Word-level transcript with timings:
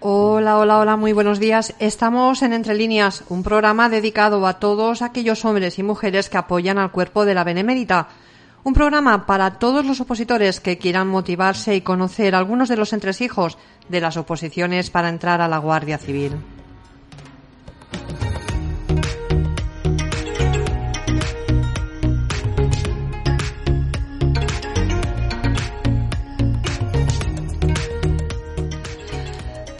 Hola, 0.00 0.58
hola, 0.58 0.78
hola, 0.78 0.96
muy 0.96 1.12
buenos 1.12 1.38
días. 1.38 1.74
Estamos 1.78 2.40
en 2.42 2.54
Entre 2.54 2.74
Líneas, 2.74 3.24
un 3.28 3.42
programa 3.42 3.90
dedicado 3.90 4.46
a 4.46 4.54
todos 4.54 5.02
aquellos 5.02 5.44
hombres 5.44 5.78
y 5.78 5.82
mujeres 5.82 6.30
que 6.30 6.38
apoyan 6.38 6.78
al 6.78 6.92
cuerpo 6.92 7.26
de 7.26 7.34
la 7.34 7.44
Benemérita. 7.44 8.08
Un 8.68 8.74
programa 8.74 9.24
para 9.24 9.58
todos 9.58 9.86
los 9.86 9.98
opositores 10.02 10.60
que 10.60 10.76
quieran 10.76 11.08
motivarse 11.08 11.74
y 11.74 11.80
conocer 11.80 12.34
algunos 12.34 12.68
de 12.68 12.76
los 12.76 12.92
entresijos 12.92 13.56
de 13.88 14.02
las 14.02 14.18
oposiciones 14.18 14.90
para 14.90 15.08
entrar 15.08 15.40
a 15.40 15.48
la 15.48 15.56
Guardia 15.56 15.96
Civil. 15.96 16.32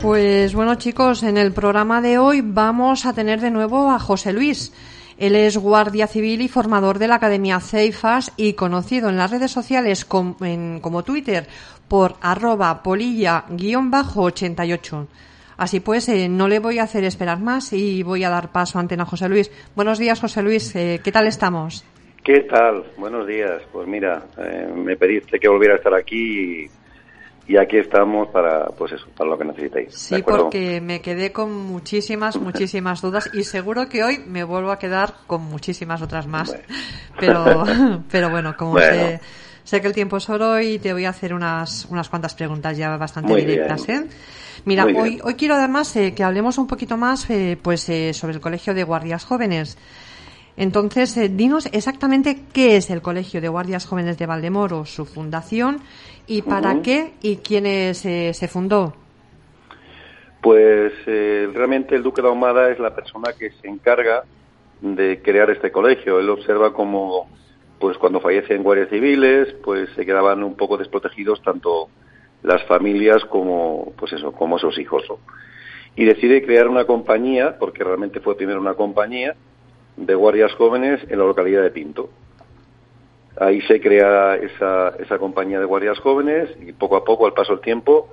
Pues 0.00 0.54
bueno 0.54 0.76
chicos, 0.76 1.22
en 1.24 1.36
el 1.36 1.52
programa 1.52 2.00
de 2.00 2.16
hoy 2.16 2.40
vamos 2.40 3.04
a 3.04 3.12
tener 3.12 3.42
de 3.42 3.50
nuevo 3.50 3.90
a 3.90 3.98
José 3.98 4.32
Luis. 4.32 4.72
Él 5.18 5.34
es 5.34 5.58
guardia 5.58 6.06
civil 6.06 6.40
y 6.42 6.48
formador 6.48 7.00
de 7.00 7.08
la 7.08 7.16
Academia 7.16 7.58
Ceifas 7.58 8.32
y 8.36 8.52
conocido 8.52 9.08
en 9.08 9.16
las 9.16 9.32
redes 9.32 9.50
sociales 9.50 10.04
como, 10.04 11.02
Twitter 11.04 11.48
por 11.88 12.14
arroba 12.20 12.84
polilla-88. 12.84 15.06
Así 15.56 15.80
pues, 15.80 16.08
eh, 16.08 16.28
no 16.28 16.46
le 16.46 16.60
voy 16.60 16.78
a 16.78 16.84
hacer 16.84 17.02
esperar 17.02 17.40
más 17.40 17.72
y 17.72 18.04
voy 18.04 18.22
a 18.22 18.30
dar 18.30 18.52
paso 18.52 18.78
a 18.78 18.80
Antena 18.80 19.04
José 19.04 19.28
Luis. 19.28 19.50
Buenos 19.74 19.98
días, 19.98 20.20
José 20.20 20.40
Luis. 20.40 20.76
Eh, 20.76 21.00
¿Qué 21.02 21.10
tal 21.10 21.26
estamos? 21.26 21.84
¿Qué 22.22 22.42
tal? 22.42 22.84
Buenos 22.96 23.26
días. 23.26 23.60
Pues 23.72 23.88
mira, 23.88 24.24
eh, 24.38 24.68
me 24.72 24.96
pediste 24.96 25.40
que 25.40 25.48
volviera 25.48 25.74
a 25.74 25.78
estar 25.78 25.94
aquí 25.94 26.70
y 27.48 27.56
aquí 27.56 27.78
estamos 27.78 28.28
para 28.28 28.66
pues 28.66 28.92
eso 28.92 29.06
para 29.16 29.30
lo 29.30 29.38
que 29.38 29.44
necesitéis. 29.46 29.94
Sí 29.94 30.22
porque 30.22 30.82
me 30.82 31.00
quedé 31.00 31.32
con 31.32 31.50
muchísimas 31.50 32.36
muchísimas 32.36 33.00
dudas. 33.00 33.30
Y 33.32 33.44
seguro 33.44 33.88
que 33.88 34.04
hoy 34.04 34.18
me 34.26 34.44
vuelvo 34.44 34.70
a 34.70 34.78
quedar 34.78 35.14
con 35.26 35.42
muchísimas 35.44 36.02
otras 36.02 36.26
más. 36.26 36.54
Pero 37.18 37.64
pero 38.10 38.30
bueno 38.30 38.54
como 38.54 38.78
Sé, 38.78 39.20
sé, 39.64 39.80
que 39.80 39.86
el 39.86 39.94
tiempo 39.94 40.18
es 40.18 40.28
oro 40.28 40.60
y 40.60 40.78
te 40.78 40.92
voy 40.92 41.06
a 41.06 41.08
hacer 41.08 41.32
unas 41.32 41.86
unas 41.86 42.10
cuantas 42.10 42.34
preguntas 42.34 42.76
ya 42.76 42.94
bastante 42.98 43.34
directas 43.34 43.88
¿eh? 43.88 44.06
mira 44.64 44.84
hoy 44.84 45.18
hoy 45.22 45.34
quiero 45.34 45.54
además 45.54 45.94
eh, 45.96 46.14
que 46.14 46.22
hablemos 46.24 46.58
un 46.58 46.66
poquito 46.66 46.96
más 46.96 47.28
eh, 47.28 47.58
pues 47.60 47.88
eh, 47.88 48.14
sobre 48.14 48.34
el 48.34 48.40
colegio 48.40 48.72
de 48.72 48.84
guardias 48.84 49.24
jóvenes 49.24 49.76
entonces, 50.58 51.14
dinos 51.36 51.68
exactamente 51.72 52.42
qué 52.52 52.76
es 52.76 52.90
el 52.90 53.00
Colegio 53.00 53.40
de 53.40 53.48
Guardias 53.48 53.86
Jóvenes 53.86 54.18
de 54.18 54.26
Valdemoro, 54.26 54.84
su 54.84 55.06
fundación 55.06 55.80
¿Y 56.28 56.42
para 56.42 56.82
qué 56.82 57.14
y 57.22 57.36
quién 57.36 57.64
eh, 57.64 57.94
se 57.94 58.48
fundó? 58.48 58.92
Pues 60.42 60.92
eh, 61.06 61.48
realmente 61.54 61.96
el 61.96 62.02
Duque 62.02 62.20
de 62.20 62.28
Ahumada 62.28 62.70
es 62.70 62.78
la 62.78 62.94
persona 62.94 63.32
que 63.32 63.50
se 63.50 63.66
encarga 63.66 64.24
de 64.82 65.22
crear 65.22 65.50
este 65.50 65.72
colegio. 65.72 66.20
Él 66.20 66.28
observa 66.28 66.74
como, 66.74 67.28
pues 67.80 67.96
cuando 67.96 68.20
fallecen 68.20 68.62
guardias 68.62 68.90
civiles, 68.90 69.54
pues 69.64 69.88
se 69.96 70.04
quedaban 70.04 70.44
un 70.44 70.54
poco 70.54 70.76
desprotegidos 70.76 71.42
tanto 71.42 71.88
las 72.42 72.62
familias 72.66 73.24
como, 73.24 73.94
pues 73.96 74.12
eso, 74.12 74.30
como 74.32 74.58
sus 74.58 74.78
hijos. 74.78 75.04
Y 75.96 76.04
decide 76.04 76.44
crear 76.44 76.68
una 76.68 76.84
compañía, 76.84 77.58
porque 77.58 77.84
realmente 77.84 78.20
fue 78.20 78.36
primero 78.36 78.60
una 78.60 78.74
compañía 78.74 79.34
de 79.98 80.14
guardias 80.14 80.52
jóvenes 80.54 81.00
en 81.08 81.18
la 81.18 81.24
localidad 81.24 81.62
de 81.62 81.70
Pinto. 81.70 82.10
Ahí 83.40 83.60
se 83.62 83.80
crea 83.80 84.36
esa, 84.36 84.94
esa 84.98 85.18
compañía 85.18 85.60
de 85.60 85.64
guardias 85.64 85.98
jóvenes 86.00 86.50
y 86.60 86.72
poco 86.72 86.96
a 86.96 87.04
poco, 87.04 87.26
al 87.26 87.34
paso 87.34 87.52
del 87.52 87.62
tiempo, 87.62 88.08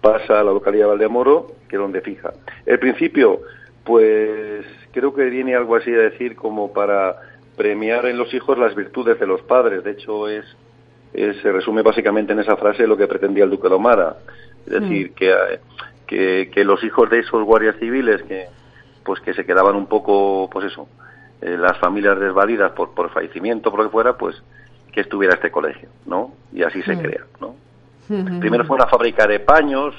pasa 0.00 0.40
a 0.40 0.44
la 0.44 0.52
localidad 0.52 0.84
de 0.84 0.90
Valdemoro, 0.90 1.52
que 1.68 1.76
es 1.76 1.80
donde 1.82 2.00
fija. 2.00 2.32
El 2.64 2.78
principio, 2.78 3.40
pues 3.84 4.64
creo 4.92 5.14
que 5.14 5.24
viene 5.24 5.54
algo 5.54 5.76
así 5.76 5.92
a 5.92 5.98
decir 5.98 6.36
como 6.36 6.72
para 6.72 7.16
premiar 7.56 8.06
en 8.06 8.16
los 8.16 8.32
hijos 8.32 8.58
las 8.58 8.74
virtudes 8.74 9.18
de 9.18 9.26
los 9.26 9.42
padres. 9.42 9.84
De 9.84 9.92
hecho, 9.92 10.28
es, 10.28 10.44
se 11.12 11.52
resume 11.52 11.82
básicamente 11.82 12.32
en 12.32 12.40
esa 12.40 12.56
frase 12.56 12.86
lo 12.86 12.96
que 12.96 13.06
pretendía 13.06 13.44
el 13.44 13.50
duque 13.50 13.68
de 13.68 13.74
Omara. 13.74 14.16
Es 14.66 14.80
decir, 14.80 15.10
mm. 15.10 15.14
que, 16.06 16.48
que, 16.50 16.64
los 16.64 16.82
hijos 16.84 17.10
de 17.10 17.20
esos 17.20 17.42
guardias 17.44 17.76
civiles 17.78 18.22
que 18.22 18.46
pues 19.04 19.20
que 19.20 19.34
se 19.34 19.44
quedaban 19.44 19.74
un 19.74 19.86
poco, 19.86 20.48
pues 20.52 20.66
eso, 20.66 20.88
eh, 21.42 21.56
las 21.58 21.76
familias 21.78 22.18
desvalidas 22.18 22.72
por, 22.72 22.94
por 22.94 23.10
fallecimiento, 23.10 23.70
por 23.70 23.80
lo 23.80 23.86
que 23.86 23.92
fuera, 23.92 24.16
pues 24.16 24.40
que 24.92 25.00
estuviera 25.00 25.34
este 25.34 25.50
colegio, 25.50 25.88
¿no? 26.06 26.32
Y 26.52 26.62
así 26.62 26.82
se 26.82 26.96
crea, 26.98 27.24
¿no? 27.40 27.56
Primero 28.40 28.64
fue 28.64 28.76
una 28.76 28.86
fábrica 28.86 29.26
de 29.26 29.40
paños, 29.40 29.94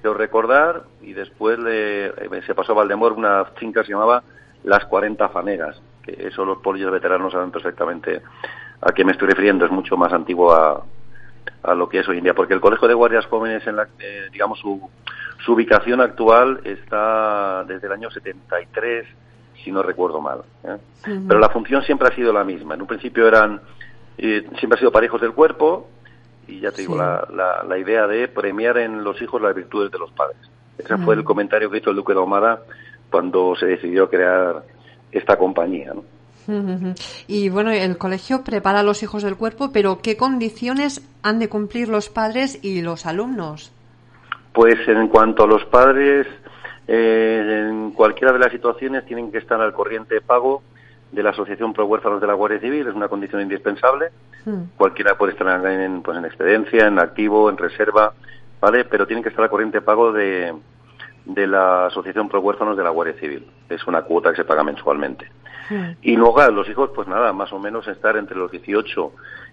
quiero 0.00 0.16
recordar, 0.16 0.84
y 1.02 1.12
después 1.12 1.58
le, 1.58 2.06
eh, 2.06 2.42
se 2.46 2.54
pasó 2.54 2.72
a 2.72 2.76
Valdemor 2.76 3.12
una 3.12 3.44
finca 3.56 3.80
que 3.80 3.86
se 3.86 3.92
llamaba 3.92 4.22
Las 4.64 4.84
40 4.86 5.28
Fanegas, 5.28 5.80
que 6.02 6.26
eso 6.26 6.44
los 6.44 6.58
polillos 6.58 6.90
veteranos 6.90 7.32
saben 7.32 7.50
perfectamente 7.50 8.22
a 8.80 8.92
qué 8.92 9.04
me 9.04 9.12
estoy 9.12 9.28
refiriendo, 9.28 9.66
es 9.66 9.70
mucho 9.70 9.96
más 9.96 10.12
antiguo 10.12 10.52
a, 10.54 10.82
a 11.62 11.74
lo 11.74 11.88
que 11.88 12.00
es 12.00 12.08
hoy 12.08 12.18
en 12.18 12.24
día, 12.24 12.34
porque 12.34 12.54
el 12.54 12.60
Colegio 12.60 12.88
de 12.88 12.94
Guardias 12.94 13.26
Jóvenes, 13.26 13.66
en 13.66 13.76
la, 13.76 13.88
eh, 13.98 14.28
digamos, 14.32 14.58
su, 14.58 14.90
su 15.44 15.52
ubicación 15.52 16.00
actual 16.00 16.60
está 16.64 17.64
desde 17.64 17.86
el 17.86 17.92
año 17.92 18.10
73, 18.10 19.06
si 19.64 19.72
no 19.72 19.82
recuerdo 19.82 20.20
mal. 20.20 20.42
¿eh? 20.64 20.76
Pero 21.02 21.40
la 21.40 21.48
función 21.48 21.82
siempre 21.82 22.08
ha 22.08 22.14
sido 22.14 22.32
la 22.32 22.44
misma. 22.44 22.74
En 22.74 22.82
un 22.82 22.86
principio 22.86 23.26
eran 23.26 23.60
siempre 24.16 24.74
ha 24.74 24.78
sido 24.78 24.92
para 24.92 25.06
hijos 25.06 25.20
del 25.20 25.32
cuerpo 25.32 25.88
y 26.46 26.60
ya 26.60 26.70
te 26.70 26.82
digo, 26.82 26.96
la, 26.96 27.64
la, 27.66 27.78
idea 27.78 28.06
de 28.06 28.28
premiar 28.28 28.78
en 28.78 29.02
los 29.02 29.20
hijos 29.20 29.40
las 29.40 29.54
virtudes 29.54 29.90
de 29.90 29.98
los 29.98 30.10
padres. 30.12 30.36
Ese 30.78 30.96
fue 30.98 31.14
el 31.14 31.24
comentario 31.24 31.70
que 31.70 31.78
hizo 31.78 31.90
el 31.90 31.96
Duque 31.96 32.12
de 32.12 32.20
Ahumada 32.20 32.62
cuando 33.10 33.56
se 33.56 33.66
decidió 33.66 34.10
crear 34.10 34.62
esta 35.10 35.36
compañía. 35.36 35.94
¿no? 35.94 36.04
Y 37.26 37.48
bueno, 37.48 37.70
el 37.70 37.96
colegio 37.96 38.42
prepara 38.44 38.80
a 38.80 38.82
los 38.82 39.02
hijos 39.02 39.22
del 39.22 39.36
cuerpo, 39.36 39.70
pero 39.72 40.00
¿qué 40.02 40.16
condiciones 40.16 41.08
han 41.22 41.38
de 41.38 41.48
cumplir 41.48 41.88
los 41.88 42.08
padres 42.08 42.58
y 42.62 42.82
los 42.82 43.06
alumnos? 43.06 43.72
Pues 44.52 44.76
en 44.86 45.08
cuanto 45.08 45.44
a 45.44 45.46
los 45.46 45.64
padres, 45.66 46.26
eh, 46.86 47.66
en 47.68 47.92
cualquiera 47.92 48.32
de 48.32 48.38
las 48.38 48.52
situaciones 48.52 49.06
tienen 49.06 49.32
que 49.32 49.38
estar 49.38 49.60
al 49.60 49.72
corriente 49.72 50.16
de 50.16 50.20
pago 50.20 50.62
de 51.12 51.22
la 51.22 51.30
Asociación 51.30 51.72
Pro 51.72 51.86
Huérfanos 51.86 52.20
de 52.20 52.26
la 52.26 52.34
Guardia 52.34 52.60
Civil, 52.60 52.86
es 52.86 52.94
una 52.94 53.08
condición 53.08 53.40
indispensable. 53.40 54.08
Hmm. 54.44 54.64
Cualquiera 54.76 55.16
puede 55.16 55.32
estar 55.32 55.64
en, 55.66 56.02
pues, 56.02 56.18
en 56.18 56.24
excedencia, 56.24 56.86
en 56.86 56.98
activo, 56.98 57.48
en 57.48 57.56
reserva, 57.56 58.12
¿vale? 58.60 58.84
Pero 58.84 59.06
tienen 59.06 59.22
que 59.22 59.28
estar 59.30 59.44
a 59.44 59.48
corriente 59.48 59.80
pago 59.80 60.12
de, 60.12 60.52
de 61.24 61.46
la 61.46 61.86
Asociación 61.86 62.28
Pro 62.28 62.40
Huérfanos 62.40 62.76
de 62.76 62.82
la 62.82 62.90
Guardia 62.90 63.18
Civil. 63.18 63.46
Es 63.68 63.86
una 63.86 64.02
cuota 64.02 64.30
que 64.30 64.36
se 64.36 64.44
paga 64.44 64.64
mensualmente. 64.64 65.30
Hmm. 65.70 65.92
Y 66.02 66.16
luego 66.16 66.42
los 66.50 66.68
hijos, 66.68 66.90
pues 66.94 67.08
nada, 67.08 67.32
más 67.32 67.52
o 67.52 67.58
menos 67.58 67.86
estar 67.88 68.16
entre 68.16 68.36
los 68.36 68.50
18 68.50 69.12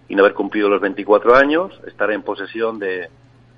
y 0.09 0.15
no 0.15 0.23
haber 0.23 0.33
cumplido 0.33 0.67
los 0.67 0.81
24 0.81 1.35
años, 1.35 1.79
estar 1.85 2.11
en 2.11 2.23
posesión 2.23 2.79
de, 2.79 3.07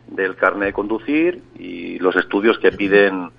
del 0.07 0.35
carnet 0.35 0.67
de 0.67 0.73
conducir 0.73 1.41
y 1.57 1.97
los 1.99 2.15
estudios 2.15 2.59
que 2.59 2.71
piden 2.71 3.31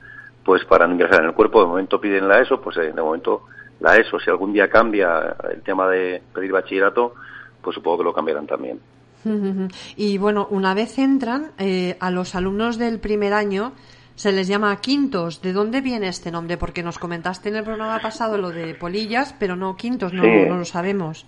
pues 0.44 0.64
para 0.64 0.86
ingresar 0.86 1.20
en 1.20 1.28
el 1.28 1.34
cuerpo. 1.34 1.60
De 1.60 1.66
momento 1.66 2.00
piden 2.00 2.28
la 2.28 2.40
ESO, 2.40 2.60
pues 2.60 2.76
eh, 2.76 2.92
de 2.92 3.02
momento 3.02 3.42
la 3.80 3.96
ESO, 3.96 4.18
si 4.20 4.30
algún 4.30 4.52
día 4.52 4.68
cambia 4.68 5.36
el 5.52 5.62
tema 5.62 5.88
de 5.88 6.22
pedir 6.32 6.52
bachillerato, 6.52 7.14
pues 7.62 7.74
supongo 7.74 7.98
que 7.98 8.04
lo 8.04 8.12
cambiarán 8.12 8.46
también. 8.46 8.80
Y 9.96 10.18
bueno, 10.18 10.46
una 10.50 10.74
vez 10.74 10.98
entran, 10.98 11.52
eh, 11.58 11.96
a 11.98 12.10
los 12.10 12.34
alumnos 12.34 12.78
del 12.78 13.00
primer 13.00 13.32
año 13.32 13.72
se 14.16 14.32
les 14.32 14.46
llama 14.46 14.76
quintos. 14.80 15.42
¿De 15.42 15.52
dónde 15.52 15.80
viene 15.80 16.08
este 16.08 16.30
nombre? 16.30 16.56
Porque 16.56 16.82
nos 16.82 16.98
comentaste 16.98 17.48
en 17.48 17.56
el 17.56 17.64
programa 17.64 17.98
pasado 18.00 18.38
lo 18.38 18.50
de 18.50 18.74
polillas, 18.74 19.34
pero 19.38 19.56
no 19.56 19.76
quintos, 19.76 20.12
no, 20.12 20.22
no 20.22 20.56
lo 20.58 20.64
sabemos. 20.64 21.26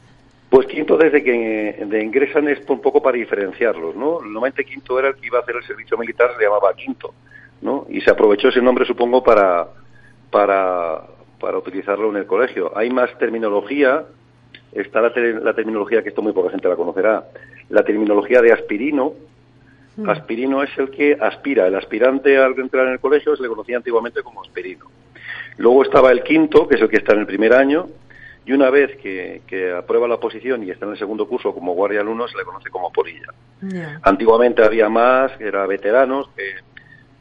Pues 0.51 0.67
quinto 0.67 0.97
desde 0.97 1.25
que 1.25 1.85
de 1.87 2.05
ingresan 2.05 2.49
es 2.49 2.61
un 2.69 2.81
poco 2.81 3.03
para 3.03 3.17
diferenciarlos, 3.17 3.97
¿no? 3.97 4.21
Normalmente 4.21 4.65
quinto 4.65 4.99
era 4.99 5.09
el 5.09 5.17
que 5.17 5.27
iba 5.27 5.39
a 5.39 5.43
hacer 5.43 5.57
el 5.57 5.65
servicio 5.65 5.99
militar, 5.99 6.31
se 6.37 6.45
llamaba 6.45 6.73
quinto, 6.75 7.15
¿no? 7.61 7.87
Y 7.89 8.01
se 8.01 8.11
aprovechó 8.11 8.49
ese 8.49 8.63
nombre, 8.63 8.85
supongo, 8.85 9.23
para, 9.23 9.69
para 10.31 11.03
para 11.39 11.59
utilizarlo 11.59 12.11
en 12.11 12.17
el 12.17 12.27
colegio. 12.27 12.77
Hay 12.77 12.91
más 12.91 13.17
terminología, 13.19 14.05
está 14.73 15.01
la, 15.01 15.13
la 15.43 15.55
terminología 15.55 16.03
que 16.03 16.11
esto 16.11 16.23
muy 16.23 16.33
poca 16.33 16.51
gente 16.51 16.69
la 16.69 16.77
conocerá, 16.77 17.25
la 17.69 17.85
terminología 17.85 18.41
de 18.41 18.53
aspirino. 18.53 19.15
Hmm. 19.97 20.09
Aspirino 20.09 20.63
es 20.63 20.71
el 20.79 20.91
que 20.91 21.17
aspira. 21.21 21.67
El 21.67 21.75
aspirante 21.75 22.37
al 22.37 22.59
entrar 22.59 22.87
en 22.87 22.95
el 22.95 23.01
colegio 23.01 23.37
se 23.37 23.43
le 23.43 23.49
conocía 23.49 23.77
antiguamente 23.77 24.23
como 24.23 24.43
aspirino. 24.43 24.87
Luego 25.59 25.83
estaba 25.83 26.13
el 26.13 26.23
quinto, 26.23 26.69
que 26.69 26.77
es 26.77 26.83
el 26.83 26.89
que 26.89 26.97
está 26.97 27.15
en 27.15 27.21
el 27.21 27.27
primer 27.27 27.55
año, 27.55 27.89
y 28.45 28.53
una 28.53 28.71
vez 28.71 28.97
que, 28.99 29.73
aprueba 29.77 30.07
la 30.07 30.17
oposición 30.17 30.63
y 30.63 30.71
está 30.71 30.85
en 30.85 30.93
el 30.93 30.99
segundo 30.99 31.27
curso 31.27 31.53
como 31.53 31.75
guardia 31.75 32.01
alumno, 32.01 32.29
se 32.29 32.37
le 32.37 32.45
conoce 32.45 32.71
como 32.71 32.93
polilla. 32.93 33.33
Antiguamente 34.03 34.63
había 34.63 34.89
más, 34.89 35.33
que 35.39 35.47
era 35.47 35.67
veteranos, 35.67 36.29
que 36.37 36.57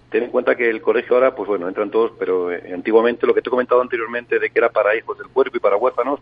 ten 0.10 0.24
en 0.24 0.30
cuenta 0.30 0.56
que 0.56 0.70
el 0.70 0.82
colegio 0.82 1.16
ahora, 1.16 1.36
pues 1.36 1.48
bueno, 1.48 1.68
entran 1.68 1.90
todos, 1.90 2.12
pero 2.18 2.52
eh, 2.52 2.72
antiguamente, 2.74 3.26
lo 3.28 3.34
que 3.34 3.42
te 3.42 3.50
he 3.50 3.52
comentado 3.52 3.82
anteriormente 3.82 4.40
de 4.40 4.50
que 4.50 4.60
era 4.60 4.70
para 4.70 4.96
hijos 4.96 5.18
del 5.18 5.28
cuerpo 5.28 5.58
y 5.58 5.60
para 5.60 5.78
huérfanos, 5.78 6.20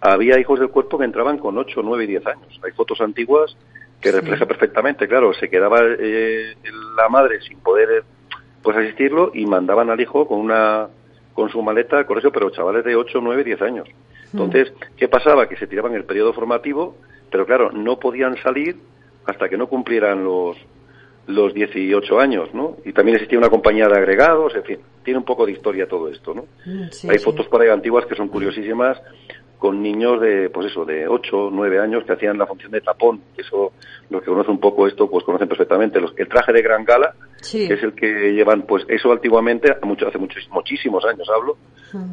había 0.00 0.38
hijos 0.38 0.60
del 0.60 0.70
cuerpo 0.70 0.98
que 0.98 1.04
entraban 1.04 1.38
con 1.38 1.56
8, 1.58 1.80
9 1.82 2.04
y 2.04 2.06
10 2.06 2.26
años. 2.26 2.60
Hay 2.64 2.72
fotos 2.72 3.00
antiguas 3.00 3.56
que 4.00 4.12
refleja 4.12 4.46
perfectamente, 4.46 5.08
claro, 5.08 5.32
se 5.34 5.48
quedaba 5.48 5.78
eh, 5.82 6.54
la 6.96 7.08
madre 7.08 7.40
sin 7.40 7.58
poder 7.60 8.04
pues 8.62 8.76
asistirlo 8.76 9.30
y 9.34 9.46
mandaban 9.46 9.90
al 9.90 10.00
hijo 10.00 10.26
con 10.26 10.40
una 10.40 10.88
con 11.34 11.50
su 11.50 11.60
maleta 11.62 11.98
al 11.98 12.06
colegio, 12.06 12.30
pero 12.30 12.50
chavales 12.50 12.84
de 12.84 12.94
8, 12.94 13.18
9, 13.20 13.44
10 13.44 13.62
años. 13.62 13.88
Mm. 14.32 14.40
Entonces, 14.40 14.72
¿qué 14.96 15.08
pasaba? 15.08 15.48
Que 15.48 15.56
se 15.56 15.66
tiraban 15.66 15.94
el 15.94 16.04
periodo 16.04 16.32
formativo, 16.32 16.96
pero 17.30 17.44
claro, 17.44 17.72
no 17.72 17.98
podían 17.98 18.36
salir 18.42 18.76
hasta 19.26 19.48
que 19.48 19.56
no 19.56 19.66
cumplieran 19.66 20.22
los 20.22 20.56
los 21.26 21.54
18 21.54 22.18
años, 22.20 22.52
¿no? 22.52 22.76
Y 22.84 22.92
también 22.92 23.16
existía 23.16 23.38
una 23.38 23.48
compañía 23.48 23.86
de 23.88 23.96
agregados, 23.96 24.54
en 24.54 24.64
fin, 24.64 24.78
tiene 25.02 25.18
un 25.18 25.24
poco 25.24 25.46
de 25.46 25.52
historia 25.52 25.86
todo 25.86 26.08
esto, 26.08 26.34
¿no? 26.34 26.46
Mm, 26.66 27.10
Hay 27.10 27.18
fotos 27.18 27.46
por 27.48 27.62
ahí 27.62 27.68
antiguas 27.68 28.06
que 28.06 28.14
son 28.14 28.28
curiosísimas 28.28 29.00
con 29.64 29.80
niños 29.80 30.20
de, 30.20 30.50
pues 30.50 30.66
eso, 30.66 30.84
de 30.84 31.08
8, 31.08 31.48
9 31.50 31.80
años 31.80 32.04
que 32.04 32.12
hacían 32.12 32.36
la 32.36 32.44
función 32.44 32.70
de 32.70 32.82
tapón, 32.82 33.22
eso, 33.34 33.72
los 34.10 34.20
que 34.20 34.26
conocen 34.26 34.52
un 34.52 34.60
poco 34.60 34.86
esto, 34.86 35.08
pues 35.08 35.24
conocen 35.24 35.48
perfectamente. 35.48 36.02
Los, 36.02 36.12
el 36.18 36.28
traje 36.28 36.52
de 36.52 36.60
gran 36.60 36.84
gala, 36.84 37.14
que 37.50 37.72
es 37.72 37.82
el 37.82 37.94
que 37.94 38.34
llevan, 38.34 38.66
pues 38.66 38.84
eso 38.88 39.10
antiguamente, 39.10 39.74
mucho, 39.80 40.06
hace 40.06 40.18
muchos, 40.18 40.46
muchísimos 40.50 41.02
años 41.06 41.26
hablo, 41.34 41.56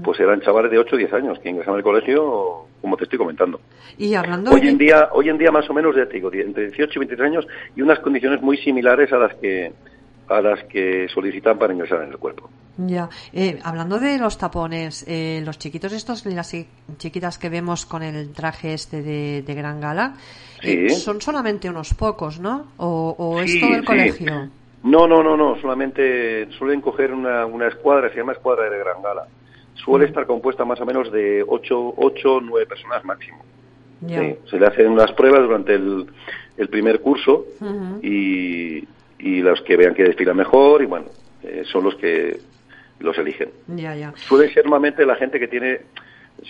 pues 0.01 0.18
eran 0.21 0.39
chavales 0.39 0.71
de 0.71 0.80
8 0.80 0.95
o 0.95 0.98
10 0.98 1.12
años 1.12 1.39
que 1.39 1.50
ingresaban 1.50 1.80
al 1.80 1.83
colegio, 1.83 2.68
como 2.80 2.95
te 2.95 3.03
estoy 3.03 3.19
comentando. 3.19 3.59
Y 3.98 4.13
hablando 4.13 4.51
hoy 4.51 4.69
en 4.69 4.77
día, 4.77 5.09
hoy 5.12 5.27
en 5.27 5.38
día 5.38 5.51
más 5.51 5.69
o 5.69 5.74
menos, 5.74 5.94
ya 5.94 6.06
te 6.06 6.13
digo, 6.13 6.31
entre 6.31 6.68
18 6.68 6.89
y 6.95 7.00
23 7.00 7.31
años 7.31 7.48
y 7.75 7.81
unas 7.81 8.00
condiciones 8.00 8.42
muy 8.42 8.56
similares 8.59 9.12
a 9.12 9.18
las 9.18 9.36
que 9.36 9.74
a 10.28 10.42
las 10.42 10.64
que 10.66 11.08
solicitan 11.10 11.58
para 11.58 11.74
ingresar 11.74 12.04
en 12.04 12.12
el 12.12 12.18
cuerpo. 12.18 12.50
Ya, 12.78 13.10
eh, 13.34 13.60
hablando 13.64 14.00
de 14.00 14.18
los 14.18 14.38
tapones, 14.38 15.06
eh, 15.08 15.42
los 15.46 15.60
chiquitos 15.60 15.92
estos, 15.92 16.26
las 16.26 16.56
chiquitas 16.98 17.38
que 17.38 17.50
vemos 17.50 17.86
con 17.86 18.02
el 18.02 18.32
traje 18.32 18.74
este 18.74 19.02
de, 19.02 19.54
gran 19.54 19.82
gala, 19.82 20.16
eh, 20.64 20.90
son 20.90 21.22
solamente 21.22 21.70
unos 21.70 21.94
pocos, 21.94 22.40
¿no? 22.40 22.68
¿O, 22.78 23.42
es 23.44 23.60
todo 23.60 23.76
el 23.76 23.86
colegio? 23.86 24.50
No, 24.84 25.08
no, 25.08 25.22
no, 25.22 25.38
no, 25.38 25.60
solamente 25.62 26.50
suelen 26.58 26.82
coger 26.82 27.14
una, 27.14 27.46
una 27.46 27.68
escuadra, 27.68 28.10
se 28.10 28.18
llama 28.18 28.32
escuadra 28.32 28.70
de 28.70 28.80
gran 28.80 29.02
gala. 29.02 29.28
Suele 29.76 30.06
mm. 30.06 30.10
estar 30.10 30.26
compuesta 30.26 30.66
más 30.66 30.80
o 30.82 30.86
menos 30.86 31.12
de 31.12 31.44
8 31.48 31.78
o 31.78 32.42
9 32.42 32.66
personas 32.66 33.04
máximo. 33.04 33.44
se 34.08 34.60
le 34.60 34.66
hacen 34.66 34.88
unas 34.88 35.12
pruebas 35.12 35.42
durante 35.42 35.76
el, 35.76 36.08
el 36.58 36.70
primer 36.70 37.02
curso 37.02 37.46
y, 38.02 38.88
y 39.22 39.42
los 39.42 39.62
que 39.62 39.78
vean 39.78 39.94
que 39.94 40.04
desfila 40.04 40.34
mejor 40.34 40.82
y 40.82 40.86
bueno, 40.86 41.06
eh, 41.44 41.64
son 41.72 41.84
los 41.84 41.96
que 41.96 42.38
los 43.00 43.18
eligen. 43.18 43.50
Ya, 43.68 43.96
ya. 43.96 44.14
Suelen 44.16 44.54
ser 44.54 44.66
normalmente 44.66 45.06
la 45.06 45.16
gente 45.16 45.40
que 45.40 45.48
tiene 45.48 45.82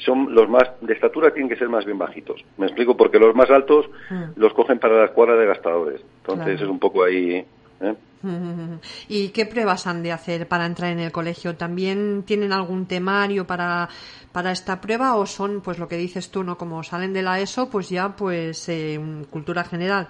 son 0.06 0.34
los 0.34 0.48
más 0.48 0.70
de 0.80 0.94
estatura 0.94 1.34
tienen 1.34 1.50
que 1.50 1.58
ser 1.58 1.68
más 1.68 1.86
bien 1.86 1.98
bajitos. 1.98 2.44
Me 2.58 2.68
explico 2.68 2.96
porque 2.96 3.20
los 3.20 3.36
más 3.36 3.50
altos 3.50 3.90
mm. 4.10 4.24
los 4.40 4.54
cogen 4.54 4.80
para 4.80 4.98
la 4.98 5.06
escuadra 5.06 5.36
de 5.36 5.46
gastadores. 5.46 6.02
Entonces 6.22 6.62
es 6.62 6.68
un 6.68 6.80
poco 6.80 7.04
ahí 7.04 7.46
¿eh? 7.82 7.96
¿Y 9.10 9.30
qué 9.30 9.46
pruebas 9.46 9.88
han 9.88 10.04
de 10.04 10.12
hacer 10.12 10.48
para 10.48 10.66
entrar 10.66 10.92
en 10.92 11.00
el 11.00 11.12
colegio? 11.12 11.56
¿También 11.56 12.24
tienen 12.24 12.54
algún 12.54 12.86
temario 12.86 13.46
para, 13.46 13.90
para 14.32 14.52
esta 14.52 14.80
prueba 14.80 15.16
o 15.16 15.26
son, 15.26 15.62
pues 15.62 15.80
lo 15.80 15.88
que 15.88 15.98
dices 15.98 16.30
tú, 16.30 16.44
no 16.44 16.58
como 16.58 16.84
salen 16.84 17.14
de 17.14 17.24
la 17.24 17.40
ESO, 17.40 17.70
pues 17.70 17.90
ya 17.90 18.16
pues 18.16 18.70
eh, 18.70 19.00
cultura 19.30 19.64
general? 19.64 20.10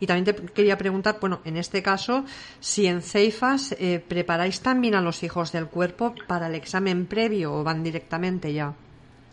Y 0.00 0.06
también 0.06 0.24
te 0.24 0.34
quería 0.52 0.76
preguntar, 0.78 1.16
bueno, 1.20 1.40
en 1.44 1.56
este 1.56 1.82
caso, 1.82 2.24
si 2.58 2.86
en 2.86 3.02
Ceifas 3.02 3.76
eh, 3.78 4.02
preparáis 4.06 4.62
también 4.62 4.94
a 4.94 5.02
los 5.02 5.22
hijos 5.22 5.52
del 5.52 5.66
cuerpo 5.66 6.14
para 6.26 6.46
el 6.46 6.54
examen 6.54 7.06
previo 7.06 7.52
o 7.52 7.62
van 7.62 7.82
directamente 7.82 8.52
ya. 8.52 8.72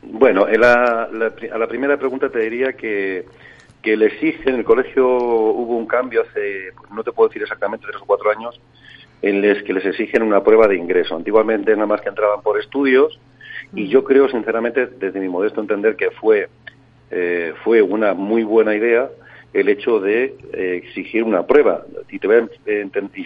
Bueno, 0.04 0.46
a 0.46 1.58
la 1.58 1.68
primera 1.68 1.98
pregunta 1.98 2.30
te 2.30 2.40
diría 2.40 2.74
que, 2.74 3.26
que 3.82 3.96
le 3.96 4.08
exigen, 4.08 4.50
en 4.50 4.56
el 4.56 4.66
colegio 4.66 5.08
hubo 5.08 5.78
un 5.78 5.88
cambio 5.88 6.24
hace, 6.24 6.74
no 6.94 7.04
te 7.04 7.12
puedo 7.12 7.30
decir 7.30 7.42
exactamente, 7.42 7.88
tres 7.90 8.02
o 8.02 8.06
cuatro 8.06 8.30
años, 8.30 8.60
en 9.22 9.42
los 9.42 9.64
que 9.64 9.74
les 9.74 9.86
exigen 9.86 10.24
una 10.24 10.44
prueba 10.44 10.68
de 10.68 10.76
ingreso. 10.76 11.16
Antiguamente 11.16 11.72
nada 11.74 11.86
más 11.86 12.02
que 12.02 12.10
entraban 12.10 12.42
por 12.42 12.60
estudios 12.60 13.20
y 13.74 13.88
yo 13.88 14.04
creo 14.04 14.30
sinceramente, 14.30 14.88
desde 14.88 15.20
mi 15.20 15.30
modesto 15.30 15.62
entender, 15.62 15.96
que 15.96 16.12
fue, 16.12 16.50
eh, 17.12 17.54
fue 17.64 17.82
una 17.82 18.14
muy 18.14 18.44
buena 18.44 18.76
idea 18.76 19.10
el 19.54 19.70
hecho 19.70 20.00
de 20.00 20.36
eh, 20.54 20.82
exigir 20.84 21.24
una 21.24 21.46
prueba 21.46 21.86
y, 22.10 22.20
te 22.20 22.28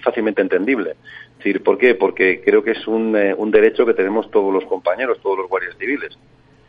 fácilmente 0.04 0.42
entendible. 0.42 0.92
Es 0.92 1.38
decir, 1.38 1.64
¿por 1.64 1.78
qué? 1.78 1.96
Porque 1.96 2.42
creo 2.42 2.64
que 2.64 2.72
es 2.72 2.88
un, 2.88 3.16
eh, 3.16 3.34
un 3.36 3.52
derecho 3.52 3.86
que 3.86 3.94
tenemos 3.94 4.30
todos 4.32 4.54
los 4.54 4.64
compañeros, 4.66 5.20
todos 5.22 5.38
los 5.38 5.50
guardias 5.50 5.76
civiles. 5.78 6.18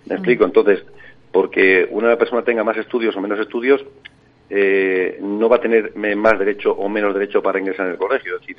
¿Me 0.07 0.17
explico? 0.17 0.45
Entonces, 0.45 0.85
porque 1.31 1.87
una 1.91 2.17
persona 2.17 2.43
tenga 2.43 2.65
más 2.65 2.77
estudios 2.77 3.17
o 3.17 3.21
menos 3.21 3.39
estudios, 3.39 3.85
eh, 4.51 5.19
no 5.23 5.49
va 5.49 5.57
a 5.57 5.61
tener 5.61 5.97
más 5.97 6.39
derecho 6.39 6.73
o 6.73 6.89
menos 6.89 7.15
derecho 7.15 7.43
para 7.43 7.59
ingresar 7.59 7.87
en 7.87 7.93
el 7.93 7.99
colegio. 7.99 8.35
Es 8.35 8.41
decir, 8.41 8.57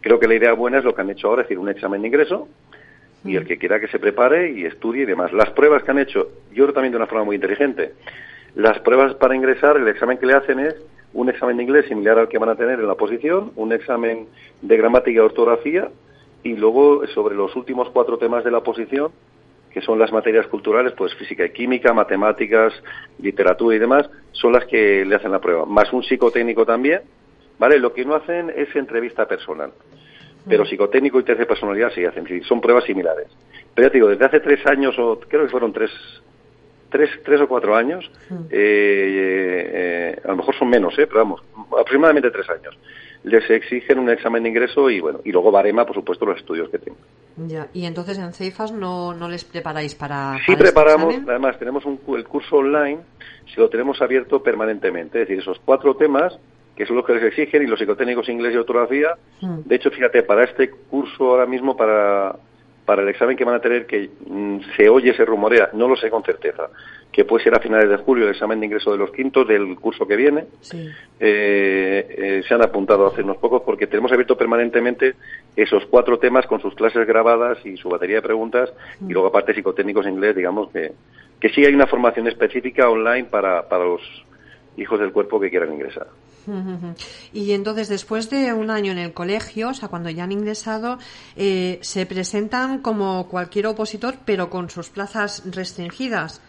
creo 0.00 0.18
que 0.18 0.28
la 0.28 0.34
idea 0.34 0.52
buena 0.52 0.78
es 0.78 0.84
lo 0.84 0.94
que 0.94 1.00
han 1.00 1.10
hecho 1.10 1.28
ahora, 1.28 1.42
es 1.42 1.48
decir, 1.48 1.58
un 1.58 1.68
examen 1.68 2.02
de 2.02 2.08
ingreso 2.08 2.48
y 3.24 3.36
el 3.36 3.46
que 3.46 3.58
quiera 3.58 3.80
que 3.80 3.88
se 3.88 3.98
prepare 3.98 4.50
y 4.50 4.64
estudie 4.64 5.02
y 5.02 5.06
demás. 5.06 5.32
Las 5.32 5.50
pruebas 5.50 5.82
que 5.82 5.90
han 5.90 5.98
hecho, 5.98 6.30
yo 6.52 6.64
creo 6.64 6.72
también 6.72 6.92
de 6.92 6.96
una 6.96 7.06
forma 7.06 7.24
muy 7.24 7.36
inteligente, 7.36 7.92
las 8.54 8.78
pruebas 8.80 9.14
para 9.14 9.36
ingresar, 9.36 9.76
el 9.76 9.88
examen 9.88 10.18
que 10.18 10.26
le 10.26 10.34
hacen 10.34 10.60
es 10.60 10.74
un 11.14 11.28
examen 11.28 11.56
de 11.56 11.62
inglés 11.62 11.86
similar 11.86 12.18
al 12.18 12.28
que 12.28 12.38
van 12.38 12.48
a 12.48 12.56
tener 12.56 12.78
en 12.80 12.86
la 12.86 12.94
posición, 12.94 13.52
un 13.56 13.72
examen 13.72 14.26
de 14.62 14.76
gramática 14.76 15.16
y 15.16 15.18
ortografía 15.18 15.88
y 16.42 16.54
luego 16.54 17.06
sobre 17.08 17.34
los 17.34 17.54
últimos 17.56 17.90
cuatro 17.90 18.18
temas 18.18 18.44
de 18.44 18.50
la 18.50 18.60
posición, 18.60 19.10
que 19.70 19.80
son 19.80 19.98
las 19.98 20.12
materias 20.12 20.46
culturales, 20.46 20.92
pues 20.96 21.14
física 21.14 21.44
y 21.44 21.50
química, 21.50 21.92
matemáticas, 21.92 22.72
literatura 23.18 23.76
y 23.76 23.78
demás, 23.78 24.08
son 24.32 24.52
las 24.52 24.64
que 24.66 25.04
le 25.04 25.14
hacen 25.14 25.32
la 25.32 25.40
prueba, 25.40 25.64
más 25.66 25.92
un 25.92 26.02
psicotécnico 26.02 26.64
también, 26.64 27.02
¿vale? 27.58 27.78
Lo 27.78 27.92
que 27.92 28.04
no 28.04 28.14
hacen 28.14 28.52
es 28.54 28.74
entrevista 28.76 29.26
personal, 29.26 29.72
pero 30.48 30.64
mm. 30.64 30.66
psicotécnico 30.66 31.20
y 31.20 31.24
test 31.24 31.40
de 31.40 31.46
personalidad 31.46 31.92
sí 31.94 32.04
hacen, 32.04 32.42
son 32.44 32.60
pruebas 32.60 32.84
similares. 32.84 33.26
Pero 33.74 33.88
ya 33.88 33.92
te 33.92 33.98
digo, 33.98 34.08
desde 34.08 34.24
hace 34.24 34.40
tres 34.40 34.64
años, 34.66 34.98
o 34.98 35.20
creo 35.20 35.44
que 35.44 35.50
fueron 35.50 35.72
tres, 35.72 35.90
tres, 36.90 37.10
tres 37.24 37.40
o 37.40 37.48
cuatro 37.48 37.74
años, 37.74 38.10
eh, 38.50 40.14
eh, 40.20 40.20
a 40.24 40.28
lo 40.28 40.36
mejor 40.36 40.54
son 40.56 40.68
menos, 40.68 40.98
eh, 40.98 41.06
pero 41.06 41.20
vamos, 41.20 41.42
aproximadamente 41.72 42.30
tres 42.30 42.48
años. 42.50 42.76
Les 43.24 43.48
exigen 43.50 43.98
un 43.98 44.10
examen 44.10 44.44
de 44.44 44.48
ingreso 44.48 44.88
y 44.88 45.00
bueno, 45.00 45.20
y 45.24 45.32
luego 45.32 45.50
barema, 45.50 45.84
por 45.84 45.96
supuesto, 45.96 46.24
los 46.24 46.38
estudios 46.38 46.70
que 46.70 46.78
tengan. 46.78 47.02
Ya, 47.36 47.66
y 47.72 47.84
entonces 47.84 48.16
en 48.18 48.32
CEIFAS 48.32 48.72
no, 48.72 49.12
no 49.12 49.28
les 49.28 49.44
preparáis 49.44 49.94
para. 49.94 50.34
Sí, 50.46 50.52
este 50.52 50.64
preparamos, 50.64 51.14
además 51.26 51.58
tenemos 51.58 51.84
un, 51.84 52.00
el 52.16 52.24
curso 52.24 52.56
online, 52.56 53.00
si 53.52 53.60
lo 53.60 53.68
tenemos 53.68 54.00
abierto 54.00 54.42
permanentemente, 54.42 55.22
es 55.22 55.28
decir, 55.28 55.42
esos 55.42 55.60
cuatro 55.64 55.96
temas 55.96 56.38
que 56.76 56.86
son 56.86 56.94
los 56.94 57.04
que 57.04 57.14
les 57.14 57.24
exigen 57.24 57.64
y 57.64 57.66
los 57.66 57.76
psicotécnicos 57.80 58.28
inglés 58.28 58.54
y 58.54 58.56
ortografía. 58.56 59.16
Mm. 59.40 59.62
De 59.64 59.74
hecho, 59.74 59.90
fíjate, 59.90 60.22
para 60.22 60.44
este 60.44 60.70
curso 60.70 61.30
ahora 61.30 61.44
mismo, 61.44 61.76
para 61.76 62.36
para 62.88 63.02
el 63.02 63.08
examen 63.10 63.36
que 63.36 63.44
van 63.44 63.56
a 63.56 63.60
tener, 63.60 63.84
que 63.84 64.08
mm, 64.26 64.60
se 64.74 64.88
oye, 64.88 65.12
se 65.12 65.22
rumorea, 65.22 65.68
no 65.74 65.86
lo 65.88 65.94
sé 65.94 66.08
con 66.08 66.22
certeza, 66.22 66.70
que 67.12 67.26
puede 67.26 67.44
ser 67.44 67.54
a 67.54 67.60
finales 67.60 67.90
de 67.90 67.98
julio 67.98 68.24
el 68.24 68.30
examen 68.30 68.58
de 68.58 68.64
ingreso 68.64 68.90
de 68.90 68.96
los 68.96 69.10
quintos 69.10 69.46
del 69.46 69.76
curso 69.76 70.06
que 70.06 70.16
viene. 70.16 70.46
Eh, 70.72 70.86
eh, 71.20 72.42
se 72.48 72.54
han 72.54 72.62
apuntado 72.62 73.06
hace 73.06 73.22
unos 73.22 73.36
pocos 73.36 73.60
porque 73.60 73.88
tenemos 73.88 74.10
abierto 74.10 74.38
permanentemente 74.38 75.16
esos 75.54 75.84
cuatro 75.84 76.18
temas 76.18 76.46
con 76.46 76.62
sus 76.62 76.74
clases 76.74 77.06
grabadas 77.06 77.58
y 77.66 77.76
su 77.76 77.90
batería 77.90 78.16
de 78.16 78.22
preguntas 78.22 78.72
y 79.06 79.12
luego 79.12 79.28
aparte 79.28 79.52
psicotécnicos 79.52 80.06
inglés, 80.06 80.34
digamos 80.34 80.70
que, 80.70 80.92
que 81.38 81.50
sí 81.50 81.66
hay 81.66 81.74
una 81.74 81.88
formación 81.88 82.26
específica 82.26 82.88
online 82.88 83.24
para, 83.24 83.68
para 83.68 83.84
los 83.84 84.00
hijos 84.78 84.98
del 84.98 85.12
cuerpo 85.12 85.38
que 85.38 85.50
quieran 85.50 85.74
ingresar. 85.74 86.06
Y 87.32 87.52
entonces, 87.52 87.88
después 87.88 88.30
de 88.30 88.52
un 88.52 88.70
año 88.70 88.92
en 88.92 88.98
el 88.98 89.12
colegio, 89.12 89.70
o 89.70 89.74
sea, 89.74 89.88
cuando 89.88 90.10
ya 90.10 90.24
han 90.24 90.32
ingresado, 90.32 90.98
eh, 91.36 91.78
se 91.82 92.06
presentan 92.06 92.80
como 92.80 93.28
cualquier 93.28 93.66
opositor, 93.66 94.16
pero 94.24 94.50
con 94.50 94.70
sus 94.70 94.88
plazas 94.90 95.42
restringidas. 95.46 96.40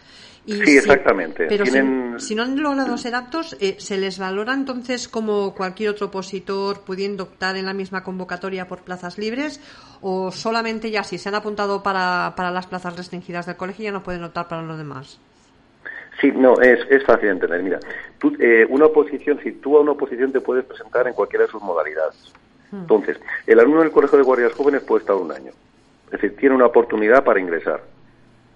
Y 0.46 0.54
sí, 0.54 0.78
exactamente. 0.78 1.46
Pero 1.46 1.64
si, 2.18 2.34
no 2.34 2.42
han 2.42 2.60
logrado 2.60 2.96
ser 2.96 3.14
aptos, 3.14 3.56
eh, 3.60 3.76
¿se 3.78 3.98
les 3.98 4.18
valora 4.18 4.54
entonces 4.54 5.06
como 5.06 5.54
cualquier 5.54 5.90
otro 5.90 6.06
opositor 6.06 6.80
pudiendo 6.80 7.24
optar 7.24 7.56
en 7.56 7.66
la 7.66 7.74
misma 7.74 8.02
convocatoria 8.02 8.66
por 8.66 8.82
plazas 8.82 9.18
libres? 9.18 9.60
¿O 10.00 10.32
solamente 10.32 10.90
ya 10.90 11.04
si 11.04 11.18
se 11.18 11.28
han 11.28 11.34
apuntado 11.34 11.82
para, 11.82 12.32
para 12.36 12.50
las 12.50 12.66
plazas 12.66 12.96
restringidas 12.96 13.46
del 13.46 13.56
colegio 13.56 13.84
ya 13.84 13.92
no 13.92 14.02
pueden 14.02 14.24
optar 14.24 14.48
para 14.48 14.62
lo 14.62 14.76
demás? 14.78 15.18
Sí, 16.20 16.32
no, 16.32 16.60
es, 16.60 16.80
es 16.90 17.04
fácil 17.04 17.28
de 17.28 17.32
entender. 17.32 17.62
Mira, 17.62 17.80
tú, 18.18 18.36
eh, 18.38 18.66
una 18.68 18.86
oposición, 18.86 19.40
si 19.42 19.52
tú 19.52 19.76
a 19.76 19.80
una 19.80 19.92
oposición 19.92 20.32
te 20.32 20.40
puedes 20.40 20.64
presentar 20.64 21.06
en 21.08 21.14
cualquiera 21.14 21.46
de 21.46 21.50
sus 21.50 21.62
modalidades. 21.62 22.32
Hmm. 22.70 22.80
Entonces, 22.80 23.18
el 23.46 23.58
alumno 23.58 23.80
del 23.80 23.90
Colegio 23.90 24.18
de 24.18 24.24
Guardias 24.24 24.52
Jóvenes 24.52 24.82
puede 24.82 25.00
estar 25.00 25.16
un 25.16 25.32
año. 25.32 25.52
Es 26.06 26.12
decir, 26.12 26.36
tiene 26.36 26.54
una 26.54 26.66
oportunidad 26.66 27.24
para 27.24 27.40
ingresar. 27.40 27.82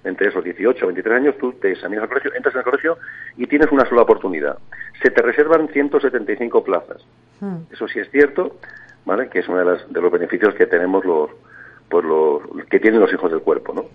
Entre 0.05 0.29
esos 0.29 0.45
18 0.45 0.85
o 0.85 0.89
23 0.89 1.17
años 1.17 1.39
tú 1.39 1.53
te 1.55 1.73
examinas 1.73 2.03
al 2.03 2.09
colegio, 2.11 2.35
entras 2.35 2.55
en 2.55 2.59
el 2.59 2.65
colegio 2.65 2.99
y 3.39 3.47
tienes 3.47 3.73
una 3.73 3.89
sola 3.89 4.03
oportunidad. 4.03 4.59
Se 5.03 5.11
te 5.11 5.23
reservan 5.23 5.69
175 5.69 6.63
plazas. 6.63 7.03
Hmm. 7.41 7.61
Eso 7.73 7.89
sí 7.89 8.01
es 8.01 8.11
cierto, 8.11 8.59
¿vale? 9.07 9.31
Que 9.31 9.39
es 9.39 9.49
uno 9.49 9.59
de, 9.59 9.65
las, 9.65 9.91
de 9.91 10.01
los 10.03 10.13
beneficios 10.13 10.55
que 10.55 10.67
tenemos 10.67 11.05
los, 11.07 11.31
pues 11.89 12.05
los, 12.05 12.43
que 12.69 12.81
tienen 12.81 13.01
los 13.01 13.13
hijos 13.13 13.31
del 13.31 13.41
cuerpo, 13.41 13.73
¿no? 13.73 13.87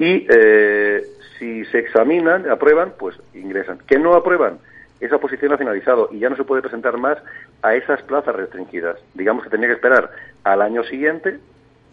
Y 0.00 0.26
eh, 0.30 1.04
si 1.38 1.62
se 1.66 1.78
examinan, 1.78 2.50
aprueban, 2.50 2.94
pues 2.98 3.14
ingresan. 3.34 3.78
Que 3.86 3.98
no 3.98 4.14
aprueban, 4.14 4.58
esa 4.98 5.18
posición 5.18 5.52
ha 5.52 5.58
finalizado 5.58 6.08
y 6.10 6.18
ya 6.18 6.30
no 6.30 6.36
se 6.36 6.44
puede 6.44 6.62
presentar 6.62 6.96
más 6.96 7.18
a 7.60 7.74
esas 7.74 8.02
plazas 8.02 8.34
restringidas. 8.34 8.96
Digamos 9.12 9.44
que 9.44 9.50
tenía 9.50 9.68
que 9.68 9.74
esperar 9.74 10.10
al 10.42 10.62
año 10.62 10.84
siguiente, 10.84 11.38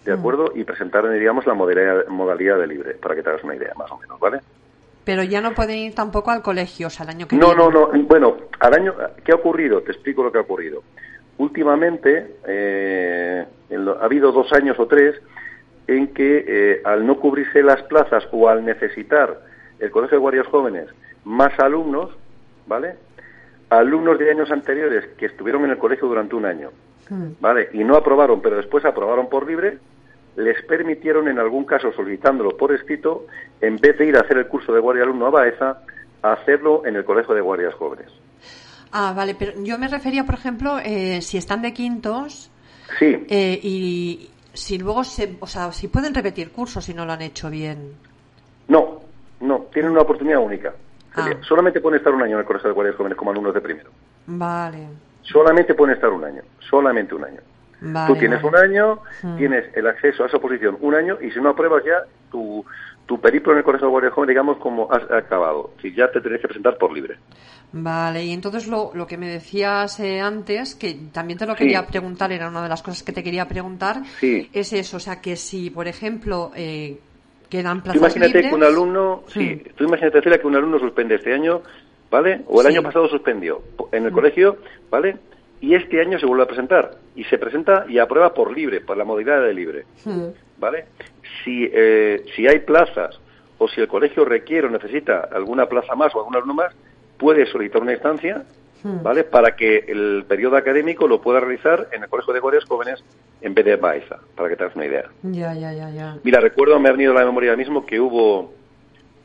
¿de 0.06 0.16
mm. 0.16 0.20
acuerdo? 0.20 0.54
Y 0.56 0.64
presentar, 0.64 1.10
diríamos, 1.10 1.46
la 1.46 1.54
modalidad, 1.54 2.08
modalidad 2.08 2.58
de 2.58 2.68
libre, 2.68 2.94
para 2.94 3.14
que 3.14 3.24
te 3.24 3.30
hagas 3.30 3.44
una 3.44 3.58
idea, 3.58 3.74
más 3.76 3.92
o 3.92 3.98
menos, 3.98 4.18
¿vale? 4.22 4.40
Pero 5.04 5.24
ya 5.24 5.42
no 5.42 5.54
pueden 5.54 5.78
ir 5.78 5.94
tampoco 5.94 6.32
al 6.32 6.42
colegio, 6.42 6.88
o 6.88 6.90
sea, 6.90 7.04
al 7.04 7.10
año 7.10 7.28
que 7.28 7.36
no, 7.36 7.48
viene. 7.48 7.62
No, 7.62 7.70
no, 7.70 7.92
no. 7.92 8.04
Bueno, 8.04 8.38
al 8.60 8.74
año, 8.74 8.94
¿qué 9.26 9.34
ha 9.34 9.36
ocurrido? 9.36 9.82
Te 9.82 9.92
explico 9.92 10.24
lo 10.24 10.32
que 10.32 10.38
ha 10.38 10.42
ocurrido. 10.42 10.82
Últimamente, 11.40 12.36
eh, 12.48 13.46
ha 13.70 14.06
habido 14.06 14.32
dos 14.32 14.52
años 14.54 14.80
o 14.80 14.88
tres 14.88 15.16
en 15.88 16.14
que 16.14 16.46
eh, 16.48 16.82
al 16.84 17.06
no 17.06 17.20
cubrirse 17.20 17.64
las 17.64 17.82
plazas 17.84 18.28
o 18.32 18.50
al 18.50 18.66
necesitar 18.66 19.42
el 19.80 19.92
Colegio 19.92 20.18
de 20.18 20.22
Guardias 20.22 20.48
Jóvenes 20.48 20.88
más 21.24 21.58
alumnos, 21.60 22.12
¿vale? 22.68 22.96
Alumnos 23.70 24.18
de 24.20 24.32
años 24.32 24.52
anteriores 24.52 25.06
que 25.18 25.26
estuvieron 25.26 25.66
en 25.66 25.72
el 25.72 25.78
colegio 25.78 26.08
durante 26.08 26.36
un 26.36 26.46
año, 26.46 26.72
hmm. 27.10 27.32
¿vale? 27.40 27.70
Y 27.74 27.84
no 27.84 27.96
aprobaron, 27.96 28.42
pero 28.42 28.58
después 28.58 28.86
aprobaron 28.86 29.30
por 29.30 29.48
libre, 29.48 29.78
les 30.38 30.62
permitieron 30.64 31.28
en 31.28 31.40
algún 31.40 31.66
caso 31.66 31.92
solicitándolo 31.92 32.56
por 32.56 32.74
escrito, 32.74 33.26
en 33.60 33.78
vez 33.78 33.98
de 33.98 34.06
ir 34.06 34.18
a 34.18 34.22
hacer 34.22 34.38
el 34.38 34.48
curso 34.48 34.74
de 34.74 34.80
guardia 34.80 35.04
alumno 35.04 35.26
a 35.28 35.32
Baeza, 35.32 35.82
hacerlo 36.22 36.86
en 36.86 36.96
el 36.96 37.04
Colegio 37.04 37.34
de 37.34 37.42
Guardias 37.42 37.74
Jóvenes. 37.74 38.12
Ah, 38.92 39.14
vale, 39.16 39.36
pero 39.38 39.52
yo 39.64 39.78
me 39.78 39.88
refería, 39.88 40.24
por 40.26 40.36
ejemplo, 40.36 40.80
eh, 40.84 41.22
si 41.22 41.38
están 41.38 41.62
de 41.62 41.74
quintos 41.74 42.52
sí. 43.00 43.26
Eh, 43.30 43.60
y 43.62 44.30
si 44.58 44.78
luego 44.78 45.04
se, 45.04 45.38
o 45.40 45.48
sea, 45.48 45.72
si 45.72 45.88
pueden 45.88 46.14
repetir 46.14 46.52
cursos 46.52 46.84
si 46.84 46.94
no 46.94 47.06
lo 47.06 47.14
han 47.14 47.22
hecho 47.22 47.50
bien. 47.50 47.94
No, 48.68 49.02
no, 49.42 49.68
tienen 49.72 49.92
una 49.92 50.02
oportunidad 50.02 50.40
única. 50.40 50.74
Ah. 51.16 51.30
Solamente 51.42 51.80
pueden 51.82 51.98
estar 51.98 52.14
un 52.14 52.22
año 52.22 52.34
en 52.34 52.40
el 52.40 52.46
Colegio 52.46 52.70
de 52.70 52.74
Guardias 52.74 52.96
Jóvenes 52.96 53.18
como 53.18 53.32
alumnos 53.32 53.54
de 53.54 53.62
primero. 53.62 53.90
Vale. 54.28 54.88
Solamente 55.22 55.74
pueden 55.74 55.96
estar 55.96 56.10
un 56.10 56.24
año, 56.24 56.42
solamente 56.70 57.16
un 57.16 57.26
año. 57.26 57.42
Tú 58.08 58.16
tienes 58.16 58.44
un 58.44 58.56
año, 58.56 59.00
hmm. 59.22 59.38
tienes 59.38 59.66
el 59.76 59.86
acceso 59.86 60.24
a 60.24 60.28
esa 60.28 60.40
posición 60.40 60.78
un 60.82 60.96
año 60.96 61.18
y 61.22 61.30
si 61.30 61.40
no 61.40 61.50
apruebas 61.50 61.84
ya 61.86 62.04
tu, 62.32 62.66
tu 63.08 63.20
periplo 63.20 63.54
en 63.54 63.60
el 63.60 63.64
Colegio 63.64 63.88
de 63.88 63.92
Guardia 63.92 64.12
Joven, 64.12 64.28
digamos, 64.28 64.58
como 64.58 64.92
has 64.92 65.10
acabado, 65.10 65.72
que 65.82 65.94
ya 65.94 66.12
te 66.12 66.20
tienes 66.20 66.42
que 66.42 66.48
presentar 66.48 66.78
por 66.78 66.94
libre. 66.94 67.16
Vale, 67.72 68.24
y 68.26 68.32
entonces 68.32 68.68
lo, 68.68 68.92
lo 68.94 69.08
que 69.08 69.18
me 69.18 69.30
decías 69.30 70.00
eh, 70.00 70.20
antes, 70.20 70.76
que 70.76 70.98
también 71.12 71.40
te 71.40 71.46
lo 71.46 71.56
quería 71.56 71.88
preguntar, 71.88 72.32
era 72.32 72.50
una 72.50 72.62
de 72.62 72.70
las 72.70 72.84
cosas 72.84 73.04
que 73.04 73.14
te 73.14 73.24
quería 73.24 73.48
preguntar, 73.48 74.04
es 74.22 74.74
eso, 74.74 74.98
o 74.98 75.00
sea, 75.00 75.22
que 75.22 75.38
si, 75.38 75.70
por 75.70 75.88
ejemplo, 75.88 76.52
eh, 76.56 77.00
quedan 77.50 77.82
plazas 77.82 78.02
tú 78.02 78.06
imagínate 78.20 78.50
que 78.50 78.56
un 78.56 78.64
alumno, 78.64 79.24
sí, 79.28 79.56
hmm. 79.56 79.76
tú 79.76 79.84
imagínate 79.86 80.40
que 80.40 80.48
un 80.48 80.56
alumno 80.56 80.80
suspende 80.80 81.16
este 81.16 81.34
año, 81.34 81.62
¿vale? 82.12 82.42
O 82.48 82.60
el 82.62 82.68
año 82.68 82.84
pasado 82.84 83.08
suspendió 83.08 83.62
en 83.92 84.04
el 84.04 84.12
hmm. 84.12 84.16
colegio, 84.16 84.58
¿vale? 84.90 85.18
Y 85.60 85.74
este 85.74 86.02
año 86.02 86.20
se 86.20 86.26
vuelve 86.26 86.44
a 86.44 86.48
presentar 86.48 86.92
y 87.16 87.24
se 87.24 87.38
presenta 87.38 87.86
y 87.88 88.00
aprueba 88.00 88.34
por 88.34 88.56
libre, 88.56 88.82
por 88.82 88.96
la 88.96 89.06
modalidad 89.06 89.42
de 89.42 89.54
libre, 89.54 89.86
hmm. 90.06 90.28
¿vale? 90.60 90.86
Si, 91.44 91.70
eh, 91.72 92.26
si 92.36 92.48
hay 92.48 92.60
plazas 92.60 93.20
o 93.58 93.68
si 93.68 93.82
el 93.82 93.88
colegio 93.88 94.26
requiere 94.26 94.68
o 94.68 94.70
necesita 94.70 95.28
alguna 95.32 95.66
plaza 95.66 95.96
más 95.96 96.14
o 96.16 96.20
algún 96.20 96.36
alumno 96.36 96.54
más, 96.54 96.74
puede 97.18 97.46
solicitar 97.48 97.82
una 97.82 97.94
instancia, 97.94 98.44
hmm. 98.84 99.04
¿vale? 99.04 99.24
Para 99.24 99.56
que 99.56 99.86
el 99.88 100.26
periodo 100.28 100.58
académico 100.58 101.08
lo 101.08 101.22
pueda 101.22 101.40
realizar 101.40 101.88
en 101.92 102.04
el 102.04 102.10
Colegio 102.10 102.34
de 102.34 102.40
Guardias 102.40 102.66
Jóvenes 102.66 103.04
en 103.42 103.54
vez 103.54 103.66
de 103.66 103.76
Baeza, 103.76 104.20
para 104.36 104.50
que 104.50 104.56
te 104.56 104.64
hagas 104.64 104.76
una 104.76 104.86
idea. 104.86 105.06
Ya, 105.24 105.54
ya, 105.54 105.74
ya, 105.74 105.90
ya. 105.90 106.18
Mira, 106.24 106.40
recuerdo, 106.40 106.80
me 106.80 106.90
ha 106.90 106.92
venido 106.92 107.12
a 107.12 107.16
la 107.16 107.26
memoria 107.26 107.56
mismo 107.56 107.86
que 107.86 108.00
hubo, 108.00 108.54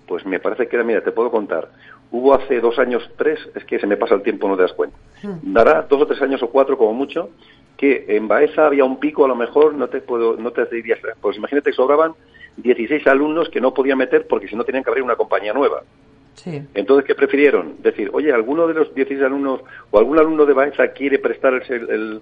pues 0.06 0.24
me 0.26 0.40
parece 0.40 0.68
que 0.68 0.76
era, 0.76 0.84
mira, 0.84 1.02
te 1.02 1.12
puedo 1.12 1.30
contar, 1.30 1.68
hubo 2.12 2.34
hace 2.34 2.60
dos 2.60 2.78
años, 2.78 3.02
tres, 3.16 3.40
es 3.54 3.64
que 3.64 3.78
se 3.78 3.86
me 3.86 3.96
pasa 3.96 4.14
el 4.14 4.22
tiempo, 4.22 4.46
no 4.46 4.56
te 4.56 4.62
das 4.62 4.72
cuenta. 4.74 4.96
Hmm. 5.22 5.52
Dará 5.52 5.82
dos 5.82 6.02
o 6.02 6.06
tres 6.06 6.20
años 6.22 6.42
o 6.42 6.50
cuatro 6.50 6.78
como 6.78 6.92
mucho, 6.92 7.30
que 7.76 8.04
en 8.08 8.28
Baeza 8.28 8.66
había 8.66 8.84
un 8.84 9.00
pico, 9.00 9.24
a 9.24 9.28
lo 9.28 9.34
mejor, 9.34 9.74
no 9.74 9.88
te 9.88 10.00
puedo, 10.00 10.36
no 10.36 10.52
te 10.52 10.66
diría, 10.66 10.96
pues 11.20 11.36
imagínate 11.36 11.70
que 11.70 11.76
sobraban 11.76 12.14
16 12.58 13.06
alumnos 13.06 13.48
que 13.48 13.60
no 13.60 13.72
podían 13.72 13.98
meter 13.98 14.26
porque 14.26 14.46
si 14.46 14.54
no 14.54 14.64
tenían 14.64 14.84
que 14.84 14.90
abrir 14.90 15.02
una 15.02 15.16
compañía 15.16 15.52
nueva. 15.52 15.82
Entonces, 16.74 17.04
¿qué 17.06 17.14
prefirieron? 17.14 17.76
Decir, 17.82 18.10
oye, 18.12 18.32
¿alguno 18.32 18.66
de 18.66 18.74
los 18.74 18.94
16 18.94 19.22
alumnos 19.22 19.60
o 19.90 19.98
algún 19.98 20.18
alumno 20.18 20.46
de 20.46 20.54
Baeza 20.54 20.88
quiere 20.88 21.18
prestar 21.18 21.54
el, 21.54 21.90
el, 21.90 22.20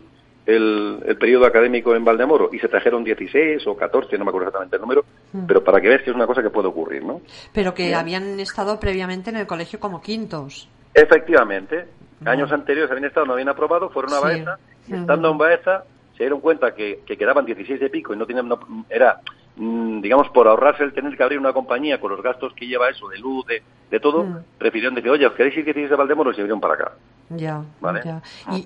periodo 1.19 1.47
académico 1.47 1.95
en 1.95 2.04
Valdemoro? 2.04 2.50
Y 2.52 2.59
se 2.59 2.69
trajeron 2.69 3.04
16 3.04 3.66
o 3.66 3.76
14, 3.76 4.19
no 4.19 4.25
me 4.25 4.30
acuerdo 4.30 4.49
exactamente 4.49 4.76
el 4.76 4.83
número, 4.83 5.04
mm. 5.33 5.47
pero 5.47 5.62
para 5.64 5.80
que 5.80 5.88
veas 5.88 6.02
que 6.02 6.11
es 6.11 6.16
una 6.16 6.26
cosa 6.26 6.42
que 6.42 6.50
puede 6.50 6.69
ocurrir, 6.69 7.04
¿no? 7.04 7.21
Pero 7.52 7.75
que 7.75 7.95
habían 7.95 8.38
estado 8.40 8.78
previamente 8.80 9.30
en 9.30 9.37
el 9.37 9.47
colegio 9.47 9.78
como 9.80 10.00
quintos. 10.00 10.69
Efectivamente. 10.95 11.87
Años 12.25 12.52
anteriores 12.52 12.90
habían 12.90 13.07
estado, 13.07 13.25
no 13.25 13.33
habían 13.33 13.49
aprobado, 13.49 13.88
fueron 13.88 14.12
a 14.12 14.21
Baeza, 14.21 14.59
y 14.87 14.95
estando 14.95 15.30
en 15.30 15.38
Baeza 15.38 15.85
se 16.19 16.25
dieron 16.25 16.40
cuenta 16.40 16.75
que, 16.75 17.00
que 17.07 17.16
quedaban 17.16 17.47
16 17.47 17.80
de 17.80 17.88
pico 17.88 18.12
y 18.12 18.19
no 18.19 18.26
tenían, 18.26 18.47
era 18.90 19.23
Mm, 19.23 19.39
digamos, 19.61 20.31
por 20.31 20.49
ahorrarse 20.49 20.85
el 20.85 20.95
tener 20.95 21.14
que 21.17 21.23
abrir 21.23 21.38
una 21.38 21.52
compañía 21.52 22.00
con 22.00 22.11
los 22.11 22.23
gastos 22.23 22.55
que 22.55 22.67
lleva 22.67 22.88
eso, 22.88 23.09
de 23.09 23.19
luz, 23.19 23.45
de, 23.47 24.00
todo, 24.00 24.25
mm. 24.25 24.38
prefirieron 24.57 24.95
decir, 24.95 25.11
oye, 25.11 25.26
¿os 25.26 25.35
queréis 25.35 25.57
ir 25.59 25.88
de 25.88 25.97
Valdemoro? 25.97 26.31
Y 26.31 26.35
se 26.35 26.40
vinieron 26.40 26.61
para 26.61 26.75
acá. 26.75 26.93
Ya, 27.29 27.62
¿Vale? 27.81 28.00
ya. 28.05 28.23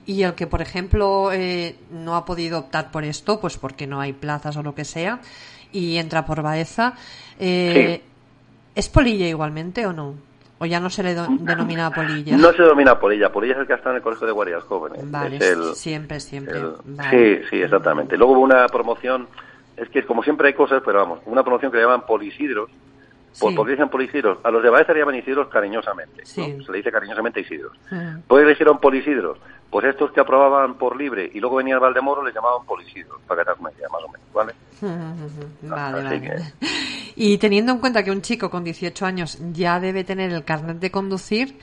Y, 0.07 0.23
el 0.23 0.35
que, 0.35 0.47
por 0.47 0.63
ejemplo, 0.63 1.33
eh, 1.33 1.77
no 1.91 2.15
ha 2.15 2.25
podido 2.25 2.61
optar 2.61 2.93
por 2.93 3.03
esto, 3.03 3.41
pues 3.41 3.59
porque 3.59 3.87
no 3.87 4.01
hay 4.01 4.13
plazas 4.13 4.57
o 4.57 4.63
lo 4.63 4.75
que 4.75 4.85
sea, 4.85 5.21
y 5.73 5.97
entra 5.97 6.25
por 6.25 6.43
Baeza, 6.43 6.95
eh, 7.41 8.01
¿es 8.75 8.89
polilla 8.89 9.27
igualmente 9.27 9.87
o 9.87 9.93
no? 9.93 10.15
¿O 10.61 10.67
ya 10.67 10.79
no 10.79 10.89
se 10.89 11.03
le 11.03 11.15
denomina 11.15 11.91
polilla? 11.91 12.37
No 12.37 12.53
se 12.53 12.63
denomina 12.63 12.99
polilla. 13.01 13.33
Polilla 13.33 13.55
es 13.55 13.61
el 13.61 13.67
que 13.67 13.75
está 13.75 13.91
en 13.91 13.97
el 13.97 14.03
colegio 14.03 14.29
de 14.29 14.33
guardias 14.33 14.63
jóvenes. 14.63 15.11
Vale, 15.11 15.41
siempre, 15.75 16.21
siempre. 16.21 16.61
Sí, 17.11 17.41
sí, 17.51 17.61
exactamente. 17.61 18.17
Luego 18.17 18.35
hubo 18.35 18.43
una 18.43 18.67
promoción 18.69 19.27
es 19.77 19.89
que 19.89 20.05
como 20.05 20.23
siempre 20.23 20.49
hay 20.49 20.55
cosas, 20.55 20.83
pero 20.85 20.99
vamos, 20.99 21.21
una 21.27 21.43
promoción 21.43 21.71
que 21.71 21.79
le 21.79 21.85
llaman 21.85 22.07
polisidros, 22.07 22.71
por, 23.39 23.67
qué 23.67 23.73
dicen 23.73 23.89
polisidros? 23.89 24.39
A 24.45 24.51
los 24.51 24.63
de 24.63 24.71
Baeza 24.71 24.93
le 24.93 25.01
llaman 25.01 25.17
isidros 25.17 25.49
cariñosamente, 25.49 26.25
se 26.25 26.41
le 26.41 26.77
dice 26.79 26.93
cariñosamente 26.93 27.41
isidros. 27.41 27.77
¿Por 28.29 28.39
qué 28.39 28.45
le 28.45 28.51
dijeron 28.51 28.79
polisidros? 28.79 29.39
Pues 29.71 29.87
estos 29.87 30.13
que 30.13 30.21
aprobaban 30.21 30.75
por 30.75 30.97
libre 30.97 31.29
y 31.35 31.41
luego 31.41 31.57
venían 31.57 31.81
Valdemoro 31.81 32.23
les 32.23 32.33
llamaban 32.33 32.65
polisidros, 32.65 33.21
para 33.27 33.43
que 33.43 33.51
te 33.51 33.61
una 33.61 33.73
idea 33.73 33.89
más 33.89 34.03
o 34.05 34.09
menos, 34.09 34.33
¿vale? 34.33 34.53
vale, 35.69 36.03
vale. 36.03 36.43
Y 37.17 37.39
teniendo 37.39 37.73
en 37.73 37.79
cuenta 37.79 38.05
que 38.05 38.13
un 38.13 38.23
chico 38.23 38.51
con 38.51 38.63
18 38.63 39.05
años 39.05 39.39
ya 39.53 39.81
debe 39.81 40.05
tener 40.05 40.33
el 40.33 40.45
carnet 40.45 40.79
de 40.79 40.91
conducir, 40.93 41.59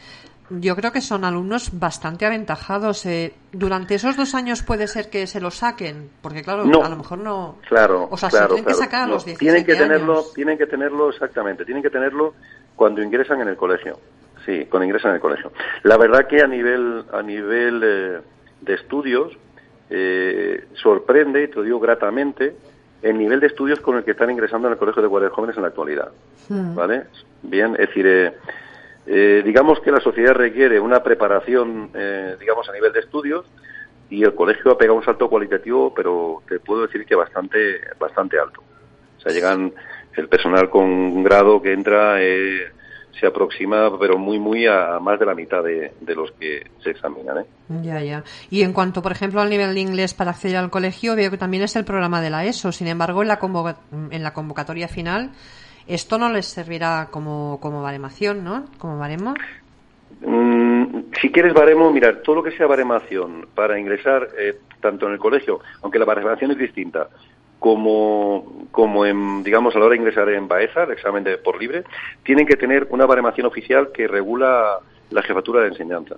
yo 0.60 0.76
creo 0.76 0.92
que 0.92 1.02
son 1.02 1.24
alumnos 1.24 1.80
bastante 1.80 2.26
aventajados. 2.26 3.06
Eh, 3.06 3.34
durante 3.52 3.96
esos 3.96 4.18
dos 4.18 4.36
años 4.36 4.64
puede 4.64 4.88
ser 4.88 5.10
que 5.10 5.28
se 5.28 5.40
lo 5.40 5.52
saquen, 5.52 6.10
porque 6.22 6.44
claro, 6.44 6.64
a 6.64 6.90
lo 6.90 6.96
mejor 6.96 7.20
no. 7.20 7.58
Claro, 7.68 8.08
o 8.12 8.18
sea, 8.18 8.30
se 8.30 8.46
tienen 8.46 8.66
que 8.66 8.74
sacar 8.74 9.04
a 9.04 9.08
los 9.08 9.26
17 9.26 9.40
tienen 9.40 9.66
que 9.66 9.76
tenerlo, 9.76 10.26
Tienen 10.36 10.58
que 10.58 10.68
tenerlo 10.68 11.10
exactamente, 11.10 11.64
tienen 11.64 11.82
que 11.82 11.90
tenerlo 11.90 12.34
cuando 12.76 13.02
ingresan 13.02 13.42
en 13.42 13.48
el 13.48 13.56
colegio. 13.56 14.00
Sí, 14.46 14.66
cuando 14.70 14.86
ingresan 14.86 15.12
en 15.12 15.16
el 15.16 15.22
colegio. 15.22 15.52
La 15.84 15.98
verdad 15.98 16.28
que 16.28 16.42
a 16.42 16.48
nivel 16.48 17.06
a 17.14 17.22
nivel 17.22 17.82
eh, 17.84 18.20
de 18.62 18.74
estudios 18.74 19.38
eh, 19.90 20.66
sorprende, 20.74 21.44
y 21.44 21.48
te 21.48 21.56
lo 21.56 21.64
digo 21.64 21.80
gratamente, 21.80 22.56
el 23.02 23.18
nivel 23.18 23.40
de 23.40 23.48
estudios 23.48 23.80
con 23.80 23.98
el 23.98 24.04
que 24.04 24.12
están 24.12 24.30
ingresando 24.30 24.68
en 24.68 24.74
el 24.74 24.80
colegio 24.80 25.02
de 25.02 25.08
guardias 25.08 25.32
jóvenes 25.32 25.56
en 25.56 25.62
la 25.64 25.70
actualidad. 25.70 26.12
Hmm. 26.50 26.76
¿Vale? 26.76 27.04
Bien, 27.44 27.74
es 27.74 27.88
decir. 27.88 28.06
Eh, 28.08 28.34
digamos 29.06 29.80
que 29.80 29.92
la 29.92 30.00
sociedad 30.00 30.34
requiere 30.34 30.80
una 30.80 31.02
preparación, 31.04 31.90
eh, 31.94 32.36
digamos, 32.40 32.70
a 32.70 32.74
nivel 32.74 32.94
de 32.94 33.00
estudios 33.00 33.46
y 34.10 34.24
el 34.24 34.36
colegio 34.36 34.72
ha 34.72 34.78
pegado 34.78 34.98
un 34.98 35.06
salto 35.06 35.30
cualitativo, 35.30 35.94
pero 35.94 36.44
te 36.48 36.60
puedo 36.60 36.86
decir 36.86 37.06
que 37.06 37.16
bastante, 37.16 37.82
bastante 37.98 38.38
alto. 38.38 38.62
O 39.18 39.22
sea, 39.22 39.32
llegan 39.32 39.74
el 40.16 40.28
personal 40.28 40.70
con 40.70 41.24
grado 41.24 41.62
que 41.62 41.72
entra, 41.72 42.22
eh, 42.22 42.72
se 43.18 43.28
aproxima, 43.28 43.98
pero 43.98 44.18
muy, 44.18 44.38
muy 44.38 44.68
a 44.68 45.00
más 45.00 45.20
de 45.20 45.26
la 45.26 45.36
mitad 45.36 45.64
de, 45.64 45.94
los 46.16 46.32
que 46.34 46.70
se 46.84 46.90
examinan. 46.90 47.40
¿eh? 47.40 47.46
Ya, 47.82 48.02
ya. 48.02 48.24
Y 48.50 48.64
en 48.64 48.74
cuanto, 48.74 49.02
por 49.02 49.12
ejemplo, 49.12 49.40
al 49.42 49.50
nivel 49.50 49.74
de 49.74 49.80
inglés 49.80 50.14
para 50.14 50.32
acceder 50.32 50.58
al 50.58 50.70
colegio, 50.70 51.16
veo 51.16 51.32
que 51.32 51.38
también 51.38 51.64
es 51.64 51.76
el 51.76 51.86
programa 51.86 52.22
de 52.22 52.32
la 52.32 52.46
ESO. 52.46 52.72
Sin 52.72 52.88
embargo, 52.88 53.22
en 53.22 53.30
la, 53.30 53.40
en 54.12 54.24
la 54.24 54.34
convocatoria 54.34 54.88
final 54.88 55.32
esto 55.88 56.18
no 56.18 56.30
les 56.30 56.46
servirá 56.46 57.10
como, 57.12 57.60
como 57.62 57.82
baremación, 57.82 58.44
¿no? 58.44 58.66
Como 58.78 58.98
baremo. 58.98 59.34
Mm, 60.22 61.12
si 61.20 61.32
quieres 61.32 61.54
baremo, 61.54 61.92
mirar, 61.92 62.22
todo 62.24 62.38
lo 62.38 62.44
que 62.44 62.52
sea 62.52 62.68
baremación 62.68 63.48
para 63.56 63.80
ingresar 63.80 64.28
eh, 64.38 64.58
tanto 64.80 65.08
en 65.08 65.14
el 65.14 65.20
colegio, 65.20 65.60
aunque 65.82 66.00
la 66.00 66.06
baremación 66.06 66.52
es 66.52 66.58
distinta, 66.58 67.08
como, 67.60 68.68
como 68.72 69.06
en, 69.06 69.44
digamos, 69.44 69.76
a 69.76 69.80
la 69.80 69.86
hora 69.86 69.94
de 69.94 70.00
ingresar 70.00 70.30
en 70.30 70.48
Baeza, 70.48 70.84
el 70.84 70.92
examen 70.92 71.24
de 71.24 71.38
por 71.38 71.60
libre, 71.60 71.84
tienen 72.24 72.48
que 72.48 72.56
tener 72.56 72.88
una 72.90 73.06
baremación 73.06 73.46
oficial 73.46 73.92
que 73.94 74.08
regula 74.08 74.80
la 75.12 75.22
jefatura 75.22 75.62
de 75.62 75.68
enseñanza. 75.68 76.16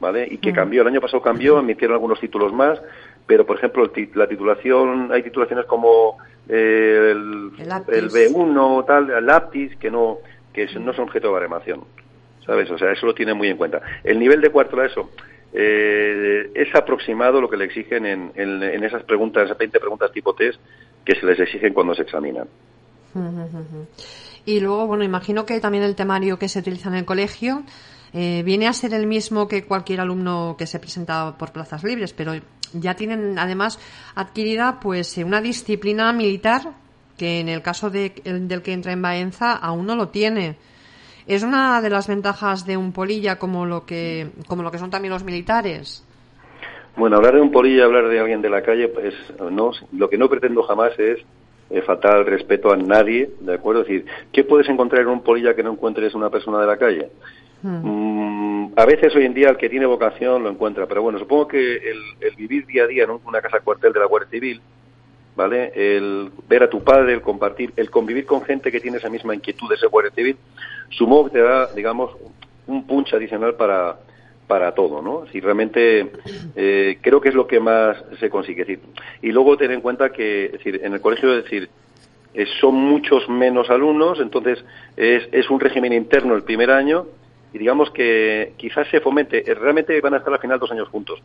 ¿Vale? 0.00 0.28
Y 0.30 0.38
que 0.38 0.52
mm. 0.52 0.54
cambió, 0.54 0.82
el 0.82 0.88
año 0.88 1.00
pasado 1.00 1.22
cambió, 1.22 1.58
emitieron 1.58 1.94
algunos 1.94 2.20
títulos 2.20 2.52
más, 2.52 2.80
pero 3.28 3.44
por 3.44 3.58
ejemplo 3.58 3.88
la 4.14 4.26
titulación, 4.26 5.12
hay 5.12 5.22
titulaciones 5.22 5.66
como 5.66 6.16
eh, 6.48 7.10
el, 7.12 7.52
el, 7.58 8.10
B1 8.10 8.86
tal, 8.86 9.10
el 9.10 9.28
aptis, 9.28 9.76
que 9.76 9.90
no, 9.90 10.18
que 10.52 10.66
no 10.80 10.94
son 10.94 11.04
objeto 11.04 11.28
de 11.28 11.34
baremación, 11.34 11.84
¿sabes? 12.44 12.70
O 12.70 12.78
sea, 12.78 12.90
eso 12.90 13.04
lo 13.04 13.14
tienen 13.14 13.36
muy 13.36 13.48
en 13.48 13.58
cuenta. 13.58 13.82
El 14.02 14.18
nivel 14.18 14.40
de 14.40 14.48
cuarto 14.48 14.78
de 14.78 14.86
eso 14.86 15.10
eh, 15.52 16.50
es 16.54 16.74
aproximado 16.74 17.42
lo 17.42 17.50
que 17.50 17.58
le 17.58 17.66
exigen 17.66 18.06
en, 18.06 18.32
en, 18.34 18.82
esas 18.82 19.02
preguntas, 19.02 19.44
esas 19.44 19.58
20 19.58 19.78
preguntas 19.78 20.10
tipo 20.10 20.34
test 20.34 20.58
que 21.04 21.14
se 21.14 21.26
les 21.26 21.38
exigen 21.38 21.74
cuando 21.74 21.94
se 21.94 22.02
examinan. 22.02 22.48
Y 24.46 24.60
luego, 24.60 24.86
bueno, 24.86 25.04
imagino 25.04 25.44
que 25.44 25.60
también 25.60 25.84
el 25.84 25.94
temario 25.94 26.38
que 26.38 26.48
se 26.48 26.60
utiliza 26.60 26.88
en 26.88 26.94
el 26.94 27.04
colegio 27.04 27.62
eh, 28.14 28.42
viene 28.42 28.68
a 28.68 28.72
ser 28.72 28.94
el 28.94 29.06
mismo 29.06 29.48
que 29.48 29.66
cualquier 29.66 30.00
alumno 30.00 30.56
que 30.58 30.66
se 30.66 30.78
presenta 30.78 31.36
por 31.36 31.52
plazas 31.52 31.84
libres, 31.84 32.14
pero 32.14 32.32
ya 32.72 32.94
tienen 32.94 33.38
además 33.38 33.78
adquirida 34.14 34.78
pues 34.80 35.16
una 35.18 35.40
disciplina 35.40 36.12
militar 36.12 36.72
que 37.16 37.40
en 37.40 37.48
el 37.48 37.62
caso 37.62 37.90
de, 37.90 38.12
del 38.24 38.62
que 38.62 38.72
entra 38.72 38.92
en 38.92 39.02
Baenza 39.02 39.52
aún 39.52 39.86
no 39.86 39.96
lo 39.96 40.08
tiene. 40.08 40.56
¿Es 41.26 41.42
una 41.42 41.82
de 41.82 41.90
las 41.90 42.08
ventajas 42.08 42.64
de 42.64 42.76
un 42.76 42.92
polilla 42.92 43.38
como 43.38 43.66
lo 43.66 43.84
que, 43.84 44.30
como 44.46 44.62
lo 44.62 44.70
que 44.70 44.78
son 44.78 44.90
también 44.90 45.12
los 45.12 45.24
militares? 45.24 46.04
Bueno, 46.96 47.16
hablar 47.16 47.34
de 47.34 47.40
un 47.42 47.52
polilla, 47.52 47.84
hablar 47.84 48.08
de 48.08 48.18
alguien 48.18 48.40
de 48.40 48.48
la 48.48 48.62
calle, 48.62 48.88
pues 48.88 49.14
no, 49.50 49.72
lo 49.92 50.08
que 50.08 50.16
no 50.16 50.28
pretendo 50.28 50.62
jamás 50.62 50.98
es 50.98 51.18
eh, 51.70 51.82
faltar 51.82 52.24
respeto 52.24 52.72
a 52.72 52.76
nadie, 52.76 53.30
¿de 53.40 53.54
acuerdo? 53.54 53.82
Es 53.82 53.88
decir, 53.88 54.06
¿qué 54.32 54.42
puedes 54.42 54.68
encontrar 54.68 55.02
en 55.02 55.08
un 55.08 55.22
polilla 55.22 55.54
que 55.54 55.62
no 55.62 55.72
encuentres 55.72 56.14
una 56.14 56.30
persona 56.30 56.60
de 56.60 56.66
la 56.66 56.78
calle? 56.78 57.10
Hmm. 57.62 57.80
Mm, 57.84 58.37
a 58.76 58.86
veces 58.86 59.14
hoy 59.14 59.24
en 59.24 59.34
día 59.34 59.50
el 59.50 59.56
que 59.56 59.68
tiene 59.68 59.86
vocación 59.86 60.42
lo 60.42 60.50
encuentra, 60.50 60.86
pero 60.86 61.02
bueno, 61.02 61.18
supongo 61.18 61.48
que 61.48 61.76
el, 61.76 62.02
el 62.20 62.36
vivir 62.36 62.66
día 62.66 62.84
a 62.84 62.86
día 62.86 63.04
en 63.04 63.10
una 63.10 63.40
casa 63.40 63.60
cuartel 63.60 63.92
de 63.92 64.00
la 64.00 64.06
Guardia 64.06 64.30
Civil, 64.30 64.60
¿vale? 65.38 65.70
El 65.72 66.32
ver 66.48 66.64
a 66.64 66.68
tu 66.68 66.82
padre, 66.82 67.12
el 67.14 67.22
compartir, 67.22 67.72
el 67.76 67.90
convivir 67.90 68.26
con 68.26 68.42
gente 68.42 68.72
que 68.72 68.80
tiene 68.80 68.96
esa 68.96 69.08
misma 69.08 69.36
inquietud 69.36 69.70
de 69.70 69.76
ser 69.76 69.88
guardia 69.88 70.10
civil, 70.10 70.36
sumo 70.90 71.24
que 71.24 71.30
te 71.30 71.40
da, 71.40 71.72
digamos, 71.74 72.10
un 72.66 72.84
punch 72.84 73.14
adicional 73.14 73.54
para, 73.54 74.00
para 74.48 74.74
todo, 74.74 75.00
¿no? 75.00 75.26
Si 75.30 75.38
realmente 75.38 76.10
eh, 76.56 76.98
creo 77.00 77.20
que 77.20 77.28
es 77.28 77.36
lo 77.36 77.46
que 77.46 77.60
más 77.60 78.02
se 78.18 78.28
consigue. 78.28 78.64
decir, 78.64 78.80
y 79.22 79.30
luego 79.30 79.56
tener 79.56 79.76
en 79.76 79.80
cuenta 79.80 80.10
que, 80.10 80.58
en 80.64 80.92
el 80.92 81.00
colegio, 81.00 81.32
es 81.32 81.44
decir, 81.44 81.68
eh, 82.34 82.44
son 82.60 82.74
muchos 82.74 83.28
menos 83.28 83.70
alumnos, 83.70 84.18
entonces 84.18 84.64
es, 84.96 85.28
es 85.30 85.48
un 85.50 85.60
régimen 85.60 85.92
interno 85.92 86.34
el 86.34 86.42
primer 86.42 86.72
año 86.72 87.06
y 87.52 87.58
digamos 87.58 87.90
que 87.90 88.52
quizás 88.56 88.88
se 88.88 89.00
fomente, 89.00 89.50
eh, 89.50 89.54
realmente 89.54 90.00
van 90.00 90.14
a 90.14 90.18
estar 90.18 90.32
al 90.32 90.40
final 90.40 90.58
dos 90.58 90.70
años 90.70 90.88
juntos, 90.88 91.20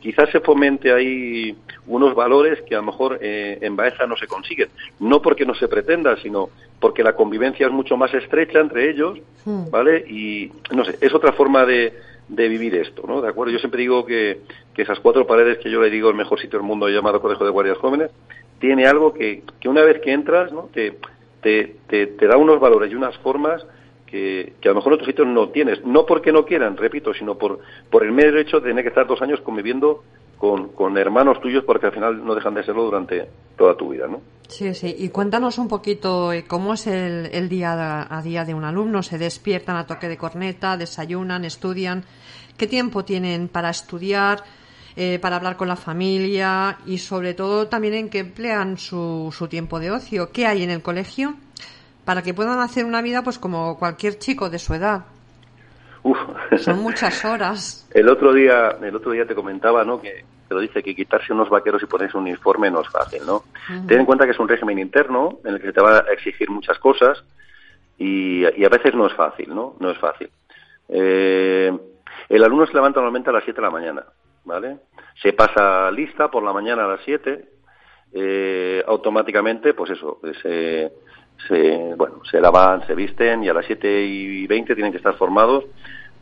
quizás 0.00 0.30
se 0.30 0.40
fomente 0.40 0.92
ahí 0.92 1.56
unos 1.86 2.14
valores 2.14 2.60
que 2.62 2.74
a 2.74 2.78
lo 2.78 2.84
mejor 2.84 3.18
eh, 3.20 3.58
en 3.60 3.76
Baeza 3.76 4.06
no 4.06 4.16
se 4.16 4.26
consiguen, 4.26 4.68
no 5.00 5.22
porque 5.22 5.46
no 5.46 5.54
se 5.54 5.68
pretenda, 5.68 6.16
sino 6.16 6.50
porque 6.80 7.02
la 7.02 7.14
convivencia 7.14 7.66
es 7.66 7.72
mucho 7.72 7.96
más 7.96 8.12
estrecha 8.14 8.60
entre 8.60 8.90
ellos, 8.90 9.18
hmm. 9.44 9.70
¿vale? 9.70 10.04
Y 10.08 10.52
no 10.72 10.84
sé, 10.84 10.96
es 11.00 11.14
otra 11.14 11.32
forma 11.32 11.64
de, 11.64 11.92
de 12.28 12.48
vivir 12.48 12.74
esto, 12.74 13.04
¿no? 13.06 13.20
¿De 13.20 13.28
acuerdo? 13.28 13.52
Yo 13.52 13.58
siempre 13.58 13.80
digo 13.80 14.04
que, 14.04 14.40
que 14.74 14.82
esas 14.82 15.00
cuatro 15.00 15.26
paredes 15.26 15.58
que 15.58 15.70
yo 15.70 15.80
le 15.80 15.90
digo 15.90 16.10
el 16.10 16.16
mejor 16.16 16.40
sitio 16.40 16.58
del 16.58 16.66
mundo 16.66 16.88
llamado 16.88 17.20
Colegio 17.20 17.46
de 17.46 17.52
Guardias 17.52 17.78
Jóvenes, 17.78 18.10
tiene 18.60 18.86
algo 18.86 19.14
que, 19.14 19.42
que 19.60 19.68
una 19.68 19.82
vez 19.82 20.00
que 20.00 20.12
entras, 20.12 20.52
¿no? 20.52 20.68
Te, 20.72 20.98
te, 21.40 21.76
te, 21.86 22.06
te 22.06 22.26
da 22.26 22.36
unos 22.36 22.60
valores 22.60 22.90
y 22.90 22.94
unas 22.94 23.16
formas 23.18 23.64
que, 24.10 24.54
a 24.64 24.68
lo 24.68 24.76
mejor 24.76 24.94
otros 24.94 25.06
sitios 25.06 25.26
no 25.26 25.50
tienes. 25.50 25.84
No 25.84 26.06
porque 26.06 26.32
no 26.32 26.44
quieran, 26.44 26.76
repito, 26.76 27.12
sino 27.14 27.36
por, 27.36 27.60
por 27.90 28.04
el 28.04 28.12
mero 28.12 28.38
hecho 28.38 28.60
de 28.60 28.70
tener 28.70 28.84
que 28.84 28.88
estar 28.88 29.06
dos 29.06 29.20
años 29.22 29.40
conviviendo 29.40 30.02
con, 30.38 30.68
con, 30.68 30.96
hermanos 30.96 31.40
tuyos 31.40 31.64
porque 31.64 31.86
al 31.86 31.92
final 31.92 32.24
no 32.24 32.34
dejan 32.34 32.54
de 32.54 32.62
serlo 32.62 32.84
durante 32.84 33.28
toda 33.56 33.76
tu 33.76 33.90
vida, 33.90 34.06
¿no? 34.06 34.20
Sí, 34.48 34.72
sí. 34.74 34.94
Y 34.98 35.08
cuéntanos 35.10 35.58
un 35.58 35.68
poquito 35.68 36.32
eh, 36.32 36.44
cómo 36.46 36.74
es 36.74 36.86
el, 36.86 37.28
el 37.32 37.48
día 37.48 38.06
a 38.08 38.22
día 38.22 38.44
de 38.44 38.54
un 38.54 38.64
alumno. 38.64 39.02
¿Se 39.02 39.18
despiertan 39.18 39.76
a 39.76 39.86
toque 39.86 40.08
de 40.08 40.16
corneta, 40.16 40.76
desayunan, 40.76 41.44
estudian? 41.44 42.04
¿Qué 42.56 42.66
tiempo 42.66 43.04
tienen 43.04 43.48
para 43.48 43.70
estudiar, 43.70 44.42
eh, 44.96 45.18
para 45.20 45.36
hablar 45.36 45.56
con 45.56 45.68
la 45.68 45.76
familia 45.76 46.78
y 46.86 46.98
sobre 46.98 47.34
todo 47.34 47.68
también 47.68 47.94
en 47.94 48.08
qué 48.08 48.20
emplean 48.20 48.78
su, 48.78 49.32
su 49.36 49.48
tiempo 49.48 49.78
de 49.78 49.90
ocio? 49.90 50.32
¿Qué 50.32 50.46
hay 50.46 50.62
en 50.62 50.70
el 50.70 50.82
colegio? 50.82 51.36
Para 52.08 52.22
que 52.22 52.32
puedan 52.32 52.58
hacer 52.60 52.86
una 52.86 53.02
vida 53.02 53.22
pues 53.22 53.38
como 53.38 53.78
cualquier 53.78 54.16
chico 54.16 54.48
de 54.48 54.58
su 54.58 54.72
edad. 54.72 55.04
Son 56.56 56.82
muchas 56.82 57.22
horas. 57.26 57.86
el 57.94 58.08
otro 58.08 58.32
día, 58.32 58.78
el 58.80 58.96
otro 58.96 59.12
día 59.12 59.26
te 59.26 59.34
comentaba, 59.34 59.84
¿no? 59.84 60.00
Que 60.00 60.24
te 60.48 60.54
lo 60.54 60.60
dice 60.60 60.82
que 60.82 60.94
quitarse 60.94 61.34
unos 61.34 61.50
vaqueros 61.50 61.82
y 61.82 61.86
ponerse 61.86 62.16
un 62.16 62.22
uniforme 62.22 62.70
no 62.70 62.80
es 62.80 62.88
fácil, 62.88 63.26
¿no? 63.26 63.42
Ten 63.86 64.00
en 64.00 64.06
cuenta 64.06 64.24
que 64.24 64.30
es 64.30 64.38
un 64.38 64.48
régimen 64.48 64.78
interno 64.78 65.40
en 65.44 65.56
el 65.56 65.60
que 65.60 65.70
te 65.70 65.82
va 65.82 65.98
a 65.98 66.12
exigir 66.14 66.48
muchas 66.48 66.78
cosas 66.78 67.22
y, 67.98 68.42
a 68.46 68.70
veces 68.70 68.94
no 68.94 69.06
es 69.06 69.12
fácil, 69.12 69.54
¿no? 69.54 69.76
No 69.78 69.90
es 69.90 69.98
fácil. 69.98 70.30
Eh, 70.88 71.70
el 72.30 72.42
alumno 72.42 72.64
se 72.64 72.72
levanta 72.72 73.00
normalmente 73.00 73.28
a 73.28 73.34
las 73.34 73.44
7 73.44 73.60
de 73.60 73.66
la 73.66 73.70
mañana, 73.70 74.06
¿vale? 74.46 74.78
Se 75.20 75.34
pasa 75.34 75.90
lista 75.90 76.30
por 76.30 76.42
la 76.42 76.54
mañana 76.54 76.86
a 76.86 76.88
las 76.88 77.00
7, 77.04 77.44
eh, 78.14 78.82
automáticamente, 78.86 79.74
pues 79.74 79.90
eso, 79.90 80.22
se 80.40 80.90
se, 81.46 81.94
bueno, 81.96 82.20
se 82.30 82.40
lavan, 82.40 82.86
se 82.86 82.94
visten 82.94 83.44
y 83.44 83.48
a 83.48 83.54
las 83.54 83.66
7 83.66 84.02
y 84.02 84.46
20 84.46 84.74
tienen 84.74 84.92
que 84.92 84.98
estar 84.98 85.14
formados 85.14 85.64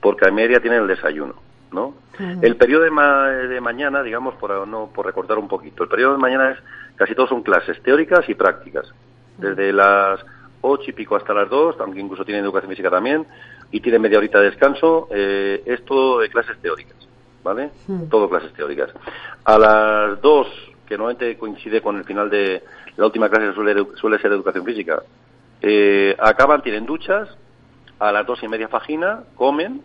porque 0.00 0.28
a 0.28 0.32
media 0.32 0.60
tienen 0.60 0.82
el 0.82 0.88
desayuno, 0.88 1.34
¿no? 1.72 1.94
El 2.42 2.56
periodo 2.56 2.84
de, 2.84 3.48
de, 3.48 3.60
mañana, 3.60 4.02
digamos, 4.02 4.34
por, 4.36 4.66
no, 4.68 4.90
por 4.94 5.06
recortar 5.06 5.38
un 5.38 5.48
poquito, 5.48 5.82
el 5.82 5.88
periodo 5.88 6.12
de 6.12 6.18
mañana 6.18 6.52
es, 6.52 6.58
casi 6.96 7.14
todos 7.14 7.28
son 7.28 7.42
clases 7.42 7.82
teóricas 7.82 8.28
y 8.28 8.34
prácticas, 8.34 8.92
desde 9.38 9.72
las 9.72 10.24
8 10.60 10.84
y 10.88 10.92
pico 10.92 11.16
hasta 11.16 11.34
las 11.34 11.48
2, 11.50 11.76
aunque 11.80 12.00
incluso 12.00 12.24
tienen 12.24 12.44
educación 12.44 12.70
física 12.70 12.90
también, 12.90 13.26
y 13.70 13.80
tienen 13.80 14.00
media 14.00 14.18
horita 14.18 14.38
de 14.38 14.46
descanso, 14.46 15.08
eh, 15.10 15.62
es 15.66 15.84
todo 15.84 16.20
de 16.20 16.28
clases 16.28 16.56
teóricas, 16.58 16.96
¿vale? 17.42 17.70
Todo 18.10 18.28
clases 18.28 18.52
teóricas. 18.52 18.90
A 19.44 19.58
las 19.58 20.20
2, 20.20 20.46
que 20.86 20.96
normalmente 20.96 21.36
coincide 21.36 21.80
con 21.80 21.96
el 21.96 22.04
final 22.04 22.30
de, 22.30 22.62
la 22.96 23.06
última 23.06 23.28
clase 23.28 23.52
suele, 23.54 23.86
suele 23.96 24.18
ser 24.18 24.32
educación 24.32 24.64
física. 24.64 25.02
Eh, 25.62 26.14
acaban, 26.18 26.62
tienen 26.62 26.86
duchas, 26.86 27.28
a 27.98 28.12
las 28.12 28.26
dos 28.26 28.42
y 28.42 28.48
media 28.48 28.68
fagina, 28.68 29.24
comen 29.34 29.82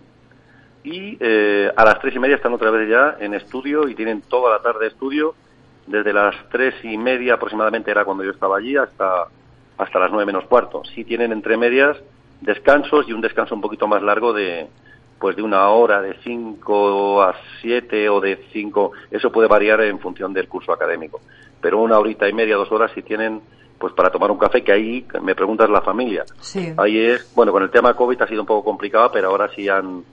y 0.83 1.17
eh, 1.19 1.71
a 1.75 1.85
las 1.85 1.99
tres 1.99 2.15
y 2.15 2.19
media 2.19 2.35
están 2.35 2.53
otra 2.53 2.71
vez 2.71 2.89
ya 2.89 3.17
en 3.19 3.33
estudio 3.33 3.87
y 3.87 3.95
tienen 3.95 4.21
toda 4.21 4.51
la 4.51 4.61
tarde 4.61 4.81
de 4.81 4.87
estudio, 4.87 5.35
desde 5.87 6.13
las 6.13 6.35
tres 6.49 6.73
y 6.83 6.97
media 6.97 7.35
aproximadamente 7.35 7.91
era 7.91 8.05
cuando 8.05 8.23
yo 8.23 8.31
estaba 8.31 8.57
allí 8.57 8.75
hasta, 8.75 9.27
hasta 9.77 9.99
las 9.99 10.11
nueve 10.11 10.25
menos 10.25 10.45
cuarto. 10.45 10.83
Sí 10.93 11.03
tienen 11.03 11.31
entre 11.31 11.57
medias 11.57 11.97
descansos 12.41 13.07
y 13.07 13.13
un 13.13 13.21
descanso 13.21 13.55
un 13.55 13.61
poquito 13.61 13.87
más 13.87 14.01
largo 14.01 14.33
de 14.33 14.67
pues 15.21 15.35
de 15.37 15.43
una 15.43 15.69
hora, 15.69 16.01
de 16.01 16.15
cinco 16.23 17.21
a 17.21 17.33
siete 17.61 18.09
o 18.09 18.19
de 18.19 18.47
cinco, 18.51 18.91
eso 19.09 19.31
puede 19.31 19.47
variar 19.47 19.79
en 19.81 19.99
función 19.99 20.33
del 20.33 20.49
curso 20.49 20.73
académico 20.73 21.21
pero 21.61 21.79
una 21.79 21.99
horita 21.99 22.27
y 22.27 22.33
media, 22.33 22.55
dos 22.55 22.71
horas 22.71 22.91
si 22.93 23.03
tienen 23.03 23.41
pues 23.77 23.93
para 23.93 24.11
tomar 24.11 24.29
un 24.29 24.37
café, 24.37 24.63
que 24.63 24.71
ahí 24.71 25.07
me 25.23 25.33
preguntas 25.33 25.67
la 25.67 25.81
familia. 25.81 26.23
Sí. 26.39 26.71
Ahí 26.77 26.99
es, 26.99 27.33
bueno, 27.33 27.51
con 27.51 27.63
el 27.63 27.71
tema 27.71 27.95
COVID 27.95 28.21
ha 28.21 28.27
sido 28.27 28.41
un 28.41 28.47
poco 28.47 28.63
complicado, 28.63 29.09
pero 29.11 29.29
ahora 29.29 29.49
sí 29.55 29.67
han, 29.69 30.03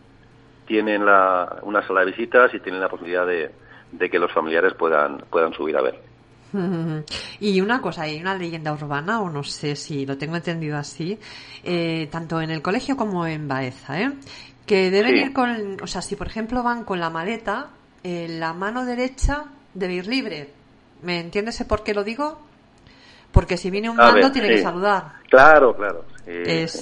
tienen 0.66 1.04
la, 1.04 1.58
una 1.62 1.86
sala 1.86 2.00
de 2.00 2.12
visitas 2.12 2.54
y 2.54 2.60
tienen 2.60 2.80
la 2.80 2.88
posibilidad 2.88 3.26
de, 3.26 3.50
de 3.92 4.08
que 4.08 4.18
los 4.18 4.32
familiares 4.32 4.72
puedan, 4.72 5.18
puedan 5.30 5.52
subir 5.52 5.76
a 5.76 5.82
ver. 5.82 6.00
Y 7.40 7.60
una 7.60 7.80
cosa, 7.80 8.02
hay 8.02 8.20
una 8.20 8.34
leyenda 8.34 8.72
urbana, 8.72 9.20
o 9.20 9.30
no 9.30 9.44
sé 9.44 9.76
si 9.76 10.06
lo 10.06 10.16
tengo 10.16 10.36
entendido 10.36 10.76
así, 10.76 11.18
eh, 11.62 12.08
tanto 12.10 12.40
en 12.40 12.50
el 12.50 12.62
colegio 12.62 12.96
como 12.96 13.26
en 13.26 13.46
Baeza, 13.46 14.00
¿eh? 14.00 14.12
Que 14.68 14.92
deben 14.92 15.16
ir 15.16 15.32
con, 15.32 15.78
o 15.82 15.86
sea, 15.88 16.02
si 16.02 16.14
por 16.14 16.28
ejemplo 16.28 16.62
van 16.62 16.84
con 16.84 17.00
la 17.00 17.10
maleta, 17.10 17.70
eh, 18.04 18.28
la 18.28 18.52
mano 18.52 18.84
derecha 18.84 19.46
debe 19.74 19.94
ir 19.94 20.06
libre, 20.06 20.52
¿Me 21.02 21.20
entiendes 21.20 21.62
por 21.64 21.84
qué 21.84 21.94
lo 21.94 22.04
digo? 22.04 22.38
Porque 23.32 23.56
si 23.56 23.70
viene 23.70 23.90
un 23.90 23.96
mando 23.96 24.32
tiene 24.32 24.48
que 24.48 24.62
saludar. 24.62 25.12
Claro, 25.30 25.76
claro. 25.76 26.04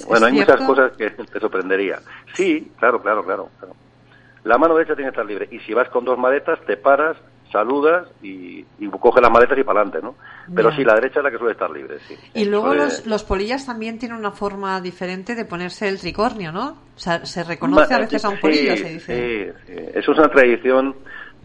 bueno, 0.07 0.25
hay 0.25 0.33
muchas 0.33 0.61
cosas 0.61 0.91
que 0.97 1.09
te 1.31 1.39
sorprendería. 1.39 1.99
Sí, 2.33 2.71
claro, 2.79 3.01
claro, 3.01 3.23
claro, 3.23 3.49
La 4.43 4.57
mano 4.57 4.75
derecha 4.75 4.95
tiene 4.95 5.11
que 5.11 5.15
estar 5.15 5.25
libre. 5.25 5.47
Y 5.51 5.59
si 5.59 5.73
vas 5.73 5.89
con 5.89 6.05
dos 6.05 6.17
maletas, 6.17 6.59
te 6.65 6.77
paras, 6.77 7.17
saludas 7.51 8.07
y, 8.21 8.65
y 8.79 8.87
coges 8.99 9.21
las 9.21 9.31
maletas 9.31 9.57
y 9.57 9.63
para 9.63 9.81
adelante, 9.81 10.05
¿no? 10.05 10.15
Pero 10.53 10.71
sí, 10.71 10.83
la 10.83 10.95
derecha 10.95 11.19
es 11.19 11.23
la 11.23 11.31
que 11.31 11.37
suele 11.37 11.53
estar 11.53 11.69
libre, 11.69 11.99
sí. 12.07 12.15
Y 12.33 12.45
luego 12.45 12.73
los, 12.73 13.05
los 13.05 13.23
polillas 13.23 13.65
también 13.65 13.99
tienen 13.99 14.17
una 14.17 14.31
forma 14.31 14.79
diferente 14.81 15.35
de 15.35 15.45
ponerse 15.45 15.87
el 15.87 15.99
tricornio, 15.99 16.51
¿no? 16.51 16.69
O 16.95 16.99
sea, 16.99 17.25
se 17.25 17.43
reconoce 17.43 17.93
a 17.93 17.99
veces 17.99 18.23
a 18.23 18.29
un 18.29 18.39
polillo, 18.39 18.75
se 18.77 18.89
dice. 18.89 19.53
Sí, 19.65 19.73
sí. 19.73 19.81
Eso 19.93 20.11
es 20.11 20.17
una 20.17 20.29
tradición 20.29 20.95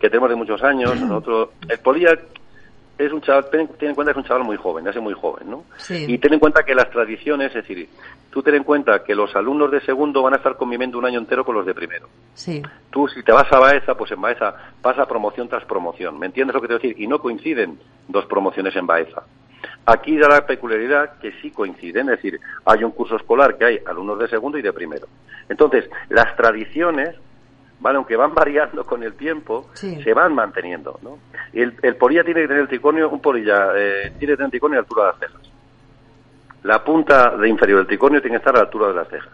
que 0.00 0.08
tenemos 0.08 0.30
de 0.30 0.36
muchos 0.36 0.62
años. 0.62 1.00
Nosotros, 1.00 1.50
el 1.68 1.78
polilla 1.78 2.18
es 3.06 3.12
un 3.12 3.20
chaval, 3.20 3.48
ten, 3.50 3.68
en 3.80 3.94
cuenta 3.94 4.12
que 4.12 4.18
es 4.18 4.24
un 4.24 4.28
chaval 4.28 4.44
muy 4.44 4.56
joven, 4.56 4.86
hace 4.86 5.00
muy 5.00 5.14
joven, 5.14 5.50
¿no? 5.50 5.64
Y 5.88 6.18
ten 6.18 6.34
en 6.34 6.40
cuenta 6.40 6.62
que 6.62 6.74
las 6.74 6.90
tradiciones, 6.90 7.48
es 7.48 7.66
decir, 7.66 7.88
tú 8.30 8.42
ten 8.42 8.54
en 8.54 8.64
cuenta 8.64 9.02
que 9.02 9.14
los 9.14 9.34
alumnos 9.34 9.70
de 9.70 9.80
segundo 9.80 10.22
van 10.22 10.34
a 10.34 10.36
estar 10.36 10.56
conviviendo 10.56 10.98
un 10.98 11.06
año 11.06 11.18
entero 11.18 11.44
con 11.44 11.54
los 11.54 11.66
de 11.66 11.74
primero. 11.74 12.08
Sí. 12.34 12.62
Tú, 12.90 13.08
si 13.08 13.22
te 13.22 13.32
vas 13.32 13.50
a 13.52 13.58
Baeza, 13.58 13.94
pues 13.94 14.12
en 14.12 14.20
Baeza 14.20 14.54
pasa 14.80 15.06
promoción 15.06 15.48
tras 15.48 15.64
promoción. 15.64 16.18
¿Me 16.18 16.26
entiendes 16.26 16.54
lo 16.54 16.60
que 16.60 16.68
te 16.68 16.78
quiero 16.78 16.88
decir? 16.88 17.04
Y 17.04 17.06
no 17.06 17.18
coinciden 17.18 17.78
dos 18.08 18.26
promociones 18.26 18.74
en 18.76 18.86
Baeza. 18.86 19.22
Aquí 19.86 20.16
da 20.16 20.28
la 20.28 20.46
peculiaridad 20.46 21.18
que 21.18 21.32
sí 21.40 21.50
coinciden, 21.50 22.08
es 22.08 22.22
decir, 22.22 22.40
hay 22.64 22.84
un 22.84 22.92
curso 22.92 23.16
escolar 23.16 23.56
que 23.56 23.64
hay 23.64 23.78
alumnos 23.86 24.18
de 24.18 24.28
segundo 24.28 24.58
y 24.58 24.62
de 24.62 24.72
primero. 24.72 25.06
Entonces, 25.48 25.88
las 26.08 26.36
tradiciones 26.36 27.16
¿vale? 27.82 27.96
aunque 27.96 28.16
van 28.16 28.32
variando 28.32 28.84
con 28.84 29.02
el 29.02 29.14
tiempo, 29.14 29.68
se 29.74 30.14
van 30.14 30.34
manteniendo. 30.34 30.98
¿no? 31.02 31.18
El, 31.52 31.74
el, 31.82 31.96
polilla 31.96 32.24
tiene 32.24 32.42
que 32.42 32.48
tener 32.48 32.62
el 32.62 32.68
triconio, 32.68 33.10
un 33.10 33.20
polilla 33.20 33.72
eh, 33.76 34.12
tiene 34.18 34.32
que 34.32 34.36
tener 34.36 34.44
el 34.46 34.50
triconio 34.50 34.78
a 34.78 34.82
la 34.82 34.82
altura 34.82 35.04
de 35.04 35.10
las 35.10 35.18
cejas. 35.18 35.52
La 36.62 36.84
punta 36.84 37.36
de 37.36 37.48
inferior 37.48 37.78
del 37.80 37.88
triconio 37.88 38.22
tiene 38.22 38.36
que 38.36 38.38
estar 38.38 38.54
a 38.54 38.58
la 38.58 38.64
altura 38.64 38.88
de 38.88 38.94
las 38.94 39.08
cejas. 39.08 39.32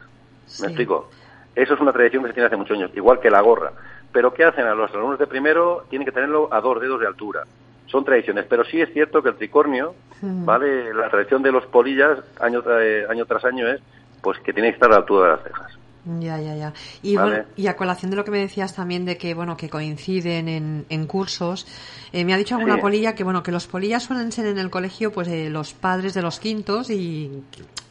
¿Me 0.61 0.67
explico? 0.69 1.11
Eso 1.55 1.75
es 1.75 1.81
una 1.81 1.93
tradición 1.93 2.23
que 2.23 2.29
se 2.29 2.35
tiene 2.35 2.47
hace 2.47 2.57
muchos 2.57 2.77
años, 2.77 2.91
igual 2.95 3.21
que 3.21 3.31
la 3.31 3.43
gorra. 3.43 3.73
Pero 4.11 4.33
¿qué 4.33 4.45
hacen 4.45 4.65
a 4.65 4.75
los 4.75 4.91
alumnos 4.95 5.19
de 5.19 5.27
primero? 5.27 5.85
Tienen 5.91 6.07
que 6.07 6.13
tenerlo 6.13 6.49
a 6.51 6.61
dos 6.63 6.81
dedos 6.81 7.01
de 7.01 7.07
altura. 7.07 7.45
Son 7.87 8.05
tradiciones, 8.05 8.47
pero 8.49 8.65
sí 8.65 8.81
es 8.81 8.93
cierto 8.93 9.23
que 9.23 9.31
el 9.31 9.37
tricornio, 9.37 9.95
¿vale? 10.23 10.95
La 10.95 11.11
tradición 11.11 11.43
de 11.43 11.53
los 11.53 11.67
polillas 11.67 12.19
año, 12.41 12.63
eh, 12.81 13.07
año 13.09 13.27
tras 13.27 13.45
año 13.45 13.69
es 13.69 13.81
pues 14.23 14.39
que 14.41 14.53
tiene 14.53 14.71
que 14.71 14.75
estar 14.75 14.89
a 14.91 14.93
la 14.93 14.99
altura 14.99 15.27
de 15.27 15.37
las 15.37 15.43
cejas. 15.43 15.79
Ya, 16.21 16.41
ya, 16.41 16.55
ya. 16.57 16.73
Y, 17.03 17.17
bueno, 17.17 17.45
y 17.57 17.67
a 17.67 17.77
colación 17.77 18.11
de 18.11 18.17
lo 18.17 18.25
que 18.25 18.31
me 18.31 18.39
decías 18.39 18.75
también 18.75 19.05
de 19.05 19.19
que, 19.19 19.35
bueno, 19.35 19.57
que 19.57 19.69
coinciden 19.69 20.49
en, 20.49 20.87
en 20.89 21.07
cursos, 21.07 21.67
eh, 22.13 22.25
me 22.25 22.33
ha 22.33 22.37
dicho 22.37 22.55
alguna 22.55 22.79
polilla 22.79 23.15
que, 23.15 23.25
bueno, 23.25 23.43
que 23.43 23.53
los 23.53 23.67
polillas 23.67 24.05
suelen 24.05 24.33
ser 24.33 24.47
en 24.47 24.59
el 24.59 24.71
colegio, 24.71 25.13
pues, 25.13 25.29
eh, 25.29 25.51
los 25.51 25.75
padres 25.75 26.15
de 26.15 26.23
los 26.23 26.41
quintos 26.41 26.91
y 26.91 27.43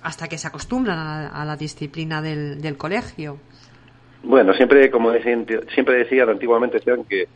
hasta 0.01 0.27
que 0.27 0.37
se 0.37 0.47
acostumbran 0.47 0.97
a, 0.97 1.45
la 1.45 1.55
disciplina 1.55 2.21
del, 2.21 2.61
del, 2.61 2.77
colegio. 2.77 3.37
Bueno, 4.23 4.53
siempre, 4.53 4.89
como 4.89 5.11
decían, 5.11 5.45
siempre 5.73 5.97
decían, 5.97 6.29
antiguamente 6.29 6.77
decían 6.77 7.03
que, 7.03 7.27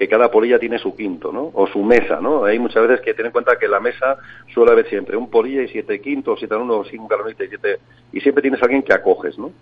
que 0.00 0.08
cada 0.08 0.30
polilla 0.30 0.58
tiene 0.58 0.78
su 0.78 0.96
quinto, 0.96 1.30
¿no? 1.30 1.50
O 1.52 1.66
su 1.66 1.82
mesa, 1.82 2.22
¿no? 2.22 2.44
Hay 2.44 2.58
muchas 2.58 2.88
veces 2.88 3.04
que 3.04 3.12
tener 3.12 3.26
en 3.26 3.32
cuenta 3.32 3.58
que 3.58 3.68
la 3.68 3.80
mesa 3.80 4.16
suele 4.54 4.72
haber 4.72 4.88
siempre 4.88 5.14
un 5.14 5.28
polilla 5.28 5.60
y 5.60 5.68
siete 5.68 6.00
quintos, 6.00 6.38
siete 6.38 6.54
alumnos, 6.54 6.88
cinco 6.90 7.06
galonitas 7.06 7.46
y 7.46 7.48
siete... 7.50 7.80
Y 8.10 8.20
siempre 8.22 8.40
tienes 8.40 8.62
a 8.62 8.64
alguien 8.64 8.82
que 8.82 8.94
acoges, 8.94 9.36
¿no? 9.36 9.52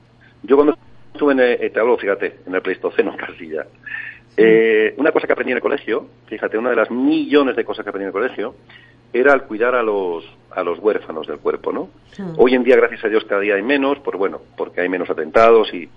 Yo 0.43 0.57
cuando 0.57 0.77
estuve 1.13 1.33
en, 1.33 1.41
el, 1.41 1.73
te 1.73 1.81
hablo, 1.81 1.97
fíjate, 1.97 2.41
en 2.47 2.55
el 2.55 2.63
Pleistoceno 2.63 3.17
casi 3.17 3.49
ya. 3.49 3.67
Eh, 4.37 4.95
una 4.99 5.11
cosa 5.11 5.27
que 5.27 5.33
aprendí 5.33 5.53
en 5.53 5.59
el 5.59 5.63
colegio, 5.63 6.07
fíjate, 6.27 6.57
una 6.57 6.71
de 6.71 6.77
las 6.77 6.91
millones 6.91 7.57
de 7.57 7.65
cosas 7.65 7.85
que 7.85 7.91
aprendí 7.91 8.05
en 8.05 8.09
el 8.09 8.13
colegio, 8.13 8.55
era 9.13 9.33
el 9.33 9.43
cuidar 9.43 9.75
a 9.75 9.83
los, 9.83 10.25
a 10.51 10.63
los 10.63 10.79
huérfanos 10.79 11.27
del 11.27 11.39
cuerpo, 11.39 11.73
¿no? 11.73 11.89
Hoy 12.37 12.55
en 12.55 12.63
día, 12.63 12.77
gracias 12.77 13.05
a 13.05 13.09
Dios, 13.09 13.25
cada 13.25 13.41
día 13.41 13.55
hay 13.55 13.63
menos, 13.63 13.99
pues 14.01 14.17
bueno, 14.19 14.41
porque 14.57 14.81
hay 14.81 14.89
menos 14.89 15.11
atentados 15.11 15.73
y, 15.73 15.89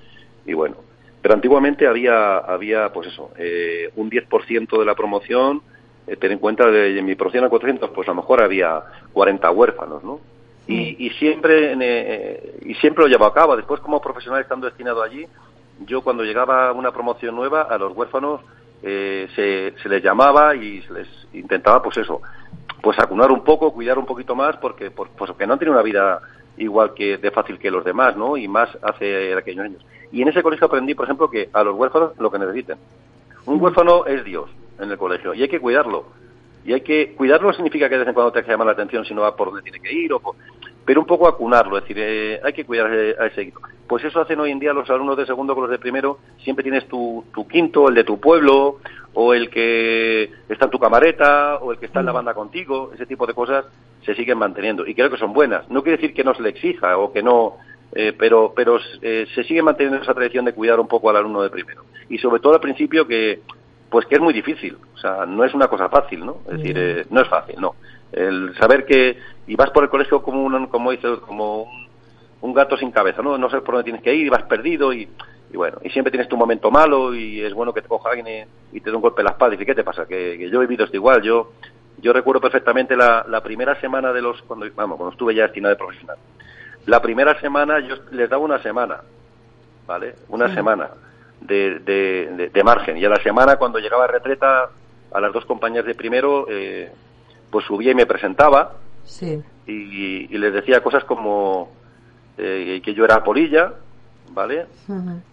y 0.46 0.54
bueno. 0.54 0.78
Pero 1.22 1.36
antiguamente 1.36 1.88
había, 1.88 2.38
había 2.38 2.92
pues 2.92 3.08
eso, 3.08 3.32
eh, 3.38 3.92
un 3.96 4.10
10% 4.10 4.80
de 4.80 4.86
la 4.86 4.96
promoción, 4.96 5.62
eh, 6.08 6.16
ten 6.16 6.32
en 6.32 6.40
cuenta, 6.40 6.70
de, 6.72 7.00
mi 7.04 7.16
promoción 7.16 7.44
a 7.44 7.50
400, 7.50 7.92
pues 7.92 8.08
a 8.08 8.12
lo 8.12 8.16
mejor 8.16 8.42
había 8.42 8.82
40 9.14 9.52
huérfanos, 9.52 10.04
¿no? 10.04 10.20
Y, 10.68 11.10
siempre 11.12 11.76
eh, 11.80 12.60
y 12.62 12.76
siempre 12.76 13.04
lo 13.04 13.10
llevo 13.10 13.26
a 13.26 13.34
cabo. 13.34 13.58
Después, 13.58 13.82
como 13.82 14.02
profesional 14.02 14.42
estando 14.42 14.68
destinado 14.68 15.04
allí, 15.04 15.26
yo 15.86 16.02
cuando 16.02 16.24
llegaba 16.24 16.72
una 16.72 16.92
promoción 16.92 17.36
nueva 17.36 17.64
a 17.64 17.78
los 17.78 17.96
huérfanos 17.96 18.42
eh, 18.84 19.28
se, 19.36 19.74
se, 19.82 19.90
les 19.90 20.04
llamaba 20.04 20.56
y 20.56 20.82
se 20.84 20.94
les 20.94 21.08
intentaba, 21.34 21.82
pues 21.82 21.98
eso, 21.98 22.22
pues 22.82 22.98
acunar 23.00 23.32
un 23.32 23.44
poco, 23.44 23.74
cuidar 23.74 23.98
un 23.98 24.06
poquito 24.06 24.36
más, 24.36 24.58
porque 24.58 24.92
pues, 24.92 25.10
porque 25.18 25.46
no 25.46 25.54
han 25.54 25.60
tenido 25.60 25.74
una 25.74 25.84
vida 25.84 26.22
igual 26.58 26.94
que 26.94 27.18
de 27.18 27.32
fácil 27.32 27.60
que 27.60 27.72
los 27.72 27.84
demás, 27.84 28.16
¿no? 28.16 28.38
Y 28.38 28.48
más 28.48 28.70
hace 28.82 29.34
aquellos 29.36 29.66
años. 29.66 29.86
Y 30.12 30.22
en 30.22 30.28
ese 30.28 30.44
colegio 30.44 30.68
aprendí, 30.68 30.94
por 30.94 31.06
ejemplo, 31.06 31.30
que 31.30 31.50
a 31.54 31.64
los 31.64 31.76
huérfanos 31.76 32.12
lo 32.20 32.32
que 32.32 32.40
necesiten. 32.40 32.78
Un 33.46 33.62
huérfano 33.62 34.06
es 34.06 34.24
Dios 34.24 34.50
en 34.80 34.92
el 34.92 34.98
colegio 34.98 35.34
y 35.34 35.42
hay 35.42 35.50
que 35.50 35.60
cuidarlo 35.60 36.06
y 36.64 36.74
hay 36.74 36.82
que 36.82 37.14
cuidarlo 37.14 37.48
no 37.48 37.54
significa 37.54 37.90
que 37.90 37.96
de 37.96 38.00
vez 38.00 38.08
en 38.08 38.14
cuando 38.14 38.32
te 38.32 38.44
que 38.44 38.52
llamar 38.52 38.68
la 38.68 38.74
atención 38.74 39.04
si 39.06 39.14
no 39.14 39.22
va 39.22 39.36
por 39.36 39.48
donde 39.48 39.64
tiene 39.64 39.80
que 39.80 39.94
ir 39.94 40.14
o 40.14 40.22
pero 40.84 41.00
un 41.00 41.06
poco 41.06 41.28
acunarlo, 41.28 41.78
es 41.78 41.84
decir, 41.84 41.98
eh, 42.00 42.40
hay 42.44 42.54
que 42.54 42.66
cuidar 42.66 42.88
a 42.88 43.28
ese 43.28 43.42
equipo. 43.42 43.62
Pues 43.88 44.04
eso 44.04 44.20
hacen 44.20 44.40
hoy 44.40 44.50
en 44.50 44.60
día 44.60 44.74
los 44.74 44.90
alumnos 44.90 45.16
de 45.16 45.28
segundo 45.28 45.54
con 45.54 45.64
los 45.64 45.72
de 45.72 45.78
primero, 45.78 46.18
siempre 46.40 46.64
tienes 46.64 46.88
tu, 46.88 47.24
tu 47.34 47.48
quinto, 47.48 47.88
el 47.88 47.94
de 47.94 48.04
tu 48.04 48.20
pueblo, 48.20 48.80
o 49.14 49.34
el 49.34 49.50
que 49.50 50.32
está 50.50 50.66
en 50.66 50.72
tu 50.72 50.80
camareta, 50.80 51.58
o 51.58 51.72
el 51.72 51.80
que 51.80 51.86
está 51.86 52.00
en 52.00 52.06
la 52.08 52.14
mm. 52.14 52.16
banda 52.16 52.34
contigo, 52.34 52.92
ese 52.94 53.06
tipo 53.06 53.28
de 53.28 53.34
cosas 53.34 53.66
se 54.06 54.16
siguen 54.16 54.38
manteniendo 54.38 54.86
y 54.88 54.96
creo 54.96 55.10
que 55.10 55.18
son 55.18 55.34
buenas. 55.34 55.70
No 55.70 55.84
quiere 55.84 55.98
decir 55.98 56.16
que 56.16 56.24
no 56.24 56.34
se 56.34 56.42
le 56.42 56.50
exija 56.50 56.98
o 56.98 57.12
que 57.12 57.22
no, 57.22 57.58
eh, 57.94 58.14
pero, 58.18 58.54
pero 58.56 58.80
eh, 59.02 59.28
se 59.36 59.44
sigue 59.44 59.62
manteniendo 59.62 60.02
esa 60.02 60.14
tradición 60.14 60.46
de 60.46 60.54
cuidar 60.54 60.80
un 60.80 60.88
poco 60.88 61.10
al 61.10 61.18
alumno 61.18 61.44
de 61.44 61.50
primero. 61.50 61.84
Y 62.10 62.18
sobre 62.18 62.42
todo 62.42 62.54
al 62.54 62.62
principio 62.62 63.06
que, 63.06 63.42
pues 63.90 64.06
que 64.06 64.16
es 64.16 64.22
muy 64.22 64.34
difícil, 64.34 64.78
o 65.02 65.08
sea, 65.16 65.26
no 65.26 65.44
es 65.44 65.54
una 65.56 65.68
cosa 65.68 65.90
fácil, 65.90 66.24
¿no? 66.24 66.38
Es 66.46 66.58
decir, 66.58 66.78
eh, 66.78 67.06
no 67.10 67.22
es 67.22 67.28
fácil, 67.28 67.56
no. 67.60 67.74
El 68.12 68.56
saber 68.56 68.86
que 68.86 69.18
y 69.48 69.56
vas 69.56 69.72
por 69.72 69.84
el 69.84 69.90
colegio 69.90 70.22
como 70.22 70.44
un, 70.44 70.68
como 70.68 70.92
dice, 70.92 71.08
como 71.26 71.68
un, 72.42 72.54
gato 72.54 72.78
sin 72.78 72.92
cabeza, 72.92 73.24
¿no? 73.24 73.36
No 73.36 73.50
sabes 73.50 73.66
por 73.66 73.74
dónde 73.74 73.86
tienes 73.86 74.04
que 74.04 74.14
ir 74.14 74.28
y 74.28 74.30
vas 74.30 74.44
perdido 74.44 74.94
y, 74.94 75.10
y 75.52 75.58
bueno, 75.58 75.80
y 75.84 75.90
siempre 75.90 76.12
tienes 76.12 76.30
tu 76.30 76.38
momento 76.38 76.70
malo 76.70 77.16
y 77.16 77.42
es 77.42 77.52
bueno 77.52 77.74
que 77.74 77.82
te 77.82 77.88
coja 77.88 78.10
alguien 78.12 78.48
y, 78.72 78.80
te 78.80 78.92
dé 78.92 78.96
un 78.96 79.02
golpe 79.02 79.22
en 79.22 79.26
la 79.26 79.32
espalda 79.32 79.56
y 79.56 79.58
dice, 79.58 79.66
¿qué 79.66 79.76
te 79.76 79.84
pasa? 79.84 80.06
Que, 80.06 80.38
yo 80.38 80.60
he 80.60 80.68
vivido 80.68 80.86
esto 80.86 80.98
igual, 80.98 81.24
yo 81.24 81.54
yo 81.98 82.14
recuerdo 82.14 82.42
perfectamente 82.42 82.96
la, 82.96 83.26
la 83.28 83.42
primera 83.42 83.80
semana 83.82 84.14
de 84.14 84.22
los, 84.22 84.40
cuando, 84.44 84.68
vamos, 84.76 84.98
cuando 84.98 85.14
estuve 85.14 85.34
ya 85.34 85.44
destinado 85.44 85.74
de 85.74 85.78
profesional. 85.78 86.18
La 86.86 87.02
primera 87.02 87.40
semana 87.40 87.80
yo 87.80 87.96
les 88.12 88.30
daba 88.30 88.44
una 88.44 88.62
semana, 88.62 89.02
¿vale? 89.88 90.16
Una 90.30 90.54
semana 90.54 90.90
de, 91.42 91.80
de, 91.80 92.50
de, 92.52 92.64
margen. 92.64 92.98
Y 92.98 93.06
a 93.06 93.10
la 93.10 93.22
semana, 93.22 93.58
cuando 93.58 93.80
llegaba 93.80 94.06
a 94.06 94.08
retreta, 94.08 94.70
a 95.12 95.20
las 95.20 95.34
dos 95.34 95.46
compañías 95.46 95.86
de 95.86 95.96
primero, 95.96 96.46
eh, 96.50 96.92
pues 97.50 97.66
subía 97.66 97.92
y 97.92 97.96
me 97.96 98.06
presentaba. 98.06 98.74
Y, 99.68 100.28
les 100.38 100.54
decía 100.54 100.82
cosas 100.82 101.04
como 101.04 101.72
eh, 102.38 102.82
que 102.84 102.94
yo 102.94 103.06
era 103.06 103.24
polilla, 103.24 103.74
¿vale? 104.32 104.66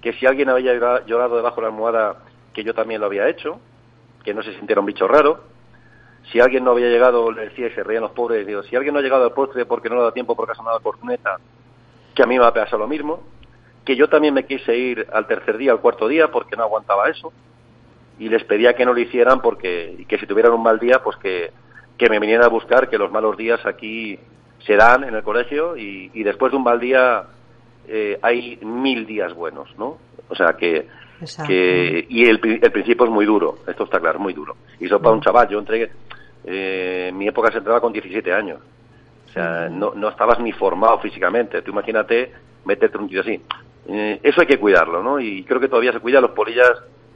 Que 0.00 0.12
si 0.14 0.26
alguien 0.26 0.48
había 0.48 0.74
llorado 1.06 1.36
debajo 1.36 1.56
de 1.56 1.62
la 1.62 1.68
almohada, 1.68 2.16
que 2.52 2.64
yo 2.64 2.74
también 2.74 3.00
lo 3.00 3.06
había 3.06 3.28
hecho, 3.28 3.60
que 4.24 4.34
no 4.34 4.42
se 4.42 4.54
sintiera 4.54 4.80
un 4.80 4.86
bicho 4.86 5.06
raro. 5.08 5.40
Si 6.32 6.40
alguien 6.40 6.64
no 6.64 6.72
había 6.72 6.88
llegado, 6.88 7.32
le 7.32 7.48
decía 7.48 7.68
y 7.68 7.70
se 7.70 7.82
reían 7.82 8.02
los 8.02 8.12
pobres, 8.12 8.46
digo, 8.46 8.62
si 8.64 8.76
alguien 8.76 8.92
no 8.92 9.00
ha 9.00 9.02
llegado 9.02 9.24
al 9.24 9.32
postre 9.32 9.64
porque 9.64 9.88
no 9.88 9.96
le 9.96 10.02
da 10.02 10.12
tiempo 10.12 10.36
porque 10.36 10.52
ha 10.52 10.56
sonado 10.56 10.80
corneta, 10.80 11.38
que 12.14 12.22
a 12.22 12.26
mí 12.26 12.34
me 12.34 12.40
va 12.40 12.48
a 12.48 12.54
pasar 12.54 12.78
lo 12.78 12.88
mismo 12.88 13.22
que 13.88 13.96
yo 13.96 14.06
también 14.06 14.34
me 14.34 14.44
quise 14.44 14.76
ir 14.76 15.06
al 15.10 15.26
tercer 15.26 15.56
día, 15.56 15.72
al 15.72 15.80
cuarto 15.80 16.08
día, 16.08 16.30
porque 16.30 16.56
no 16.56 16.62
aguantaba 16.62 17.08
eso, 17.08 17.32
y 18.18 18.28
les 18.28 18.44
pedía 18.44 18.74
que 18.74 18.84
no 18.84 18.92
lo 18.92 19.00
hicieran 19.00 19.40
porque, 19.40 19.94
y 19.98 20.04
que 20.04 20.18
si 20.18 20.26
tuvieran 20.26 20.52
un 20.52 20.62
mal 20.62 20.78
día, 20.78 21.02
pues 21.02 21.16
que, 21.16 21.50
que 21.96 22.08
me 22.08 22.18
vinieran 22.18 22.44
a 22.44 22.48
buscar, 22.48 22.88
que 22.88 22.98
los 22.98 23.10
malos 23.10 23.36
días 23.36 23.64
aquí 23.64 24.18
se 24.66 24.76
dan 24.76 25.04
en 25.04 25.14
el 25.14 25.22
colegio 25.22 25.76
y, 25.76 26.10
y 26.14 26.22
después 26.22 26.52
de 26.52 26.58
un 26.58 26.64
mal 26.64 26.80
día 26.80 27.24
eh, 27.86 28.18
hay 28.22 28.58
mil 28.62 29.06
días 29.06 29.32
buenos, 29.34 29.68
¿no? 29.78 29.98
O 30.28 30.34
sea 30.34 30.54
que, 30.54 30.86
que 31.46 32.06
y 32.08 32.24
el, 32.24 32.40
el, 32.62 32.72
principio 32.72 33.06
es 33.06 33.10
muy 33.10 33.24
duro, 33.24 33.58
esto 33.66 33.84
está 33.84 34.00
claro, 34.00 34.18
muy 34.18 34.32
duro. 34.32 34.56
Y 34.78 34.86
eso 34.86 35.00
para 35.00 35.14
un 35.14 35.22
chaval, 35.22 35.48
yo 35.48 35.58
entré, 35.58 35.90
eh, 36.44 37.10
mi 37.14 37.28
época 37.28 37.50
se 37.50 37.58
entraba 37.58 37.80
con 37.80 37.92
17 37.92 38.32
años, 38.32 38.60
o 39.28 39.32
sea, 39.32 39.68
no, 39.70 39.92
no 39.94 40.08
estabas 40.08 40.40
ni 40.40 40.52
formado 40.52 40.98
físicamente, 40.98 41.62
tú 41.62 41.70
imagínate 41.70 42.32
meterte 42.64 42.98
un 42.98 43.08
tío 43.08 43.20
así. 43.20 43.40
Eh, 43.88 44.20
eso 44.22 44.42
hay 44.42 44.46
que 44.46 44.58
cuidarlo, 44.58 45.02
¿no? 45.02 45.18
Y 45.18 45.44
creo 45.44 45.60
que 45.60 45.68
todavía 45.68 45.92
se 45.92 46.00
cuida. 46.00 46.20
Los 46.20 46.32
polillas, 46.32 46.72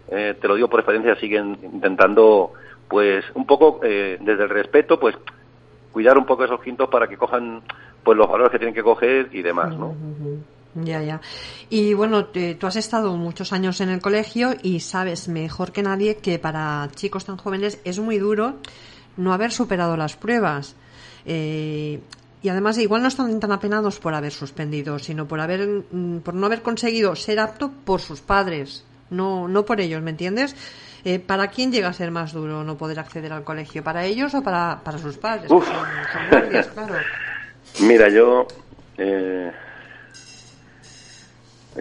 eh, 0.09 0.37
te 0.41 0.49
lo 0.49 0.55
digo 0.55 0.69
por 0.69 0.81
experiencia, 0.81 1.17
siguen 1.17 1.59
intentando, 1.62 2.53
pues, 2.88 3.25
un 3.35 3.47
poco 3.47 3.81
eh, 3.83 4.19
desde 4.21 4.45
el 4.45 4.49
respeto, 4.49 4.99
pues, 4.99 5.17
cuidar 5.93 6.19
un 6.19 6.27
poco 6.27 6.45
esos 6.45 6.61
quintos 6.62 6.88
para 6.88 7.09
que 7.09 7.17
cojan, 7.17 7.62
pues, 8.03 8.17
los 8.17 8.29
valores 8.29 8.53
que 8.53 8.59
tienen 8.59 8.75
que 8.75 8.83
coger 8.83 9.29
y 9.33 9.43
demás, 9.43 9.77
¿no? 9.77 9.95
Ya, 10.75 11.03
ya. 11.03 11.21
Y 11.69 11.93
bueno, 11.93 12.27
tú 12.27 12.67
has 12.67 12.77
estado 12.77 13.15
muchos 13.17 13.53
años 13.53 13.81
en 13.83 13.91
el 13.91 14.01
colegio 14.01 14.55
y 14.62 14.81
sabes 14.81 15.29
mejor 15.29 15.71
que 15.71 15.83
nadie 15.83 16.17
que 16.17 16.38
para 16.38 16.88
chicos 16.95 17.27
tan 17.27 17.37
jóvenes 17.37 17.79
es 17.85 17.99
muy 17.99 18.19
duro 18.19 18.55
no 19.17 19.33
haber 19.33 19.53
superado 19.53 19.97
las 19.97 20.17
pruebas. 20.17 20.75
Eh, 21.27 22.01
y 22.43 22.49
además 22.49 22.79
igual 22.79 23.03
no 23.03 23.09
están 23.09 23.38
tan 23.38 23.53
apenados 23.53 24.01
por 24.01 24.15
haber 24.15 24.33
suspendido, 24.33 24.99
sino 24.99 25.29
por 25.29 25.41
haber 25.41 25.85
mm, 25.91 26.21
por 26.21 26.35
no 26.35 26.47
haber 26.47 26.62
conseguido 26.62 27.15
ser 27.15 27.38
apto 27.38 27.71
por 27.85 28.01
sus 28.01 28.21
padres, 28.21 28.85
no 29.12 29.48
no 29.48 29.64
por 29.64 29.81
ellos, 29.81 30.03
¿me 30.03 30.11
entiendes? 30.11 30.57
Eh, 31.05 31.18
¿Para 31.18 31.48
quién 31.48 31.72
llega 31.72 31.88
a 31.88 31.92
ser 31.92 32.11
más 32.11 32.33
duro 32.33 32.64
no 32.64 32.77
poder 32.77 32.98
acceder 32.98 33.33
al 33.33 33.44
colegio? 33.44 33.83
¿Para 33.83 34.05
ellos 34.05 34.35
o 34.35 34.42
para, 34.42 34.81
para 34.85 34.98
sus 34.98 35.18
padres? 35.18 35.51
claro. 36.75 36.94
Mira, 37.81 38.09
yo 38.09 38.46
eh, 38.98 39.51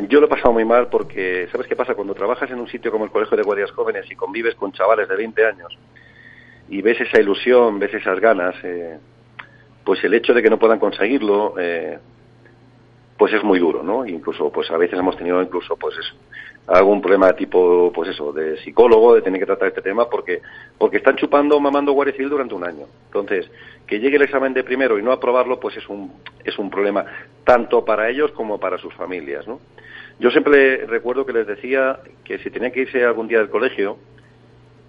yo 0.07 0.19
lo 0.19 0.27
he 0.27 0.29
pasado 0.29 0.53
muy 0.53 0.65
mal 0.65 0.87
porque, 0.87 1.49
¿sabes 1.51 1.67
qué 1.67 1.75
pasa? 1.75 1.95
Cuando 1.95 2.13
trabajas 2.13 2.49
en 2.49 2.59
un 2.59 2.67
sitio 2.67 2.91
como 2.91 3.05
el 3.05 3.11
Colegio 3.11 3.35
de 3.35 3.43
Guardias 3.43 3.71
Jóvenes 3.71 4.09
y 4.09 4.15
convives 4.15 4.55
con 4.55 4.71
chavales 4.71 5.09
de 5.09 5.15
20 5.15 5.45
años 5.45 5.77
y 6.69 6.81
ves 6.81 7.01
esa 7.01 7.19
ilusión, 7.19 7.79
ves 7.79 7.93
esas 7.93 8.19
ganas, 8.19 8.55
eh, 8.63 8.97
pues 9.83 10.01
el 10.03 10.13
hecho 10.13 10.33
de 10.33 10.41
que 10.41 10.49
no 10.49 10.57
puedan 10.57 10.79
conseguirlo, 10.79 11.55
eh, 11.59 11.99
pues 13.17 13.33
es 13.33 13.43
muy 13.43 13.59
duro, 13.59 13.83
¿no? 13.83 14.05
Incluso, 14.05 14.49
pues 14.49 14.71
a 14.71 14.77
veces 14.77 14.97
hemos 14.97 15.17
tenido 15.17 15.41
incluso, 15.41 15.75
pues 15.75 15.97
eso, 15.97 16.15
algún 16.67 17.01
problema 17.01 17.33
tipo, 17.33 17.91
pues 17.93 18.09
eso, 18.09 18.31
de 18.31 18.57
psicólogo, 18.57 19.15
de 19.15 19.21
tener 19.21 19.39
que 19.39 19.45
tratar 19.45 19.69
este 19.69 19.81
tema, 19.81 20.09
porque, 20.09 20.41
porque 20.77 20.97
están 20.97 21.15
chupando, 21.15 21.59
mamando 21.59 21.91
Guardia 21.91 22.27
durante 22.29 22.53
un 22.53 22.63
año. 22.63 22.85
Entonces, 23.07 23.49
que 23.87 23.99
llegue 23.99 24.15
el 24.15 24.21
examen 24.21 24.53
de 24.53 24.63
primero 24.63 24.97
y 24.97 25.03
no 25.03 25.11
aprobarlo, 25.11 25.59
pues 25.59 25.77
es 25.77 25.87
un, 25.89 26.13
es 26.43 26.57
un 26.57 26.69
problema, 26.69 27.05
tanto 27.43 27.83
para 27.83 28.09
ellos 28.09 28.31
como 28.31 28.59
para 28.59 28.77
sus 28.77 28.93
familias, 28.93 29.47
¿no? 29.47 29.59
Yo 30.19 30.29
siempre 30.29 30.85
recuerdo 30.85 31.25
que 31.25 31.33
les 31.33 31.47
decía 31.47 31.99
que 32.23 32.37
si 32.39 32.51
tenía 32.51 32.71
que 32.71 32.81
irse 32.81 33.03
algún 33.03 33.27
día 33.27 33.39
del 33.39 33.49
colegio, 33.49 33.97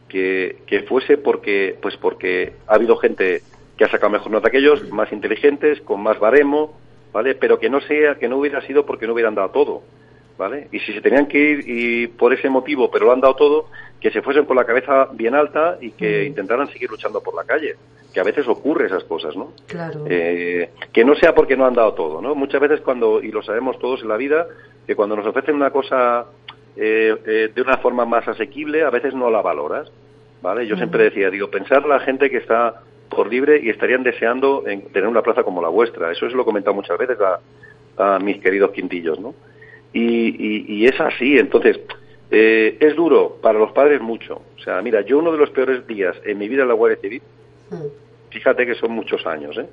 que, 0.09 0.59
que 0.67 0.83
fuese 0.83 1.17
porque, 1.17 1.79
pues 1.81 1.97
porque 1.97 2.53
ha 2.67 2.75
habido 2.75 2.97
gente 2.97 3.41
que 3.79 3.85
ha 3.85 3.89
sacado 3.89 4.13
mejor 4.13 4.31
nota 4.31 4.51
que 4.51 4.59
ellos, 4.59 4.91
más 4.93 5.11
inteligentes, 5.11 5.81
con 5.81 6.03
más 6.03 6.19
baremo, 6.19 6.79
¿vale? 7.13 7.35
Pero 7.35 7.59
que 7.59 7.71
no 7.71 7.81
sea, 7.81 8.17
que 8.17 8.29
no 8.29 8.37
hubiera 8.37 8.61
sido 8.67 8.85
porque 8.85 9.07
no 9.07 9.15
hubieran 9.15 9.35
dado 9.35 9.51
todo, 9.51 9.83
¿vale? 10.37 10.69
Y 10.73 10.79
si 10.81 10.93
se 10.93 11.01
tenían 11.01 11.27
que 11.27 11.39
ir 11.39 11.65
y 11.67 12.07
por 12.07 12.33
ese 12.33 12.49
motivo, 12.49 12.91
pero 12.91 13.07
lo 13.07 13.13
han 13.13 13.21
dado 13.21 13.37
todo, 13.37 13.67
que 14.01 14.11
se 14.11 14.23
fuesen 14.23 14.45
con 14.45 14.57
la 14.57 14.65
cabeza 14.65 15.09
bien 15.13 15.35
alta 15.35 15.79
y 15.81 15.93
que 15.93 16.25
intentaran 16.25 16.69
seguir 16.69 16.91
luchando 16.91 17.23
por 17.23 17.35
la 17.35 17.45
calle, 17.45 17.77
que 18.13 18.21
a 18.21 18.25
veces 18.25 18.47
ocurre 18.49 18.87
esas 18.87 19.05
cosas, 19.05 19.37
¿no? 19.37 19.53
Claro. 19.67 20.05
Eh, 20.09 20.71
que 20.93 21.05
no 21.05 21.15
sea 21.15 21.35
porque 21.35 21.57
no 21.57 21.67
han 21.67 21.75
dado 21.75 21.95
todo, 21.95 22.21
¿no? 22.21 22.35
Muchas 22.35 22.61
veces 22.61 22.81
cuando, 22.81 23.23
y 23.23 23.31
lo 23.31 23.43
sabemos 23.43 23.79
todos 23.79 24.03
en 24.03 24.09
la 24.09 24.17
vida, 24.17 24.47
que 24.87 24.97
cuando 24.97 25.15
nos 25.15 25.27
ofrecen 25.27 25.55
una 25.55 25.71
cosa 25.71 26.27
eh, 26.77 27.15
eh, 27.27 27.53
de 27.55 27.63
una 27.63 27.79
forma 27.79 28.05
más 28.05 28.27
asequible, 28.27 28.83
a 28.83 28.91
veces 28.91 29.15
no 29.15 29.31
la 29.31 29.41
valoras, 29.41 29.91
¿vale? 30.43 30.67
Yo 30.67 30.77
siempre 30.77 31.05
decía, 31.05 31.31
digo, 31.31 31.49
pensar 31.49 31.87
la 31.87 32.01
gente 32.01 32.29
que 32.29 32.39
está 32.39 32.83
por 33.09 33.29
libre 33.29 33.61
y 33.63 33.71
estarían 33.71 34.03
deseando 34.03 34.65
en 34.67 34.83
tener 34.93 35.07
una 35.07 35.23
plaza 35.23 35.45
como 35.45 35.63
la 35.63 35.69
vuestra. 35.69 36.11
Eso 36.11 36.27
es 36.27 36.33
lo 36.33 36.43
he 36.43 36.45
comentado 36.45 36.75
muchas 36.75 36.99
veces 36.99 37.19
a, 37.21 38.15
a 38.15 38.19
mis 38.19 38.41
queridos 38.41 38.73
quintillos, 38.73 39.21
¿no? 39.21 39.35
Y, 39.93 40.75
y, 40.75 40.87
es 40.87 40.99
así, 41.01 41.39
entonces, 41.39 41.79
eh, 42.31 42.79
es 42.81 42.97
duro 42.97 43.39
para 43.43 43.59
los 43.59 43.73
padres 43.73 44.01
mucho. 44.01 44.41
O 44.57 44.61
sea, 44.63 44.81
mira, 44.81 45.03
yo 45.03 45.19
uno 45.19 45.33
de 45.33 45.39
los 45.39 45.51
peores 45.51 45.87
días 45.87 46.17
en 46.25 46.39
mi 46.39 46.49
vida 46.49 46.63
en 46.63 46.69
la 46.69 46.75
Guardia 46.75 46.99
Civil, 47.01 47.23
fíjate 48.31 48.65
que 48.65 48.75
son 48.75 48.93
muchos 48.93 49.27
años, 49.27 49.57
¿eh? 49.59 49.67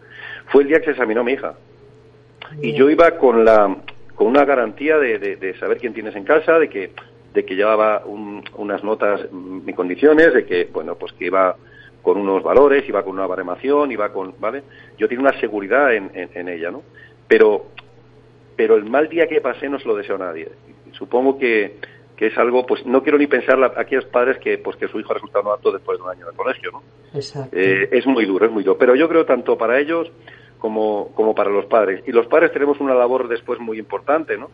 fue 0.48 0.64
el 0.64 0.70
día 0.70 0.80
que 0.80 0.86
se 0.86 0.92
examinó 0.92 1.24
mi 1.24 1.34
hija. 1.34 1.54
Y 2.62 2.74
yo 2.74 2.90
iba 2.90 3.12
con 3.12 3.46
la 3.46 3.78
con 4.16 4.28
una 4.28 4.44
garantía 4.44 4.98
de, 4.98 5.18
de, 5.18 5.58
saber 5.60 5.78
quién 5.78 5.94
tienes 5.94 6.14
en 6.14 6.26
casa, 6.26 6.60
de 6.60 6.68
que 6.68 6.92
de 7.34 7.46
que 7.46 7.56
llevaba 7.56 8.04
unas 8.06 8.84
notas, 8.84 9.32
mis 9.32 9.76
condiciones, 9.76 10.34
de 10.34 10.46
que, 10.46 10.66
bueno, 10.74 10.96
pues 10.96 11.14
que 11.14 11.28
iba 11.28 11.56
con 12.02 12.18
unos 12.18 12.44
valores, 12.44 12.88
iba 12.88 13.04
con 13.04 13.14
una 13.14 13.28
baremación, 13.28 13.92
iba 13.92 14.12
con, 14.12 14.34
¿vale? 14.40 14.64
Yo 14.98 15.08
tenía 15.08 15.22
una 15.22 15.40
seguridad 15.40 15.94
en, 15.94 16.12
en, 16.14 16.50
ella, 16.50 16.72
¿no? 16.72 16.84
Pero, 17.28 17.68
pero 18.60 18.76
el 18.76 18.84
mal 18.84 19.08
día 19.08 19.26
que 19.26 19.40
pasé 19.40 19.70
no 19.70 19.80
se 19.80 19.88
lo 19.88 19.96
deseo 19.96 20.18
a 20.18 20.20
nadie. 20.20 20.50
Supongo 20.92 21.40
que, 21.40 21.78
que 22.18 22.28
es 22.28 22.38
algo, 22.38 22.66
pues 22.66 22.86
no 22.86 23.02
quiero 23.02 23.18
ni 23.18 23.26
pensar 23.26 23.58
a 23.64 23.80
aquellos 23.80 24.04
padres 24.04 24.38
que, 24.40 24.58
pues 24.58 24.76
que 24.76 24.90
su 24.90 25.00
hijo 25.00 25.12
ha 25.12 25.14
resultado 25.14 25.46
no 25.46 25.54
apto 25.54 25.72
después 25.72 25.98
de 25.98 26.04
un 26.04 26.10
año 26.10 26.26
de 26.26 26.36
colegio, 26.36 26.72
¿no? 26.74 26.84
Exacto. 27.14 27.56
Eh, 27.56 27.88
es 27.90 28.06
muy 28.06 28.26
duro, 28.26 28.46
es 28.46 28.52
muy 28.52 28.66
duro. 28.66 28.78
Pero 28.78 28.96
yo 28.96 29.08
creo 29.08 29.26
tanto 29.26 29.58
para 29.58 29.80
ellos 29.80 30.12
como, 30.58 31.14
como 31.16 31.34
para 31.34 31.50
los 31.50 31.68
padres. 31.68 32.04
Y 32.06 32.12
los 32.12 32.28
padres 32.28 32.52
tenemos 32.52 32.82
una 32.82 32.96
labor 32.96 33.30
después 33.30 33.62
muy 33.62 33.80
importante, 33.80 34.38
¿no? 34.38 34.50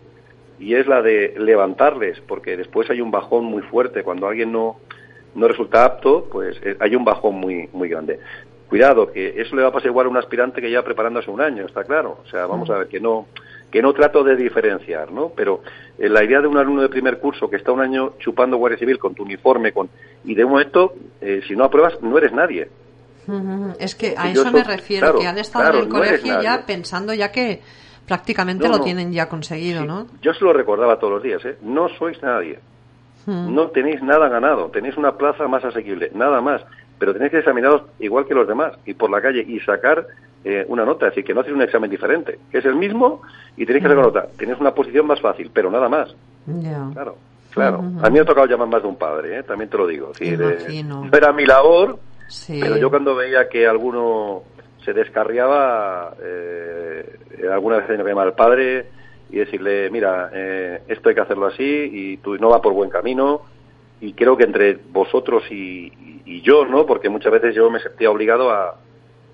Y 0.59 0.75
es 0.75 0.85
la 0.85 1.01
de 1.01 1.33
levantarles, 1.39 2.21
porque 2.27 2.57
después 2.57 2.87
hay 2.91 3.01
un 3.01 3.09
bajón 3.09 3.45
muy 3.45 3.63
fuerte. 3.63 4.03
Cuando 4.03 4.27
alguien 4.27 4.51
no, 4.51 4.81
no 5.33 5.47
resulta 5.47 5.83
apto, 5.83 6.25
pues 6.31 6.61
eh, 6.61 6.77
hay 6.79 6.95
un 6.95 7.05
bajón 7.05 7.37
muy, 7.37 7.69
muy 7.73 7.89
grande. 7.89 8.19
Cuidado, 8.69 9.11
que 9.11 9.41
eso 9.41 9.55
le 9.55 9.63
va 9.63 9.69
a 9.69 9.71
pasar 9.71 9.89
igual 9.89 10.05
a 10.05 10.09
un 10.09 10.17
aspirante 10.17 10.61
que 10.61 10.69
ya 10.69 10.83
preparándose 10.83 11.31
un 11.31 11.41
año, 11.41 11.65
está 11.65 11.83
claro. 11.83 12.19
O 12.23 12.27
sea, 12.27 12.45
vamos 12.45 12.69
a 12.69 12.77
ver 12.77 12.87
que 12.87 12.99
no, 12.99 13.27
que 13.75 13.81
no 13.81 13.91
trato 13.91 14.23
de 14.23 14.37
diferenciar, 14.37 15.11
¿no? 15.11 15.33
Pero 15.35 15.59
eh, 15.97 16.07
la 16.07 16.23
idea 16.23 16.39
de 16.39 16.47
un 16.47 16.57
alumno 16.57 16.81
de 16.81 16.87
primer 16.87 17.19
curso 17.19 17.49
que 17.49 17.57
está 17.57 17.73
un 17.73 17.81
año 17.81 18.13
chupando 18.19 18.55
Guardia 18.55 18.79
Civil 18.79 18.97
con 18.97 19.13
tu 19.13 19.23
uniforme, 19.23 19.73
con 19.73 19.89
y 20.23 20.33
de 20.33 20.45
un 20.45 20.51
momento, 20.51 20.93
eh, 21.19 21.41
si 21.45 21.57
no 21.57 21.65
apruebas, 21.65 22.01
no 22.01 22.17
eres 22.17 22.31
nadie. 22.31 22.69
Es 23.77 23.95
que 23.95 24.15
a 24.17 24.31
eso 24.31 24.49
me 24.49 24.63
refiero, 24.63 25.19
que 25.19 25.27
han 25.27 25.37
estado 25.39 25.77
en 25.77 25.83
el 25.83 25.89
colegio 25.89 26.41
ya 26.41 26.65
pensando 26.65 27.13
ya 27.13 27.33
que 27.33 27.61
prácticamente 28.07 28.69
lo 28.69 28.79
tienen 28.79 29.11
ya 29.11 29.27
conseguido, 29.27 29.83
¿no? 29.83 30.07
Yo 30.21 30.33
se 30.33 30.45
lo 30.45 30.53
recordaba 30.53 30.97
todos 30.97 31.15
los 31.15 31.23
días, 31.23 31.43
¿eh? 31.43 31.57
No 31.61 31.89
sois 31.99 32.23
nadie. 32.23 32.59
No 33.27 33.71
tenéis 33.71 34.01
nada 34.01 34.29
ganado, 34.29 34.69
tenéis 34.69 34.95
una 34.95 35.17
plaza 35.17 35.49
más 35.49 35.65
asequible, 35.65 36.11
nada 36.13 36.39
más. 36.39 36.61
Pero 36.97 37.11
tenéis 37.11 37.31
que 37.31 37.39
examinaros 37.39 37.81
igual 37.99 38.25
que 38.25 38.35
los 38.35 38.47
demás 38.47 38.71
y 38.85 38.93
por 38.93 39.11
la 39.11 39.21
calle 39.21 39.43
y 39.45 39.59
sacar 39.59 40.07
eh, 40.47 40.63
una 40.67 40.85
nota, 40.85 41.07
es 41.07 41.11
decir, 41.11 41.25
que 41.25 41.33
no 41.33 41.41
hacéis 41.41 41.55
un 41.55 41.63
examen 41.63 41.89
diferente, 41.89 42.37
que 42.51 42.59
es 42.59 42.65
el 42.65 42.75
mismo 42.75 43.23
y 43.57 43.65
tenéis 43.65 43.83
que 43.83 43.95
nota. 43.95 44.27
Tenéis 44.37 44.59
una 44.59 44.75
posición 44.75 45.07
más 45.07 45.19
fácil, 45.19 45.49
pero 45.51 45.71
nada 45.71 45.89
más. 45.89 46.15
Claro, 46.93 47.17
claro. 47.51 47.79
A 48.03 48.09
mí 48.09 48.13
me 48.13 48.19
ha 48.19 48.25
tocado 48.25 48.45
llamar 48.45 48.67
más 48.67 48.83
de 48.83 48.87
un 48.87 48.95
padre, 48.95 49.39
¿eh? 49.39 49.43
también 49.43 49.71
te 49.71 49.77
lo 49.77 49.87
digo. 49.87 50.11
Es 50.11 50.21
era 51.11 51.33
mi 51.33 51.47
labor, 51.47 51.97
pero 52.47 52.77
yo 52.77 52.91
cuando 52.91 53.15
veía 53.15 53.49
que 53.49 53.65
alguno 53.65 54.43
se 54.83 54.93
descarriaba, 54.93 56.13
eh, 56.21 57.17
alguna 57.51 57.77
vez 57.77 57.87
tenía 57.87 58.03
que 58.03 58.09
llamar 58.09 58.27
al 58.27 58.35
padre 58.35 58.85
y 59.31 59.37
decirle, 59.37 59.89
mira, 59.89 60.29
eh, 60.31 60.83
esto 60.87 61.09
hay 61.09 61.15
que 61.15 61.21
hacerlo 61.21 61.47
así 61.47 61.89
y 61.91 62.17
tú 62.17 62.37
no 62.37 62.49
va 62.49 62.61
por 62.61 62.73
buen 62.73 62.91
camino 62.91 63.41
y 63.99 64.13
creo 64.13 64.37
que 64.37 64.43
entre 64.43 64.77
vosotros 64.91 65.43
y, 65.49 65.91
yo, 66.43 66.65
¿no? 66.65 66.85
Porque 66.85 67.09
muchas 67.09 67.31
veces 67.31 67.55
yo 67.55 67.71
me 67.71 67.79
sentía 67.79 68.11
obligado 68.11 68.51
a, 68.51 68.75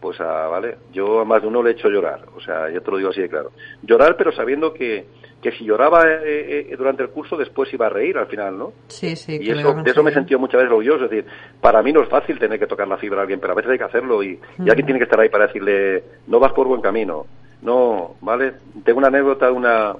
pues 0.01 0.19
a, 0.19 0.47
¿vale? 0.47 0.77
Yo 0.91 1.21
a 1.21 1.25
más 1.25 1.41
de 1.41 1.47
uno 1.47 1.61
le 1.61 1.69
he 1.69 1.73
hecho 1.73 1.87
llorar, 1.87 2.21
o 2.35 2.41
sea, 2.41 2.69
yo 2.69 2.81
te 2.81 2.91
lo 2.91 2.97
digo 2.97 3.11
así 3.11 3.21
de 3.21 3.29
claro. 3.29 3.51
Llorar, 3.83 4.17
pero 4.17 4.31
sabiendo 4.31 4.73
que, 4.73 5.05
que 5.41 5.51
si 5.51 5.63
lloraba 5.63 6.03
eh, 6.07 6.67
eh, 6.71 6.75
durante 6.75 7.03
el 7.03 7.09
curso, 7.09 7.37
después 7.37 7.71
iba 7.73 7.85
a 7.85 7.89
reír 7.89 8.17
al 8.17 8.25
final, 8.27 8.57
¿no? 8.57 8.73
Sí, 8.87 9.15
sí. 9.15 9.37
Y 9.39 9.51
eso, 9.51 9.73
de 9.75 9.91
eso 9.91 10.03
me 10.03 10.09
he 10.09 10.13
sentido 10.13 10.39
muchas 10.39 10.57
veces 10.57 10.71
orgulloso, 10.71 11.05
es 11.05 11.11
decir, 11.11 11.25
para 11.61 11.83
mí 11.83 11.93
no 11.93 12.01
es 12.01 12.09
fácil 12.09 12.39
tener 12.39 12.59
que 12.59 12.67
tocar 12.67 12.87
la 12.87 12.97
fibra 12.97 13.19
a 13.19 13.21
alguien, 13.21 13.39
pero 13.39 13.53
a 13.53 13.55
veces 13.55 13.71
hay 13.71 13.77
que 13.77 13.83
hacerlo 13.83 14.23
y, 14.23 14.39
y 14.57 14.69
alguien 14.69 14.85
tiene 14.85 14.99
que 14.99 15.05
estar 15.05 15.19
ahí 15.19 15.29
para 15.29 15.47
decirle, 15.47 16.03
no 16.27 16.39
vas 16.39 16.51
por 16.53 16.67
buen 16.67 16.81
camino, 16.81 17.27
no, 17.61 18.15
¿vale? 18.21 18.53
Tengo 18.83 18.97
una 18.97 19.09
anécdota 19.09 19.45
de 19.45 19.51
una, 19.51 19.95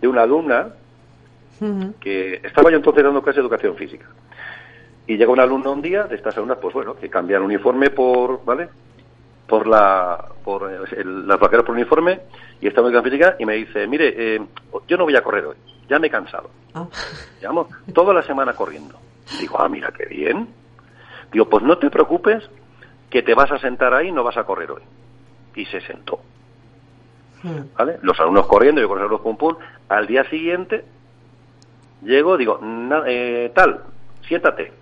de 0.00 0.08
una 0.08 0.22
alumna 0.22 0.68
que 2.00 2.34
estaba 2.34 2.70
yo 2.70 2.76
entonces 2.76 3.02
dando 3.02 3.20
clase 3.20 3.40
de 3.40 3.42
educación 3.42 3.74
física. 3.76 4.06
Y 5.06 5.16
llega 5.16 5.32
un 5.32 5.40
alumno 5.40 5.72
un 5.72 5.82
día 5.82 6.04
de 6.04 6.14
estas 6.14 6.36
alumnas, 6.36 6.58
pues 6.60 6.74
bueno, 6.74 6.94
que 6.94 7.08
cambian 7.08 7.42
uniforme 7.42 7.90
por, 7.90 8.44
¿vale? 8.44 8.68
Por 9.48 9.66
la, 9.66 10.26
por 10.44 10.70
el, 10.70 11.26
las 11.26 11.40
vaqueras 11.40 11.64
por 11.64 11.74
uniforme 11.74 12.20
y 12.60 12.66
en 12.66 12.72
educación 12.72 13.02
física 13.02 13.36
y 13.38 13.46
me 13.46 13.54
dice, 13.54 13.86
mire, 13.86 14.14
eh, 14.16 14.46
yo 14.86 14.96
no 14.96 15.04
voy 15.04 15.16
a 15.16 15.22
correr 15.22 15.46
hoy, 15.46 15.56
ya 15.88 15.98
me 15.98 16.08
he 16.08 16.10
cansado. 16.10 16.50
Llevamos 17.40 17.68
toda 17.94 18.12
la 18.12 18.22
semana 18.22 18.52
corriendo. 18.52 18.98
Digo, 19.40 19.60
ah, 19.60 19.68
mira, 19.68 19.90
qué 19.96 20.06
bien. 20.06 20.48
Digo, 21.32 21.48
pues 21.48 21.64
no 21.64 21.78
te 21.78 21.90
preocupes 21.90 22.48
que 23.10 23.22
te 23.22 23.34
vas 23.34 23.50
a 23.50 23.58
sentar 23.58 23.94
ahí 23.94 24.08
y 24.08 24.12
no 24.12 24.22
vas 24.22 24.36
a 24.36 24.44
correr 24.44 24.70
hoy. 24.70 24.82
Y 25.54 25.64
se 25.66 25.80
sentó. 25.80 26.20
¿Vale? 27.76 27.98
Los 28.02 28.18
alumnos 28.20 28.46
corriendo, 28.46 28.80
yo 28.80 28.88
con 28.88 28.98
los 28.98 29.04
alumnos 29.04 29.22
pum 29.22 29.36
pum. 29.36 29.56
Al 29.88 30.06
día 30.06 30.24
siguiente 30.24 30.84
llego, 32.02 32.36
digo, 32.36 32.60
eh, 33.06 33.50
tal, 33.54 33.82
siéntate, 34.26 34.72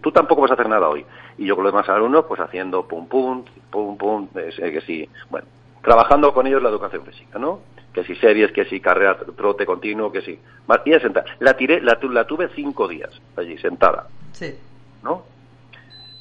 tú 0.00 0.12
tampoco 0.12 0.42
vas 0.42 0.50
a 0.50 0.54
hacer 0.54 0.68
nada 0.68 0.88
hoy. 0.88 1.04
Y 1.38 1.46
yo 1.46 1.54
con 1.54 1.64
los 1.64 1.72
demás 1.72 1.88
alumnos, 1.88 2.24
pues 2.26 2.40
haciendo 2.40 2.86
pum 2.86 3.06
pum, 3.06 3.44
pum 3.70 3.96
pum, 3.96 4.28
que 4.28 4.80
sí, 4.86 5.08
bueno, 5.30 5.46
trabajando 5.82 6.32
con 6.32 6.46
ellos 6.46 6.62
la 6.62 6.68
educación 6.68 7.04
física, 7.04 7.38
¿no? 7.38 7.60
Que 7.92 8.04
si 8.04 8.14
series, 8.16 8.52
que 8.52 8.64
si 8.64 8.80
carrera, 8.80 9.18
trote 9.36 9.66
continuo, 9.66 10.10
que 10.10 10.22
si. 10.22 10.38
Y 10.84 10.92
sentada. 11.00 11.26
La 11.40 11.54
tiré, 11.56 11.80
la, 11.80 11.98
la 12.02 12.26
tuve 12.26 12.48
cinco 12.54 12.88
días 12.88 13.10
allí, 13.36 13.58
sentada. 13.58 14.06
Sí. 14.32 14.54
¿No? 15.02 15.24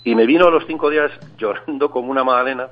Y 0.03 0.15
me 0.15 0.25
vino 0.25 0.47
a 0.47 0.51
los 0.51 0.65
cinco 0.65 0.89
días 0.89 1.11
llorando 1.37 1.91
como 1.91 2.11
una 2.11 2.23
magdalena 2.23 2.67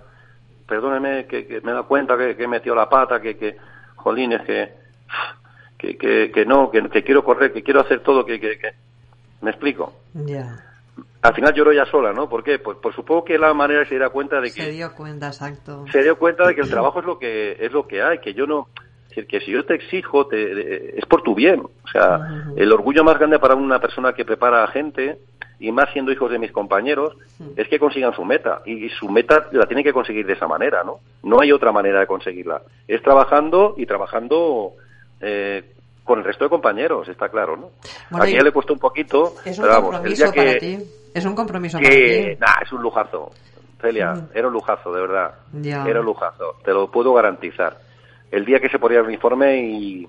perdóneme 0.69 1.25
que, 1.25 1.59
me 1.63 1.71
da 1.71 1.83
cuenta 1.83 2.15
que, 2.15 2.37
que, 2.37 2.43
he 2.43 2.47
metido 2.47 2.75
la 2.75 2.87
pata, 2.87 3.19
que, 3.19 3.35
que 3.35 3.57
jolines, 3.95 4.43
que, 4.43 5.97
que, 5.97 6.31
que, 6.31 6.45
no, 6.45 6.69
que, 6.69 7.03
quiero 7.03 7.23
correr, 7.23 7.51
que 7.51 7.63
quiero 7.63 7.81
hacer 7.81 8.01
todo, 8.01 8.23
que, 8.23 8.39
que, 8.39 8.57
¿me 9.41 9.49
explico? 9.49 9.93
Ya. 10.13 10.63
Al 11.21 11.33
final 11.33 11.53
lloro 11.53 11.73
ya 11.73 11.85
sola, 11.85 12.13
¿no? 12.13 12.29
¿Por 12.29 12.43
qué? 12.43 12.59
Pues, 12.59 12.77
pues 12.81 12.95
supongo 12.95 13.25
que 13.25 13.37
la 13.37 13.53
manera 13.53 13.83
se 13.83 13.91
diera 13.91 14.09
cuenta 14.09 14.39
de 14.39 14.51
que... 14.51 14.61
Se 14.61 14.71
dio 14.71 14.93
cuenta, 14.93 15.27
exacto. 15.27 15.85
Se 15.91 16.01
dio 16.03 16.17
cuenta 16.17 16.47
de 16.47 16.55
que 16.55 16.61
el 16.61 16.69
trabajo 16.69 16.99
es 16.99 17.05
lo 17.05 17.19
que, 17.19 17.57
es 17.59 17.71
lo 17.71 17.87
que 17.87 18.01
hay, 18.01 18.19
que 18.19 18.33
yo 18.33 18.45
no... 18.45 18.67
Es 19.03 19.15
decir, 19.15 19.27
que 19.27 19.39
si 19.41 19.51
yo 19.51 19.65
te 19.65 19.73
exijo, 19.73 20.27
te, 20.27 20.99
es 20.99 21.05
por 21.07 21.23
tu 21.23 21.33
bien. 21.33 21.61
O 21.61 21.87
sea, 21.91 22.43
el 22.55 22.71
orgullo 22.71 23.03
más 23.03 23.17
grande 23.17 23.39
para 23.39 23.55
una 23.55 23.79
persona 23.79 24.13
que 24.13 24.23
prepara 24.23 24.63
a 24.63 24.67
gente 24.67 25.17
y 25.59 25.71
más 25.71 25.91
siendo 25.91 26.11
hijos 26.11 26.31
de 26.31 26.39
mis 26.39 26.51
compañeros, 26.51 27.17
es 27.55 27.67
que 27.67 27.79
consigan 27.79 28.13
su 28.13 28.23
meta. 28.23 28.61
Y, 28.65 28.87
su 28.89 29.09
meta 29.09 29.47
la 29.51 29.65
tienen 29.65 29.83
que 29.83 29.93
conseguir 29.93 30.25
de 30.25 30.33
esa 30.33 30.47
manera, 30.47 30.83
¿no? 30.83 30.99
No 31.23 31.41
hay 31.41 31.51
otra 31.51 31.71
manera 31.71 31.99
de 31.99 32.07
conseguirla. 32.07 32.61
Es 32.87 33.01
trabajando 33.01 33.73
y 33.77 33.85
trabajando 33.85 34.73
eh, 35.19 35.63
con 36.09 36.17
el 36.17 36.25
resto 36.25 36.45
de 36.45 36.49
compañeros, 36.49 37.07
está 37.07 37.29
claro, 37.29 37.55
¿no? 37.55 37.69
a 38.19 38.27
ella 38.27 38.41
le 38.41 38.51
cuesta 38.51 38.73
un 38.73 38.79
poquito, 38.79 39.35
es 39.45 39.59
un 39.59 39.65
pero 39.65 39.75
vamos, 39.75 40.03
el 40.03 40.15
día 40.15 40.31
que... 40.31 40.83
Es 41.13 41.23
un 41.23 41.35
compromiso 41.35 41.77
que, 41.77 42.35
Nah, 42.39 42.63
es 42.63 42.71
un 42.71 42.81
lujazo. 42.81 43.31
Celia, 43.79 44.15
era 44.33 44.47
un 44.47 44.53
lujazo, 44.53 44.91
de 44.91 45.01
verdad. 45.01 45.35
Era 45.53 45.99
un 45.99 46.07
lujazo, 46.07 46.55
te 46.63 46.73
lo 46.73 46.89
puedo 46.89 47.13
garantizar. 47.13 47.77
El 48.31 48.43
día 48.43 48.59
que 48.59 48.69
se 48.69 48.79
ponía 48.79 49.01
el 49.01 49.05
uniforme 49.05 49.61
y, 49.61 50.07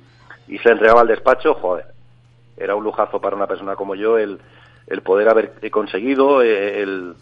y 0.48 0.58
se 0.60 0.70
entregaba 0.70 1.02
al 1.02 1.08
despacho, 1.08 1.52
joder, 1.52 1.84
era 2.56 2.74
un 2.74 2.82
lujazo 2.82 3.20
para 3.20 3.36
una 3.36 3.46
persona 3.46 3.76
como 3.76 3.94
yo 3.94 4.16
el, 4.16 4.40
el 4.86 5.02
poder 5.02 5.28
haber 5.28 5.52
conseguido, 5.70 6.40
eh, 6.40 6.80
el, 6.80 7.14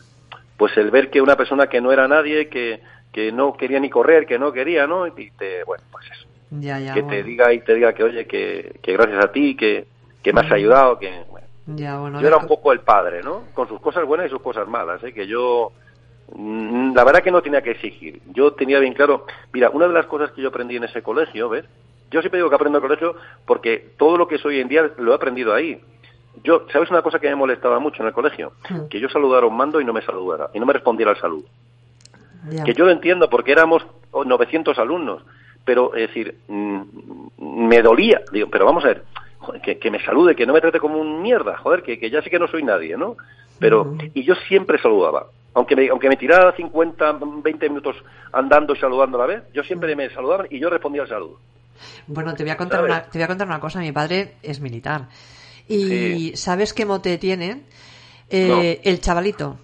pues 0.57 0.77
el 0.77 0.93
ver 0.93 1.11
que 1.11 1.21
una 1.21 1.35
persona 1.35 1.67
que 1.67 1.81
no 1.81 1.91
era 1.91 2.07
nadie, 2.07 2.49
que, 2.49 2.81
que 3.13 3.33
no 3.33 3.55
quería 3.55 3.81
ni 3.81 3.91
correr, 3.91 4.25
que 4.25 4.39
no 4.39 4.53
quería, 4.53 4.87
¿no? 4.87 5.09
Y 5.09 5.33
te, 5.33 5.65
bueno, 5.65 5.83
pues 5.91 6.07
eso. 6.13 6.28
Que 6.51 7.03
te 7.03 7.23
diga 7.23 7.53
y 7.53 7.61
te 7.61 7.75
diga 7.75 7.93
que, 7.93 8.05
oye, 8.05 8.27
que, 8.27 8.79
que 8.83 8.93
gracias 8.93 9.25
a 9.25 9.33
ti, 9.33 9.57
que, 9.57 9.87
que 10.23 10.33
me 10.33 10.41
has 10.41 10.53
ayudado, 10.53 10.99
que... 10.99 11.25
Bueno, 11.29 12.21
yo 12.21 12.27
era 12.27 12.39
un 12.39 12.47
poco 12.47 12.73
el 12.73 12.81
padre, 12.81 13.23
¿no? 13.23 13.43
Con 13.53 13.69
sus 13.69 13.79
cosas 13.81 14.07
buenas 14.07 14.27
y 14.27 14.31
sus 14.31 14.41
cosas 14.41 14.67
malas, 14.67 15.05
¿eh? 15.05 15.13
Que 15.13 15.27
yo 15.27 15.73
Mm, 16.35 16.95
la 16.95 17.05
verdad 17.05 17.23
que 17.23 17.31
no 17.31 17.43
tenía 17.43 17.63
que 17.63 17.73
exigir. 17.73 18.21
Yo 18.33 18.53
tenía 18.53 18.79
bien 18.79 18.95
claro, 18.95 19.27
mira, 19.53 19.71
una 19.71 19.87
de 19.87 19.95
las 19.95 20.07
cosas 20.07 20.31
que 20.33 20.43
yo 20.43 20.49
aprendí 20.49 20.77
en 20.77 20.85
ese 20.85 21.03
colegio, 21.03 21.49
¿ves? 21.49 21.65
Yo 22.11 22.21
siempre 22.21 22.39
digo 22.39 22.49
que 22.49 22.55
aprendo 22.55 22.79
en 22.79 22.85
el 22.85 22.89
colegio 22.89 23.17
porque 23.47 23.93
todo 23.97 24.17
lo 24.17 24.29
que 24.29 24.39
soy 24.39 24.57
hoy 24.57 24.61
en 24.63 24.69
día 24.69 24.91
lo 24.99 25.13
he 25.13 25.15
aprendido 25.15 25.55
ahí. 25.55 25.81
Yo, 26.45 26.67
¿sabes 26.73 26.91
una 26.91 27.03
cosa 27.03 27.19
que 27.19 27.29
me 27.29 27.35
molestaba 27.35 27.79
mucho 27.81 28.03
en 28.03 28.09
el 28.09 28.15
colegio? 28.15 28.53
Hmm. 28.69 28.89
Que 28.89 29.01
yo 29.01 29.09
saludara 29.09 29.45
a 29.45 29.49
un 29.49 29.57
mando 29.57 29.81
y 29.81 29.85
no 29.85 29.93
me 29.93 30.03
saludara, 30.03 30.51
y 30.55 30.61
no 30.61 30.67
me 30.67 30.73
respondiera 30.73 31.11
al 31.11 31.21
saludo. 31.21 31.47
Que 32.65 32.73
yo 32.73 32.85
lo 32.85 32.93
entiendo 32.93 33.29
porque 33.29 33.53
éramos 33.53 33.85
900 34.13 34.79
alumnos, 34.79 35.23
pero 35.69 35.95
es 35.95 36.09
decir, 36.09 36.35
mm, 36.49 36.81
me 37.69 37.83
dolía, 37.83 38.23
digo, 38.33 38.49
pero 38.51 38.65
vamos 38.65 38.87
a 38.87 38.89
ver, 38.89 39.05
que, 39.63 39.79
que, 39.79 39.91
me 39.91 40.03
salude, 40.03 40.35
que 40.35 40.47
no 40.47 40.55
me 40.55 40.63
trate 40.63 40.81
como 40.81 40.97
un 40.99 41.21
mierda, 41.21 41.59
joder, 41.59 41.83
que, 41.83 41.99
que 41.99 42.09
ya 42.09 42.23
sé 42.23 42.31
que 42.31 42.39
no 42.39 42.49
soy 42.49 42.63
nadie, 42.63 42.97
¿no? 42.97 43.19
Pero, 43.59 43.95
y 44.15 44.23
yo 44.25 44.35
siempre 44.49 44.79
saludaba 44.79 45.27
aunque 45.53 45.77
me, 45.77 45.89
aunque 45.89 46.09
me 46.09 46.17
tirara 46.17 46.55
50, 46.55 47.19
20 47.43 47.69
minutos 47.69 47.97
andando 48.33 48.75
y 48.75 48.79
saludando 48.79 49.21
a 49.21 49.27
la 49.27 49.35
vez, 49.35 49.43
yo 49.53 49.63
siempre 49.65 49.95
me 49.97 50.09
saludaban 50.11 50.47
y 50.51 50.61
yo 50.61 50.71
respondía 50.71 51.03
al 51.03 51.09
saludo. 51.09 51.41
Bueno, 52.07 52.35
te 52.35 52.45
voy 52.45 52.53
a 52.53 52.57
contar, 52.57 52.83
una, 52.85 53.03
te 53.03 53.19
voy 53.19 53.25
a 53.25 53.27
contar 53.27 53.49
una 53.49 53.61
cosa. 53.61 53.81
Mi 53.81 53.93
padre 53.93 54.37
es 54.43 54.61
militar. 54.61 55.09
Y 55.69 56.33
¿sabes 56.37 56.73
qué 56.73 56.87
mote 56.87 57.19
tiene? 57.19 57.63
Eh, 58.31 58.81
el 58.85 59.01
chavalito. 59.01 59.59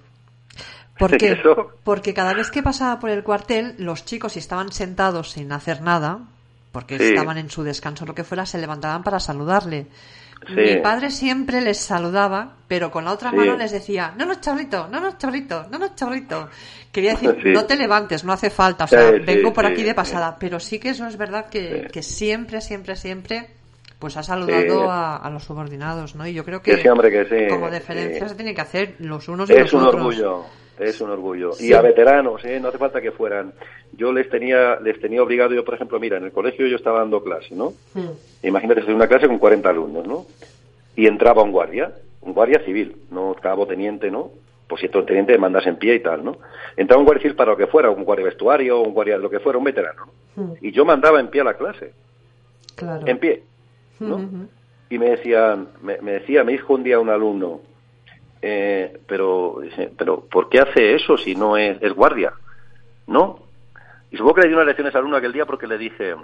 ¿Por 0.98 1.16
qué? 1.16 1.36
Porque 1.84 2.14
cada 2.14 2.34
vez 2.34 2.50
que 2.50 2.62
pasaba 2.62 3.00
por 3.00 3.10
el 3.10 3.22
cuartel, 3.22 3.74
los 3.78 4.04
chicos, 4.04 4.32
si 4.32 4.38
estaban 4.38 4.72
sentados 4.72 5.32
sin 5.32 5.52
hacer 5.52 5.82
nada, 5.82 6.20
porque 6.72 6.96
estaban 6.96 7.38
en 7.38 7.50
su 7.50 7.62
descanso 7.62 8.04
o 8.04 8.08
lo 8.08 8.14
que 8.14 8.24
fuera, 8.24 8.46
se 8.46 8.58
levantaban 8.58 9.04
para 9.04 9.20
saludarle. 9.20 9.86
Mi 10.48 10.76
padre 10.76 11.10
siempre 11.10 11.60
les 11.60 11.78
saludaba, 11.78 12.56
pero 12.68 12.90
con 12.90 13.04
la 13.04 13.12
otra 13.12 13.32
mano 13.32 13.56
les 13.56 13.70
decía, 13.70 14.12
no, 14.18 14.26
no, 14.26 14.34
chavalito, 14.40 14.88
no, 14.88 15.00
no, 15.00 15.16
chavalito, 15.16 15.66
no, 15.70 15.78
no, 15.78 15.94
chavalito. 15.94 16.48
Quería 16.92 17.12
decir, 17.12 17.36
no 17.46 17.64
te 17.64 17.76
levantes, 17.76 18.24
no 18.24 18.32
hace 18.32 18.50
falta, 18.50 18.84
o 18.84 18.88
sea, 18.88 19.12
vengo 19.12 19.52
por 19.52 19.64
aquí 19.64 19.82
de 19.82 19.94
pasada. 19.94 20.36
Pero 20.38 20.58
sí 20.60 20.78
que 20.78 20.90
eso 20.90 21.06
es 21.06 21.16
verdad 21.16 21.48
que, 21.48 21.88
que 21.92 22.02
siempre, 22.02 22.60
siempre, 22.60 22.96
siempre 22.96 23.50
pues 23.98 24.16
ha 24.16 24.22
saludado 24.22 24.90
a, 24.90 25.30
los 25.32 25.44
subordinados, 25.44 26.14
¿no? 26.14 26.26
Y 26.26 26.34
yo 26.34 26.44
creo 26.44 26.60
que, 26.60 26.82
como 27.48 27.70
diferencia 27.70 28.28
se 28.28 28.34
tiene 28.34 28.54
que 28.54 28.60
hacer 28.60 28.96
los 28.98 29.28
unos 29.28 29.48
y 29.48 29.54
los 29.54 29.72
otros. 29.72 29.82
Es 29.82 29.94
un 29.94 30.00
orgullo, 30.00 30.44
es 30.78 31.00
un 31.00 31.10
orgullo. 31.10 31.52
Y 31.60 31.72
a 31.72 31.80
veteranos, 31.80 32.44
¿eh? 32.44 32.58
No 32.60 32.68
hace 32.68 32.78
falta 32.78 33.00
que 33.00 33.12
fueran. 33.12 33.52
Yo 33.92 34.12
les 34.12 34.28
tenía, 34.28 34.76
les 34.80 35.00
tenía 35.00 35.22
obligado, 35.22 35.54
yo 35.54 35.64
por 35.64 35.74
ejemplo, 35.74 36.00
mira, 36.00 36.16
en 36.16 36.24
el 36.24 36.32
colegio 36.32 36.66
yo 36.66 36.76
estaba 36.76 36.98
dando 37.00 37.22
clase, 37.22 37.54
¿no? 37.54 37.74
Hmm. 37.94 38.10
Imagínate, 38.42 38.80
es 38.80 38.88
una 38.88 39.06
clase 39.06 39.28
con 39.28 39.38
40 39.38 39.68
alumnos, 39.68 40.06
¿no? 40.06 40.26
Y 40.96 41.06
entraba 41.06 41.42
un 41.42 41.52
guardia, 41.52 41.92
un 42.22 42.32
guardia 42.32 42.60
civil, 42.64 42.96
no 43.10 43.34
cabo 43.40 43.66
teniente, 43.66 44.10
¿no? 44.10 44.30
Pues 44.66 44.80
si 44.80 44.86
el 44.86 45.04
teniente 45.04 45.36
mandas 45.38 45.66
en 45.66 45.76
pie 45.76 45.96
y 45.96 46.00
tal, 46.00 46.24
¿no? 46.24 46.38
Entraba 46.76 47.00
un 47.00 47.06
guardia 47.06 47.22
civil 47.22 47.36
para 47.36 47.52
lo 47.52 47.56
que 47.56 47.66
fuera, 47.66 47.90
un 47.90 48.04
guardia 48.04 48.26
vestuario, 48.26 48.80
un 48.80 48.94
guardia, 48.94 49.18
lo 49.18 49.30
que 49.30 49.40
fuera, 49.40 49.58
un 49.58 49.64
veterano, 49.64 50.06
¿no? 50.36 50.42
Hmm. 50.42 50.52
Y 50.60 50.72
yo 50.72 50.84
mandaba 50.84 51.20
en 51.20 51.28
pie 51.28 51.42
a 51.42 51.44
la 51.44 51.54
clase. 51.54 51.92
Claro. 52.74 53.06
En 53.06 53.18
pie, 53.18 53.42
¿no? 54.00 54.18
Hmm, 54.18 54.48
y 54.90 54.98
me 54.98 55.10
decían, 55.10 55.68
me, 55.82 56.00
me 56.00 56.12
decía, 56.12 56.42
me 56.44 56.52
dijo 56.52 56.74
un 56.74 56.82
día 56.82 56.98
un 56.98 57.10
alumno, 57.10 57.60
eh, 58.46 59.00
pero, 59.06 59.62
pero 59.96 60.20
¿por 60.20 60.50
qué 60.50 60.60
hace 60.60 60.94
eso 60.94 61.16
si 61.16 61.34
no 61.34 61.56
es, 61.56 61.80
es 61.80 61.94
guardia? 61.94 62.34
¿No? 63.06 63.38
Y 64.10 64.18
supongo 64.18 64.34
que 64.34 64.42
le 64.42 64.48
di 64.48 64.54
una 64.54 64.64
lección 64.64 64.86
a 64.86 64.90
ese 64.90 64.98
alumno 64.98 65.16
aquel 65.16 65.32
día 65.32 65.46
porque 65.46 65.66
le 65.66 65.78
dije, 65.78 66.14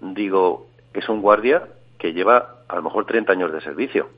digo, 0.00 0.66
es 0.92 1.08
un 1.08 1.22
guardia 1.22 1.62
que 1.98 2.12
lleva 2.12 2.56
a 2.68 2.76
lo 2.76 2.82
mejor 2.82 3.06
30 3.06 3.32
años 3.32 3.50
de 3.50 3.62
servicio. 3.62 4.10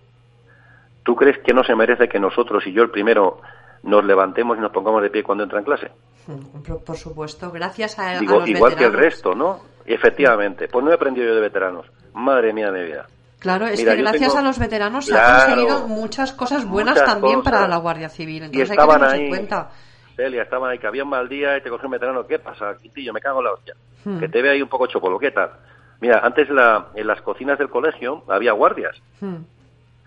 ¿Tú 1.04 1.14
crees 1.14 1.38
que 1.38 1.54
no 1.54 1.62
se 1.62 1.76
merece 1.76 2.08
que 2.08 2.18
nosotros 2.18 2.66
y 2.66 2.72
yo 2.72 2.82
el 2.82 2.90
primero 2.90 3.40
nos 3.84 4.04
levantemos 4.04 4.58
y 4.58 4.60
nos 4.60 4.72
pongamos 4.72 5.00
de 5.00 5.10
pie 5.10 5.22
cuando 5.22 5.44
entra 5.44 5.60
en 5.60 5.64
clase? 5.64 5.92
Mm, 6.26 6.80
por, 6.84 6.96
supuesto, 6.96 7.52
gracias 7.52 7.96
a, 8.00 8.18
Digo, 8.18 8.44
igual 8.44 8.74
que 8.74 8.86
el 8.86 8.92
resto, 8.92 9.36
¿no? 9.36 9.60
efectivamente, 9.86 10.66
pues 10.66 10.84
no 10.84 10.90
he 10.90 10.94
aprendido 10.94 11.28
yo 11.28 11.34
de 11.36 11.40
veteranos. 11.40 11.86
Madre 12.12 12.52
mía 12.52 12.72
de 12.72 12.84
vida. 12.84 13.06
Claro, 13.40 13.66
es 13.66 13.82
que 13.82 13.96
gracias 13.96 14.36
a 14.36 14.42
los 14.42 14.58
veteranos 14.58 15.06
se 15.06 15.18
han 15.18 15.46
conseguido 15.46 15.88
muchas 15.88 16.32
cosas 16.32 16.66
buenas 16.66 17.02
también 17.02 17.42
para 17.42 17.66
la 17.66 17.78
Guardia 17.78 18.10
Civil. 18.10 18.44
Entonces 18.44 18.68
y 18.68 18.72
estaban 18.72 19.02
hay 19.02 19.10
que 19.10 19.24
ahí, 19.24 19.28
cuenta. 19.30 19.70
Celia, 20.14 20.42
estaban 20.42 20.70
ahí, 20.70 20.78
que 20.78 20.86
había 20.86 21.04
un 21.04 21.08
mal 21.08 21.26
día 21.26 21.56
y 21.56 21.62
te 21.62 21.70
cogió 21.70 21.86
un 21.86 21.92
veterano. 21.92 22.26
¿Qué 22.26 22.38
pasa, 22.38 22.76
Quintillo? 22.76 23.14
Me 23.14 23.20
cago 23.20 23.38
en 23.38 23.44
la 23.46 23.52
hostia. 23.52 23.74
Hmm. 24.04 24.18
Que 24.20 24.28
te 24.28 24.42
ve 24.42 24.50
ahí 24.50 24.60
un 24.60 24.68
poco 24.68 24.86
chopolo. 24.86 25.18
¿Qué 25.18 25.30
tal? 25.30 25.52
Mira, 26.00 26.20
antes 26.22 26.50
la, 26.50 26.88
en 26.94 27.06
las 27.06 27.22
cocinas 27.22 27.58
del 27.58 27.70
colegio 27.70 28.24
había 28.28 28.52
guardias. 28.52 28.94
Hmm. 29.20 29.38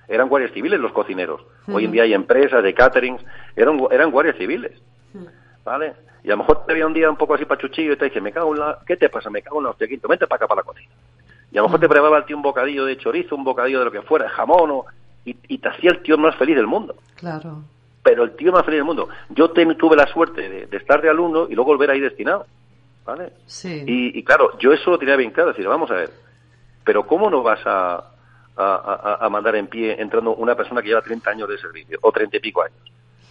Eran 0.07 0.29
guardias 0.29 0.51
civiles 0.53 0.79
los 0.79 0.91
cocineros. 0.91 1.41
Hoy 1.67 1.85
en 1.85 1.89
hmm. 1.89 1.93
día 1.93 2.03
hay 2.03 2.13
empresas 2.13 2.63
de 2.63 2.73
caterings. 2.75 3.23
Eran, 3.55 3.79
eran 3.89 4.11
guardias 4.11 4.37
civiles. 4.37 4.79
¿Vale? 5.65 5.93
Y 6.23 6.27
a 6.27 6.33
lo 6.33 6.37
mejor 6.37 6.65
te 6.67 6.73
veía 6.73 6.85
un 6.85 6.93
día 6.93 7.09
un 7.09 7.17
poco 7.17 7.33
así 7.33 7.45
pachuchillo 7.45 7.93
y 7.93 7.97
te 7.97 8.05
dice, 8.05 8.21
me 8.21 8.31
cago 8.31 8.53
en 8.53 8.59
la... 8.59 8.79
¿Qué 8.85 8.95
te 8.95 9.09
pasa? 9.09 9.31
Me 9.31 9.41
cago 9.41 9.57
en 9.57 9.63
la 9.63 9.69
hostia, 9.71 9.87
Quinto. 9.87 10.07
Vente 10.07 10.27
para 10.27 10.37
acá, 10.37 10.47
para 10.47 10.61
la 10.61 10.65
cocina. 10.65 10.93
Y 11.51 11.57
a 11.57 11.61
lo 11.61 11.67
mejor 11.67 11.79
te 11.79 11.89
preparaba 11.89 12.17
el 12.17 12.25
tío 12.25 12.35
un 12.35 12.41
bocadillo 12.41 12.85
de 12.85 12.97
chorizo, 12.97 13.35
un 13.35 13.43
bocadillo 13.43 13.79
de 13.79 13.85
lo 13.85 13.91
que 13.91 14.01
fuera, 14.01 14.29
jamón, 14.29 14.71
o, 14.71 14.85
y, 15.25 15.57
te 15.57 15.69
hacía 15.69 15.91
el 15.91 16.01
tío 16.01 16.17
más 16.17 16.35
feliz 16.35 16.55
del 16.55 16.67
mundo. 16.67 16.95
Claro. 17.15 17.63
Pero 18.03 18.23
el 18.23 18.35
tío 18.35 18.51
más 18.51 18.65
feliz 18.65 18.79
del 18.79 18.85
mundo. 18.85 19.09
Yo 19.29 19.49
tuve 19.51 19.95
la 19.95 20.07
suerte 20.07 20.49
de, 20.49 20.77
estar 20.77 21.01
de 21.01 21.09
alumno 21.09 21.47
y 21.49 21.55
luego 21.55 21.71
volver 21.71 21.91
ahí 21.91 21.99
destinado. 21.99 22.45
¿Vale? 23.05 23.33
Sí. 23.45 23.83
Y, 23.85 24.23
claro, 24.23 24.57
yo 24.59 24.71
eso 24.71 24.91
lo 24.91 24.97
tenía 24.97 25.15
bien 25.15 25.31
claro. 25.31 25.49
Decir, 25.49 25.67
vamos 25.67 25.91
a 25.91 25.95
ver, 25.95 26.11
pero 26.83 27.05
¿cómo 27.05 27.29
no 27.29 27.43
vas 27.43 27.59
a, 27.65 28.03
a, 28.55 29.27
mandar 29.29 29.55
en 29.55 29.67
pie 29.67 30.01
entrando 30.01 30.35
una 30.35 30.55
persona 30.55 30.81
que 30.81 30.89
lleva 30.89 31.01
30 31.01 31.29
años 31.29 31.49
de 31.49 31.57
servicio 31.57 31.99
o 32.01 32.11
30 32.11 32.37
y 32.37 32.39
pico 32.39 32.61
años? 32.63 32.77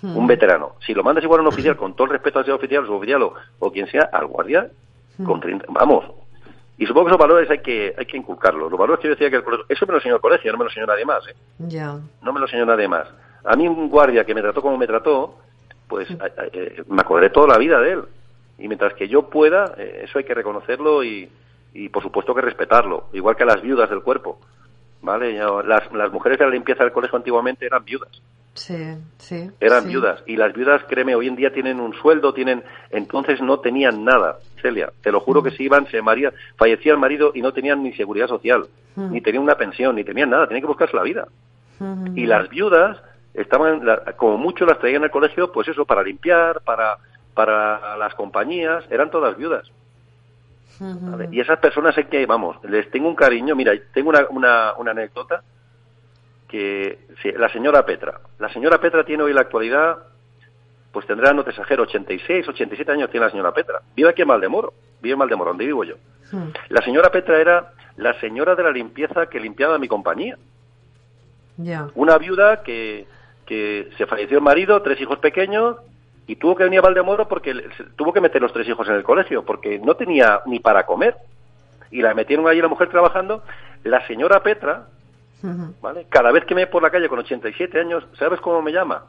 Hmm. 0.03 0.17
Un 0.17 0.27
veterano. 0.27 0.77
Si 0.85 0.93
lo 0.93 1.03
mandas 1.03 1.25
igual 1.25 1.41
a 1.41 1.43
un 1.43 1.49
oficial, 1.53 1.77
con 1.77 1.95
todo 1.95 2.07
el 2.07 2.13
respeto 2.13 2.39
al 2.39 2.45
ser 2.45 2.55
oficial, 2.55 2.87
suboficial 2.87 3.23
o, 3.23 3.35
o 3.59 3.73
quien 3.73 3.87
sea, 3.89 4.11
al 4.13 4.27
guardia, 4.27 4.69
hmm. 5.19 5.25
con 5.25 5.41
30, 5.41 5.67
vamos, 5.69 6.05
y 6.83 6.87
supongo 6.87 7.07
que 7.07 7.11
esos 7.13 7.21
valores 7.21 7.49
hay 7.49 7.61
que, 7.61 7.95
hay 7.97 8.07
que 8.07 8.17
inculcarlos. 8.17 8.69
Los 8.69 8.81
valores 8.81 9.01
que 9.01 9.07
yo 9.07 9.15
decía 9.15 9.31
que 9.31 9.37
el 9.37 9.45
colegio, 9.45 9.67
eso 9.69 9.87
me 9.87 9.93
lo 9.93 9.99
enseñó 9.99 10.17
el 10.17 10.21
colegio, 10.21 10.51
no 10.51 10.59
me 10.59 10.65
lo 10.65 10.71
enseñó 10.71 10.85
nadie 10.85 11.05
más. 11.05 11.25
¿eh? 11.29 11.35
Ya. 11.61 11.97
No 12.23 12.33
me 12.33 12.41
lo 12.41 12.47
enseñó 12.47 12.67
nadie 12.67 12.89
más. 12.89 13.07
A 13.45 13.55
mí 13.55 13.69
un 13.69 13.89
guardia 13.89 14.25
que 14.25 14.35
me 14.35 14.43
trató 14.43 14.61
como 14.61 14.77
me 14.77 14.89
trató, 14.89 15.39
pues 15.87 16.09
eh, 16.11 16.83
me 16.89 17.03
acordaré 17.03 17.31
toda 17.31 17.47
la 17.47 17.59
vida 17.59 17.79
de 17.79 17.93
él. 17.93 18.03
Y 18.59 18.67
mientras 18.67 18.95
que 18.95 19.07
yo 19.07 19.31
pueda, 19.31 19.75
eh, 19.79 20.01
eso 20.03 20.19
hay 20.19 20.25
que 20.25 20.35
reconocerlo 20.35 21.05
y, 21.05 21.31
y 21.73 21.89
por 21.89 22.03
supuesto 22.03 22.35
que 22.35 22.41
respetarlo, 22.41 23.05
igual 23.13 23.37
que 23.37 23.45
a 23.45 23.47
las 23.47 23.63
viudas 23.63 23.89
del 23.89 24.03
cuerpo. 24.03 24.41
¿Vale? 25.03 25.33
Las, 25.65 25.93
las 25.93 26.11
mujeres 26.11 26.41
de 26.41 26.47
la 26.47 26.51
limpieza 26.51 26.83
del 26.83 26.93
colegio 26.93 27.17
antiguamente 27.17 27.65
eran 27.65 27.85
viudas. 27.85 28.21
Sí, 28.55 28.97
sí. 29.19 29.51
Eran 29.61 29.87
viudas. 29.87 30.25
Y 30.27 30.37
las 30.37 30.53
viudas, 30.53 30.83
créeme, 30.89 31.15
hoy 31.15 31.29
en 31.29 31.37
día 31.37 31.53
tienen 31.53 31.79
un 31.79 31.95
sueldo, 31.95 32.35
tienen. 32.35 32.65
Entonces 32.91 33.41
no 33.41 33.61
tenían 33.61 34.05
nada, 34.05 34.39
Celia. 34.63 34.93
Te 35.03 35.13
lo 35.13 35.21
juro 35.21 35.41
mm. 35.41 35.45
que 35.45 35.51
se 35.51 35.63
iban, 35.63 35.87
se 35.89 36.01
maría, 36.01 36.33
fallecía 36.57 36.93
el 36.93 36.99
marido 36.99 37.33
y 37.35 37.43
no 37.43 37.53
tenían 37.53 37.83
ni 37.83 37.93
seguridad 37.93 38.29
social, 38.29 38.67
mm. 38.97 39.13
ni 39.13 39.21
tenían 39.21 39.43
una 39.43 39.57
pensión, 39.57 39.97
ni 39.97 40.05
tenían 40.05 40.31
nada, 40.31 40.47
tenían 40.47 40.63
que 40.63 40.69
buscarse 40.69 40.97
la 40.97 41.03
vida. 41.03 41.29
Mm. 41.79 42.17
Y 42.17 42.27
las 42.27 42.49
viudas 42.49 43.03
estaban, 43.35 43.83
como 44.17 44.39
mucho 44.39 44.65
las 44.65 44.79
traían 44.79 45.03
al 45.03 45.11
colegio, 45.11 45.53
pues 45.53 45.69
eso, 45.69 45.85
para 45.85 46.03
limpiar, 46.03 46.61
para, 46.63 46.97
para 47.35 47.97
las 47.97 48.15
compañías, 48.15 48.85
eran 48.91 49.11
todas 49.11 49.37
viudas. 49.37 49.71
Y 51.31 51.41
esas 51.41 51.59
personas 51.59 51.97
es 51.97 52.07
que, 52.07 52.27
vamos, 52.27 52.57
les 52.65 52.91
tengo 52.91 53.09
un 53.09 53.15
cariño. 53.15 53.55
Mira, 53.55 53.73
tengo 53.93 54.09
una, 54.09 54.27
una, 54.31 54.73
una 54.77 54.91
anécdota 54.91 55.43
que 56.49 57.07
la 57.37 57.49
señora 57.51 57.85
Petra. 57.87 58.21
La 58.39 58.53
señora 58.53 58.81
Petra 58.81 59.05
tiene 59.05 59.23
hoy 59.23 59.31
en 59.31 59.37
la 59.37 59.43
actualidad, 59.43 59.99
pues 60.93 61.07
tendrá, 61.07 61.33
no 61.33 61.45
te 61.45 61.51
exagero, 61.51 61.85
86, 61.85 62.49
87 62.49 62.93
años 62.93 63.11
tiene 63.11 63.27
la 63.27 63.31
señora 63.31 63.53
Petra. 63.53 63.81
Vive 63.95 64.11
aquí 64.11 64.23
en 64.23 64.29
Maldemoro, 64.29 64.73
vive 65.01 65.15
en 65.15 65.19
Maldemoro, 65.19 65.51
donde 65.51 65.67
vivo 65.67 65.85
yo. 65.85 65.97
Hmm. 66.31 66.51
La 66.69 66.83
señora 66.83 67.11
Petra 67.11 67.41
era 67.41 67.73
la 67.97 68.19
señora 68.21 68.55
de 68.55 68.63
la 68.63 68.71
limpieza 68.71 69.27
que 69.27 69.41
limpiaba 69.41 69.79
mi 69.79 69.89
compañía. 69.89 70.37
Una 71.95 72.19
viuda 72.19 72.63
que, 72.63 73.07
que 73.47 73.91
se 73.97 74.07
falleció 74.07 74.39
el 74.39 74.45
marido, 74.45 74.83
tres 74.83 75.01
hijos 75.01 75.19
pequeños, 75.19 75.77
y 76.27 76.37
tuvo 76.37 76.57
que 76.57 76.65
venir 76.65 76.79
a 76.81 76.83
Valdemoro 76.83 77.29
porque 77.29 77.55
tuvo 77.97 78.13
que 78.13 78.21
meter 78.21 78.41
los 78.41 78.53
tres 78.53 78.69
hijos 78.69 78.89
en 78.89 78.95
el 78.95 79.03
colegio, 79.03 79.45
porque 79.45 79.79
no 79.79 79.95
tenía 79.95 80.41
ni 80.47 80.61
para 80.61 80.87
comer. 80.87 81.17
Y 81.91 82.01
la 82.01 82.15
metieron 82.15 82.47
allí 82.49 82.61
la 82.61 82.69
mujer 82.69 82.89
trabajando. 82.89 83.43
La 83.85 84.07
señora 84.07 84.43
Petra, 84.43 84.87
¿Vale? 85.81 86.07
Cada 86.09 86.31
vez 86.31 86.45
que 86.45 86.55
me 86.55 86.63
ve 86.63 86.67
por 86.69 86.83
la 86.83 86.91
calle 86.91 87.09
con 87.09 87.19
87 87.19 87.81
años, 87.81 88.07
¿sabes 88.19 88.41
cómo 88.41 88.63
me 88.63 88.73
llama? 88.73 89.05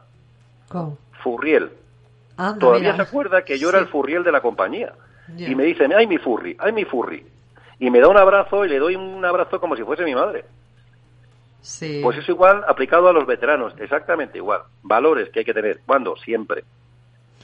Furriel. 1.24 1.72
Todavía 2.60 2.96
se 2.96 3.02
acuerda 3.02 3.44
que 3.44 3.58
yo 3.58 3.70
era 3.70 3.80
el 3.80 3.88
Furriel 3.88 4.24
de 4.24 4.32
la 4.32 4.42
compañía. 4.42 4.94
Y 5.38 5.56
me 5.56 5.64
dice, 5.64 5.88
ay 5.96 6.08
mi 6.08 6.18
Furri, 6.18 6.56
ay 6.60 6.74
mi 6.74 6.86
Furri. 6.86 7.26
Y 7.80 7.90
me 7.90 8.00
da 8.00 8.08
un 8.08 8.18
abrazo 8.18 8.66
y 8.66 8.70
le 8.70 8.80
doy 8.80 8.96
un 8.96 9.24
abrazo 9.26 9.60
como 9.60 9.76
si 9.76 9.84
fuese 9.84 10.04
mi 10.04 10.14
madre. 10.14 10.46
Sí. 11.62 12.02
Pues 12.04 12.18
es 12.18 12.28
igual 12.28 12.64
aplicado 12.68 13.08
a 13.08 13.14
los 13.14 13.26
veteranos, 13.26 13.74
exactamente 13.80 14.38
igual. 14.38 14.62
Valores 14.82 15.30
que 15.30 15.40
hay 15.40 15.46
que 15.46 15.54
tener. 15.54 15.80
¿Cuándo? 15.86 16.16
Siempre. 16.18 16.66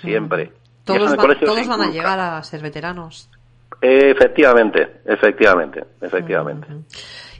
Siempre. 0.01 0.51
Todos, 0.83 1.15
todos 1.39 1.67
van 1.67 1.81
a 1.81 1.89
llegar 1.89 2.19
a 2.19 2.43
ser 2.43 2.61
veteranos. 2.61 3.29
Efectivamente, 3.81 5.01
efectivamente, 5.05 5.83
efectivamente. 6.01 6.67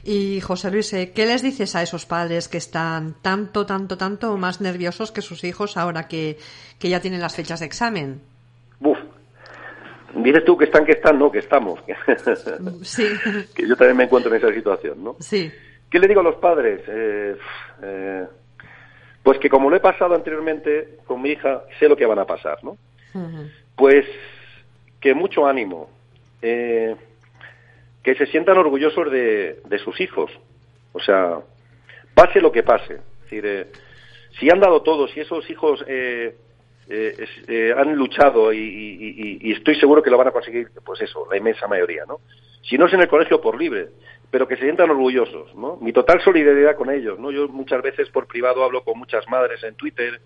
Y 0.04 0.40
José 0.40 0.70
Luis, 0.70 0.92
eh, 0.92 1.12
¿qué 1.14 1.26
les 1.26 1.42
dices 1.42 1.76
a 1.76 1.82
esos 1.82 2.06
padres 2.06 2.48
que 2.48 2.58
están 2.58 3.14
tanto, 3.20 3.66
tanto, 3.66 3.98
tanto 3.98 4.36
más 4.36 4.60
nerviosos 4.60 5.12
que 5.12 5.22
sus 5.22 5.44
hijos 5.44 5.76
ahora 5.76 6.08
que, 6.08 6.38
ya 6.80 7.00
tienen 7.00 7.20
las 7.20 7.36
fechas 7.36 7.60
de 7.60 7.66
examen? 7.66 8.20
Buf. 8.78 8.98
Dices 10.14 10.44
tú 10.44 10.56
que 10.56 10.64
están, 10.64 10.84
que 10.84 10.92
están, 10.92 11.18
no, 11.18 11.30
que 11.30 11.38
estamos. 11.38 11.80
Sí. 12.82 13.06
que 13.54 13.68
yo 13.68 13.76
también 13.76 13.96
me 13.96 14.04
encuentro 14.04 14.34
en 14.34 14.38
esa 14.38 14.52
situación, 14.52 15.04
¿no? 15.04 15.16
Sí. 15.20 15.50
¿Qué 15.90 15.98
le 15.98 16.08
digo 16.08 16.20
a 16.20 16.24
los 16.24 16.36
padres? 16.36 16.80
Eh, 16.88 17.36
eh, 17.82 18.26
pues 19.22 19.38
que 19.38 19.50
como 19.50 19.68
lo 19.68 19.76
he 19.76 19.80
pasado 19.80 20.14
anteriormente 20.14 20.98
con 21.06 21.20
mi 21.20 21.30
hija, 21.30 21.62
sé 21.78 21.88
lo 21.88 21.96
que 21.96 22.06
van 22.06 22.18
a 22.18 22.24
pasar, 22.24 22.58
¿no? 22.64 22.76
Pues 23.76 24.06
que 25.00 25.14
mucho 25.14 25.46
ánimo, 25.46 25.90
eh, 26.42 26.94
que 28.02 28.14
se 28.14 28.26
sientan 28.26 28.58
orgullosos 28.58 29.10
de, 29.10 29.80
sus 29.84 30.00
hijos. 30.00 30.30
O 30.92 31.00
sea, 31.00 31.38
pase 32.14 32.40
lo 32.40 32.50
que 32.52 32.62
pase. 32.62 32.94
Es 32.94 33.22
decir, 33.24 33.46
eh, 33.46 33.66
si 34.38 34.50
han 34.50 34.60
dado 34.60 34.82
todo, 34.82 35.08
si 35.08 35.20
esos 35.20 35.48
hijos 35.50 35.84
eh, 35.86 36.34
han 37.76 37.94
luchado 37.94 38.52
y, 38.52 39.52
estoy 39.56 39.76
seguro 39.76 40.02
que 40.02 40.10
lo 40.10 40.18
van 40.18 40.28
a 40.28 40.32
conseguir, 40.32 40.68
pues 40.84 41.00
eso, 41.02 41.26
la 41.30 41.36
inmensa 41.36 41.68
mayoría, 41.68 42.04
¿no? 42.06 42.20
Si 42.62 42.76
no 42.76 42.86
es 42.86 42.92
en 42.92 43.00
el 43.00 43.08
colegio, 43.08 43.40
por 43.40 43.58
libre, 43.58 43.88
pero 44.30 44.46
que 44.46 44.56
se 44.56 44.62
sientan 44.62 44.90
orgullosos, 44.90 45.54
¿no? 45.54 45.76
Mi 45.80 45.92
total 45.92 46.20
solidaridad 46.22 46.76
con 46.76 46.90
ellos, 46.90 47.18
¿no? 47.18 47.30
Yo 47.30 47.48
muchas 47.48 47.82
veces 47.82 48.08
por 48.10 48.26
privado 48.26 48.64
hablo 48.64 48.82
con 48.82 48.98
muchas 48.98 49.26
madres 49.28 49.62
en 49.62 49.74
Twitter 49.74 50.20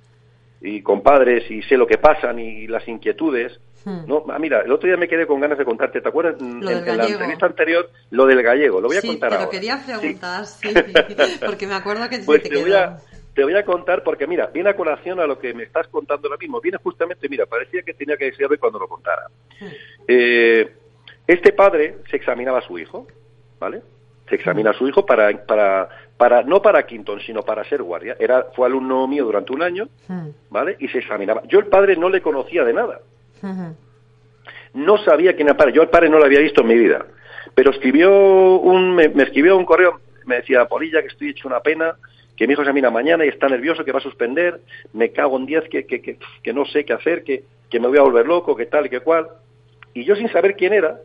y 0.65 0.83
con 0.83 1.03
padres 1.03 1.49
y 1.51 1.62
sé 1.62 1.77
lo 1.77 1.87
que 1.87 1.99
pasan 1.99 2.39
y 2.41 2.67
las 2.67 2.89
inquietudes 2.89 3.61
Hmm. 3.85 4.07
No, 4.07 4.25
ah, 4.31 4.39
mira, 4.39 4.62
el 4.62 4.73
otro 4.73 4.89
día 4.89 4.97
me 4.97 5.09
quedé 5.09 5.27
con 5.27 5.41
ganas 5.41 5.59
de 5.59 5.65
contarte, 5.65 6.01
¿te 6.01 6.09
acuerdas? 6.09 6.41
en, 6.41 6.65
la 6.65 7.07
entrevista 7.07 7.47
anterior, 7.47 7.91
lo 8.11 8.25
del 8.25 8.43
gallego, 8.43 8.81
lo 8.81 8.89
voy 8.89 8.97
a 8.97 9.03
contar 9.03 9.39
lo 9.39 9.51
quería 9.51 9.79
preguntar, 9.85 10.47
sí. 10.47 10.73
porque 11.47 11.67
me 11.67 11.75
acuerdo 11.75 12.09
que 12.09 12.21
pues 12.21 12.43
te, 12.43 12.49
te, 12.49 12.62
voy 12.62 12.73
a, 12.73 12.97
te 13.35 13.45
voy 13.45 13.55
a 13.55 13.65
contar, 13.65 14.03
porque 14.03 14.27
mira, 14.27 14.47
viene 14.47 14.71
a 14.71 14.77
colación 14.77 15.21
a 15.21 15.27
lo 15.27 15.39
que 15.39 15.53
me 15.53 15.65
estás 15.65 15.87
contando 15.89 16.29
ahora 16.29 16.39
mismo. 16.39 16.62
Viene 16.62 16.79
justamente, 16.83 17.29
mira, 17.29 17.45
parecía 17.45 17.83
que 17.83 17.93
tenía 17.93 18.17
que 18.17 18.27
decirlo 18.27 18.57
cuando 18.59 18.79
lo 18.79 18.89
contara. 18.89 19.29
Hmm. 19.61 19.67
Eh, 20.09 20.73
este 21.27 21.53
padre 21.53 21.99
se 22.11 22.17
examinaba 22.17 22.61
a 22.61 22.67
su 22.67 22.79
hijo, 22.79 23.07
¿vale? 23.61 23.83
Se 24.31 24.37
examina 24.37 24.71
a 24.71 24.75
su 24.75 24.89
hijo 24.89 25.05
para, 25.05 25.45
para, 25.45 25.91
para, 26.17 26.43
no 26.43 26.62
para 26.62 26.87
Quinton, 26.87 27.21
sino 27.21 27.43
para 27.43 27.65
ser 27.65 27.83
guardia. 27.83 28.17
Era, 28.19 28.47
fue 28.55 28.67
alumno 28.67 29.07
mío 29.07 29.25
durante 29.25 29.53
un 29.53 29.62
año, 29.62 29.89
hmm. 30.09 30.29
¿vale? 30.51 30.77
Y 30.79 30.89
se 30.89 30.99
examinaba. 30.99 31.43
Yo 31.47 31.59
el 31.59 31.67
padre 31.67 31.97
no 31.97 32.09
le 32.09 32.21
conocía 32.21 32.65
de 32.65 32.73
nada. 32.73 33.01
No 34.73 34.97
sabía 34.99 35.35
quién 35.35 35.49
era 35.49 35.53
el 35.53 35.57
padre. 35.57 35.73
Yo 35.73 35.83
al 35.83 35.91
padre 35.91 36.09
no 36.09 36.19
lo 36.19 36.25
había 36.25 36.41
visto 36.41 36.62
en 36.62 36.69
mi 36.69 36.77
vida. 36.77 37.05
Pero 37.55 37.71
escribió 37.71 38.57
un, 38.57 38.95
me, 38.95 39.05
escribió 39.05 39.57
un 39.57 39.65
correo, 39.65 40.01
me 40.25 40.37
decía, 40.37 40.65
Polilla, 40.67 41.03
que 41.03 41.09
estoy 41.09 41.31
hecho 41.31 41.47
una 41.47 41.61
pena, 41.61 41.97
que 42.37 42.47
mi 42.47 42.53
hijo 42.53 42.62
se 42.62 42.69
examina 42.69 42.91
mañana 42.91 43.25
y 43.25 43.29
está 43.29 43.49
nervioso, 43.49 43.85
que 43.85 43.93
va 43.93 43.99
a 43.99 44.03
suspender, 44.03 44.61
me 44.93 45.11
cago 45.11 45.37
en 45.37 45.47
diez, 45.47 45.65
que, 45.69 45.87
que, 45.87 46.01
que, 46.01 46.19
que 46.43 46.53
no 46.53 46.65
sé 46.65 46.85
qué 46.85 46.95
hacer, 46.95 47.23
que, 47.23 47.45
que 47.71 47.79
me 47.79 47.89
voy 47.89 47.99
a 47.99 48.03
volver 48.03 48.27
loco, 48.27 48.57
que 48.57 48.67
tal 48.67 48.87
y 48.87 48.89
que 48.89 49.01
cual. 49.01 49.29
Y 49.93 50.05
yo 50.05 50.17
sin 50.17 50.29
saber 50.31 50.57
quién 50.57 50.73
era, 50.73 50.99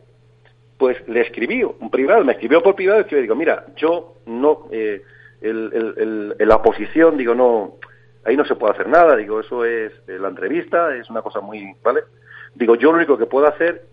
pues 0.80 0.96
le 1.08 1.20
escribí 1.20 1.62
un 1.62 1.90
privado, 1.90 2.24
me 2.24 2.32
escribió 2.32 2.62
por 2.62 2.74
privado 2.74 3.04
y 3.06 3.14
le 3.14 3.20
digo, 3.20 3.34
mira, 3.34 3.66
yo 3.76 4.14
no, 4.24 4.66
eh, 4.70 5.02
el, 5.42 6.34
la 6.38 6.56
oposición, 6.56 7.18
digo, 7.18 7.34
no, 7.34 7.74
ahí 8.24 8.34
no 8.34 8.46
se 8.46 8.54
puede 8.54 8.72
hacer 8.72 8.88
nada, 8.88 9.14
digo, 9.14 9.40
eso 9.40 9.66
es 9.66 9.92
eh, 10.08 10.18
la 10.18 10.28
entrevista, 10.28 10.96
es 10.96 11.10
una 11.10 11.20
cosa 11.20 11.42
muy, 11.42 11.74
¿vale? 11.82 12.00
Digo, 12.54 12.76
yo 12.76 12.92
lo 12.92 12.96
único 12.96 13.18
que 13.18 13.26
puedo 13.26 13.46
hacer 13.46 13.84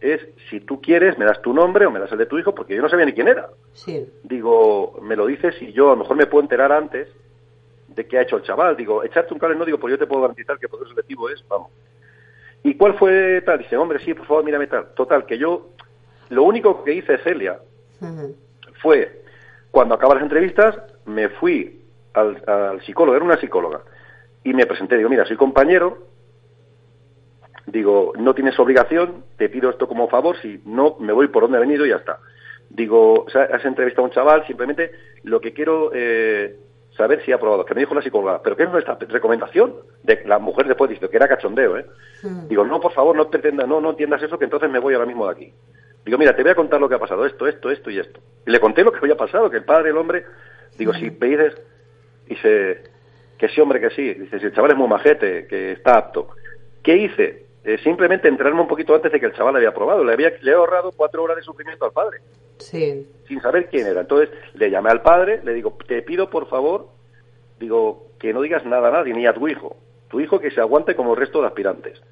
es, 0.00 0.24
si 0.48 0.60
tú 0.60 0.80
quieres, 0.80 1.18
me 1.18 1.24
das 1.24 1.42
tu 1.42 1.52
nombre 1.52 1.86
o 1.86 1.90
me 1.90 1.98
das 1.98 2.12
el 2.12 2.18
de 2.18 2.26
tu 2.26 2.38
hijo, 2.38 2.54
porque 2.54 2.76
yo 2.76 2.82
no 2.82 2.88
sabía 2.88 3.06
ni 3.06 3.14
quién 3.14 3.26
era. 3.26 3.48
Sí. 3.72 4.08
Digo, 4.22 5.00
me 5.02 5.16
lo 5.16 5.26
dices 5.26 5.60
y 5.60 5.72
yo 5.72 5.88
a 5.88 5.94
lo 5.94 6.02
mejor 6.02 6.16
me 6.16 6.26
puedo 6.26 6.44
enterar 6.44 6.70
antes 6.70 7.08
de 7.88 8.06
qué 8.06 8.16
ha 8.16 8.22
hecho 8.22 8.36
el 8.36 8.44
chaval. 8.44 8.76
Digo, 8.76 9.02
echarte 9.02 9.34
un 9.34 9.40
cable 9.40 9.56
no, 9.56 9.64
digo, 9.64 9.78
pues 9.78 9.90
yo 9.90 9.98
te 9.98 10.06
puedo 10.06 10.22
garantizar 10.22 10.56
que 10.56 10.66
el 10.66 10.70
proceso 10.70 10.90
selectivo 10.90 11.28
es, 11.30 11.44
vamos. 11.48 11.72
¿Y 12.62 12.76
cuál 12.76 12.94
fue 12.94 13.42
tal? 13.44 13.58
Dice, 13.58 13.76
hombre, 13.76 13.98
sí, 14.04 14.14
por 14.14 14.26
favor, 14.26 14.44
mírame 14.44 14.68
tal. 14.68 14.94
Total, 14.94 15.26
que 15.26 15.36
yo, 15.36 15.70
lo 16.30 16.42
único 16.42 16.84
que 16.84 16.94
hice, 16.94 17.18
Celia, 17.18 17.58
fue, 18.80 19.22
cuando 19.70 19.94
acaban 19.94 20.18
las 20.18 20.24
entrevistas, 20.24 20.76
me 21.06 21.28
fui 21.28 21.82
al, 22.14 22.42
al 22.46 22.82
psicólogo, 22.82 23.16
era 23.16 23.24
una 23.24 23.40
psicóloga, 23.40 23.82
y 24.44 24.52
me 24.54 24.66
presenté, 24.66 24.96
digo, 24.96 25.10
mira, 25.10 25.24
soy 25.24 25.36
compañero, 25.36 26.08
Digo, 27.72 28.12
no 28.18 28.34
tienes 28.34 28.58
obligación, 28.58 29.24
te 29.36 29.48
pido 29.48 29.68
esto 29.68 29.86
como 29.86 30.08
favor, 30.08 30.36
si 30.40 30.62
no, 30.64 30.96
me 31.00 31.12
voy 31.12 31.28
por 31.28 31.42
donde 31.42 31.58
he 31.58 31.60
venido 31.60 31.84
y 31.84 31.90
ya 31.90 31.96
está. 31.96 32.18
Digo, 32.70 33.26
has 33.28 33.64
entrevistado 33.64 34.04
a 34.04 34.08
un 34.08 34.14
chaval, 34.14 34.46
simplemente 34.46 34.92
lo 35.24 35.40
que 35.40 35.52
quiero 35.52 35.90
eh, 35.92 36.56
saber 36.96 37.22
si 37.24 37.32
ha 37.32 37.36
aprobado, 37.36 37.64
que 37.64 37.74
me 37.74 37.80
dijo 37.80 37.94
la 37.94 38.02
psicóloga, 38.02 38.40
pero 38.42 38.56
¿qué 38.56 38.64
es 38.64 38.70
nuestra 38.70 38.96
recomendación? 38.98 39.74
De 40.02 40.22
la 40.24 40.38
mujer 40.38 40.66
después 40.66 40.90
dice 40.90 41.08
que 41.08 41.16
era 41.16 41.28
cachondeo, 41.28 41.76
¿eh? 41.76 41.86
Mm. 42.22 42.48
Digo, 42.48 42.64
no, 42.64 42.80
por 42.80 42.92
favor, 42.92 43.14
no 43.14 43.28
pretenda, 43.28 43.66
no, 43.66 43.80
no 43.80 43.90
entiendas 43.90 44.22
eso, 44.22 44.38
que 44.38 44.44
entonces 44.44 44.70
me 44.70 44.78
voy 44.78 44.94
ahora 44.94 45.06
mismo 45.06 45.26
de 45.26 45.32
aquí. 45.32 45.54
Digo, 46.04 46.18
mira, 46.18 46.34
te 46.34 46.42
voy 46.42 46.52
a 46.52 46.54
contar 46.54 46.80
lo 46.80 46.88
que 46.88 46.94
ha 46.94 46.98
pasado, 46.98 47.26
esto, 47.26 47.46
esto, 47.46 47.70
esto 47.70 47.90
y 47.90 47.98
esto. 47.98 48.20
Y 48.46 48.50
le 48.50 48.60
conté 48.60 48.82
lo 48.82 48.92
que 48.92 48.98
había 48.98 49.16
pasado, 49.16 49.50
que 49.50 49.58
el 49.58 49.64
padre, 49.64 49.90
el 49.90 49.96
hombre, 49.96 50.24
digo, 50.78 50.94
si 50.94 51.10
me 51.10 51.26
dices, 51.26 51.60
dice, 52.26 52.82
que 53.38 53.48
sí, 53.48 53.60
hombre, 53.60 53.80
que 53.80 53.90
sí. 53.90 54.14
Dice, 54.14 54.38
si 54.40 54.46
el 54.46 54.54
chaval 54.54 54.72
es 54.72 54.76
muy 54.76 54.88
majete, 54.88 55.46
que 55.46 55.72
está 55.72 55.96
apto. 55.96 56.30
¿Qué 56.82 56.96
hice? 56.96 57.46
Eh, 57.64 57.78
simplemente 57.78 58.28
entrarme 58.28 58.60
un 58.60 58.68
poquito 58.68 58.94
antes 58.94 59.12
de 59.12 59.20
que 59.20 59.26
el 59.26 59.34
chaval 59.34 59.56
había 59.56 59.68
aprobado. 59.68 60.02
Le, 60.02 60.12
había, 60.12 60.32
le 60.40 60.50
he 60.50 60.54
ahorrado 60.54 60.92
cuatro 60.92 61.22
horas 61.22 61.36
de 61.36 61.42
sufrimiento 61.42 61.84
al 61.84 61.92
padre. 61.92 62.18
Sí. 62.58 63.06
Sin 63.26 63.40
saber 63.40 63.68
quién 63.68 63.86
era. 63.86 64.00
Entonces 64.00 64.30
le 64.54 64.70
llamé 64.70 64.90
al 64.90 65.02
padre, 65.02 65.40
le 65.44 65.54
digo, 65.54 65.76
te 65.86 66.02
pido 66.02 66.28
por 66.28 66.48
favor, 66.48 66.88
digo, 67.60 68.08
que 68.18 68.32
no 68.32 68.42
digas 68.42 68.64
nada 68.64 68.88
a 68.88 68.92
nadie, 68.92 69.14
ni 69.14 69.26
a 69.26 69.32
tu 69.32 69.46
hijo. 69.48 69.76
Tu 70.08 70.20
hijo 70.20 70.40
que 70.40 70.50
se 70.50 70.60
aguante 70.60 70.96
como 70.96 71.12
el 71.12 71.20
resto 71.20 71.40
de 71.40 71.46
aspirantes. 71.46 72.02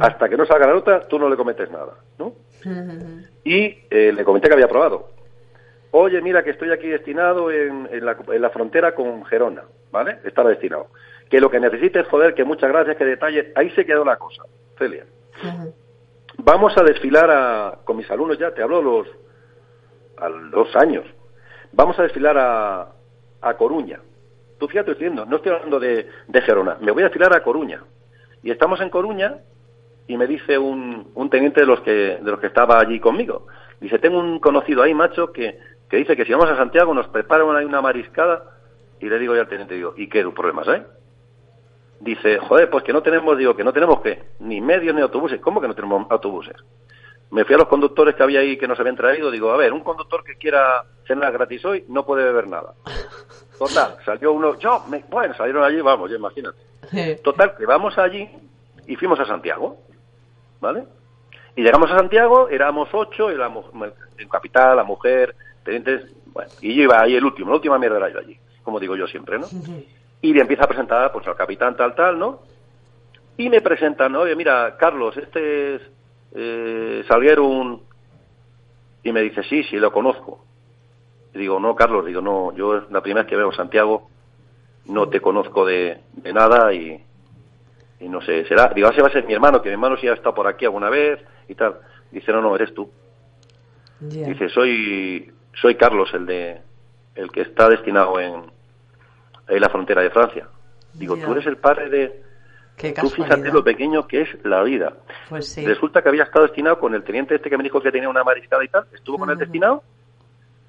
Hasta 0.00 0.28
que 0.28 0.36
no 0.36 0.46
salga 0.46 0.66
la 0.66 0.74
nota, 0.74 1.00
tú 1.08 1.18
no 1.18 1.28
le 1.28 1.36
cometes 1.36 1.70
nada, 1.70 1.94
¿no? 2.18 2.34
Y 3.44 3.78
eh, 3.90 4.12
le 4.12 4.24
comenté 4.24 4.48
que 4.48 4.54
había 4.54 4.66
aprobado. 4.66 5.10
Oye, 5.90 6.22
mira 6.22 6.42
que 6.42 6.50
estoy 6.50 6.70
aquí 6.70 6.88
destinado 6.88 7.50
en, 7.50 7.88
la, 8.04 8.16
en 8.26 8.42
la 8.42 8.50
frontera 8.50 8.94
con 8.94 9.24
Gerona, 9.26 9.64
¿vale? 9.90 10.18
Estaba 10.24 10.50
destinado. 10.50 10.86
Que 11.28 11.40
lo 11.40 11.50
que 11.50 11.60
necesites, 11.60 12.06
joder, 12.08 12.34
que 12.34 12.44
muchas 12.44 12.70
gracias, 12.70 12.96
que 12.96 13.04
detalle. 13.04 13.52
Ahí 13.54 13.70
se 13.70 13.84
quedó 13.84 14.04
la 14.04 14.16
cosa. 14.16 14.44
Celia. 14.78 15.04
Vamos 16.38 16.76
a 16.78 16.82
desfilar 16.82 17.80
con 17.84 17.96
mis 17.96 18.10
alumnos 18.10 18.38
ya, 18.38 18.52
te 18.52 18.62
hablo 18.62 18.80
los, 18.80 19.08
a 20.16 20.28
los 20.28 20.74
años. 20.76 21.04
Vamos 21.72 21.98
a 21.98 22.02
desfilar 22.04 22.38
a, 22.38 22.88
a 23.40 23.54
Coruña. 23.56 24.00
Tú 24.58 24.68
fíjate, 24.68 24.92
estoy 24.92 25.08
diciendo, 25.08 25.26
no 25.26 25.36
estoy 25.36 25.52
hablando 25.52 25.80
de, 25.80 26.08
de 26.28 26.42
Gerona, 26.42 26.76
me 26.80 26.92
voy 26.92 27.02
a 27.02 27.06
desfilar 27.06 27.34
a 27.36 27.42
Coruña. 27.42 27.82
Y 28.42 28.50
estamos 28.50 28.80
en 28.80 28.90
Coruña 28.90 29.38
y 30.12 30.16
me 30.18 30.26
dice 30.26 30.58
un, 30.58 31.10
un 31.14 31.30
teniente 31.30 31.60
de 31.62 31.66
los 31.66 31.80
que 31.80 32.18
de 32.20 32.30
los 32.30 32.38
que 32.38 32.48
estaba 32.48 32.78
allí 32.78 33.00
conmigo. 33.00 33.46
Dice, 33.80 33.98
tengo 33.98 34.18
un 34.18 34.40
conocido 34.40 34.82
ahí, 34.82 34.92
macho, 34.92 35.32
que, 35.32 35.58
que 35.88 35.96
dice 35.96 36.14
que 36.14 36.26
si 36.26 36.32
vamos 36.32 36.50
a 36.50 36.56
Santiago 36.56 36.92
nos 36.92 37.08
preparan 37.08 37.56
ahí 37.56 37.64
una 37.64 37.80
mariscada. 37.80 38.44
Y 39.00 39.08
le 39.08 39.18
digo 39.18 39.34
yo 39.34 39.40
al 39.40 39.48
teniente, 39.48 39.74
digo, 39.74 39.94
¿y 39.96 40.08
qué 40.08 40.22
problemas 40.30 40.68
hay? 40.68 40.82
dice, 41.98 42.38
joder, 42.38 42.68
pues 42.68 42.84
que 42.84 42.92
no 42.92 43.02
tenemos, 43.02 43.38
digo, 43.38 43.56
que 43.56 43.64
no 43.64 43.72
tenemos 43.72 44.00
que, 44.02 44.22
ni 44.40 44.60
medios 44.60 44.94
ni 44.94 45.00
autobuses. 45.00 45.40
¿Cómo 45.40 45.60
que 45.60 45.68
no 45.68 45.74
tenemos 45.74 46.06
autobuses? 46.10 46.56
Me 47.30 47.44
fui 47.44 47.54
a 47.54 47.58
los 47.58 47.68
conductores 47.68 48.14
que 48.14 48.22
había 48.22 48.40
ahí 48.40 48.58
que 48.58 48.68
nos 48.68 48.78
habían 48.78 48.96
traído, 48.96 49.30
digo, 49.30 49.50
a 49.50 49.56
ver, 49.56 49.72
un 49.72 49.80
conductor 49.80 50.22
que 50.22 50.36
quiera 50.36 50.84
cenar 51.06 51.32
gratis 51.32 51.64
hoy 51.64 51.84
no 51.88 52.04
puede 52.04 52.24
beber 52.24 52.48
nada. 52.48 52.74
Total, 53.58 53.96
salió 54.04 54.32
uno, 54.32 54.58
yo, 54.58 54.84
me, 54.90 55.04
bueno, 55.08 55.32
salieron 55.34 55.64
allí, 55.64 55.80
vamos, 55.80 56.10
ya 56.10 56.16
imagínate. 56.16 56.58
Total, 57.22 57.56
que 57.56 57.64
vamos 57.64 57.96
allí 57.96 58.28
y 58.86 58.96
fuimos 58.96 59.18
a 59.20 59.24
Santiago, 59.24 59.78
¿vale? 60.62 60.84
Y 61.54 61.62
llegamos 61.62 61.90
a 61.90 61.98
Santiago, 61.98 62.48
éramos 62.48 62.88
ocho, 62.92 63.30
y 63.30 63.36
la, 63.36 63.52
el 64.16 64.28
capital, 64.28 64.76
la 64.76 64.84
mujer, 64.84 65.34
tenientes, 65.62 66.10
bueno, 66.26 66.50
y 66.62 66.74
yo 66.74 66.84
iba 66.84 67.02
ahí 67.02 67.14
el 67.14 67.24
último, 67.24 67.50
la 67.50 67.56
última 67.56 67.78
mierda 67.78 67.98
era 67.98 68.08
yo 68.08 68.20
allí, 68.20 68.38
como 68.62 68.80
digo 68.80 68.96
yo 68.96 69.06
siempre, 69.06 69.38
¿no? 69.38 69.46
y 70.22 70.32
le 70.32 70.40
empieza 70.40 70.64
a 70.64 70.68
presentar 70.68 71.12
pues 71.12 71.26
al 71.26 71.34
capitán 71.34 71.76
tal 71.76 71.94
tal, 71.94 72.18
¿no? 72.18 72.40
Y 73.36 73.50
me 73.50 73.60
presentan, 73.60 74.14
oye, 74.14 74.36
mira, 74.36 74.76
Carlos, 74.78 75.16
este 75.16 75.74
es 75.74 75.82
eh, 76.34 77.04
Salguero 77.08 77.80
y 79.02 79.12
me 79.12 79.20
dice, 79.20 79.42
sí, 79.42 79.64
sí, 79.64 79.76
lo 79.76 79.92
conozco. 79.92 80.44
Y 81.34 81.38
digo, 81.38 81.58
no, 81.58 81.74
Carlos, 81.74 82.06
digo, 82.06 82.20
no, 82.20 82.54
yo 82.54 82.76
es 82.76 82.90
la 82.90 83.00
primera 83.00 83.22
vez 83.22 83.30
que 83.30 83.36
veo 83.36 83.52
Santiago, 83.52 84.08
no 84.86 85.08
te 85.08 85.20
conozco 85.20 85.66
de, 85.66 86.00
nada 86.32 86.72
y, 86.72 87.02
y 88.02 88.08
no 88.08 88.20
sé, 88.20 88.44
será, 88.46 88.72
digo, 88.74 88.88
ese 88.90 89.00
va 89.00 89.08
a 89.08 89.12
ser 89.12 89.24
mi 89.24 89.32
hermano, 89.32 89.62
que 89.62 89.68
mi 89.68 89.74
hermano 89.74 89.96
sí 89.96 90.08
ha 90.08 90.14
estado 90.14 90.34
por 90.34 90.48
aquí 90.48 90.64
alguna 90.64 90.90
vez 90.90 91.20
y 91.48 91.54
tal. 91.54 91.76
Dice, 92.10 92.32
no, 92.32 92.42
no, 92.42 92.54
eres 92.56 92.74
tú. 92.74 92.90
Dice, 94.00 94.48
soy, 94.48 95.32
soy 95.54 95.76
Carlos, 95.76 96.12
el 96.12 96.26
de, 96.26 96.60
el 97.14 97.30
que 97.30 97.42
está 97.42 97.68
destinado 97.68 98.18
en, 98.18 98.42
en 99.48 99.60
la 99.60 99.68
frontera 99.68 100.02
de 100.02 100.10
Francia. 100.10 100.48
Digo, 100.92 101.16
tú 101.16 101.30
eres 101.30 101.46
el 101.46 101.56
padre 101.58 101.88
de, 101.88 102.22
Tú 103.00 103.10
fíjate 103.10 103.52
lo 103.52 103.62
pequeño 103.62 104.08
que 104.08 104.22
es 104.22 104.44
la 104.44 104.62
vida. 104.62 104.94
Pues 105.28 105.56
Resulta 105.64 106.02
que 106.02 106.08
había 106.08 106.24
estado 106.24 106.46
destinado 106.46 106.80
con 106.80 106.94
el 106.94 107.04
teniente 107.04 107.36
este 107.36 107.48
que 107.48 107.56
me 107.56 107.62
dijo 107.62 107.80
que 107.80 107.92
tenía 107.92 108.08
una 108.08 108.24
mariscada 108.24 108.64
y 108.64 108.68
tal, 108.68 108.86
estuvo 108.92 109.18
con 109.18 109.30
el 109.30 109.38
destinado 109.38 109.84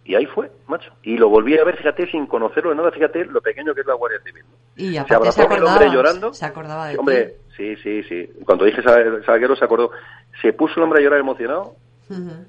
y 0.05 0.15
ahí 0.15 0.25
fue, 0.25 0.51
macho. 0.67 0.91
Y 1.01 1.17
lo 1.17 1.29
volví 1.29 1.57
a 1.57 1.63
ver, 1.63 1.77
fíjate, 1.77 2.09
sin 2.11 2.25
conocerlo 2.27 2.71
de 2.71 2.75
nada, 2.75 2.91
fíjate 2.91 3.25
lo 3.25 3.41
pequeño 3.41 3.73
que 3.73 3.81
es 3.81 3.87
la 3.87 3.93
Guardia 3.93 4.19
Civil. 4.23 4.43
Y 4.75 4.93
se, 4.93 5.31
se 5.31 5.43
acordaba, 5.43 5.73
hombre 5.73 5.89
llorando. 5.91 6.33
Se 6.33 6.45
acordaba 6.45 6.87
de 6.87 6.97
Hombre, 6.97 7.35
sí, 7.55 7.75
sí, 7.77 8.03
sí. 8.03 8.29
Cuando 8.45 8.65
dije 8.65 8.81
Salguero 8.81 9.55
se 9.55 9.63
acordó. 9.63 9.91
Se 10.41 10.51
puso 10.51 10.73
el 10.77 10.83
hombre 10.83 10.99
a 10.99 11.03
llorar 11.03 11.19
emocionado. 11.19 11.75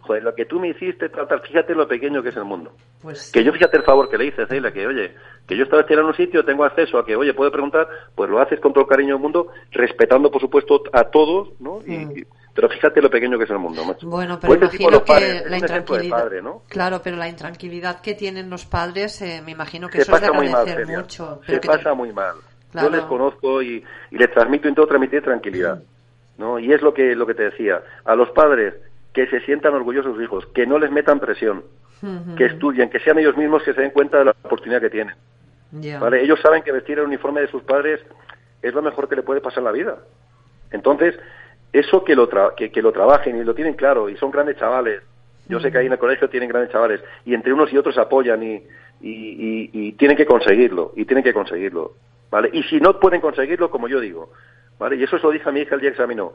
Joder, 0.00 0.22
lo 0.24 0.34
que 0.34 0.44
tú 0.44 0.58
me 0.60 0.68
hiciste, 0.68 1.08
tal, 1.08 1.26
tal, 1.28 1.40
fíjate 1.40 1.74
lo 1.74 1.86
pequeño 1.86 2.22
que 2.22 2.30
es 2.30 2.36
el 2.36 2.44
mundo. 2.44 2.72
Pues 3.00 3.30
que 3.32 3.44
yo 3.44 3.52
fíjate 3.52 3.78
el 3.78 3.84
favor 3.84 4.10
que 4.10 4.18
le 4.18 4.26
hice, 4.26 4.46
Celia, 4.46 4.72
que 4.72 4.86
oye, 4.86 5.14
que 5.46 5.56
yo 5.56 5.62
estaba 5.64 5.86
en 5.88 6.00
un 6.00 6.14
sitio, 6.14 6.44
tengo 6.44 6.64
acceso 6.64 6.98
a 6.98 7.06
que, 7.06 7.16
oye, 7.16 7.32
puede 7.32 7.50
preguntar, 7.50 7.88
pues 8.14 8.28
lo 8.28 8.40
haces 8.40 8.60
con 8.60 8.72
todo 8.72 8.84
el 8.84 8.90
cariño 8.90 9.14
del 9.14 9.22
mundo, 9.22 9.48
respetando, 9.70 10.30
por 10.30 10.40
supuesto, 10.40 10.82
a 10.92 11.04
todos, 11.04 11.48
¿no? 11.60 11.78
y, 11.86 12.26
pero 12.54 12.68
fíjate 12.68 13.02
lo 13.02 13.10
pequeño 13.10 13.36
que 13.36 13.44
es 13.44 13.50
el 13.50 13.58
mundo, 13.58 13.84
macho. 13.84 14.06
Bueno, 14.06 14.38
pero 14.40 14.58
pues 14.58 14.74
imagino 14.74 15.04
que 15.04 15.42
la 15.48 15.58
intranquilidad. 15.58 16.30
Claro, 16.68 17.00
pero 17.02 17.16
la 17.16 17.28
intranquilidad 17.28 18.00
que 18.00 18.14
tienen 18.14 18.48
los 18.48 18.64
padres, 18.64 19.20
eh, 19.22 19.42
me 19.44 19.52
imagino 19.52 19.88
que 19.88 19.98
eso 19.98 20.14
es 20.14 20.20
de 20.20 20.26
agradecer 20.28 20.86
mucho. 20.86 21.40
se 21.46 21.58
pasa 21.58 21.94
muy 21.94 22.12
mal. 22.12 22.36
Yo 22.72 22.90
les 22.90 23.02
conozco 23.02 23.62
y, 23.62 23.84
les 24.10 24.30
transmito, 24.32 24.68
intento 24.68 24.86
transmitir 24.86 25.22
tranquilidad. 25.22 25.80
¿no? 26.38 26.58
Y 26.58 26.72
es 26.72 26.82
lo 26.82 26.92
que, 26.92 27.14
lo 27.14 27.26
que 27.26 27.34
te 27.34 27.44
decía. 27.44 27.82
A 28.04 28.14
los 28.14 28.30
padres, 28.30 28.74
que 29.12 29.26
se 29.28 29.40
sientan 29.40 29.74
orgullosos 29.74 30.12
de 30.12 30.16
sus 30.16 30.24
hijos, 30.24 30.46
que 30.54 30.66
no 30.66 30.78
les 30.78 30.90
metan 30.90 31.20
presión, 31.20 31.64
que 32.36 32.46
estudien, 32.46 32.90
que 32.90 33.00
sean 33.00 33.18
ellos 33.18 33.36
mismos 33.36 33.62
que 33.62 33.72
se 33.72 33.80
den 33.80 33.90
cuenta 33.90 34.18
de 34.18 34.26
la 34.26 34.30
oportunidad 34.42 34.80
que 34.80 34.90
tienen. 34.90 35.14
¿Vale? 35.72 36.22
Ellos 36.22 36.38
saben 36.40 36.62
que 36.62 36.72
vestir 36.72 36.98
el 36.98 37.06
uniforme 37.06 37.40
de 37.40 37.48
sus 37.48 37.62
padres 37.62 38.00
es 38.62 38.74
lo 38.74 38.82
mejor 38.82 39.08
que 39.08 39.16
le 39.16 39.22
puede 39.22 39.40
pasar 39.40 39.58
en 39.58 39.64
la 39.64 39.72
vida. 39.72 39.98
Entonces, 40.70 41.18
eso 41.74 42.04
que 42.04 42.14
lo, 42.14 42.28
que, 42.56 42.70
lo 42.80 42.92
trabajen 42.92 43.36
y 43.36 43.42
lo 43.42 43.52
tienen 43.52 43.74
claro 43.74 44.08
y 44.08 44.16
son 44.16 44.30
grandes 44.30 44.56
chavales. 44.56 45.02
Yo 45.48 45.58
sé 45.58 45.72
que 45.72 45.78
ahí 45.78 45.86
en 45.86 45.92
el 45.92 45.98
colegio 45.98 46.30
tienen 46.30 46.48
grandes 46.48 46.70
chavales 46.70 47.00
y 47.24 47.34
entre 47.34 47.52
unos 47.52 47.72
y 47.72 47.76
otros 47.76 47.98
apoyan 47.98 48.44
y, 48.44 48.62
y, 49.00 49.92
tienen 49.94 50.16
que 50.16 50.24
conseguirlo 50.24 50.92
y 50.94 51.04
tienen 51.04 51.24
que 51.24 51.34
conseguirlo, 51.34 51.94
¿vale? 52.30 52.48
Y 52.52 52.62
si 52.62 52.78
no 52.78 53.00
pueden 53.00 53.20
conseguirlo, 53.20 53.70
como 53.70 53.88
yo 53.88 53.98
digo, 53.98 54.30
¿vale? 54.78 54.94
Y 54.94 55.02
eso 55.02 55.18
se 55.18 55.24
lo 55.24 55.32
dije 55.32 55.48
a 55.48 55.52
mi 55.52 55.62
hija 55.62 55.74
el 55.74 55.80
día 55.80 55.90
que 55.90 55.94
examinó. 55.94 56.32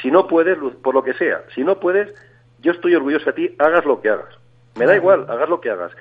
Si 0.00 0.10
no 0.10 0.26
puedes, 0.26 0.56
por 0.82 0.94
lo 0.94 1.04
que 1.04 1.12
sea, 1.12 1.42
si 1.54 1.62
no 1.62 1.78
puedes, 1.78 2.08
yo 2.60 2.72
estoy 2.72 2.94
orgulloso 2.94 3.26
de 3.26 3.32
ti, 3.34 3.54
hagas 3.58 3.84
lo 3.84 4.00
que 4.00 4.08
hagas. 4.08 4.34
Me 4.78 4.86
da 4.86 4.96
igual, 4.96 5.26
hagas 5.28 5.50
lo 5.50 5.60
que 5.60 5.68
hagas. 5.68 5.92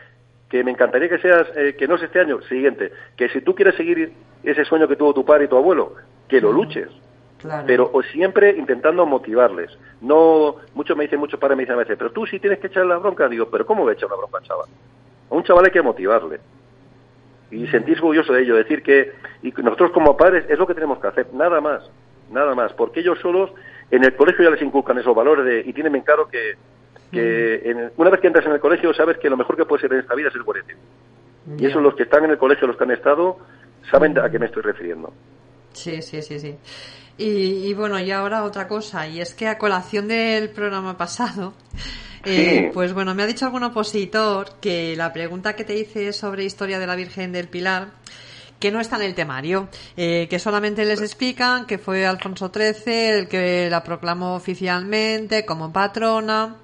Que 0.49 0.63
me 0.63 0.71
encantaría 0.71 1.09
que 1.09 1.19
seas, 1.19 1.45
eh, 1.57 1.75
que 1.77 1.89
no 1.89 1.97
sea 1.97 2.07
este 2.07 2.21
año, 2.21 2.41
siguiente. 2.43 2.93
Que 3.17 3.27
si 3.29 3.41
tú 3.41 3.53
quieres 3.53 3.75
seguir 3.75 4.13
ese 4.43 4.63
sueño 4.63 4.87
que 4.87 4.95
tuvo 4.95 5.13
tu 5.13 5.25
padre 5.25 5.43
y 5.43 5.47
tu 5.49 5.57
abuelo, 5.57 5.95
que 6.29 6.39
lo 6.39 6.53
luches 6.53 6.87
pero 7.65 7.91
siempre 8.11 8.51
intentando 8.57 9.05
motivarles. 9.05 9.77
No, 10.01 10.57
muchos 10.73 10.95
me 10.97 11.03
dicen, 11.03 11.19
muchos 11.19 11.39
padres 11.39 11.57
me 11.57 11.63
dicen 11.63 11.75
a 11.75 11.79
veces, 11.79 11.97
pero 11.97 12.11
tú 12.11 12.25
sí 12.25 12.39
tienes 12.39 12.59
que 12.59 12.67
echar 12.67 12.85
la 12.85 12.97
bronca. 12.97 13.27
Digo, 13.27 13.47
pero 13.49 13.65
¿cómo 13.65 13.83
voy 13.83 13.91
a 13.91 13.93
echar 13.93 14.07
una 14.07 14.17
bronca 14.17 14.37
al 14.37 14.43
chaval? 14.43 14.69
A 15.29 15.35
un 15.35 15.43
chaval 15.43 15.65
hay 15.65 15.71
que 15.71 15.81
motivarle. 15.81 16.39
Y 17.51 17.67
sentirse 17.67 18.01
orgulloso 18.01 18.31
de 18.31 18.43
ello, 18.43 18.55
decir 18.55 18.81
que 18.81 19.11
y 19.43 19.51
nosotros 19.61 19.91
como 19.91 20.15
padres 20.15 20.45
es 20.49 20.57
lo 20.57 20.67
que 20.67 20.73
tenemos 20.73 20.99
que 20.99 21.07
hacer, 21.07 21.33
nada 21.33 21.59
más, 21.59 21.89
nada 22.31 22.55
más, 22.55 22.71
porque 22.73 22.99
ellos 23.01 23.19
solos 23.19 23.51
en 23.89 24.03
el 24.03 24.15
colegio 24.15 24.45
ya 24.45 24.51
les 24.51 24.61
inculcan 24.61 24.97
esos 24.97 25.15
valores 25.15 25.45
de, 25.45 25.59
y 25.61 25.73
tienen 25.73 25.91
bien 25.91 26.05
claro 26.05 26.27
que, 26.27 26.55
que 27.11 27.89
una 27.97 28.09
vez 28.09 28.21
que 28.21 28.27
entras 28.27 28.45
en 28.45 28.53
el 28.53 28.59
colegio 28.59 28.93
sabes 28.93 29.17
que 29.17 29.29
lo 29.29 29.37
mejor 29.37 29.57
que 29.57 29.65
puede 29.65 29.81
ser 29.81 29.93
en 29.93 29.99
esta 29.99 30.15
vida 30.15 30.29
es 30.29 30.35
el 30.35 30.43
guardia 30.43 30.75
Y 31.57 31.65
eso 31.65 31.81
los 31.81 31.95
que 31.95 32.03
están 32.03 32.23
en 32.23 32.31
el 32.31 32.37
colegio, 32.37 32.67
los 32.67 32.77
que 32.77 32.83
han 32.85 32.91
estado, 32.91 33.37
saben 33.89 34.17
a 34.17 34.29
qué 34.29 34.39
me 34.39 34.45
estoy 34.45 34.61
refiriendo. 34.61 35.11
Sí, 35.73 36.01
sí, 36.01 36.21
sí, 36.21 36.39
sí. 36.39 36.55
Y, 37.17 37.73
bueno, 37.73 37.99
y 37.99 38.09
ahora 38.09 38.43
otra 38.43 38.67
cosa, 38.67 39.07
y 39.07 39.21
es 39.21 39.35
que 39.35 39.47
a 39.47 39.57
colación 39.59 40.07
del 40.07 40.49
programa 40.49 40.97
pasado, 40.97 41.53
eh, 42.25 42.71
pues 42.73 42.93
bueno, 42.93 43.13
me 43.13 43.21
ha 43.21 43.27
dicho 43.27 43.45
algún 43.45 43.63
opositor 43.63 44.55
que 44.59 44.95
la 44.95 45.13
pregunta 45.13 45.55
que 45.55 45.63
te 45.63 45.77
hice 45.77 46.13
sobre 46.13 46.45
historia 46.45 46.79
de 46.79 46.87
la 46.87 46.95
Virgen 46.95 47.31
del 47.31 47.47
Pilar, 47.47 47.89
que 48.59 48.71
no 48.71 48.79
está 48.79 48.95
en 48.95 49.03
el 49.03 49.13
temario, 49.13 49.69
eh, 49.97 50.27
que 50.29 50.39
solamente 50.39 50.83
les 50.83 51.01
explican 51.01 51.65
que 51.65 51.77
fue 51.77 52.05
Alfonso 52.05 52.51
XIII 52.53 52.93
el 53.09 53.27
que 53.27 53.69
la 53.69 53.83
proclamó 53.83 54.35
oficialmente 54.35 55.45
como 55.45 55.71
patrona. 55.71 56.55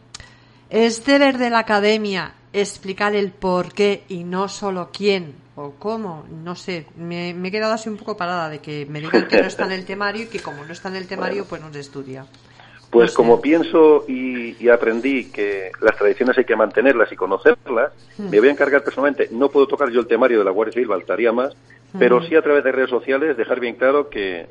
Es 0.70 1.06
deber 1.06 1.38
de 1.38 1.50
la 1.50 1.60
academia 1.60 2.34
explicar 2.52 3.16
el 3.16 3.32
por 3.32 3.74
qué 3.74 4.06
y 4.10 4.24
no 4.24 4.48
solo 4.48 4.90
quién 4.92 5.47
o 5.58 5.74
cómo, 5.80 6.24
no 6.44 6.56
sé, 6.56 6.86
me, 6.96 7.32
he 7.32 7.52
quedado 7.52 7.74
así 7.74 7.90
un 7.90 7.98
poco 7.98 8.16
parada 8.16 8.48
de 8.48 8.60
que 8.60 8.86
me 8.86 9.02
digan 9.02 9.28
que 9.28 9.42
no 9.42 9.48
está 9.48 9.66
en 9.66 9.72
el 9.72 9.86
temario 9.86 10.24
y 10.24 10.28
que 10.28 10.40
como 10.40 10.64
no 10.64 10.72
está 10.72 10.90
en 10.90 10.96
el 10.96 11.08
temario, 11.08 11.46
pues 11.46 11.62
no 11.62 11.74
se 11.74 11.80
estudia. 11.80 12.28
Pues 12.92 13.12
como 13.12 13.42
pienso 13.42 14.06
y, 14.08 14.70
aprendí 14.70 15.32
que 15.32 15.72
las 15.82 15.98
tradiciones 15.98 16.38
hay 16.38 16.46
que 16.46 16.56
mantenerlas 16.56 17.12
y 17.12 17.16
conocerlas, 17.16 17.92
hmm. 18.20 18.30
me 18.30 18.40
voy 18.40 18.50
a 18.50 18.52
encargar 18.52 18.84
personalmente, 18.84 19.30
no 19.32 19.50
puedo 19.50 19.68
tocar 19.68 19.90
yo 19.90 20.00
el 20.00 20.08
temario 20.08 20.38
de 20.38 20.46
la 20.46 20.52
Guardia 20.52 20.74
Civil, 20.74 20.90
faltaría 20.90 21.32
más, 21.32 21.58
pero 21.98 22.20
hmm. 22.20 22.24
sí 22.28 22.36
a 22.36 22.44
través 22.44 22.64
de 22.64 22.72
redes 22.72 22.92
sociales 22.92 23.36
dejar 23.36 23.60
bien 23.60 23.76
claro 23.76 24.10
que, 24.10 24.46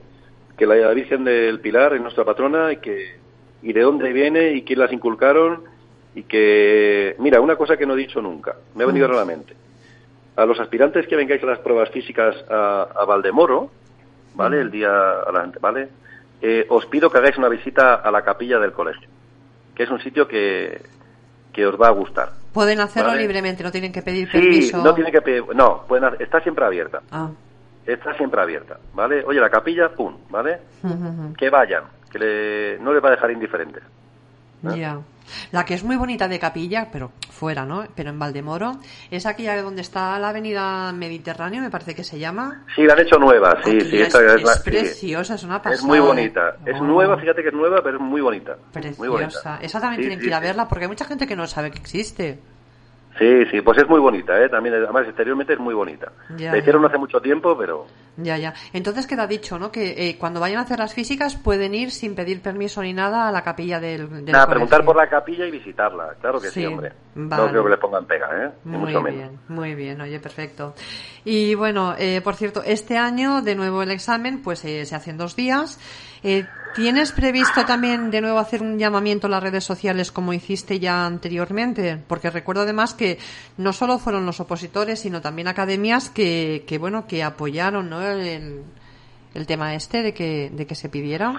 que 0.59 0.67
la 0.67 0.91
Virgen 0.91 1.23
del 1.23 1.61
Pilar 1.61 1.95
es 1.95 2.03
nuestra 2.03 2.25
patrona 2.25 2.73
y 2.73 2.79
que 2.79 3.17
y 3.63 3.73
de 3.73 3.81
dónde 3.81 4.13
viene 4.13 4.55
y 4.55 4.63
quién 4.63 4.81
las 4.81 4.93
inculcaron 4.93 5.63
y 6.17 6.25
que, 6.25 7.15
mira, 7.21 7.41
una 7.41 7.55
cosa 7.55 7.77
que 7.77 7.87
no 7.87 7.95
he 7.95 7.99
dicho 7.99 8.21
nunca, 8.21 8.57
me 8.75 8.83
ha 8.83 8.87
venido 8.87 9.07
a 9.07 9.13
la 9.13 9.25
mente 9.25 9.66
a 10.37 10.45
los 10.45 10.61
aspirantes 10.61 11.07
que 11.07 11.17
vengáis 11.17 11.43
a 11.43 11.47
las 11.47 11.59
pruebas 11.61 11.91
físicas 11.91 12.37
a, 12.49 13.05
Valdemoro, 13.07 13.71
¿vale? 14.35 14.61
El 14.61 14.71
día 14.71 14.91
adelante, 14.91 15.59
¿vale? 15.61 15.89
Eh, 16.43 16.67
os 16.69 16.85
pido 16.87 17.11
que 17.11 17.19
hagáis 17.19 17.39
una 17.39 17.49
visita 17.49 17.95
a 17.95 18.11
la 18.11 18.23
capilla 18.23 18.59
del 18.59 18.73
colegio, 18.73 19.09
que 19.75 19.85
es 19.85 19.91
un 19.91 20.01
sitio 20.01 20.29
que, 20.29 20.83
que 21.53 21.67
os 21.67 21.81
va 21.81 21.89
a 21.89 21.93
gustar. 21.93 22.33
Pueden 22.53 22.81
hacerlo 22.81 23.15
libremente, 23.15 23.63
no 23.63 23.73
tienen 23.73 23.93
que 23.93 24.03
pedir 24.03 24.31
permiso. 24.31 24.79
Sí, 24.79 24.85
no 24.85 24.95
tienen 24.95 25.13
que 25.13 25.23
pedir, 25.23 25.45
no, 25.55 25.85
pueden, 25.87 26.15
está 26.19 26.41
siempre 26.41 26.65
abierta. 26.65 27.01
Ah. 27.11 27.31
Está 27.87 28.15
siempre 28.15 28.41
abierta, 28.41 28.79
¿vale? 28.95 29.25
Oye, 29.25 29.41
la 29.41 29.49
capilla, 29.49 29.89
pum, 29.91 30.17
¿vale? 30.29 30.59
Que 31.39 31.49
vayan, 31.49 31.85
que 32.11 32.79
no 32.81 32.93
les 32.93 33.03
va 33.03 33.09
a 33.09 33.13
dejar 33.13 33.31
indiferentes. 33.31 33.83
¿eh? 33.83 34.77
Ya. 34.77 34.99
La 35.53 35.65
que 35.65 35.75
es 35.75 35.85
muy 35.85 35.97
bonita 35.97 36.29
de 36.29 36.39
capilla, 36.39 36.89
pero 36.93 37.13
fuera, 37.31 37.65
¿no? 37.65 37.87
Pero 37.95 38.11
en 38.11 38.19
Valdemoro, 38.19 38.79
es 39.11 39.27
aquella 39.27 39.61
donde 39.63 39.83
está 39.83 40.19
la 40.19 40.31
avenida 40.31 40.93
Mediterráneo, 40.93 41.63
me 41.63 41.71
parece 41.71 41.95
que 41.95 42.05
se 42.05 42.19
llama. 42.19 42.65
Sí, 42.75 42.83
la 42.83 42.95
han 42.95 43.01
hecho 43.01 43.19
nueva, 43.19 43.59
sí, 43.65 43.81
sí. 43.81 43.99
Es, 43.99 44.15
es, 44.15 44.59
preciosa, 44.65 45.35
es 45.35 45.43
una 45.43 45.59
pasada. 45.59 45.75
Es 45.75 45.83
muy 45.83 46.01
bonita. 46.01 46.57
Es 46.65 46.81
oh. 46.81 46.85
nueva, 46.85 47.19
fíjate 47.19 47.43
que 47.43 47.49
es 47.49 47.55
nueva, 47.55 47.81
pero 47.83 47.97
es 47.97 48.03
muy 48.03 48.21
bonita. 48.21 48.57
Preciosa. 48.73 48.99
Muy 48.99 49.09
bonita. 49.09 49.59
Esa 49.63 49.81
también 49.81 50.01
tienen 50.01 50.21
que 50.21 50.27
ir 50.27 50.35
a 50.35 50.41
verla 50.41 50.69
porque 50.69 50.85
hay 50.85 50.89
mucha 50.89 51.05
gente 51.05 51.27
que 51.27 51.37
no 51.37 51.47
sabe 51.47 51.71
que 51.71 51.79
existe. 51.79 52.39
Sí, 53.19 53.47
sí, 53.51 53.61
pues 53.63 53.79
es 53.79 53.89
muy 53.89 53.99
bonita, 53.99 54.39
¿eh? 54.43 54.49
También, 54.49 54.75
además, 54.75 55.07
exteriormente 55.07 55.55
es 55.55 55.59
muy 55.59 55.75
bonita. 55.75 56.13
Ya, 56.37 56.53
La 56.53 56.59
hicieron 56.59 56.85
hace 56.85 56.99
mucho 56.99 57.21
tiempo, 57.21 57.57
pero... 57.57 57.87
Ya, 58.19 58.37
ya. 58.37 58.55
Entonces 58.73 59.07
queda 59.07 59.27
dicho, 59.27 59.59
¿no? 59.59 59.71
Que 59.71 60.09
eh, 60.09 60.17
cuando 60.19 60.41
vayan 60.41 60.59
a 60.59 60.63
hacer 60.63 60.79
las 60.79 60.95
físicas 60.95 61.37
pueden 61.37 61.75
ir 61.75 61.91
sin 61.91 62.15
pedir 62.15 62.43
permiso 62.43 62.83
ni 62.83 62.93
nada 62.93 63.29
a 63.29 63.33
la 63.33 63.43
capilla 63.43 63.81
del, 63.81 64.25
del 64.25 64.33
Nada, 64.33 64.47
preguntar 64.47 64.85
por 64.85 64.97
la 64.97 65.09
capilla 65.09 65.47
y 65.47 65.51
visitarla. 65.51 66.15
Claro 66.21 66.41
que 66.41 66.49
sí, 66.49 66.65
hombre. 66.65 66.93
No 67.15 67.49
creo 67.49 67.65
que 67.65 67.71
le 67.71 67.79
pongan 67.79 68.07
pega, 68.07 68.29
¿eh? 68.45 68.51
muy 68.65 68.93
bien, 68.93 69.39
muy 69.49 69.75
bien. 69.75 70.01
Oye, 70.01 70.21
perfecto. 70.21 70.75
Y 71.25 71.55
bueno, 71.55 71.95
eh, 71.99 72.21
por 72.23 72.35
cierto, 72.35 72.63
este 72.65 72.99
año, 72.99 73.43
de 73.43 73.55
nuevo 73.55 73.83
el 73.83 73.91
examen, 73.91 74.43
pues 74.43 74.65
eh, 74.65 74.85
se 74.85 74.95
hace 74.95 75.11
en 75.11 75.19
dos 75.19 75.37
días. 75.37 75.81
Eh, 76.23 76.47
¿Tienes 76.77 77.11
previsto 77.13 77.65
también 77.65 78.11
de 78.11 78.21
nuevo 78.21 78.39
hacer 78.39 78.61
un 78.61 78.79
llamamiento 78.79 79.27
a 79.27 79.31
las 79.31 79.43
redes 79.43 79.65
sociales 79.65 80.13
como 80.13 80.35
hiciste 80.35 80.79
ya 80.79 81.07
anteriormente? 81.07 81.99
Porque 82.07 82.29
recuerdo 82.29 82.63
además 82.63 82.93
que 82.93 83.17
no 83.57 83.73
solo 83.73 83.99
fueron 83.99 84.27
los 84.27 84.41
opositores, 84.41 85.01
sino 85.01 85.23
también 85.23 85.49
academias 85.49 86.11
que, 86.11 86.65
que 86.67 86.77
bueno, 86.77 87.07
que 87.07 87.23
apoyaron 87.23 87.89
¿no? 87.89 88.03
el, 88.07 88.61
el 89.35 89.47
tema 89.47 89.75
este 89.75 90.03
de 90.03 90.13
que, 90.13 90.51
de 90.53 90.67
que 90.67 90.75
se 90.75 90.91
pidiera. 90.91 91.35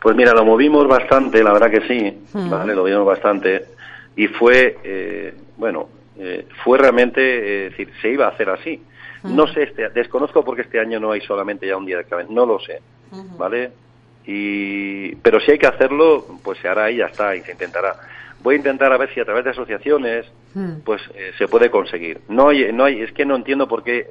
Pues 0.00 0.16
mira, 0.16 0.32
lo 0.32 0.46
movimos 0.46 0.88
bastante, 0.88 1.42
la 1.42 1.52
verdad 1.52 1.70
que 1.70 1.86
sí, 1.86 2.18
mm. 2.32 2.48
¿vale? 2.48 2.74
Lo 2.74 2.84
vimos 2.84 3.04
bastante. 3.04 3.66
Y 4.16 4.26
fue, 4.28 4.78
eh, 4.82 5.34
bueno, 5.58 5.88
eh, 6.18 6.46
fue 6.64 6.78
realmente, 6.78 7.20
eh, 7.20 7.70
decir, 7.70 7.92
se 8.00 8.10
iba 8.12 8.24
a 8.24 8.30
hacer 8.30 8.48
así. 8.48 8.80
Mm. 9.22 9.36
No 9.36 9.46
sé, 9.48 9.64
este, 9.64 9.90
desconozco 9.90 10.42
porque 10.42 10.62
este 10.62 10.80
año 10.80 10.98
no 10.98 11.10
hay 11.10 11.20
solamente 11.20 11.66
ya 11.66 11.76
un 11.76 11.84
día 11.84 11.96
de 11.96 12.02
examen, 12.02 12.28
no 12.30 12.46
lo 12.46 12.58
sé, 12.58 12.80
¿vale? 13.36 13.70
Y, 14.26 15.14
pero 15.16 15.40
si 15.40 15.52
hay 15.52 15.58
que 15.58 15.66
hacerlo, 15.66 16.26
pues 16.42 16.58
se 16.58 16.68
hará 16.68 16.90
y 16.90 16.96
ya 16.96 17.06
está, 17.06 17.34
y 17.34 17.40
se 17.42 17.52
intentará. 17.52 17.96
Voy 18.40 18.54
a 18.54 18.58
intentar 18.58 18.92
a 18.92 18.98
ver 18.98 19.12
si 19.14 19.20
a 19.20 19.24
través 19.24 19.44
de 19.44 19.50
asociaciones, 19.50 20.26
hmm. 20.54 20.80
pues 20.84 21.02
eh, 21.14 21.32
se 21.38 21.48
puede 21.48 21.70
conseguir. 21.70 22.20
No 22.28 22.48
hay, 22.48 22.72
no 22.72 22.84
hay, 22.84 23.02
es 23.02 23.12
que 23.12 23.24
no 23.24 23.36
entiendo 23.36 23.66
por 23.66 23.82
qué, 23.82 24.06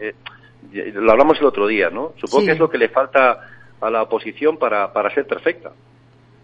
eh, 0.71 0.93
lo 0.93 1.11
hablamos 1.11 1.39
el 1.39 1.45
otro 1.45 1.67
día, 1.67 1.89
¿no? 1.89 2.13
Supongo 2.17 2.45
que 2.45 2.51
es 2.53 2.59
lo 2.59 2.69
que 2.69 2.77
le 2.77 2.89
falta 2.89 3.39
a 3.79 3.89
la 3.89 4.01
oposición 4.01 4.57
para, 4.57 4.91
para 4.91 5.13
ser 5.13 5.27
perfecta. 5.27 5.71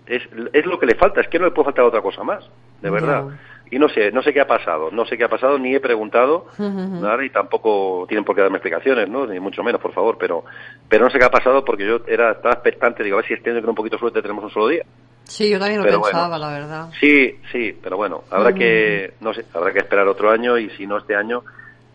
Es, 0.06 0.22
es 0.54 0.66
lo 0.66 0.80
que 0.80 0.86
le 0.86 0.96
falta, 0.96 1.22
es 1.22 1.28
que 1.28 1.40
no 1.40 1.46
le 1.46 1.52
puede 1.52 1.66
faltar 1.66 1.86
otra 1.86 2.02
cosa 2.02 2.24
más, 2.24 2.46
de 2.82 2.90
verdad. 2.90 3.26
Y 3.72 3.80
no 3.80 3.90
sé, 3.90 4.12
no 4.12 4.22
sé 4.22 4.34
qué 4.34 4.42
ha 4.42 4.48
pasado, 4.48 4.92
no 4.92 5.06
sé 5.06 5.18
qué 5.18 5.24
ha 5.24 5.30
pasado, 5.30 5.58
ni 5.58 5.74
he 5.74 5.80
preguntado, 5.80 6.48
y 7.24 7.30
tampoco 7.30 8.06
tienen 8.08 8.24
por 8.24 8.36
qué 8.36 8.42
darme 8.42 8.58
explicaciones, 8.58 9.10
¿no? 9.10 9.26
Ni 9.26 9.40
mucho 9.40 9.64
menos, 9.64 9.82
por 9.82 9.94
favor, 9.94 10.18
pero, 10.20 10.44
pero 10.88 11.06
no 11.06 11.12
sé 11.12 11.18
qué 11.18 11.26
ha 11.26 11.32
pasado 11.32 11.66
porque 11.66 11.86
yo 11.86 12.02
era, 12.08 12.34
estaba 12.34 12.54
expectante, 12.54 13.04
digo, 13.04 13.18
a 13.18 13.22
ver 13.22 13.28
si 13.28 13.34
este 13.34 13.50
año 13.50 13.62
con 13.62 13.70
un 13.70 13.76
poquito 13.76 13.96
de 13.96 14.02
suerte 14.02 14.22
tenemos 14.22 14.44
un 14.44 14.52
solo 14.52 14.68
día. 14.68 14.84
Sí, 15.24 15.50
yo 15.50 15.58
también 15.58 15.82
lo 15.82 15.90
pensaba, 15.90 16.38
la 16.38 16.50
verdad. 16.50 16.90
Sí, 17.00 17.40
sí, 17.52 17.78
pero 17.82 17.98
bueno, 17.98 18.24
habrá 18.30 18.54
que, 18.54 19.14
no 19.22 19.34
sé, 19.34 19.46
habrá 19.54 19.72
que 19.72 19.80
esperar 19.80 20.08
otro 20.08 20.30
año 20.30 20.58
y 20.58 20.70
si 20.72 20.86
no 20.86 20.98
este 20.98 21.16
año, 21.16 21.44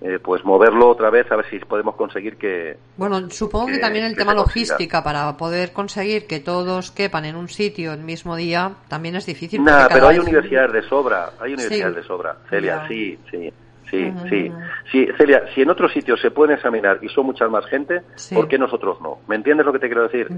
eh, 0.01 0.19
pues 0.23 0.45
moverlo 0.45 0.89
otra 0.89 1.11
vez 1.11 1.31
a 1.33 1.37
ver 1.37 1.47
si 1.51 1.59
podemos 1.59 1.97
conseguir 1.97 2.37
que... 2.37 2.77
Bueno, 2.97 3.31
supongo 3.31 3.67
que, 3.67 3.79
también 3.79 4.05
el 4.05 4.17
tema 4.17 4.33
logística 4.33 5.03
para 5.03 5.37
poder 5.37 5.73
conseguir 5.73 6.27
que 6.27 6.39
todos 6.39 6.93
quepan 6.93 7.25
en 7.25 7.35
un 7.35 7.49
sitio 7.49 7.93
el 7.93 8.01
mismo 8.01 8.37
día 8.37 8.73
también 8.87 9.17
es 9.17 9.27
difícil. 9.27 9.63
Nada, 9.65 9.89
pero 9.89 10.09
hay 10.09 10.19
universidades 10.19 10.73
de 10.73 10.83
sobra, 10.83 11.33
hay 11.41 11.55
universidades 11.55 11.97
de 11.97 12.03
sobra, 12.05 12.37
Celia, 12.49 12.87
sí, 12.87 13.19
sí. 13.31 13.53
Sí, 13.91 14.13
sí. 14.29 14.53
sí. 14.93 15.09
Celia, 15.17 15.45
si 15.55 15.63
en 15.63 15.71
otros 15.71 15.91
sitios 15.93 16.21
se 16.21 16.31
pueden 16.31 16.55
examinar 16.55 16.99
y 17.01 17.09
son 17.09 17.25
muchas 17.25 17.51
más 17.51 17.65
gente, 17.67 18.03
¿por 18.35 18.47
qué 18.47 18.59
nosotros 18.59 19.01
no? 19.01 19.21
¿Me 19.29 19.37
entiendes 19.37 19.65
lo 19.65 19.73
que 19.73 19.79
te 19.79 19.87
quiero 19.87 20.03
decir? 20.03 20.29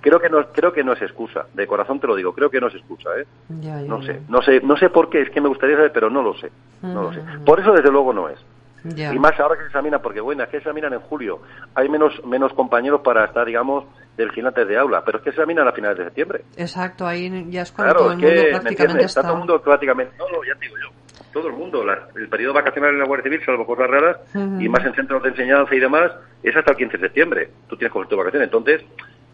Creo 0.00 0.20
que 0.20 0.28
no 0.28 0.46
creo 0.52 0.72
que 0.72 0.84
no 0.84 0.92
es 0.92 1.02
excusa, 1.02 1.46
de 1.52 1.66
corazón 1.66 1.98
te 1.98 2.06
lo 2.06 2.14
digo, 2.14 2.32
creo 2.32 2.50
que 2.50 2.60
no 2.60 2.68
es 2.68 2.74
excusa, 2.76 3.10
¿eh? 3.18 3.26
no 3.48 4.00
sé, 4.02 4.20
no 4.28 4.40
sé, 4.42 4.60
no 4.60 4.76
sé 4.76 4.90
por 4.90 5.10
qué, 5.10 5.22
es 5.22 5.30
que 5.30 5.40
me 5.40 5.48
gustaría 5.48 5.74
saber, 5.74 5.92
pero 5.92 6.08
no 6.08 6.22
lo 6.22 6.34
sé. 6.38 6.50
No 6.82 7.02
lo 7.02 7.12
sé. 7.12 7.20
Por 7.44 7.58
eso 7.58 7.72
desde 7.72 7.90
luego 7.90 8.12
no 8.12 8.28
es. 8.28 8.38
Y 8.84 9.18
más 9.18 9.38
ahora 9.38 9.56
que 9.56 9.62
se 9.62 9.66
examina, 9.68 10.00
porque 10.00 10.20
bueno, 10.20 10.42
es 10.42 10.48
que 10.48 10.56
se 10.56 10.58
examinan 10.58 10.92
en 10.92 11.00
julio. 11.00 11.40
Hay 11.74 11.88
menos, 11.88 12.24
menos 12.24 12.52
compañeros 12.54 13.00
para 13.02 13.24
estar, 13.24 13.46
digamos, 13.46 13.84
de 14.16 14.24
vigilantes 14.24 14.66
de 14.66 14.78
aula, 14.78 15.02
pero 15.04 15.18
es 15.18 15.24
que 15.24 15.30
se 15.30 15.36
examinan 15.36 15.68
a 15.68 15.72
finales 15.72 15.98
de 15.98 16.04
septiembre. 16.04 16.44
Exacto, 16.56 17.06
ahí 17.06 17.46
ya 17.50 17.62
es 17.62 17.72
cuando 17.72 17.94
todo 17.94 18.12
el 18.12 18.18
mundo 18.18 18.42
prácticamente 18.50 19.04
está. 19.04 19.20
está. 19.20 19.22
todo 19.22 19.32
el 19.32 19.38
mundo 19.38 19.62
prácticamente, 19.62 20.16
no, 20.18 20.24
no, 20.28 20.44
ya 20.44 20.54
digo 20.60 20.76
yo, 20.82 20.90
todo 21.32 21.48
el 21.48 21.54
mundo, 21.54 21.84
el 22.16 22.28
periodo 22.28 22.54
vacacional 22.54 22.90
en 22.90 22.98
la 22.98 23.06
Guardia 23.06 23.24
Civil, 23.24 23.44
salvo 23.44 23.66
cosas 23.66 23.88
raras, 23.88 24.18
y 24.34 24.68
más 24.68 24.84
en 24.84 24.94
centros 24.94 25.22
de 25.22 25.30
enseñanza 25.30 25.74
y 25.74 25.80
demás, 25.80 26.12
es 26.42 26.56
hasta 26.56 26.72
el 26.72 26.76
15 26.76 26.96
de 26.96 27.02
septiembre. 27.04 27.50
Tú 27.68 27.76
tienes 27.76 27.92
cobertura 27.92 28.22
de 28.22 28.24
vacaciones, 28.24 28.46
entonces 28.46 28.82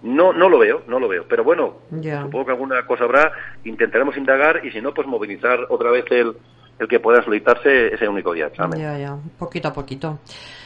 no, 0.03 0.33
no 0.33 0.49
lo 0.49 0.59
veo, 0.59 0.83
no 0.87 0.99
lo 0.99 1.09
veo. 1.09 1.25
Pero 1.29 1.45
bueno, 1.45 1.77
supongo 1.91 2.47
que 2.47 2.53
alguna 2.53 2.87
cosa 2.87 3.05
habrá, 3.05 3.33
intentaremos 3.65 4.17
indagar 4.17 4.65
y 4.65 4.71
si 4.71 4.81
no, 4.81 4.93
pues 4.93 5.07
movilizar 5.07 5.67
otra 5.69 5.91
vez 5.91 6.05
el, 6.11 6.37
el 6.79 6.89
que 6.89 7.01
pueda 7.01 7.23
solicitarse 7.23 7.95
ese 7.95 8.09
único 8.09 8.33
día 8.33 8.47
examen. 8.47 8.81
Ya, 8.81 8.99
ya, 8.99 9.17
poquito 9.39 9.69
a 9.69 9.73
poquito. 9.73 10.19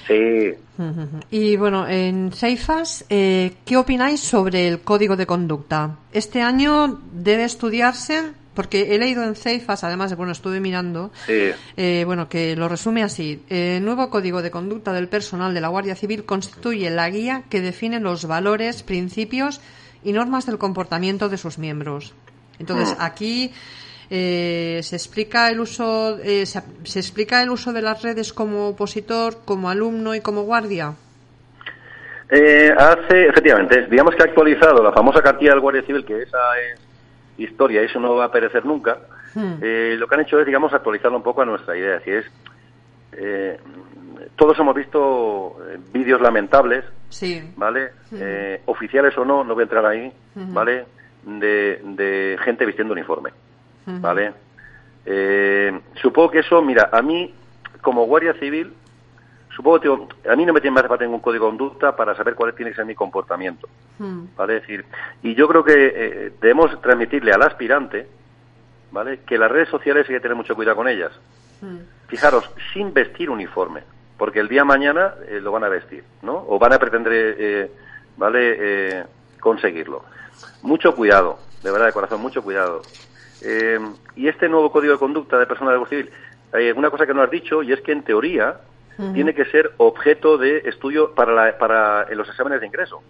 Sí. 0.06 0.54
Y 1.30 1.56
bueno, 1.56 1.86
en 1.86 2.32
Ceifas, 2.32 3.04
eh, 3.11 3.52
¿qué 3.66 3.76
opináis 3.76 4.20
sobre 4.20 4.66
el 4.66 4.80
código 4.80 5.14
de 5.14 5.26
conducta? 5.26 5.98
Este 6.11 6.40
año 6.40 7.00
debe 7.12 7.44
estudiarse, 7.44 8.32
porque 8.54 8.94
he 8.94 8.98
leído 8.98 9.22
en 9.22 9.36
Ceifas, 9.36 9.84
además, 9.84 10.16
bueno, 10.16 10.32
estuve 10.32 10.58
mirando, 10.58 11.12
eh, 11.28 12.02
bueno, 12.06 12.30
que 12.30 12.56
lo 12.56 12.68
resume 12.68 13.02
así. 13.02 13.42
El 13.50 13.84
nuevo 13.84 14.08
código 14.08 14.40
de 14.40 14.50
conducta 14.50 14.94
del 14.94 15.08
personal 15.08 15.52
de 15.52 15.61
la 15.61 15.68
Guardia 15.68 15.94
Civil 15.94 16.24
constituye 16.24 16.88
la 16.88 17.11
guía 17.11 17.44
que 17.50 17.61
define 17.61 18.00
los 18.00 18.24
valores, 18.24 18.82
principios 18.82 19.61
y 20.02 20.12
normas 20.12 20.46
del 20.46 20.56
comportamiento 20.56 21.28
de 21.28 21.36
sus 21.36 21.58
miembros. 21.58 22.14
Entonces, 22.58 22.96
mm. 22.98 23.02
aquí 23.02 23.52
eh, 24.12 24.80
se 24.82 24.96
explica 24.96 25.48
el 25.50 25.61
uso 25.61 26.18
eh, 26.18 26.44
se, 26.44 26.58
explica 26.98 27.44
el 27.44 27.50
uso 27.50 27.72
de 27.72 27.80
las 27.80 28.02
redes 28.02 28.32
como 28.32 28.70
opositor, 28.70 29.44
como 29.44 29.70
alumno 29.70 30.16
y 30.16 30.20
como 30.20 30.42
guardia. 30.42 30.94
Eh, 32.28 32.72
hace, 32.76 33.28
efectivamente, 33.28 33.86
digamos 33.88 34.16
que 34.16 34.22
ha 34.22 34.26
actualizado 34.26 34.82
la 34.82 34.92
famosa 34.92 35.22
cartilla 35.22 35.52
del 35.52 35.61
Guardia 35.61 35.82
Civil, 35.82 36.04
que 36.04 36.22
esa 36.22 36.38
es 36.58 36.80
historia, 37.38 37.82
eso 37.82 38.00
no 38.00 38.16
va 38.16 38.24
a 38.24 38.32
perecer 38.32 38.64
nunca. 38.64 38.98
Hmm. 39.34 39.54
Eh, 39.62 39.94
lo 39.96 40.08
que 40.08 40.14
han 40.16 40.22
hecho 40.22 40.40
es, 40.40 40.46
digamos, 40.46 40.72
actualizarlo 40.74 41.16
un 41.16 41.22
poco 41.22 41.42
a 41.42 41.44
nuestra 41.44 41.76
idea. 41.76 41.98
Así 41.98 42.11
es, 42.11 42.26
todos 44.36 44.58
hemos 44.58 44.74
visto 44.74 45.56
vídeos 45.92 46.20
lamentables, 46.20 46.84
sí. 47.11 47.52
¿vale? 47.56 47.90
Hmm. 48.11 48.70
oficiales 48.70 49.16
o 49.18 49.24
no, 49.24 49.44
no 49.44 49.54
voy 49.54 49.62
a 49.62 49.64
entrar 49.64 49.86
ahí, 49.86 50.12
hmm. 50.34 50.52
¿vale? 50.52 50.84
De, 51.24 51.80
de 51.84 52.38
gente 52.42 52.66
vistiendo 52.66 52.92
uniforme. 52.92 53.30
¿Vale? 53.86 54.32
Eh, 55.06 55.80
supongo 56.00 56.30
que 56.30 56.38
eso, 56.40 56.62
mira, 56.62 56.90
a 56.92 57.02
mí, 57.02 57.34
como 57.80 58.06
guardia 58.06 58.34
civil, 58.34 58.72
supongo 59.54 59.80
que 59.80 60.28
a 60.30 60.36
mí 60.36 60.46
no 60.46 60.52
me 60.52 60.60
tiene 60.60 60.74
más 60.74 60.86
falta 60.86 61.04
ningún 61.04 61.20
código 61.20 61.46
de 61.46 61.50
conducta 61.50 61.96
para 61.96 62.14
saber 62.14 62.34
cuál 62.34 62.54
tiene 62.54 62.70
que 62.70 62.76
ser 62.76 62.84
mi 62.84 62.94
comportamiento, 62.94 63.68
¿vale? 64.36 64.54
decir, 64.54 64.84
y 65.22 65.34
yo 65.34 65.48
creo 65.48 65.64
que 65.64 65.92
eh, 65.94 66.32
debemos 66.40 66.80
transmitirle 66.80 67.32
al 67.32 67.42
aspirante, 67.42 68.08
¿vale? 68.90 69.20
Que 69.26 69.38
las 69.38 69.50
redes 69.50 69.68
sociales 69.68 70.06
hay 70.08 70.16
que 70.16 70.20
tener 70.20 70.36
mucho 70.36 70.54
cuidado 70.54 70.76
con 70.76 70.88
ellas. 70.88 71.12
Fijaros, 72.08 72.50
sin 72.72 72.94
vestir 72.94 73.28
uniforme, 73.30 73.82
porque 74.16 74.40
el 74.40 74.48
día 74.48 74.64
mañana 74.64 75.14
eh, 75.28 75.40
lo 75.40 75.52
van 75.52 75.64
a 75.64 75.68
vestir, 75.68 76.04
¿no? 76.22 76.44
O 76.48 76.58
van 76.58 76.72
a 76.72 76.78
pretender, 76.78 77.70
¿vale? 78.16 79.06
conseguirlo. 79.40 80.04
Mucho 80.62 80.94
cuidado, 80.94 81.38
de 81.62 81.70
verdad, 81.70 81.86
de 81.86 81.92
corazón, 81.92 82.20
mucho 82.20 82.42
cuidado. 82.42 82.82
Eh, 83.43 83.78
y 84.16 84.28
este 84.28 84.49
nuevo 84.49 84.70
código 84.70 84.93
de 84.93 84.99
conducta 84.99 85.38
de 85.38 85.47
personal 85.47 85.74
de 85.74 85.78
Guardia 85.78 85.99
Civil, 85.99 86.12
hay 86.53 86.70
una 86.72 86.91
cosa 86.91 87.07
que 87.07 87.14
no 87.14 87.22
has 87.22 87.30
dicho 87.30 87.62
y 87.62 87.72
es 87.72 87.80
que 87.80 87.93
en 87.93 88.03
teoría 88.03 88.61
tiene 89.14 89.34
que 89.34 89.47
ser 89.47 89.72
objeto 89.78 90.36
de 90.36 90.59
estudio 90.66 91.14
para, 91.14 91.57
para 91.57 92.07
los 92.14 92.28
exámenes 92.28 92.61
de 92.61 92.66
ingreso. 92.66 93.01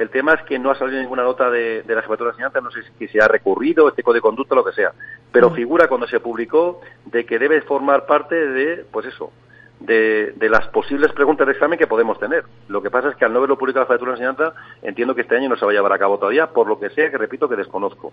El 0.00 0.08
tema 0.08 0.32
es 0.32 0.42
que 0.44 0.58
no 0.58 0.70
ha 0.70 0.74
salido 0.74 1.00
ninguna 1.00 1.22
nota 1.22 1.50
de, 1.50 1.84
la 1.86 2.02
Jefatura 2.02 2.30
de 2.30 2.32
Enseñanza, 2.32 2.60
no 2.60 2.70
sé 2.70 2.80
si 2.98 3.06
se 3.06 3.20
ha 3.20 3.28
recurrido 3.28 3.86
este 3.86 4.02
código 4.02 4.14
de 4.14 4.30
conducta 4.30 4.54
o 4.54 4.56
lo 4.56 4.64
que 4.64 4.72
sea, 4.72 4.92
pero 5.30 5.50
figura 5.50 5.88
cuando 5.88 6.08
se 6.08 6.20
publicó 6.20 6.80
de 7.04 7.24
que 7.24 7.38
debe 7.38 7.60
formar 7.60 8.06
parte 8.06 8.34
de, 8.34 8.84
pues 8.90 9.06
eso, 9.06 9.30
de, 9.78 10.32
de, 10.36 10.48
las 10.48 10.66
posibles 10.68 11.12
preguntas 11.12 11.46
de 11.46 11.52
examen 11.52 11.78
que 11.78 11.86
podemos 11.86 12.18
tener. 12.18 12.44
Lo 12.68 12.82
que 12.82 12.90
pasa 12.90 13.10
es 13.10 13.16
que 13.16 13.26
al 13.26 13.32
no 13.32 13.40
verlo 13.42 13.58
publicado 13.58 13.84
la 13.84 13.88
Jefatura 13.88 14.12
de 14.12 14.24
Enseñanza, 14.24 14.54
entiendo 14.82 15.14
que 15.14 15.20
este 15.20 15.36
año 15.36 15.50
no 15.50 15.56
se 15.56 15.66
va 15.66 15.70
a 15.70 15.74
llevar 15.74 15.92
a 15.92 15.98
cabo 15.98 16.18
todavía, 16.18 16.46
por 16.46 16.66
lo 16.66 16.80
que 16.80 16.90
sea, 16.90 17.10
que 17.10 17.18
repito 17.18 17.48
que 17.48 17.56
desconozco. 17.56 18.12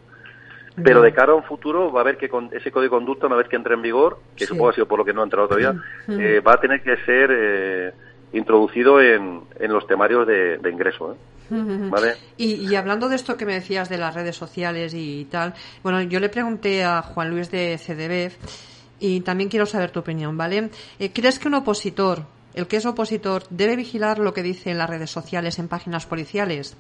Pero 0.83 1.01
de 1.01 1.11
cara 1.11 1.31
a 1.31 1.35
un 1.35 1.43
futuro 1.43 1.91
va 1.91 2.01
a 2.01 2.03
haber 2.03 2.17
que 2.17 2.29
con 2.29 2.49
ese 2.53 2.71
código 2.71 2.95
de 2.95 2.99
conducta, 2.99 3.25
una 3.25 3.35
vez 3.35 3.47
que 3.47 3.55
entre 3.55 3.73
en 3.73 3.81
vigor, 3.81 4.19
que 4.35 4.45
supongo 4.45 4.69
ha 4.69 4.73
sido 4.73 4.87
por 4.87 4.99
lo 4.99 5.05
que 5.05 5.13
no 5.13 5.21
ha 5.21 5.23
entrado 5.23 5.47
todavía, 5.47 5.73
eh, 6.07 6.39
va 6.39 6.53
a 6.53 6.59
tener 6.59 6.83
que 6.83 6.95
ser 6.97 7.31
eh, 7.31 7.91
introducido 8.33 9.01
en, 9.01 9.41
en, 9.59 9.73
los 9.73 9.87
temarios 9.87 10.27
de, 10.27 10.59
ingreso. 10.71 11.13
¿eh? 11.13 11.17
¿Vale? 11.49 12.13
Y, 12.37 12.75
hablando 12.75 13.09
de 13.09 13.15
esto 13.15 13.37
que 13.37 13.45
me 13.45 13.55
decías 13.55 13.89
de 13.89 13.97
las 13.97 14.13
redes 14.13 14.35
sociales 14.35 14.93
y 14.93 15.25
tal, 15.25 15.55
bueno, 15.81 16.01
yo 16.03 16.19
le 16.19 16.29
pregunté 16.29 16.83
a 16.83 17.01
Juan 17.01 17.31
Luis 17.31 17.49
de 17.49 17.79
CDB 17.79 18.33
y 18.99 19.21
también 19.21 19.49
quiero 19.49 19.65
saber 19.65 19.89
tu 19.89 20.01
opinión, 20.01 20.37
¿vale? 20.37 20.69
¿Crees 21.13 21.39
que 21.39 21.47
un 21.47 21.55
opositor, 21.55 22.23
el 22.53 22.67
que 22.67 22.77
es 22.77 22.85
opositor, 22.85 23.43
debe 23.49 23.75
vigilar 23.75 24.19
lo 24.19 24.33
que 24.33 24.43
dice 24.43 24.69
en 24.69 24.77
las 24.77 24.89
redes 24.89 25.09
sociales, 25.09 25.57
en 25.57 25.69
páginas 25.69 26.05
policiales? 26.05 26.77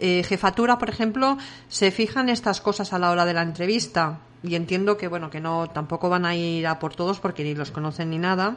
Eh, 0.00 0.22
jefatura, 0.22 0.78
por 0.78 0.88
ejemplo, 0.88 1.38
se 1.68 1.90
fijan 1.90 2.28
estas 2.28 2.60
cosas 2.60 2.92
a 2.92 2.98
la 2.98 3.10
hora 3.10 3.24
de 3.24 3.34
la 3.34 3.42
entrevista 3.42 4.20
y 4.42 4.54
entiendo 4.54 4.96
que 4.96 5.08
bueno 5.08 5.30
que 5.30 5.40
no 5.40 5.68
tampoco 5.68 6.08
van 6.08 6.24
a 6.24 6.36
ir 6.36 6.66
a 6.66 6.78
por 6.78 6.94
todos 6.94 7.18
porque 7.18 7.42
ni 7.42 7.54
los 7.54 7.70
conocen 7.70 8.10
ni 8.10 8.18
nada. 8.18 8.56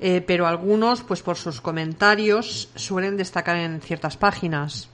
Eh, 0.00 0.22
pero 0.26 0.46
algunos, 0.46 1.02
pues 1.02 1.22
por 1.22 1.36
sus 1.36 1.60
comentarios, 1.60 2.70
suelen 2.74 3.16
destacar 3.16 3.56
en 3.56 3.80
ciertas 3.80 4.16
páginas. 4.16 4.90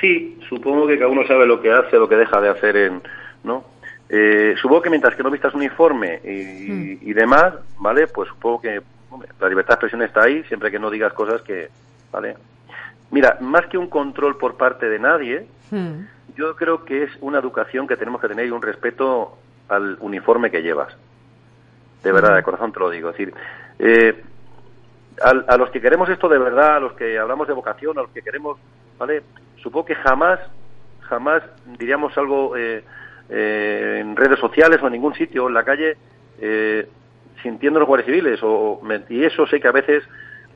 Sí, 0.00 0.38
supongo 0.48 0.86
que 0.86 0.98
cada 0.98 1.10
uno 1.10 1.26
sabe 1.26 1.46
lo 1.46 1.60
que 1.60 1.70
hace, 1.70 1.96
lo 1.96 2.08
que 2.08 2.16
deja 2.16 2.40
de 2.40 2.48
hacer, 2.48 2.76
en, 2.76 3.02
¿no? 3.44 3.64
Eh, 4.08 4.54
supongo 4.60 4.82
que 4.82 4.90
mientras 4.90 5.14
que 5.16 5.22
no 5.22 5.30
vistas 5.30 5.54
un 5.54 5.62
informe 5.62 6.20
y, 6.24 6.70
hmm. 6.70 6.98
y 7.02 7.12
demás, 7.12 7.54
¿vale? 7.78 8.06
Pues 8.06 8.28
supongo 8.28 8.60
que 8.62 8.80
la 9.40 9.48
libertad 9.48 9.74
de 9.74 9.74
expresión 9.74 10.02
está 10.02 10.24
ahí, 10.24 10.42
siempre 10.44 10.70
que 10.70 10.78
no 10.78 10.90
digas 10.90 11.12
cosas 11.12 11.42
que, 11.42 11.68
¿vale? 12.10 12.36
Mira, 13.10 13.38
más 13.40 13.66
que 13.66 13.78
un 13.78 13.88
control 13.88 14.36
por 14.36 14.56
parte 14.56 14.88
de 14.88 14.98
nadie, 14.98 15.46
hmm. 15.70 16.00
yo 16.36 16.56
creo 16.56 16.84
que 16.84 17.04
es 17.04 17.10
una 17.20 17.38
educación 17.38 17.86
que 17.86 17.96
tenemos 17.96 18.20
que 18.20 18.28
tener 18.28 18.46
y 18.46 18.50
un 18.50 18.62
respeto 18.62 19.38
al 19.68 19.96
uniforme 20.00 20.50
que 20.50 20.62
llevas. 20.62 20.96
De 22.02 22.12
verdad, 22.12 22.32
hmm. 22.32 22.36
de 22.36 22.42
corazón 22.42 22.72
te 22.72 22.80
lo 22.80 22.90
digo. 22.90 23.10
Es 23.10 23.16
decir, 23.16 23.34
eh, 23.78 24.22
a, 25.22 25.56
los 25.56 25.70
que 25.70 25.80
queremos 25.80 26.08
esto 26.08 26.28
de 26.28 26.38
verdad, 26.38 26.76
a 26.76 26.80
los 26.80 26.92
que 26.94 27.18
hablamos 27.18 27.46
de 27.46 27.54
vocación, 27.54 27.96
a 27.98 28.02
los 28.02 28.10
que 28.10 28.22
queremos, 28.22 28.58
¿vale? 28.98 29.22
Supongo 29.62 29.86
que 29.86 29.94
jamás, 29.94 30.40
jamás 31.00 31.42
diríamos 31.78 32.16
algo 32.18 32.56
eh, 32.56 32.84
eh, 33.30 33.98
en 34.00 34.16
redes 34.16 34.38
sociales 34.38 34.80
o 34.82 34.86
en 34.86 34.92
ningún 34.92 35.14
sitio, 35.14 35.48
en 35.48 35.54
la 35.54 35.64
calle, 35.64 35.96
sintiendo 37.42 37.78
los 37.78 37.88
guardias 37.88 38.06
civiles. 38.06 38.40
O, 38.42 38.80
y 39.08 39.24
eso 39.24 39.46
sé 39.46 39.60
que 39.60 39.68
a 39.68 39.72
veces 39.72 40.02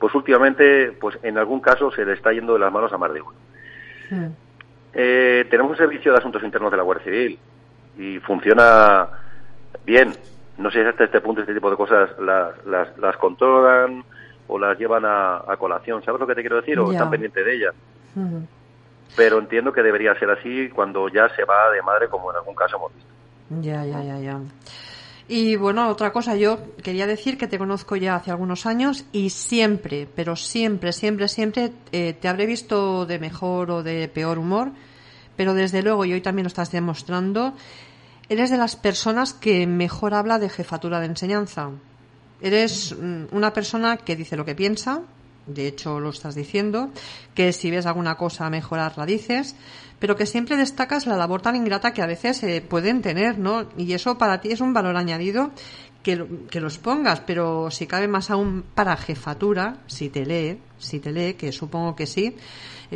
pues 0.01 0.15
últimamente, 0.15 0.93
pues 0.99 1.17
en 1.21 1.37
algún 1.37 1.61
caso 1.61 1.91
se 1.91 2.03
le 2.03 2.13
está 2.13 2.33
yendo 2.33 2.53
de 2.53 2.59
las 2.59 2.73
manos 2.73 2.91
a 2.91 2.97
más 2.97 3.13
de 3.13 3.21
uno. 3.21 3.37
Hmm. 4.09 4.29
Eh, 4.93 5.45
tenemos 5.49 5.71
un 5.71 5.77
servicio 5.77 6.11
de 6.11 6.17
asuntos 6.17 6.43
internos 6.43 6.71
de 6.71 6.77
la 6.77 6.83
Guardia 6.83 7.05
Civil 7.05 7.39
y 7.99 8.17
funciona 8.19 9.07
bien. 9.85 10.11
No 10.57 10.71
sé 10.71 10.81
si 10.81 10.87
hasta 10.87 11.03
este 11.03 11.21
punto 11.21 11.41
este 11.41 11.53
tipo 11.53 11.69
de 11.69 11.77
cosas 11.77 12.09
las, 12.19 12.97
las, 12.97 13.17
controlan 13.17 14.03
o 14.47 14.57
las 14.57 14.77
llevan 14.79 15.03
a, 15.05 15.55
colación. 15.59 16.03
¿Sabes 16.03 16.19
lo 16.19 16.25
que 16.25 16.35
te 16.35 16.41
quiero 16.41 16.57
decir? 16.57 16.79
O 16.79 16.91
están 16.91 17.11
pendientes 17.11 17.45
de 17.45 17.55
ellas. 17.55 17.75
Hmm. 18.13 18.43
pero 19.15 19.39
entiendo 19.39 19.71
que 19.71 19.83
debería 19.83 20.15
ser 20.15 20.31
así 20.31 20.67
cuando 20.69 21.07
ya 21.09 21.29
se 21.29 21.45
va 21.45 21.69
de 21.69 21.81
madre, 21.81 22.09
como 22.09 22.31
en 22.31 22.37
algún 22.37 22.55
caso 22.55 22.75
hemos 22.75 22.93
visto. 22.95 23.11
Ya, 23.61 23.85
ya, 23.85 24.01
ya, 24.01 24.17
ya. 24.17 24.39
Y 25.33 25.55
bueno, 25.55 25.87
otra 25.87 26.11
cosa, 26.11 26.35
yo 26.35 26.59
quería 26.83 27.07
decir 27.07 27.37
que 27.37 27.47
te 27.47 27.57
conozco 27.57 27.95
ya 27.95 28.17
hace 28.17 28.31
algunos 28.31 28.65
años 28.65 29.05
y 29.13 29.29
siempre, 29.29 30.05
pero 30.13 30.35
siempre, 30.35 30.91
siempre, 30.91 31.29
siempre 31.29 31.71
eh, 31.93 32.17
te 32.19 32.27
habré 32.27 32.45
visto 32.45 33.05
de 33.05 33.17
mejor 33.17 33.71
o 33.71 33.81
de 33.81 34.09
peor 34.09 34.37
humor, 34.37 34.73
pero 35.37 35.53
desde 35.53 35.83
luego, 35.83 36.03
y 36.03 36.11
hoy 36.11 36.19
también 36.19 36.43
lo 36.43 36.49
estás 36.49 36.73
demostrando, 36.73 37.53
eres 38.27 38.49
de 38.49 38.57
las 38.57 38.75
personas 38.75 39.31
que 39.31 39.65
mejor 39.67 40.15
habla 40.15 40.37
de 40.37 40.49
jefatura 40.49 40.99
de 40.99 41.05
enseñanza. 41.05 41.69
Eres 42.41 42.93
mm, 42.93 43.27
una 43.31 43.53
persona 43.53 43.95
que 43.95 44.17
dice 44.17 44.35
lo 44.35 44.43
que 44.43 44.53
piensa, 44.53 45.01
de 45.53 45.67
hecho 45.67 45.99
lo 45.99 46.09
estás 46.09 46.35
diciendo, 46.35 46.89
que 47.33 47.53
si 47.53 47.71
ves 47.71 47.85
alguna 47.85 48.15
cosa 48.15 48.49
mejorar 48.49 48.97
la 48.97 49.05
dices, 49.05 49.55
pero 49.99 50.15
que 50.15 50.25
siempre 50.25 50.57
destacas 50.57 51.05
la 51.05 51.15
labor 51.15 51.41
tan 51.41 51.55
ingrata 51.55 51.93
que 51.93 52.01
a 52.01 52.07
veces 52.07 52.41
eh, 52.43 52.61
pueden 52.67 53.01
tener, 53.01 53.37
¿no? 53.37 53.69
Y 53.77 53.93
eso 53.93 54.17
para 54.17 54.41
ti 54.41 54.51
es 54.51 54.61
un 54.61 54.73
valor 54.73 54.97
añadido 54.97 55.51
que, 56.03 56.25
que 56.49 56.59
los 56.59 56.79
pongas, 56.79 57.19
pero 57.19 57.69
si 57.69 57.85
cabe 57.85 58.07
más 58.07 58.31
aún 58.31 58.63
para 58.73 58.97
jefatura, 58.97 59.77
si 59.87 60.09
te 60.09 60.25
lee, 60.25 60.59
si 60.79 60.99
te 60.99 61.11
lee, 61.11 61.35
que 61.35 61.51
supongo 61.51 61.95
que 61.95 62.07
sí, 62.07 62.35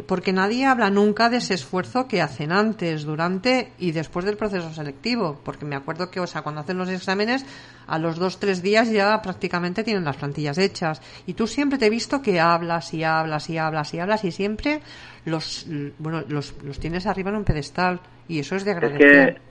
porque 0.03 0.33
nadie 0.33 0.65
habla 0.65 0.89
nunca 0.89 1.29
de 1.29 1.37
ese 1.37 1.53
esfuerzo 1.53 2.07
que 2.07 2.21
hacen 2.21 2.51
antes, 2.51 3.05
durante 3.05 3.71
y 3.77 3.91
después 3.91 4.25
del 4.25 4.35
proceso 4.35 4.69
selectivo, 4.73 5.39
porque 5.43 5.65
me 5.65 5.75
acuerdo 5.75 6.11
que, 6.11 6.19
o 6.19 6.27
sea, 6.27 6.41
cuando 6.41 6.61
hacen 6.61 6.77
los 6.77 6.89
exámenes, 6.89 7.45
a 7.87 7.99
los 7.99 8.17
dos, 8.17 8.39
tres 8.39 8.61
días 8.61 8.91
ya 8.91 9.21
prácticamente 9.21 9.83
tienen 9.83 10.03
las 10.03 10.17
plantillas 10.17 10.57
hechas. 10.57 11.01
Y 11.25 11.33
tú 11.33 11.47
siempre 11.47 11.77
te 11.77 11.85
he 11.85 11.89
visto 11.89 12.21
que 12.21 12.39
hablas 12.39 12.93
y 12.93 13.03
hablas 13.03 13.49
y 13.49 13.57
hablas 13.57 13.93
y 13.93 13.99
hablas 13.99 14.23
y 14.23 14.31
siempre 14.31 14.81
los, 15.25 15.65
bueno, 15.97 16.23
los, 16.27 16.61
los 16.63 16.79
tienes 16.79 17.07
arriba 17.07 17.29
en 17.29 17.37
un 17.37 17.43
pedestal 17.45 17.99
y 18.27 18.39
eso 18.39 18.55
es 18.55 18.65
de 18.65 18.71
agradecer. 18.71 19.41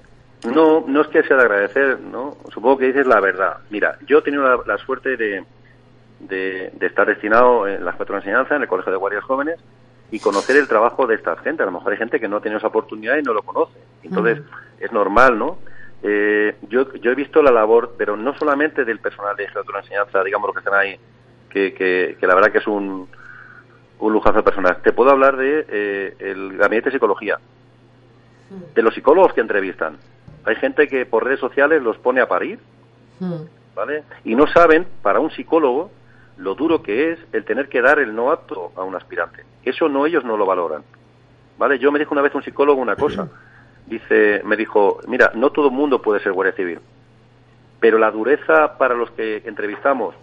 no, 0.45 0.85
no 0.87 1.01
es 1.01 1.09
que 1.09 1.23
sea 1.23 1.37
de 1.37 1.43
agradecer, 1.43 2.01
¿no? 2.01 2.37
Supongo 2.53 2.79
que 2.79 2.87
dices 2.87 3.07
la 3.07 3.21
verdad. 3.21 3.59
Mira, 3.71 3.97
yo 4.07 4.19
he 4.19 4.23
tenido 4.23 4.65
la, 4.65 4.79
suerte 4.79 5.17
de, 5.17 5.45
de, 6.21 6.73
estar 6.81 7.07
destinado 7.07 7.67
en 7.67 7.85
la 7.85 7.93
escuela 7.93 8.13
de 8.13 8.19
enseñanza, 8.19 8.57
en 8.57 8.63
el 8.63 8.69
Colegio 8.69 8.93
de 8.93 8.99
Guardias 8.99 9.25
Jóvenes, 9.25 9.61
y 10.15 10.21
conocer 10.21 10.55
el 10.57 10.69
trabajo 10.69 11.09
de 11.09 11.17
esta 11.17 11.35
gente. 11.39 11.65
A 11.65 11.67
lo 11.67 11.73
mejor 11.73 11.91
hay 11.91 11.99
gente 11.99 12.21
que 12.21 12.29
no 12.29 12.37
ha 12.37 12.41
tenido 12.41 12.59
esa 12.59 12.69
oportunidad 12.69 13.17
y 13.19 13.23
no 13.23 13.33
lo 13.33 13.43
conoce. 13.43 13.77
Entonces, 14.05 14.39
es 14.79 14.93
normal, 14.93 15.37
¿no? 15.37 15.59
Eh, 16.05 16.55
yo, 16.69 16.93
yo 16.95 17.11
he 17.11 17.17
visto 17.17 17.43
la 17.43 17.51
labor, 17.51 17.97
pero 17.99 18.17
no 18.17 18.33
solamente 18.39 18.85
del 18.85 19.01
personal 19.01 19.35
de 19.35 19.49
la 19.53 19.81
enseñanza, 19.81 20.23
digamos, 20.23 20.47
los 20.47 20.55
que 20.55 20.61
están 20.61 20.79
ahí, 20.79 20.97
que, 21.51 21.75
que, 21.75 22.27
la 22.29 22.37
verdad 22.37 22.53
que 22.53 22.59
es 22.59 22.67
un, 22.69 23.09
un 23.99 24.13
lujazo 24.13 24.45
personal. 24.45 24.81
Te 24.85 24.93
puedo 24.93 25.11
hablar 25.11 25.37
de 25.37 25.67
eh, 25.69 26.17
el 26.21 26.59
gabinete 26.59 26.91
de 26.91 26.97
psicología, 26.97 27.41
de 28.73 28.83
los 28.83 28.95
psicólogos 28.95 29.33
que 29.33 29.41
entrevistan. 29.41 29.97
Hay 30.45 30.55
gente 30.55 30.87
que 30.87 31.07
por 31.07 31.25
redes 31.25 31.41
sociales 31.41 31.83
los 31.83 31.99
pone 31.99 32.21
a 32.21 32.29
parir, 32.29 32.61
¿vale? 33.75 34.05
Y 34.23 34.37
no 34.37 34.47
saben, 34.47 34.87
para 35.03 35.19
un 35.19 35.33
psicólogo, 35.33 35.91
lo 36.37 36.55
duro 36.55 36.83
que 36.83 37.13
es 37.13 37.19
el 37.33 37.45
tener 37.45 37.69
que 37.69 37.81
dar 37.81 37.99
el 37.99 38.15
no 38.15 38.31
apto 38.33 38.73
a 38.77 38.83
un 38.83 38.97
aspirante. 38.97 39.45
Eso 39.65 39.89
no 39.89 40.07
ellos 40.07 40.25
no 40.25 40.37
lo 40.37 40.47
valoran. 40.47 40.83
¿Vale? 41.59 41.79
Yo 41.79 41.93
me 41.93 41.99
dijo 41.99 42.13
una 42.13 42.23
vez 42.23 42.35
un 42.35 42.43
psicólogo 42.43 42.81
una 42.81 42.97
cosa. 42.97 43.29
Dice, 43.87 44.43
me 44.45 44.57
dijo, 44.57 45.01
mira, 45.07 45.31
no 45.35 45.51
todo 45.51 45.69
el 45.69 45.75
mundo 45.75 46.01
puede 46.01 46.21
ser 46.21 46.33
guardia 46.33 46.57
civil, 46.57 46.81
pero 47.81 47.99
la 47.99 48.11
dureza 48.11 48.79
para 48.79 48.95
los 48.95 49.11
que 49.11 49.43
entrevistamos, 49.45 50.15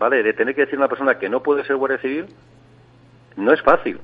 ¿vale? 0.00 0.22
De 0.22 0.32
tener 0.32 0.54
que 0.54 0.62
decir 0.62 0.74
a 0.74 0.78
una 0.78 0.88
persona 0.88 1.16
que 1.16 1.28
no 1.28 1.42
puede 1.42 1.64
ser 1.64 1.76
guardia 1.76 1.98
civil, 1.98 2.26
no 3.36 3.52
es 3.52 3.62
fácil. 3.62 4.00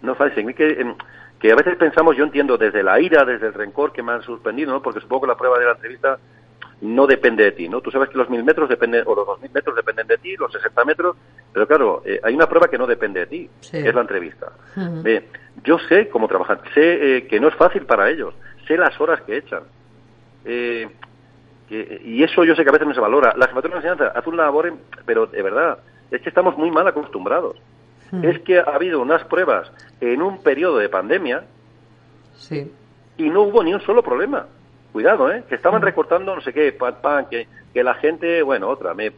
No 0.00 0.12
es 0.12 0.18
fácil. 0.18 0.54
Que, 0.54 0.80
em, 0.80 0.94
que 1.40 1.50
a 1.50 1.56
veces 1.56 1.76
pensamos, 1.76 2.16
yo 2.16 2.24
entiendo, 2.24 2.56
desde 2.56 2.84
la 2.84 3.00
ira, 3.00 3.24
desde 3.24 3.48
el 3.48 3.54
rencor 3.54 3.92
que 3.92 4.02
me 4.02 4.12
han 4.12 4.22
suspendido, 4.22 4.72
¿no? 4.72 4.80
Porque 4.80 5.00
supongo 5.00 5.22
que 5.22 5.28
la 5.28 5.36
prueba 5.36 5.58
de 5.58 5.66
la 5.66 5.72
entrevista 5.72 6.18
no 6.80 7.06
depende 7.06 7.44
de 7.44 7.52
ti, 7.52 7.68
¿no? 7.68 7.80
Tú 7.80 7.90
sabes 7.90 8.08
que 8.08 8.18
los 8.18 8.30
mil 8.30 8.44
metros 8.44 8.68
dependen, 8.68 9.02
o 9.06 9.14
los 9.14 9.26
dos 9.26 9.40
mil 9.40 9.50
metros 9.52 9.74
dependen 9.74 10.06
de 10.06 10.18
ti, 10.18 10.36
los 10.36 10.52
60 10.52 10.84
metros, 10.84 11.16
pero 11.52 11.66
claro, 11.66 12.02
eh, 12.04 12.20
hay 12.22 12.34
una 12.34 12.48
prueba 12.48 12.68
que 12.68 12.78
no 12.78 12.86
depende 12.86 13.20
de 13.20 13.26
ti, 13.26 13.50
que 13.70 13.88
es 13.88 13.94
la 13.94 14.02
entrevista. 14.02 14.52
yo 15.64 15.78
sé 15.88 16.08
cómo 16.08 16.28
trabajar, 16.28 16.60
sé 16.74 17.16
eh, 17.16 17.26
que 17.26 17.40
no 17.40 17.48
es 17.48 17.54
fácil 17.56 17.84
para 17.84 18.08
ellos, 18.10 18.34
sé 18.66 18.76
las 18.76 18.98
horas 19.00 19.20
que 19.22 19.38
echan. 19.38 19.62
Eh, 20.44 20.88
y 21.70 22.22
eso 22.22 22.44
yo 22.44 22.54
sé 22.54 22.62
que 22.62 22.70
a 22.70 22.72
veces 22.72 22.88
no 22.88 22.94
se 22.94 23.00
valora. 23.00 23.34
La 23.36 23.46
Jefatura 23.48 23.74
de 23.74 23.88
Enseñanza 23.88 24.18
hace 24.18 24.30
una 24.30 24.44
labor, 24.44 24.72
pero 25.04 25.26
de 25.26 25.42
verdad, 25.42 25.78
es 26.10 26.22
que 26.22 26.30
estamos 26.30 26.56
muy 26.56 26.70
mal 26.70 26.86
acostumbrados. 26.86 27.56
Es 28.22 28.38
que 28.40 28.58
ha 28.58 28.62
habido 28.62 29.02
unas 29.02 29.22
pruebas 29.24 29.70
en 30.00 30.22
un 30.22 30.42
periodo 30.42 30.78
de 30.78 30.88
pandemia 30.88 31.44
y 33.18 33.28
no 33.28 33.42
hubo 33.42 33.62
ni 33.62 33.74
un 33.74 33.82
solo 33.82 34.02
problema 34.02 34.46
cuidado, 34.92 35.30
¿eh? 35.30 35.44
Que 35.48 35.54
estaban 35.54 35.80
mm. 35.80 35.84
recortando 35.84 36.34
no 36.34 36.40
sé 36.40 36.52
qué, 36.52 36.72
pan, 36.72 36.96
pan, 37.00 37.26
que, 37.30 37.46
que 37.72 37.82
la 37.84 37.94
gente, 37.94 38.42
bueno, 38.42 38.68
otra, 38.68 38.94
me, 38.94 39.12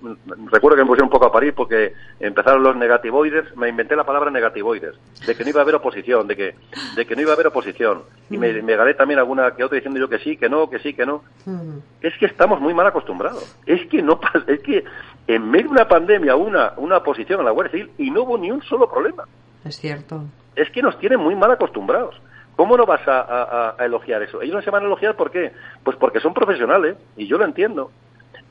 recuerdo 0.50 0.76
que 0.76 0.82
me 0.82 0.88
pusieron 0.88 1.04
un 1.04 1.10
poco 1.10 1.26
a 1.26 1.32
parir 1.32 1.54
porque 1.54 1.92
empezaron 2.18 2.62
los 2.62 2.76
negativoides, 2.76 3.56
me 3.56 3.68
inventé 3.68 3.96
la 3.96 4.04
palabra 4.04 4.30
negativoides, 4.30 4.94
de 5.26 5.34
que 5.34 5.44
no 5.44 5.50
iba 5.50 5.60
a 5.60 5.62
haber 5.62 5.76
oposición, 5.76 6.26
de 6.26 6.36
que, 6.36 6.54
de 6.96 7.06
que 7.06 7.16
no 7.16 7.22
iba 7.22 7.30
a 7.30 7.34
haber 7.34 7.46
oposición, 7.46 8.02
y 8.28 8.38
me, 8.38 8.52
mm. 8.52 8.64
me 8.64 8.76
gané 8.76 8.94
también 8.94 9.20
alguna 9.20 9.52
que 9.52 9.64
otra 9.64 9.76
diciendo 9.76 10.00
yo 10.00 10.08
que 10.08 10.18
sí, 10.18 10.36
que 10.36 10.48
no, 10.48 10.68
que 10.68 10.78
sí, 10.80 10.94
que 10.94 11.06
no. 11.06 11.22
Mm. 11.46 11.78
Es 12.00 12.14
que 12.18 12.26
estamos 12.26 12.60
muy 12.60 12.74
mal 12.74 12.86
acostumbrados, 12.86 13.56
es 13.66 13.86
que 13.88 14.02
no 14.02 14.20
es 14.46 14.60
que 14.60 14.84
en 15.26 15.48
medio 15.48 15.66
de 15.66 15.72
una 15.72 15.88
pandemia 15.88 16.34
una, 16.34 16.72
una 16.76 16.98
oposición 16.98 17.40
a 17.40 17.44
la 17.44 17.50
Guardia 17.52 17.72
Civil 17.72 17.90
y 17.98 18.10
no 18.10 18.22
hubo 18.22 18.38
ni 18.38 18.50
un 18.50 18.62
solo 18.62 18.90
problema. 18.90 19.24
Es 19.64 19.76
cierto. 19.76 20.24
Es 20.56 20.70
que 20.70 20.82
nos 20.82 20.98
tienen 20.98 21.20
muy 21.20 21.36
mal 21.36 21.50
acostumbrados. 21.52 22.20
¿Cómo 22.56 22.76
no 22.76 22.84
vas 22.84 23.00
a, 23.06 23.74
elogiar 23.80 24.22
eso? 24.22 24.42
Ellos 24.42 24.56
no 24.56 24.62
se 24.62 24.70
van 24.70 24.82
a 24.82 24.86
elogiar 24.86 25.16
¿por 25.16 25.30
qué? 25.30 25.52
Pues 25.82 25.96
porque 25.96 26.20
son 26.20 26.34
profesionales, 26.34 26.96
y 27.16 27.26
yo 27.26 27.38
lo 27.38 27.44
entiendo. 27.44 27.90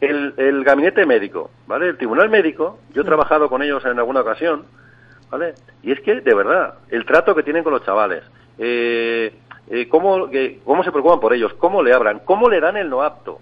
El, 0.02 0.64
gabinete 0.64 1.06
médico, 1.06 1.52
¿vale? 1.68 1.90
El 1.90 1.98
tribunal 1.98 2.30
médico, 2.30 2.80
yo 2.94 3.02
he 3.02 3.06
trabajado 3.06 3.50
con 3.50 3.62
ellos 3.62 3.84
en 3.86 4.00
alguna 4.00 4.22
ocasión, 4.22 4.66
¿vale? 5.30 5.54
Y 5.84 5.92
es 5.92 6.00
que, 6.02 6.22
de 6.22 6.34
verdad, 6.34 6.76
el 6.90 7.06
trato 7.06 7.36
que 7.36 7.44
tienen 7.44 7.64
con 7.64 7.74
los 7.74 7.84
chavales, 7.84 8.24
eh, 8.58 9.34
eh, 9.70 9.88
cómo, 9.88 10.30
cómo 10.64 10.84
se 10.84 10.92
preocupan 10.92 11.20
por 11.20 11.34
ellos, 11.34 11.54
cómo 11.56 11.84
le 11.84 11.94
hablan, 11.94 12.20
cómo 12.26 12.50
le 12.50 12.60
dan 12.60 12.78
el 12.78 12.90
no 12.90 13.04
apto. 13.04 13.40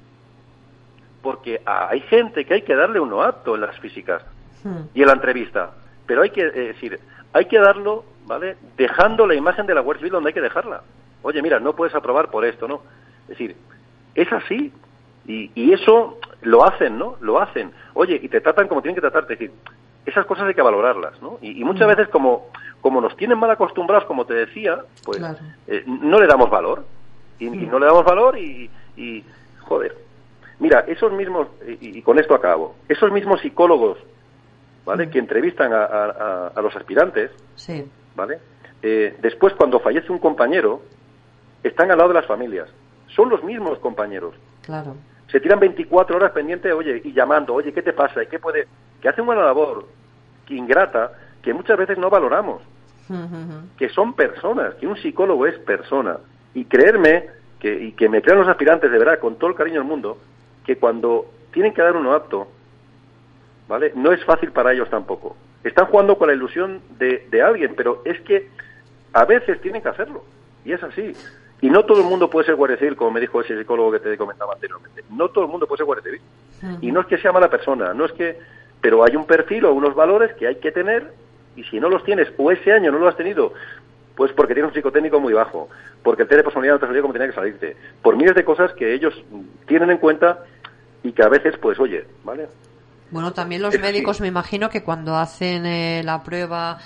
Porque 1.21 1.61
hay 1.65 2.01
gente 2.01 2.45
que 2.45 2.55
hay 2.55 2.61
que 2.63 2.75
darle 2.75 2.99
un 2.99 3.09
no 3.09 3.21
apto 3.21 3.55
en 3.55 3.61
las 3.61 3.79
físicas 3.79 4.23
hmm. 4.63 4.89
y 4.93 5.01
en 5.01 5.07
la 5.07 5.13
entrevista. 5.13 5.71
Pero 6.05 6.23
hay 6.23 6.31
que 6.31 6.41
eh, 6.41 6.51
decir, 6.51 6.99
hay 7.33 7.45
que 7.45 7.59
darlo 7.59 8.03
¿vale? 8.27 8.57
Dejando 8.75 9.25
la 9.25 9.35
imagen 9.35 9.65
de 9.65 9.73
la 9.73 9.81
Guardia 9.81 10.01
Civil 10.01 10.13
donde 10.13 10.29
hay 10.29 10.33
que 10.33 10.41
dejarla. 10.41 10.83
Oye, 11.23 11.41
mira, 11.41 11.59
no 11.59 11.73
puedes 11.73 11.95
aprobar 11.95 12.29
por 12.29 12.45
esto, 12.45 12.67
¿no? 12.67 12.81
Es 13.23 13.29
decir, 13.29 13.55
es 14.13 14.31
así. 14.31 14.71
Y, 15.25 15.51
y 15.55 15.73
eso 15.73 16.19
lo 16.41 16.65
hacen, 16.65 16.97
¿no? 16.97 17.15
Lo 17.21 17.41
hacen. 17.41 17.71
Oye, 17.93 18.19
y 18.21 18.27
te 18.29 18.41
tratan 18.41 18.67
como 18.67 18.81
tienen 18.81 18.95
que 18.95 19.01
tratarte. 19.01 19.33
Es 19.33 19.39
decir, 19.39 19.55
esas 20.05 20.25
cosas 20.25 20.47
hay 20.47 20.53
que 20.53 20.61
valorarlas, 20.61 21.21
¿no? 21.21 21.37
Y, 21.41 21.63
muchas 21.63 21.87
mm. 21.87 21.89
veces 21.89 22.09
como, 22.09 22.47
como 22.81 23.01
nos 23.01 23.15
tienen 23.17 23.39
mal 23.39 23.51
acostumbrados, 23.51 24.05
como 24.05 24.25
te 24.25 24.33
decía, 24.33 24.83
pues 25.03 25.21
eh, 25.67 25.83
no 25.85 26.19
le 26.19 26.27
damos 26.27 26.49
valor. 26.49 26.85
Y, 27.39 27.49
mm. 27.49 27.69
no 27.69 27.79
le 27.79 27.85
damos 27.87 28.05
valor 28.05 28.37
y, 28.37 28.69
y 28.95 29.23
joder. 29.61 29.95
Mira, 30.59 30.79
esos 30.87 31.11
mismos, 31.11 31.47
y, 31.67 32.01
con 32.01 32.17
esto 32.19 32.33
acabo, 32.33 32.75
esos 32.87 33.11
mismos 33.11 33.41
psicólogos, 33.41 33.99
¿vale? 34.87 35.09
Que 35.09 35.19
entrevistan 35.19 35.73
a, 35.73 35.83
a, 35.83 36.47
a 36.55 36.61
los 36.61 36.73
aspirantes, 36.73 37.29
sí. 37.55 37.85
¿vale? 38.15 38.39
Eh, 38.81 39.17
después, 39.21 39.53
cuando 39.53 39.81
fallece 39.81 40.11
un 40.13 40.19
compañero, 40.19 40.81
están 41.61 41.91
al 41.91 41.97
lado 41.97 42.09
de 42.09 42.15
las 42.15 42.25
familias. 42.25 42.69
Son 43.07 43.29
los 43.29 43.43
mismos 43.43 43.79
compañeros. 43.79 44.33
Claro. 44.61 44.95
Se 45.29 45.41
tiran 45.41 45.59
24 45.59 46.15
horas 46.15 46.31
pendientes, 46.31 46.73
oye, 46.73 47.01
y 47.03 47.11
llamando, 47.11 47.53
oye, 47.53 47.73
¿qué 47.73 47.81
te 47.81 47.91
pasa? 47.91 48.23
¿Y 48.23 48.27
qué 48.27 48.39
puede...? 48.39 48.65
Que 49.01 49.09
hacen 49.09 49.27
una 49.27 49.43
labor 49.43 49.85
ingrata 50.47 51.11
que 51.41 51.53
muchas 51.53 51.77
veces 51.77 51.97
no 51.97 52.09
valoramos. 52.09 52.61
Que 53.77 53.89
son 53.89 54.13
personas, 54.13 54.75
que 54.75 54.87
un 54.87 54.95
psicólogo 54.95 55.45
es 55.47 55.59
persona. 55.59 56.17
Y 56.53 56.63
creerme, 56.65 57.25
que, 57.59 57.73
y 57.73 57.91
que 57.91 58.07
me 58.07 58.21
crean 58.21 58.39
los 58.39 58.47
aspirantes 58.47 58.89
de 58.89 58.97
verdad, 58.97 59.19
con 59.19 59.35
todo 59.35 59.49
el 59.49 59.55
cariño 59.55 59.79
del 59.79 59.87
mundo, 59.87 60.17
que 60.65 60.77
cuando 60.77 61.25
tienen 61.51 61.73
que 61.73 61.81
dar 61.81 61.95
uno 61.95 62.13
apto, 62.13 62.47
¿vale? 63.67 63.91
No 63.95 64.11
es 64.11 64.23
fácil 64.25 64.51
para 64.51 64.73
ellos 64.73 64.89
tampoco 64.89 65.35
están 65.67 65.85
jugando 65.87 66.17
con 66.17 66.27
la 66.27 66.33
ilusión 66.33 66.81
de, 66.97 67.27
de 67.29 67.41
alguien, 67.41 67.73
pero 67.75 68.01
es 68.05 68.19
que 68.21 68.49
a 69.13 69.25
veces 69.25 69.59
tienen 69.61 69.81
que 69.81 69.89
hacerlo. 69.89 70.23
Y 70.65 70.73
es 70.73 70.83
así. 70.83 71.13
Y 71.61 71.69
no 71.69 71.85
todo 71.85 72.01
el 72.01 72.07
mundo 72.07 72.29
puede 72.29 72.45
ser 72.45 72.55
guardia 72.55 72.77
civil, 72.77 72.95
como 72.95 73.11
me 73.11 73.19
dijo 73.19 73.41
ese 73.41 73.57
psicólogo 73.57 73.91
que 73.91 73.99
te 73.99 74.17
comentaba 74.17 74.53
anteriormente. 74.53 75.03
No 75.09 75.29
todo 75.29 75.45
el 75.45 75.51
mundo 75.51 75.67
puede 75.67 75.77
ser 75.77 75.85
guardia 75.85 76.03
civil. 76.03 76.21
Y 76.81 76.91
no 76.91 77.01
es 77.01 77.07
que 77.07 77.17
sea 77.17 77.31
mala 77.31 77.49
persona, 77.49 77.93
no 77.93 78.05
es 78.05 78.11
que... 78.13 78.37
Pero 78.79 79.03
hay 79.03 79.15
un 79.15 79.25
perfil 79.25 79.65
o 79.65 79.73
unos 79.73 79.95
valores 79.95 80.33
que 80.35 80.47
hay 80.47 80.57
que 80.57 80.71
tener 80.71 81.11
y 81.55 81.63
si 81.63 81.79
no 81.79 81.89
los 81.89 82.03
tienes 82.03 82.31
o 82.37 82.51
ese 82.51 82.71
año 82.71 82.91
no 82.91 82.99
lo 82.99 83.07
has 83.07 83.17
tenido, 83.17 83.53
pues 84.15 84.31
porque 84.33 84.53
tienes 84.53 84.69
un 84.69 84.75
psicotécnico 84.75 85.19
muy 85.19 85.33
bajo, 85.33 85.67
porque 86.03 86.21
el 86.21 86.27
test 86.27 86.37
de 86.37 86.43
personalidad 86.43 86.75
no 86.75 86.79
te 86.79 86.85
salió 86.85 87.01
como 87.01 87.13
tenía 87.13 87.27
que 87.27 87.33
salirte, 87.33 87.75
por 88.03 88.15
miles 88.15 88.35
de 88.35 88.45
cosas 88.45 88.71
que 88.73 88.93
ellos 88.93 89.19
tienen 89.65 89.89
en 89.89 89.97
cuenta 89.97 90.45
y 91.01 91.11
que 91.11 91.23
a 91.23 91.29
veces, 91.29 91.57
pues 91.57 91.79
oye, 91.79 92.05
¿vale? 92.23 92.47
Bueno, 93.11 93.33
también 93.33 93.61
los 93.61 93.79
médicos 93.79 94.21
me 94.21 94.27
imagino 94.27 94.69
que 94.69 94.83
cuando 94.83 95.15
hacen 95.15 95.65
eh, 95.65 96.01
la 96.03 96.23
prueba 96.23 96.79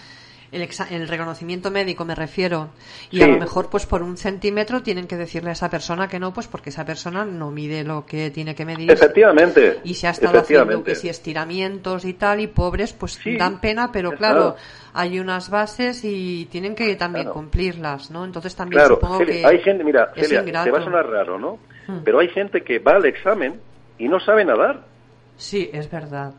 el, 0.52 0.68
el, 0.90 1.08
reconocimiento 1.08 1.72
médico 1.72 2.04
me 2.04 2.14
refiero 2.14 2.70
y 3.10 3.22
a 3.22 3.28
lo 3.28 3.38
mejor 3.38 3.70
pues 3.70 3.86
por 3.86 4.04
un 4.04 4.18
centímetro 4.18 4.84
tienen 4.84 5.08
que 5.08 5.16
decirle 5.16 5.50
a 5.50 5.54
esa 5.54 5.70
persona 5.70 6.08
que 6.10 6.20
no 6.20 6.34
pues 6.34 6.48
porque 6.48 6.70
esa 6.70 6.86
persona 6.86 7.24
no 7.24 7.52
mide 7.52 7.84
lo 7.84 8.06
que 8.06 8.32
tiene 8.32 8.54
que 8.54 8.66
medir. 8.66 8.92
Efectivamente 8.92 9.80
y 9.84 9.94
se 9.94 10.08
ha 10.08 10.12
estado 10.12 10.40
haciendo 10.40 10.84
que 10.84 10.96
si 10.96 11.08
estiramientos 11.08 12.04
y 12.06 12.14
tal 12.14 12.42
y 12.42 12.48
pobres 12.48 12.94
pues 12.94 13.20
dan 13.38 13.62
pena 13.62 13.92
pero 13.92 14.12
claro 14.12 14.56
hay 14.94 15.20
unas 15.20 15.50
bases 15.50 16.04
y 16.04 16.48
tienen 16.52 16.76
que 16.76 16.96
también 16.96 17.30
cumplirlas 17.30 18.12
no 18.12 18.26
entonces 18.26 18.56
también 18.56 18.86
supongo 18.86 19.20
que 19.20 19.46
hay 19.46 19.60
gente 19.60 19.84
mira 19.84 20.12
Celia, 20.16 20.44
te 20.44 20.72
va 20.72 20.80
a 20.80 20.84
sonar 20.84 21.08
raro 21.08 21.40
no 21.40 21.60
hmm. 21.88 22.00
pero 22.04 22.20
hay 22.20 22.28
gente 22.28 22.62
que 22.62 22.80
va 22.80 22.94
al 22.94 23.06
examen 23.06 23.60
y 23.98 24.10
no 24.10 24.20
sabe 24.20 24.44
nadar 24.44 24.91
sí 25.38 25.70
es 25.74 25.90
verdad 25.90 26.34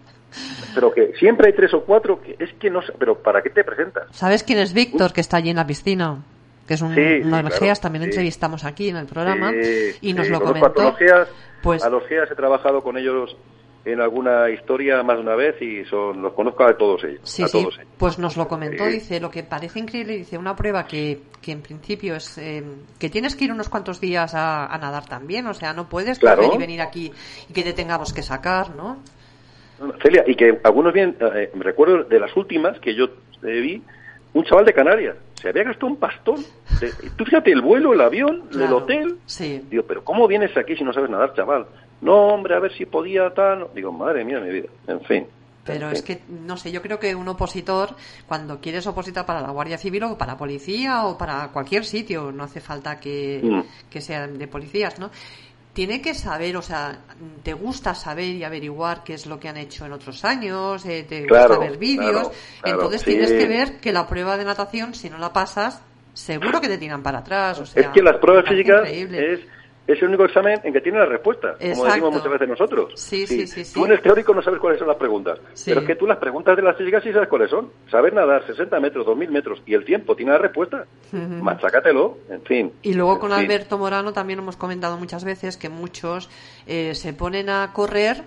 pero 0.74 0.92
que 0.92 1.12
siempre 1.18 1.48
hay 1.48 1.52
tres 1.52 1.74
o 1.74 1.82
cuatro 1.82 2.20
que 2.20 2.36
es 2.38 2.52
que 2.54 2.70
no 2.70 2.80
pero 2.98 3.18
¿para 3.18 3.42
qué 3.42 3.50
te 3.50 3.64
presentas? 3.64 4.04
¿Sabes 4.12 4.42
quién 4.42 4.58
es 4.58 4.72
Víctor 4.72 5.12
que 5.12 5.20
está 5.20 5.36
allí 5.38 5.50
en 5.50 5.56
la 5.56 5.66
piscina? 5.66 6.22
Que 6.66 6.74
es 6.74 6.80
un, 6.80 6.94
sí, 6.94 7.22
también 7.80 8.04
entrevistamos 8.04 8.64
aquí 8.64 8.88
en 8.88 8.96
el 8.96 9.06
programa 9.06 9.50
y 10.00 10.12
nos 10.12 10.28
lo 10.28 10.40
comentó. 10.40 10.80
A 10.80 10.84
los, 10.84 11.28
pues, 11.60 11.84
a 11.84 11.90
los 11.90 12.06
GEAS 12.06 12.30
he 12.30 12.34
trabajado 12.36 12.82
con 12.82 12.96
ellos 12.96 13.36
en 13.84 14.00
alguna 14.00 14.48
historia 14.50 15.02
más 15.02 15.16
de 15.16 15.22
una 15.22 15.34
vez 15.34 15.60
y 15.60 15.84
son, 15.84 16.22
los 16.22 16.32
conozco 16.34 16.64
a 16.64 16.76
todos 16.76 17.02
ellos. 17.04 17.20
Sí, 17.24 17.44
sí, 17.48 17.66
pues 17.98 18.18
nos 18.18 18.36
lo 18.36 18.46
comentó, 18.46 18.86
dice, 18.86 19.18
lo 19.18 19.30
que 19.30 19.42
parece 19.42 19.80
increíble, 19.80 20.16
dice, 20.16 20.38
una 20.38 20.54
prueba 20.54 20.86
que, 20.86 21.22
que 21.40 21.52
en 21.52 21.62
principio 21.62 22.14
es 22.14 22.38
eh, 22.38 22.62
que 22.98 23.10
tienes 23.10 23.34
que 23.34 23.46
ir 23.46 23.52
unos 23.52 23.68
cuantos 23.68 24.00
días 24.00 24.34
a, 24.34 24.78
nadar 24.80 25.06
también, 25.06 25.46
o 25.46 25.54
sea, 25.54 25.72
no 25.72 25.88
puedes 25.88 26.18
claro. 26.18 26.52
y 26.54 26.58
venir 26.58 26.80
aquí 26.80 27.12
y 27.48 27.52
que 27.52 27.62
te 27.62 27.72
tengamos 27.72 28.12
que 28.12 28.22
sacar, 28.22 28.74
¿no? 28.76 28.98
Celia, 30.00 30.24
y 30.26 30.36
que 30.36 30.60
algunos 30.62 30.92
bien, 30.92 31.16
eh, 31.34 31.50
me 31.54 31.64
recuerdo 31.64 32.04
de 32.04 32.20
las 32.20 32.36
últimas 32.36 32.78
que 32.78 32.94
yo 32.94 33.06
eh, 33.42 33.60
vi, 33.60 33.82
un 34.32 34.44
chaval 34.44 34.64
de 34.64 34.72
Canarias, 34.72 35.16
se 35.34 35.48
había 35.48 35.64
gastado 35.64 35.88
un 35.88 35.96
pastón. 35.96 36.36
tú 37.16 37.24
fíjate, 37.24 37.50
el 37.50 37.60
vuelo, 37.60 37.92
el 37.92 38.00
avión, 38.00 38.44
el 38.52 38.72
hotel. 38.72 39.16
Sí. 39.26 39.60
Digo, 39.68 39.82
pero 39.82 40.04
¿cómo 40.04 40.28
vienes 40.28 40.56
aquí 40.56 40.76
si 40.76 40.84
no 40.84 40.92
sabes 40.92 41.10
nadar, 41.10 41.34
chaval? 41.34 41.66
No, 42.02 42.28
hombre, 42.28 42.54
a 42.54 42.60
ver 42.60 42.72
si 42.76 42.84
podía 42.84 43.30
tal. 43.30 43.68
Digo, 43.74 43.92
madre 43.92 44.24
mía, 44.24 44.40
mi 44.40 44.50
vida. 44.50 44.68
En 44.86 45.00
fin. 45.02 45.26
Pero 45.64 45.90
es 45.90 46.02
que, 46.02 46.22
no 46.28 46.56
sé, 46.56 46.72
yo 46.72 46.82
creo 46.82 46.98
que 46.98 47.14
un 47.14 47.28
opositor, 47.28 47.90
cuando 48.26 48.60
quieres 48.60 48.84
opositar 48.88 49.24
para 49.24 49.40
la 49.40 49.50
Guardia 49.50 49.78
Civil 49.78 50.02
o 50.02 50.18
para 50.18 50.36
policía 50.36 51.04
o 51.06 51.16
para 51.16 51.48
cualquier 51.52 51.84
sitio, 51.84 52.32
no 52.32 52.42
hace 52.42 52.60
falta 52.60 52.98
que, 52.98 53.40
mm. 53.40 53.88
que 53.88 54.00
sean 54.00 54.38
de 54.38 54.48
policías, 54.48 54.98
¿no? 54.98 55.10
tiene 55.72 56.02
que 56.02 56.14
saber, 56.14 56.56
o 56.56 56.62
sea, 56.62 56.98
te 57.42 57.54
gusta 57.54 57.94
saber 57.94 58.26
y 58.26 58.44
averiguar 58.44 59.02
qué 59.02 59.14
es 59.14 59.26
lo 59.26 59.40
que 59.40 59.48
han 59.48 59.56
hecho 59.56 59.86
en 59.86 59.92
otros 59.92 60.24
años, 60.24 60.84
eh, 60.84 61.06
te 61.08 61.22
gusta 61.22 61.58
ver 61.58 61.78
vídeos, 61.78 62.30
entonces 62.62 63.02
tienes 63.04 63.32
que 63.32 63.46
ver 63.46 63.80
que 63.80 63.92
la 63.92 64.06
prueba 64.06 64.36
de 64.36 64.44
natación, 64.44 64.94
si 64.94 65.08
no 65.08 65.16
la 65.16 65.32
pasas, 65.32 65.82
seguro 66.12 66.60
que 66.60 66.68
te 66.68 66.76
tiran 66.76 67.02
para 67.02 67.20
atrás. 67.20 67.60
O 67.60 67.66
sea, 67.66 67.84
es 67.84 67.88
que 67.88 68.02
las 68.02 68.18
pruebas 68.18 68.46
físicas 68.46 68.86
es 68.86 69.40
es 69.86 70.00
el 70.00 70.08
único 70.08 70.24
examen 70.24 70.60
en 70.62 70.72
que 70.72 70.80
tiene 70.80 70.98
la 70.98 71.06
respuesta, 71.06 71.56
como 71.58 71.84
decimos 71.84 72.14
muchas 72.14 72.30
veces 72.30 72.48
nosotros. 72.48 72.92
Sí, 72.94 73.26
sí, 73.26 73.46
sí, 73.46 73.64
tú 73.74 73.84
en 73.84 73.92
el 73.92 74.00
teórico 74.00 74.32
no 74.32 74.42
sabes 74.42 74.60
cuáles 74.60 74.78
son 74.78 74.88
las 74.88 74.96
preguntas, 74.96 75.40
pero 75.64 75.80
es 75.80 75.86
que 75.86 75.96
tú 75.96 76.06
las 76.06 76.18
preguntas 76.18 76.56
de 76.56 76.62
las 76.62 76.76
físicas 76.76 77.02
sí 77.02 77.12
sabes 77.12 77.28
cuáles 77.28 77.50
son. 77.50 77.70
Saber 77.90 78.14
nadar 78.14 78.46
60 78.46 78.78
metros, 78.80 79.04
2000 79.06 79.30
metros 79.30 79.62
y 79.66 79.74
el 79.74 79.84
tiempo 79.84 80.14
tiene 80.14 80.32
la 80.32 80.38
respuesta. 80.38 80.86
Machácatelo, 81.12 82.18
en 82.30 82.42
fin. 82.42 82.72
Y 82.82 82.94
luego 82.94 83.18
con 83.18 83.32
Alberto 83.32 83.78
Morano 83.78 84.12
también 84.12 84.38
hemos 84.38 84.56
comentado 84.56 84.96
muchas 84.96 85.24
veces 85.24 85.56
que 85.56 85.68
muchos 85.68 86.30
eh, 86.66 86.94
se 86.94 87.12
ponen 87.12 87.50
a 87.50 87.72
correr 87.72 88.22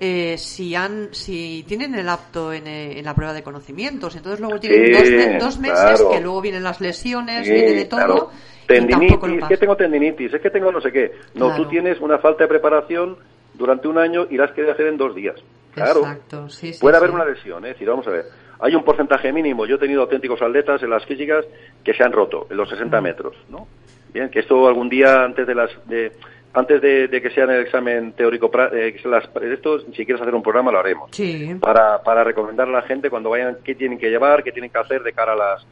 eh, 0.00 0.36
si 0.38 0.74
han 0.74 1.08
si 1.10 1.64
tienen 1.66 1.94
el 1.96 2.08
apto 2.08 2.52
en, 2.52 2.66
eh, 2.66 2.98
en, 2.98 3.04
la 3.04 3.14
prueba 3.14 3.32
de 3.32 3.42
conocimientos. 3.42 4.14
Entonces 4.16 4.40
luego 4.40 4.58
tienen 4.60 5.38
dos, 5.38 5.58
meses 5.58 6.02
que 6.10 6.20
luego 6.20 6.40
vienen 6.40 6.62
las 6.62 6.80
lesiones 6.80 7.48
viene 7.48 7.72
de 7.72 7.84
todo 7.84 8.30
Tendinitis, 8.68 9.42
es 9.42 9.48
que 9.48 9.56
tengo 9.56 9.76
tendinitis, 9.76 10.34
es 10.34 10.42
que 10.42 10.50
tengo 10.50 10.70
no 10.70 10.80
sé 10.80 10.92
qué. 10.92 11.12
No, 11.34 11.56
tú 11.56 11.66
tienes 11.66 11.98
una 12.00 12.18
falta 12.18 12.44
de 12.44 12.48
preparación 12.48 13.16
durante 13.54 13.88
un 13.88 13.96
año 13.96 14.26
y 14.28 14.36
las 14.36 14.52
quieres 14.52 14.74
hacer 14.74 14.88
en 14.88 14.98
dos 14.98 15.14
días. 15.14 15.36
Claro. 15.72 16.00
Exacto, 16.00 16.48
sí, 16.50 16.72
Puede 16.78 16.98
haber 16.98 17.10
una 17.10 17.24
lesión, 17.24 17.64
¿eh? 17.64 17.68
decir, 17.68 17.88
vamos 17.88 18.06
a 18.06 18.10
ver. 18.10 18.26
Hay 18.60 18.74
un 18.74 18.84
porcentaje 18.84 19.32
mínimo. 19.32 19.64
Yo 19.64 19.76
he 19.76 19.78
tenido 19.78 20.02
auténticos 20.02 20.42
atletas 20.42 20.82
en 20.82 20.90
las 20.90 21.04
físicas 21.06 21.46
que 21.82 21.94
se 21.94 22.02
han 22.02 22.12
roto 22.12 22.46
en 22.50 22.58
los 22.58 22.68
60 22.68 23.00
metros, 23.00 23.36
¿no? 23.48 23.68
Bien, 24.12 24.28
que 24.28 24.40
esto 24.40 24.66
algún 24.68 24.88
día 24.88 25.22
antes 25.22 25.46
de 25.46 25.54
las 25.54 25.70
de, 25.86 26.12
antes 26.54 26.80
de, 26.80 27.08
que 27.22 27.30
sea 27.30 27.44
el 27.44 27.60
examen 27.62 28.12
teórico, 28.12 28.50
eh, 28.72 28.96
las, 29.04 29.28
esto, 29.42 29.80
si 29.80 30.04
quieres 30.04 30.20
hacer 30.20 30.34
un 30.34 30.42
programa, 30.42 30.72
lo 30.72 30.78
haremos. 30.78 31.10
Sí. 31.12 31.56
Para, 31.60 32.02
para 32.02 32.24
recomendar 32.24 32.68
a 32.68 32.72
la 32.72 32.82
gente 32.82 33.10
cuando 33.10 33.30
vayan 33.30 33.58
qué 33.62 33.74
tienen 33.74 33.98
que 33.98 34.08
llevar, 34.08 34.42
qué 34.42 34.52
tienen 34.52 34.70
que 34.70 34.78
hacer 34.78 35.02
de 35.02 35.12
cara 35.12 35.32
a 35.32 35.36
las, 35.36 35.66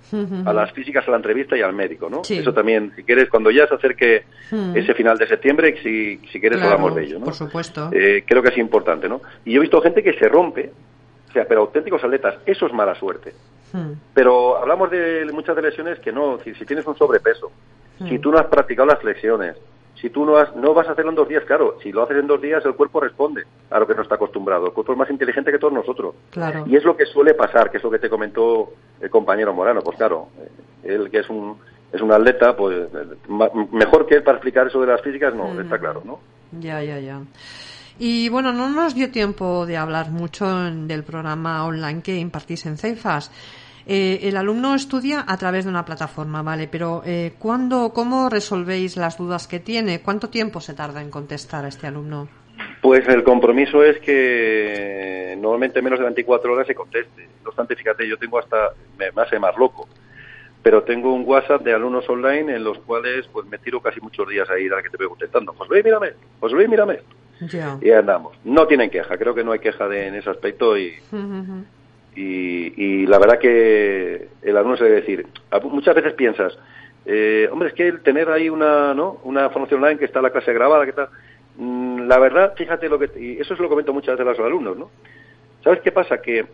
a 0.46 0.52
las 0.52 0.72
físicas, 0.72 1.06
a 1.08 1.10
la 1.10 1.16
entrevista 1.16 1.56
y 1.56 1.62
al 1.62 1.72
médico, 1.72 2.10
¿no? 2.10 2.22
Eso 2.28 2.52
también, 2.52 2.92
si 2.94 3.04
quieres, 3.04 3.28
cuando 3.30 3.50
ya 3.50 3.66
se 3.66 3.74
acerque 3.74 4.24
ese 4.74 4.94
final 4.94 5.16
de 5.18 5.26
septiembre, 5.26 5.76
si, 5.82 6.18
si 6.30 6.40
quieres 6.40 6.60
hablamos 6.60 6.94
de 6.94 7.04
ello, 7.04 7.18
¿no? 7.18 7.24
Por 7.24 7.34
supuesto. 7.34 7.90
Eh, 7.92 8.24
creo 8.26 8.42
que 8.42 8.50
es 8.50 8.58
importante, 8.58 9.08
¿no? 9.08 9.22
Y 9.44 9.52
yo 9.52 9.58
he 9.58 9.62
visto 9.62 9.80
gente 9.80 10.02
que 10.02 10.12
se 10.14 10.28
rompe, 10.28 10.70
o 11.28 11.32
sea, 11.32 11.46
pero 11.46 11.62
auténticos 11.62 12.04
atletas, 12.04 12.36
eso 12.44 12.66
es 12.66 12.72
mala 12.72 12.94
suerte. 12.94 13.32
Pero 14.14 14.56
hablamos 14.56 14.90
de 14.90 15.28
muchas 15.32 15.54
de 15.56 15.62
lesiones 15.62 15.98
que 16.00 16.12
no, 16.12 16.38
si, 16.44 16.54
si 16.54 16.64
tienes 16.64 16.86
un 16.86 16.96
sobrepeso, 16.96 17.50
si 18.08 18.18
tú 18.18 18.30
no 18.30 18.38
has 18.38 18.46
practicado 18.46 18.86
las 18.86 19.00
flexiones, 19.00 19.56
si 20.00 20.10
tú 20.10 20.24
no, 20.24 20.36
has, 20.36 20.54
no 20.56 20.74
vas 20.74 20.88
a 20.88 20.92
hacerlo 20.92 21.10
en 21.10 21.16
dos 21.16 21.28
días, 21.28 21.44
claro, 21.44 21.78
si 21.82 21.90
lo 21.90 22.02
haces 22.02 22.18
en 22.18 22.26
dos 22.26 22.40
días 22.40 22.64
el 22.64 22.74
cuerpo 22.74 23.00
responde 23.00 23.44
a 23.70 23.78
lo 23.78 23.86
que 23.86 23.94
no 23.94 24.02
está 24.02 24.16
acostumbrado. 24.16 24.66
El 24.66 24.72
cuerpo 24.72 24.92
es 24.92 24.98
más 24.98 25.10
inteligente 25.10 25.50
que 25.50 25.58
todos 25.58 25.72
nosotros. 25.72 26.14
Claro. 26.30 26.64
Y 26.66 26.76
es 26.76 26.84
lo 26.84 26.96
que 26.96 27.06
suele 27.06 27.34
pasar, 27.34 27.70
que 27.70 27.78
es 27.78 27.82
lo 27.82 27.90
que 27.90 27.98
te 27.98 28.10
comentó 28.10 28.72
el 29.00 29.10
compañero 29.10 29.54
Morano. 29.54 29.80
Pues 29.82 29.96
claro, 29.96 30.28
él 30.82 31.10
que 31.10 31.20
es 31.20 31.30
un, 31.30 31.56
es 31.92 32.00
un 32.00 32.12
atleta, 32.12 32.56
pues 32.56 32.88
mejor 33.72 34.06
que 34.06 34.16
él 34.16 34.22
para 34.22 34.36
explicar 34.36 34.66
eso 34.66 34.80
de 34.80 34.86
las 34.86 35.00
físicas, 35.00 35.34
no, 35.34 35.48
mm. 35.48 35.60
está 35.60 35.78
claro, 35.78 36.02
¿no? 36.04 36.20
Ya, 36.52 36.82
ya, 36.82 36.98
ya. 36.98 37.20
Y 37.98 38.28
bueno, 38.28 38.52
no 38.52 38.68
nos 38.68 38.94
dio 38.94 39.10
tiempo 39.10 39.64
de 39.64 39.78
hablar 39.78 40.10
mucho 40.10 40.46
del 40.46 41.02
programa 41.02 41.64
online 41.64 42.02
que 42.02 42.16
impartís 42.18 42.66
en 42.66 42.76
Ceifas. 42.76 43.30
Eh, 43.88 44.28
el 44.28 44.36
alumno 44.36 44.74
estudia 44.74 45.24
a 45.26 45.36
través 45.36 45.64
de 45.64 45.70
una 45.70 45.84
plataforma, 45.84 46.42
¿vale? 46.42 46.66
Pero 46.66 47.02
eh, 47.06 47.34
¿cuándo, 47.38 47.92
¿cómo 47.94 48.28
resolvéis 48.28 48.96
las 48.96 49.16
dudas 49.16 49.46
que 49.46 49.60
tiene? 49.60 50.02
¿Cuánto 50.02 50.28
tiempo 50.28 50.60
se 50.60 50.74
tarda 50.74 51.00
en 51.00 51.10
contestar 51.10 51.64
a 51.64 51.68
este 51.68 51.86
alumno? 51.86 52.28
Pues 52.82 53.06
el 53.06 53.22
compromiso 53.22 53.84
es 53.84 53.98
que 54.00 55.36
normalmente 55.40 55.82
menos 55.82 56.00
de 56.00 56.04
24 56.04 56.52
horas 56.52 56.66
se 56.66 56.74
conteste. 56.74 57.28
No 57.44 57.50
obstante, 57.50 57.76
fíjate, 57.76 58.08
yo 58.08 58.16
tengo 58.16 58.40
hasta, 58.40 58.70
me, 58.98 59.06
hace 59.22 59.38
más 59.38 59.56
loco, 59.56 59.88
pero 60.62 60.82
tengo 60.82 61.14
un 61.14 61.22
WhatsApp 61.24 61.62
de 61.62 61.72
alumnos 61.72 62.08
online 62.08 62.56
en 62.56 62.64
los 62.64 62.78
cuales 62.80 63.28
pues 63.32 63.46
me 63.46 63.58
tiro 63.58 63.80
casi 63.80 64.00
muchos 64.00 64.28
días 64.28 64.50
ahí 64.50 64.66
a 64.66 64.82
que 64.82 64.90
te 64.90 64.96
voy 64.96 65.08
contestando. 65.08 65.52
Pues 65.52 65.70
ve, 65.70 65.84
mírame, 65.84 66.08
pues 66.40 66.52
ve, 66.52 66.66
mírame. 66.66 67.00
Y 67.82 67.90
andamos. 67.92 68.36
No 68.44 68.66
tienen 68.66 68.90
queja, 68.90 69.16
creo 69.16 69.34
que 69.34 69.44
no 69.44 69.52
hay 69.52 69.60
queja 69.60 69.86
de, 69.86 70.08
en 70.08 70.16
ese 70.16 70.30
aspecto 70.30 70.76
y, 70.76 70.94
y, 72.16 73.06
la 73.06 73.18
verdad 73.18 73.38
que 73.38 74.28
el 74.42 74.56
alumno 74.56 74.76
se 74.76 74.84
debe 74.84 75.00
decir, 75.00 75.26
muchas 75.64 75.94
veces 75.94 76.14
piensas, 76.14 76.58
eh, 77.04 77.48
hombre, 77.52 77.68
es 77.68 77.74
que 77.74 77.86
el 77.86 78.00
tener 78.00 78.30
ahí 78.30 78.48
una, 78.48 78.94
¿no? 78.94 79.20
una 79.24 79.50
formación 79.50 79.82
online 79.82 79.98
que 79.98 80.06
está 80.06 80.22
la 80.22 80.30
clase 80.30 80.52
grabada, 80.52 80.86
que 80.86 80.92
tal, 80.92 81.08
mm, 81.56 82.00
la 82.08 82.18
verdad, 82.18 82.54
fíjate 82.56 82.88
lo 82.88 82.98
que, 82.98 83.10
y 83.18 83.38
eso 83.38 83.54
es 83.54 83.60
lo 83.60 83.68
comento 83.68 83.92
muchas 83.92 84.16
veces 84.16 84.26
a 84.26 84.30
los 84.30 84.46
alumnos, 84.46 84.76
¿no? 84.76 84.90
¿Sabes 85.62 85.80
qué 85.80 85.92
pasa? 85.92 86.20
Que 86.22 86.46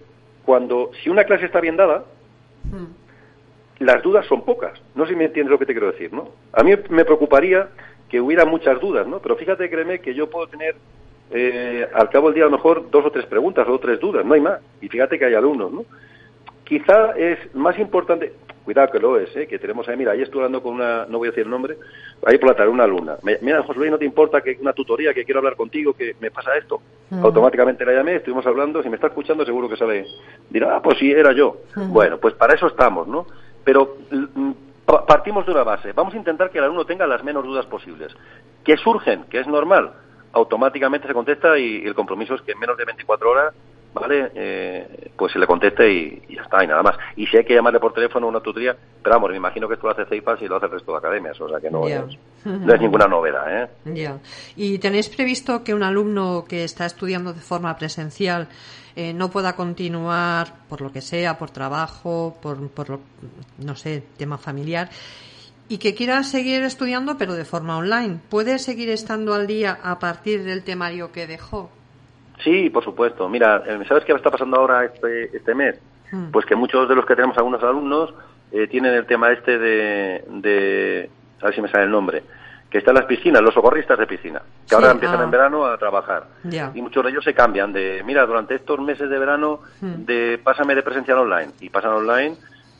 cuando, 0.44 0.90
si 1.02 1.10
una 1.10 1.24
clase 1.24 1.46
está 1.46 1.60
bien 1.60 1.76
dada, 1.76 2.04
hmm. 2.64 3.84
las 3.84 4.02
dudas 4.02 4.26
son 4.26 4.44
pocas. 4.44 4.80
No 4.94 5.04
sé 5.04 5.10
si 5.10 5.16
me 5.16 5.26
entiendes 5.26 5.50
lo 5.50 5.58
que 5.58 5.66
te 5.66 5.72
quiero 5.72 5.92
decir, 5.92 6.12
¿no? 6.12 6.30
A 6.52 6.62
mí 6.62 6.72
me 6.90 7.04
preocuparía 7.04 7.68
que 8.08 8.20
hubiera 8.20 8.44
muchas 8.44 8.80
dudas, 8.80 9.06
¿no? 9.06 9.20
Pero 9.20 9.36
fíjate, 9.36 9.70
créeme, 9.70 10.00
que 10.00 10.14
yo 10.14 10.28
puedo 10.28 10.48
tener 10.48 10.74
eh, 11.32 11.88
al 11.94 12.10
cabo 12.10 12.28
del 12.28 12.34
día 12.34 12.44
a 12.44 12.48
lo 12.48 12.56
mejor 12.56 12.90
dos 12.90 13.04
o 13.06 13.10
tres 13.10 13.26
preguntas 13.26 13.66
o 13.68 13.78
tres 13.78 13.98
dudas, 13.98 14.24
no 14.24 14.34
hay 14.34 14.40
más. 14.40 14.60
Y 14.80 14.88
fíjate 14.88 15.18
que 15.18 15.24
hay 15.24 15.34
alumnos, 15.34 15.72
¿no? 15.72 15.84
Quizá 16.64 17.12
es 17.16 17.54
más 17.54 17.78
importante, 17.78 18.32
cuidado 18.64 18.92
que 18.92 18.98
lo 18.98 19.18
es, 19.18 19.34
¿eh? 19.36 19.46
que 19.46 19.58
tenemos 19.58 19.88
ahí, 19.88 19.96
mira, 19.96 20.12
ahí 20.12 20.22
estoy 20.22 20.38
hablando 20.38 20.62
con 20.62 20.74
una, 20.74 21.06
no 21.06 21.18
voy 21.18 21.28
a 21.28 21.30
decir 21.30 21.44
el 21.44 21.50
nombre, 21.50 21.76
ahí 22.24 22.38
por 22.38 22.50
la 22.50 22.56
tarde 22.56 22.70
una 22.70 22.84
alumna. 22.84 23.16
mira, 23.40 23.62
José 23.62 23.78
Luis, 23.78 23.90
no 23.90 23.98
te 23.98 24.04
importa 24.04 24.40
que 24.40 24.56
una 24.60 24.72
tutoría, 24.72 25.12
que 25.12 25.24
quiero 25.24 25.40
hablar 25.40 25.56
contigo, 25.56 25.92
que 25.92 26.16
me 26.20 26.30
pasa 26.30 26.56
esto. 26.56 26.80
Automáticamente 27.22 27.84
la 27.84 27.92
llamé, 27.92 28.16
estuvimos 28.16 28.46
hablando, 28.46 28.82
si 28.82 28.88
me 28.88 28.94
está 28.94 29.08
escuchando 29.08 29.44
seguro 29.44 29.68
que 29.68 29.76
sabe, 29.76 30.06
dirá, 30.48 30.76
ah, 30.76 30.82
pues 30.82 30.98
sí, 30.98 31.10
era 31.10 31.32
yo. 31.32 31.58
Bueno, 31.88 32.18
pues 32.18 32.34
para 32.34 32.54
eso 32.54 32.68
estamos, 32.68 33.06
¿no? 33.06 33.26
Pero 33.64 33.96
mm, 34.10 34.52
partimos 35.06 35.44
de 35.44 35.52
una 35.52 35.64
base, 35.64 35.92
vamos 35.92 36.14
a 36.14 36.16
intentar 36.16 36.50
que 36.50 36.58
el 36.58 36.64
alumno 36.64 36.86
tenga 36.86 37.06
las 37.06 37.22
menos 37.22 37.44
dudas 37.44 37.66
posibles. 37.66 38.14
Que 38.64 38.76
surgen, 38.76 39.24
que 39.24 39.40
es 39.40 39.46
normal, 39.46 39.92
automáticamente 40.32 41.06
se 41.06 41.14
contesta 41.14 41.58
y 41.58 41.84
el 41.84 41.94
compromiso 41.94 42.34
es 42.34 42.42
que 42.42 42.52
en 42.52 42.58
menos 42.58 42.76
de 42.76 42.84
24 42.84 43.30
horas 43.30 43.54
¿vale? 43.92 44.30
Eh, 44.34 45.10
pues 45.16 45.32
se 45.32 45.38
le 45.38 45.46
conteste 45.46 45.90
y, 45.90 46.22
ya 46.34 46.42
está, 46.42 46.64
y 46.64 46.66
nada 46.66 46.82
más. 46.82 46.96
Y 47.16 47.26
si 47.26 47.36
hay 47.36 47.44
que 47.44 47.54
llamarle 47.54 47.80
por 47.80 47.92
teléfono 47.92 48.26
a 48.26 48.30
una 48.30 48.40
tutoría, 48.40 48.76
pero 49.02 49.16
vamos, 49.16 49.30
me 49.30 49.36
imagino 49.36 49.68
que 49.68 49.74
esto 49.74 49.86
lo 49.86 49.92
hace 49.92 50.06
CEIPAS 50.06 50.42
y 50.42 50.48
lo 50.48 50.56
hace 50.56 50.66
el 50.66 50.72
resto 50.72 50.92
de 50.92 50.98
academias, 50.98 51.40
o 51.40 51.48
sea 51.48 51.60
que 51.60 51.70
no, 51.70 51.86
es, 51.86 52.00
no 52.44 52.74
es 52.74 52.80
ninguna 52.80 53.06
novedad, 53.06 53.64
¿eh? 53.64 53.68
Ya. 53.84 54.18
¿Y 54.56 54.78
tenéis 54.78 55.08
previsto 55.08 55.62
que 55.62 55.74
un 55.74 55.82
alumno 55.82 56.44
que 56.48 56.64
está 56.64 56.86
estudiando 56.86 57.32
de 57.32 57.40
forma 57.40 57.76
presencial 57.76 58.48
eh, 58.96 59.12
no 59.12 59.30
pueda 59.30 59.54
continuar 59.54 60.66
por 60.68 60.80
lo 60.80 60.92
que 60.92 61.00
sea, 61.00 61.38
por 61.38 61.50
trabajo, 61.50 62.36
por, 62.40 62.68
por 62.70 63.00
no 63.58 63.76
sé, 63.76 64.02
tema 64.16 64.38
familiar, 64.38 64.90
y 65.72 65.78
que 65.78 65.94
quiera 65.94 66.22
seguir 66.22 66.62
estudiando 66.64 67.16
pero 67.16 67.32
de 67.32 67.46
forma 67.46 67.78
online, 67.78 68.18
¿puede 68.28 68.58
seguir 68.58 68.90
estando 68.90 69.32
al 69.32 69.46
día 69.46 69.78
a 69.82 69.98
partir 69.98 70.44
del 70.44 70.64
temario 70.64 71.12
que 71.12 71.26
dejó? 71.26 71.70
Sí, 72.44 72.68
por 72.68 72.84
supuesto. 72.84 73.26
Mira, 73.26 73.62
eh, 73.66 73.82
¿sabes 73.88 74.04
qué 74.04 74.12
está 74.12 74.30
pasando 74.30 74.58
ahora 74.58 74.84
este, 74.84 75.34
este 75.34 75.54
mes? 75.54 75.80
Hmm. 76.10 76.30
Pues 76.30 76.44
que 76.44 76.56
muchos 76.56 76.86
de 76.90 76.94
los 76.94 77.06
que 77.06 77.14
tenemos 77.14 77.38
algunos 77.38 77.62
alumnos 77.62 78.12
eh, 78.52 78.66
tienen 78.66 78.92
el 78.92 79.06
tema 79.06 79.32
este 79.32 79.58
de, 79.58 80.22
de, 80.28 81.10
a 81.40 81.46
ver 81.46 81.54
si 81.54 81.62
me 81.62 81.70
sale 81.70 81.84
el 81.84 81.90
nombre, 81.90 82.22
que 82.68 82.76
están 82.76 82.94
las 82.94 83.06
piscinas, 83.06 83.40
los 83.40 83.54
socorristas 83.54 83.98
de 83.98 84.06
piscina, 84.06 84.42
que 84.68 84.74
ahora 84.74 84.90
empiezan 84.90 85.20
ah. 85.20 85.24
en 85.24 85.30
verano 85.30 85.64
a 85.64 85.78
trabajar. 85.78 86.26
Y 86.74 86.82
muchos 86.82 87.02
de 87.02 87.12
ellos 87.12 87.24
se 87.24 87.32
cambian 87.32 87.72
de, 87.72 88.02
mira, 88.04 88.26
durante 88.26 88.56
estos 88.56 88.78
meses 88.78 89.08
de 89.08 89.18
verano, 89.18 89.60
hmm. 89.80 90.04
de 90.04 90.38
pásame 90.44 90.74
de 90.74 90.82
presencial 90.82 91.20
online, 91.20 91.52
y 91.60 91.70
pasan 91.70 91.92
online 91.92 92.36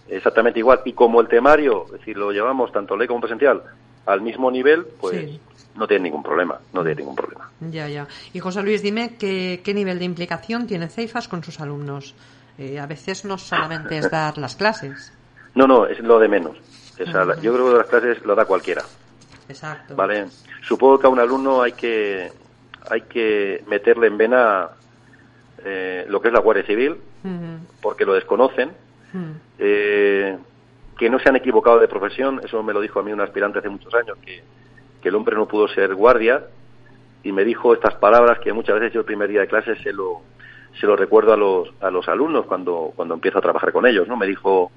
exactamente 0.09 0.59
igual. 0.59 0.81
Y 0.85 0.93
como 0.93 1.21
el 1.21 1.29
temario, 1.29 1.87
es 1.87 1.93
decir, 1.93 2.17
lo 2.17 2.33
llevamos 2.33 2.73
tanto 2.73 2.97
ley 2.97 3.09
como 3.09 3.21
presencial 3.21 3.63
al 4.07 4.21
mismo 4.21 4.51
nivel, 4.51 4.85
pues 5.01 5.41
no 5.77 5.87
tiene 5.87 6.05
ningún 6.05 6.23
problema, 6.23 6.59
no 6.73 6.83
tiene 6.83 6.97
ningún 6.97 7.17
problema. 7.17 7.51
Ya, 7.61 7.89
ya. 7.89 8.07
Y 8.33 8.41
José 8.41 8.63
Luis, 8.63 8.83
dime 8.83 9.17
qué, 9.17 9.61
qué 9.65 9.75
nivel 9.75 9.99
de 9.99 10.05
implicación 10.05 10.67
tiene 10.67 10.89
CEIFAS 10.89 11.29
con 11.29 11.45
sus 11.45 11.61
alumnos. 11.61 12.15
Eh, 12.59 12.79
a 12.79 12.87
veces 12.87 13.25
no 13.25 13.39
solamente 13.39 13.99
es 13.99 14.11
dar 14.11 14.39
las 14.39 14.57
clases. 14.57 15.13
No, 15.55 15.67
no, 15.67 15.85
es 15.85 15.99
lo 15.99 16.19
de 16.19 16.29
menos. 16.29 16.57
Yo 16.97 17.53
creo 17.53 17.71
que 17.71 17.77
las 17.77 17.87
clases 17.87 18.25
lo 18.25 18.35
da 18.35 18.47
cualquiera. 18.47 18.83
Exacto. 19.51 19.95
Vale. 19.95 20.29
Supongo 20.63 20.99
que 20.99 21.07
a 21.07 21.11
un 21.11 21.19
alumno 21.19 21.61
hay 21.61 21.73
que 21.73 22.33
hay 22.89 23.03
que 23.03 23.63
meterle 23.67 24.07
en 24.07 24.17
vena 24.17 24.71
eh, 25.63 26.07
lo 26.09 26.23
que 26.23 26.29
es 26.29 26.35
la 26.35 26.41
Guardia 26.41 26.65
Civil, 26.65 26.97
porque 27.81 28.07
lo 28.07 28.15
desconocen. 28.15 28.73
Eh, 29.59 30.37
que 30.99 31.11
no 31.11 31.19
se 31.19 31.29
han 31.29 31.37
equivocado 31.37 31.79
de 31.81 31.89
profesión, 31.89 32.41
eso 32.45 32.63
me 32.63 32.73
lo 32.73 32.81
dijo 32.81 33.01
a 33.01 33.03
mí 33.03 33.13
un 33.13 33.21
aspirante 33.21 33.59
hace 33.59 33.69
muchos 33.69 33.93
años, 33.95 34.17
que 34.25 34.43
que 35.03 35.09
el 35.09 35.17
hombre 35.17 35.37
no 35.37 35.47
pudo 35.47 35.69
ser 35.69 35.95
guardia 35.95 36.45
y 37.25 37.33
me 37.33 37.45
dijo 37.45 37.75
estas 37.75 37.97
palabras 37.97 38.39
que 38.39 38.53
muchas 38.53 38.77
veces 38.77 38.95
yo 38.95 39.01
el 39.01 39.07
primer 39.07 39.29
día 39.29 39.41
de 39.41 39.49
clase 39.49 39.77
se 39.83 39.93
lo, 39.93 40.23
se 40.81 40.87
lo 40.87 40.97
recuerdo 40.97 41.33
a 41.33 41.37
los, 41.37 41.69
a 41.81 41.91
los 41.91 42.09
alumnos 42.09 42.47
cuando, 42.47 42.93
cuando 42.95 43.15
empiezo 43.15 43.39
a 43.39 43.43
trabajar 43.43 43.73
con 43.73 43.87
ellos, 43.87 44.09
¿no? 44.09 44.17
Me 44.17 44.27
dijo, 44.27 44.71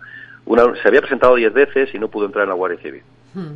una, 0.46 0.76
se 0.82 0.88
había 0.88 1.02
presentado 1.02 1.36
diez 1.36 1.54
veces 1.54 1.94
y 1.94 2.00
no 2.00 2.10
pudo 2.10 2.26
entrar 2.26 2.44
en 2.44 2.50
la 2.50 2.56
Guardia 2.56 2.82
Civil. 2.82 3.04
Hmm. 3.34 3.54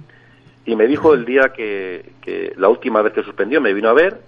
Y 0.66 0.76
me 0.76 0.88
dijo 0.88 1.14
el 1.14 1.26
día 1.26 1.52
que, 1.54 2.14
que 2.22 2.54
la 2.58 2.70
última 2.70 3.02
vez 3.02 3.14
que 3.14 3.24
suspendió 3.24 3.60
me 3.60 3.74
vino 3.74 3.90
a 3.90 3.94
ver 3.94 4.22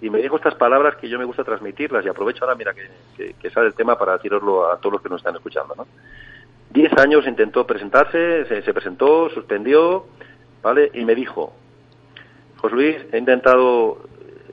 y 0.00 0.10
me 0.10 0.20
dijo 0.20 0.36
estas 0.36 0.54
palabras 0.54 0.96
que 0.96 1.08
yo 1.08 1.18
me 1.18 1.24
gusta 1.24 1.44
transmitirlas 1.44 2.04
y 2.04 2.08
aprovecho 2.08 2.44
ahora, 2.44 2.56
mira, 2.56 2.72
que, 2.74 3.50
sale 3.50 3.68
el 3.68 3.74
tema 3.74 3.98
para 3.98 4.12
deciroslo 4.12 4.70
a 4.70 4.78
todos 4.78 4.94
los 4.94 5.02
que 5.02 5.08
nos 5.08 5.20
están 5.20 5.34
escuchando, 5.34 5.74
¿no? 5.76 5.86
Diez 6.70 6.92
años 6.98 7.26
intentó 7.26 7.66
presentarse, 7.66 8.44
se, 8.44 8.62
se 8.62 8.74
presentó, 8.74 9.30
suspendió, 9.30 10.06
¿vale? 10.62 10.90
Y 10.94 11.04
me 11.04 11.14
dijo, 11.14 11.54
José 12.58 12.74
Luis, 12.74 12.96
he 13.12 13.18
intentado 13.18 13.98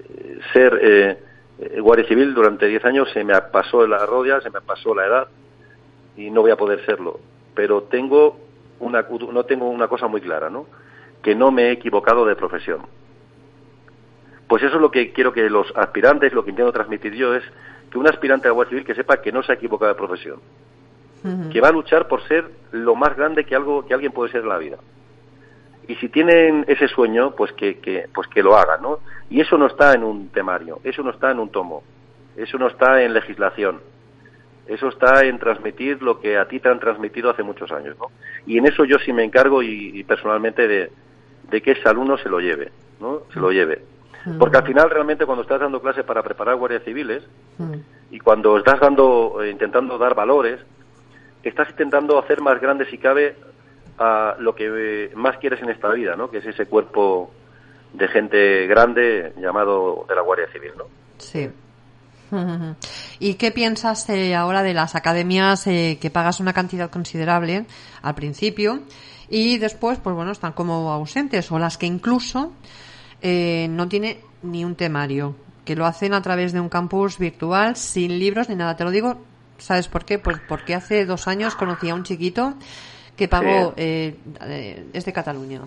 eh, 0.10 0.40
ser 0.54 0.80
eh, 0.82 1.80
guardia 1.82 2.08
civil 2.08 2.34
durante 2.34 2.68
10 2.68 2.86
años, 2.86 3.10
se 3.12 3.24
me 3.24 3.40
pasó 3.42 3.86
la 3.88 4.06
rodilla, 4.06 4.42
se 4.42 4.50
me 4.50 4.62
pasó 4.62 4.94
la 4.96 5.06
edad 5.06 5.28
y 6.18 6.30
no 6.30 6.42
voy 6.42 6.52
a 6.52 6.58
poder 6.58 6.86
serlo. 6.86 7.20
Pero 7.54 7.84
tengo 7.84 8.38
una, 8.80 9.06
no 9.32 9.44
tengo 9.46 9.70
una 9.70 9.88
cosa 9.88 10.08
muy 10.08 10.22
clara, 10.22 10.50
¿no? 10.50 10.68
Que 11.22 11.36
no 11.36 11.52
me 11.52 11.68
he 11.68 11.72
equivocado 11.72 12.26
de 12.26 12.36
profesión. 12.36 12.82
Pues 14.48 14.64
eso 14.64 14.76
es 14.76 14.82
lo 14.82 14.92
que 14.92 15.12
quiero 15.12 15.34
que 15.34 15.50
los 15.50 15.72
aspirantes, 15.76 16.34
lo 16.34 16.44
que 16.44 16.52
intento 16.52 16.72
transmitir 16.72 17.14
yo 17.14 17.34
es 17.34 17.44
que 17.92 17.98
un 17.98 18.08
aspirante 18.08 18.48
a 18.48 18.50
la 18.50 18.54
Guardia 18.54 18.72
Civil 18.72 18.86
que 18.86 18.96
sepa 18.96 19.22
que 19.22 19.32
no 19.32 19.42
se 19.44 19.52
ha 19.52 19.56
equivocado 19.56 19.92
de 19.92 19.98
profesión, 19.98 20.40
que 21.52 21.60
va 21.60 21.70
a 21.70 21.72
luchar 21.72 22.08
por 22.08 22.22
ser 22.28 22.46
lo 22.72 22.96
más 22.96 23.16
grande 23.16 23.46
que 23.46 23.56
algo 23.56 23.86
que 23.88 23.96
alguien 23.96 24.12
puede 24.12 24.32
ser 24.32 24.42
en 24.42 24.50
la 24.50 24.60
vida 24.60 24.78
y 25.88 25.96
si 25.96 26.10
tienen 26.10 26.66
ese 26.68 26.88
sueño, 26.88 27.32
pues 27.36 27.52
que, 27.54 27.80
que, 27.80 28.08
pues 28.14 28.28
que 28.28 28.42
lo 28.42 28.58
hagan, 28.58 28.82
¿no? 28.82 29.00
Y 29.30 29.42
eso 29.42 29.58
no 29.58 29.68
está 29.68 29.94
en 29.94 30.04
un 30.04 30.30
temario, 30.30 30.80
eso 30.84 31.04
no 31.04 31.12
está 31.12 31.32
en 31.32 31.40
un 31.40 31.50
tomo, 31.50 31.84
eso 32.36 32.58
no 32.58 32.68
está 32.68 33.02
en 33.04 33.14
legislación, 33.14 33.82
eso 34.68 34.88
está 34.88 35.24
en 35.26 35.38
transmitir 35.38 36.02
lo 36.02 36.20
que 36.20 36.38
a 36.38 36.48
ti 36.48 36.60
te 36.60 36.70
han 36.70 36.80
transmitido 36.80 37.30
hace 37.30 37.44
muchos 37.44 37.72
años, 37.72 37.96
¿no? 38.00 38.08
Y 38.48 38.58
en 38.58 38.66
eso 38.66 38.84
yo 38.86 38.98
sí 39.00 39.14
me 39.14 39.24
encargo 39.24 39.62
y, 39.62 40.04
personalmente 40.04 40.68
de, 40.68 40.92
de, 41.50 41.62
que 41.62 41.72
ese 41.72 41.88
alumno 41.88 42.18
se 42.18 42.30
lo 42.30 42.40
lleve, 42.40 42.72
¿no? 43.00 43.22
Se 43.32 43.40
lo 43.40 43.52
lleve. 43.52 43.82
Mm. 44.26 44.38
Porque 44.38 44.58
al 44.58 44.66
final 44.66 44.90
realmente 44.90 45.26
cuando 45.26 45.44
estás 45.44 45.60
dando 45.60 45.82
clases 45.82 46.04
para 46.04 46.24
preparar 46.24 46.56
guardias 46.56 46.84
civiles 46.84 47.24
mm. 47.58 47.74
y 48.12 48.20
cuando 48.20 48.58
estás 48.58 48.80
dando, 48.80 49.42
eh, 49.44 49.52
intentando 49.52 49.98
dar 49.98 50.16
valores, 50.16 50.60
estás 51.44 51.70
intentando 51.70 52.18
hacer 52.20 52.42
más 52.42 52.60
grande 52.60 52.86
si 52.90 52.98
cabe 52.98 53.36
a 53.98 54.36
lo 54.40 54.56
que 54.56 55.12
más 55.16 55.38
quieres 55.38 55.62
en 55.62 55.70
esta 55.70 55.90
vida, 55.90 56.16
¿no? 56.16 56.30
Que 56.30 56.40
es 56.40 56.46
ese 56.46 56.66
cuerpo 56.66 57.32
de 57.94 58.08
gente 58.08 58.68
grande 58.68 59.34
llamado 59.38 60.06
de 60.10 60.16
la 60.16 60.22
Guardia 60.22 60.48
Civil, 60.52 60.72
¿no? 60.78 60.86
Sí. 61.18 61.50
¿Y 63.20 63.36
qué 63.36 63.52
piensas 63.52 64.10
eh, 64.10 64.36
ahora 64.36 64.64
de 64.64 64.74
las 64.74 64.96
academias 64.96 65.68
eh, 65.68 65.98
que 66.02 66.10
pagas 66.10 66.40
una 66.40 66.54
cantidad 66.54 66.90
considerable 66.90 67.66
al 68.02 68.16
principio 68.16 68.80
y 69.30 69.58
después, 69.58 70.00
pues 70.00 70.16
bueno, 70.16 70.32
están 70.32 70.54
como 70.54 70.92
ausentes 70.92 71.52
o 71.52 71.60
las 71.60 71.78
que 71.78 71.86
incluso 71.86 72.52
eh, 73.28 73.68
no 73.72 73.88
tiene 73.88 74.20
ni 74.44 74.64
un 74.64 74.76
temario, 74.76 75.36
que 75.66 75.76
lo 75.76 75.88
hacen 75.88 76.14
a 76.14 76.22
través 76.22 76.54
de 76.54 76.60
un 76.60 76.70
campus 76.70 77.18
virtual 77.18 77.76
sin 77.76 78.20
libros 78.20 78.50
ni 78.50 78.56
nada? 78.56 78.76
Te 78.76 78.84
lo 78.84 78.92
digo, 78.92 79.18
¿sabes 79.58 79.88
por 79.88 80.06
qué? 80.06 80.20
Pues 80.20 80.38
porque 80.48 80.76
hace 80.76 81.06
dos 81.06 81.28
años 81.28 81.56
conocí 81.56 81.90
a 81.90 81.96
un 81.96 82.04
chiquito 82.04 82.54
que 83.16 83.28
pagó, 83.28 83.74
eh, 83.78 84.16
es 84.94 85.06
de 85.06 85.12
Cataluña. 85.12 85.62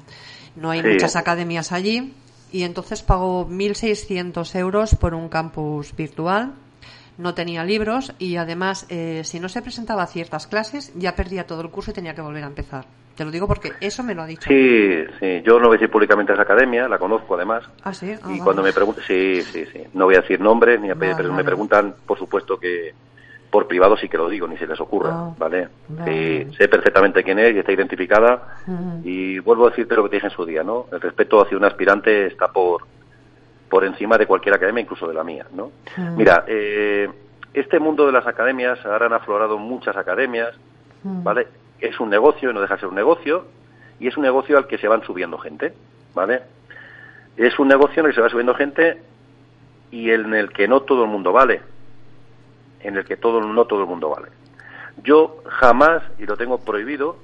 No 0.54 0.70
hay 0.70 0.84
muchas 0.84 1.16
academias 1.16 1.72
allí 1.72 2.14
y 2.52 2.62
entonces 2.62 3.02
pagó 3.02 3.48
1.600 3.48 4.54
euros 4.54 4.94
por 4.94 5.14
un 5.14 5.28
campus 5.28 5.96
virtual. 5.96 6.54
No 7.16 7.34
tenía 7.34 7.64
libros 7.64 8.12
y 8.20 8.36
además, 8.36 8.86
eh, 8.88 9.22
si 9.24 9.40
no 9.40 9.48
se 9.48 9.62
presentaba 9.62 10.04
a 10.04 10.06
ciertas 10.06 10.46
clases, 10.46 10.92
ya 10.94 11.16
perdía 11.16 11.44
todo 11.44 11.62
el 11.62 11.70
curso 11.70 11.90
y 11.90 11.94
tenía 11.94 12.14
que 12.14 12.20
volver 12.20 12.44
a 12.44 12.46
empezar. 12.46 12.86
Te 13.18 13.24
lo 13.24 13.32
digo 13.32 13.48
porque 13.48 13.72
eso 13.80 14.04
me 14.04 14.14
lo 14.14 14.22
ha 14.22 14.26
dicho. 14.26 14.48
Sí, 14.48 15.04
sí. 15.18 15.42
Yo 15.44 15.58
no 15.58 15.66
voy 15.66 15.74
a 15.74 15.78
decir 15.80 15.90
públicamente 15.90 16.30
a 16.30 16.34
esa 16.34 16.44
academia, 16.44 16.86
la 16.86 16.98
conozco 16.98 17.34
además. 17.34 17.64
Ah, 17.82 17.92
sí. 17.92 18.14
Ah, 18.22 18.30
y 18.32 18.38
cuando 18.38 18.62
me 18.62 18.72
preguntan, 18.72 19.02
sí, 19.08 19.42
sí, 19.42 19.66
sí. 19.72 19.82
No 19.94 20.04
voy 20.04 20.14
a 20.14 20.20
decir 20.20 20.40
nombres, 20.40 20.80
ni 20.80 20.88
a 20.88 20.94
pero 20.94 21.32
me 21.32 21.42
preguntan, 21.42 21.96
por 22.06 22.16
supuesto, 22.16 22.60
que, 22.60 22.94
por 23.50 23.66
privado 23.66 23.96
sí 23.96 24.08
que 24.08 24.16
lo 24.16 24.28
digo, 24.28 24.46
ni 24.46 24.56
se 24.56 24.68
les 24.68 24.80
ocurra, 24.80 25.10
ah, 25.12 25.34
¿vale? 25.36 25.66
sé 26.56 26.68
perfectamente 26.68 27.24
quién 27.24 27.40
es 27.40 27.56
y 27.56 27.58
está 27.58 27.72
identificada 27.72 28.60
y 29.02 29.40
vuelvo 29.40 29.66
a 29.66 29.70
decirte 29.70 29.96
lo 29.96 30.04
que 30.04 30.10
te 30.10 30.16
dije 30.18 30.28
en 30.28 30.32
su 30.32 30.44
día, 30.44 30.62
¿no? 30.62 30.86
El 30.92 31.00
respeto 31.00 31.42
hacia 31.42 31.56
un 31.56 31.64
aspirante 31.64 32.26
está 32.26 32.46
por, 32.52 32.82
por 33.68 33.84
encima 33.84 34.16
de 34.16 34.26
cualquier 34.26 34.54
academia, 34.54 34.82
incluso 34.82 35.08
de 35.08 35.14
la 35.14 35.24
mía, 35.24 35.44
¿no? 35.54 35.72
Mira, 36.16 36.44
eh, 36.46 37.10
este 37.52 37.80
mundo 37.80 38.06
de 38.06 38.12
las 38.12 38.28
academias, 38.28 38.78
ahora 38.86 39.06
han 39.06 39.14
aflorado 39.14 39.58
muchas 39.58 39.96
academias, 39.96 40.54
¿vale? 41.02 41.48
Es 41.80 42.00
un 42.00 42.10
negocio, 42.10 42.52
no 42.52 42.60
deja 42.60 42.74
de 42.74 42.80
ser 42.80 42.88
un 42.88 42.94
negocio, 42.94 43.46
y 44.00 44.08
es 44.08 44.16
un 44.16 44.22
negocio 44.22 44.58
al 44.58 44.66
que 44.66 44.78
se 44.78 44.88
van 44.88 45.02
subiendo 45.02 45.38
gente, 45.38 45.72
¿vale? 46.14 46.42
Es 47.36 47.58
un 47.58 47.68
negocio 47.68 48.00
en 48.00 48.06
el 48.06 48.12
que 48.12 48.16
se 48.16 48.22
va 48.22 48.28
subiendo 48.28 48.54
gente 48.54 49.00
y 49.90 50.10
en 50.10 50.34
el 50.34 50.50
que 50.52 50.68
no 50.68 50.80
todo 50.80 51.04
el 51.04 51.10
mundo 51.10 51.32
vale 51.32 51.62
en 52.80 52.96
el 52.96 53.04
que 53.04 53.16
todo 53.16 53.40
no 53.40 53.64
todo 53.66 53.82
el 53.82 53.86
mundo 53.86 54.10
vale. 54.10 54.28
Yo 55.02 55.42
jamás, 55.46 56.02
y 56.18 56.26
lo 56.26 56.36
tengo 56.36 56.58
prohibido, 56.58 57.16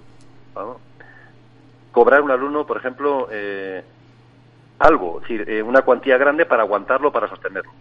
cobrar 1.93 2.23
un 2.23 2.31
alumno, 2.31 2.67
por 2.67 2.77
ejemplo, 2.77 3.29
eh, 3.31 3.83
algo, 4.79 5.17
es 5.17 5.29
decir, 5.29 5.49
eh, 5.49 5.63
una 5.63 5.83
cuantía 5.83 6.17
grande 6.17 6.47
para 6.47 6.63
aguantarlo, 6.63 7.13
para 7.13 7.29
sostenerlo. 7.29 7.73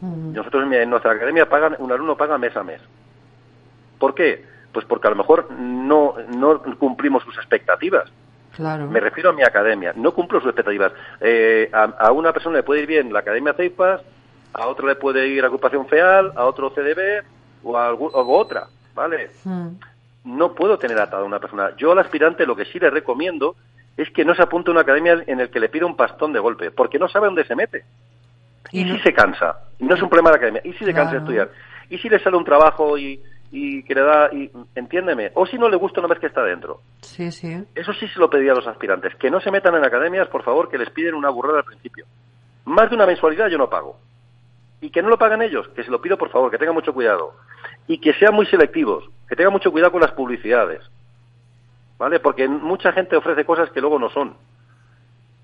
Nosotros 0.00 0.72
en 0.72 0.90
nuestra 0.90 1.12
academia 1.12 1.48
pagan, 1.48 1.74
un 1.80 1.90
alumno 1.90 2.16
paga 2.16 2.38
mes 2.38 2.56
a 2.56 2.62
mes. 2.62 2.80
¿Por 3.98 4.14
qué? 4.14 4.44
Pues 4.72 4.84
porque 4.86 5.06
a 5.06 5.10
lo 5.10 5.16
mejor 5.16 5.50
no, 5.50 6.14
no 6.36 6.62
cumplimos 6.78 7.22
sus 7.24 7.36
expectativas. 7.36 8.10
Claro. 8.54 8.88
Me 8.88 9.00
refiero 9.00 9.30
a 9.30 9.32
mi 9.32 9.42
academia, 9.42 9.92
no 9.96 10.12
cumplo 10.12 10.40
sus 10.40 10.48
expectativas. 10.48 10.92
Eh, 11.20 11.70
a, 11.72 12.10
una 12.10 12.32
persona 12.32 12.56
le 12.56 12.62
puede 12.62 12.82
ir 12.82 12.86
bien 12.86 13.12
la 13.12 13.20
academia 13.20 13.54
CEIPAS, 13.54 14.00
a 14.52 14.66
otro 14.66 14.88
le 14.88 14.96
puede 14.96 15.28
ir 15.28 15.44
a 15.44 15.48
ocupación 15.48 15.86
feal, 15.86 16.32
a 16.34 16.44
otro 16.44 16.70
CDB 16.70 17.22
o 17.62 17.76
a, 17.76 17.92
otra, 17.94 18.66
¿vale? 18.94 19.30
Hmm. 19.44 19.68
No 20.24 20.54
puedo 20.54 20.78
tener 20.78 20.98
atado 20.98 21.22
a 21.22 21.26
una 21.26 21.38
persona. 21.38 21.70
Yo 21.76 21.92
al 21.92 22.00
aspirante 22.00 22.46
lo 22.46 22.56
que 22.56 22.64
sí 22.64 22.78
le 22.78 22.90
recomiendo 22.90 23.54
es 23.96 24.10
que 24.10 24.24
no 24.24 24.34
se 24.34 24.42
apunte 24.42 24.70
a 24.70 24.72
una 24.72 24.82
academia 24.82 25.22
en 25.26 25.40
el 25.40 25.50
que 25.50 25.60
le 25.60 25.68
pida 25.68 25.86
un 25.86 25.96
pastón 25.96 26.32
de 26.32 26.38
golpe, 26.38 26.70
porque 26.70 26.98
no 26.98 27.08
sabe 27.08 27.26
dónde 27.26 27.44
se 27.44 27.54
mete. 27.54 27.84
Y, 28.70 28.84
si 28.84 28.98
se 29.00 29.12
cansa, 29.12 29.56
no 29.78 29.94
es 29.94 30.02
un 30.02 30.08
problema 30.08 30.30
de 30.30 30.34
la 30.34 30.38
academia, 30.38 30.62
y 30.64 30.72
si 30.74 30.84
se 30.84 30.92
cansa 30.92 31.12
de 31.12 31.18
estudiar. 31.18 31.50
¿Y 31.90 31.98
si 31.98 32.08
le 32.08 32.18
sale 32.18 32.36
un 32.36 32.44
trabajo 32.44 32.98
y, 32.98 33.20
y 33.50 33.82
que 33.82 33.94
le 33.94 34.02
da, 34.02 34.30
y, 34.32 34.50
entiéndeme, 34.74 35.32
o 35.34 35.46
si 35.46 35.58
no 35.58 35.68
le 35.68 35.76
gusta 35.76 36.00
una 36.00 36.08
vez 36.08 36.18
que 36.18 36.26
está 36.26 36.42
dentro. 36.42 36.80
Sí, 37.00 37.32
sí. 37.32 37.64
Eso 37.74 37.92
sí 37.94 38.06
se 38.08 38.18
lo 38.18 38.28
pedía 38.28 38.52
a 38.52 38.56
los 38.56 38.66
aspirantes, 38.66 39.14
que 39.16 39.30
no 39.30 39.40
se 39.40 39.50
metan 39.50 39.74
en 39.74 39.84
academias, 39.84 40.28
por 40.28 40.42
favor, 40.42 40.68
que 40.68 40.78
les 40.78 40.90
piden 40.90 41.14
una 41.14 41.30
burrada 41.30 41.58
al 41.58 41.64
principio. 41.64 42.04
Más 42.64 42.90
de 42.90 42.96
una 42.96 43.06
mensualidad 43.06 43.48
yo 43.48 43.58
no 43.58 43.70
pago. 43.70 43.98
Y 44.80 44.90
que 44.90 45.02
no 45.02 45.08
lo 45.08 45.18
pagan 45.18 45.42
ellos, 45.42 45.66
que 45.68 45.82
se 45.82 45.90
lo 45.90 46.00
pido 46.00 46.16
por 46.18 46.30
favor, 46.30 46.50
que 46.50 46.58
tengan 46.58 46.74
mucho 46.74 46.92
cuidado. 46.92 47.34
Y 47.86 47.98
que 47.98 48.12
sean 48.14 48.34
muy 48.34 48.46
selectivos, 48.46 49.08
que 49.28 49.34
tengan 49.34 49.52
mucho 49.52 49.72
cuidado 49.72 49.92
con 49.92 50.02
las 50.02 50.12
publicidades. 50.12 50.82
¿Vale? 51.98 52.20
Porque 52.20 52.46
mucha 52.46 52.92
gente 52.92 53.16
ofrece 53.16 53.44
cosas 53.44 53.70
que 53.70 53.80
luego 53.80 53.98
no 53.98 54.10
son. 54.10 54.34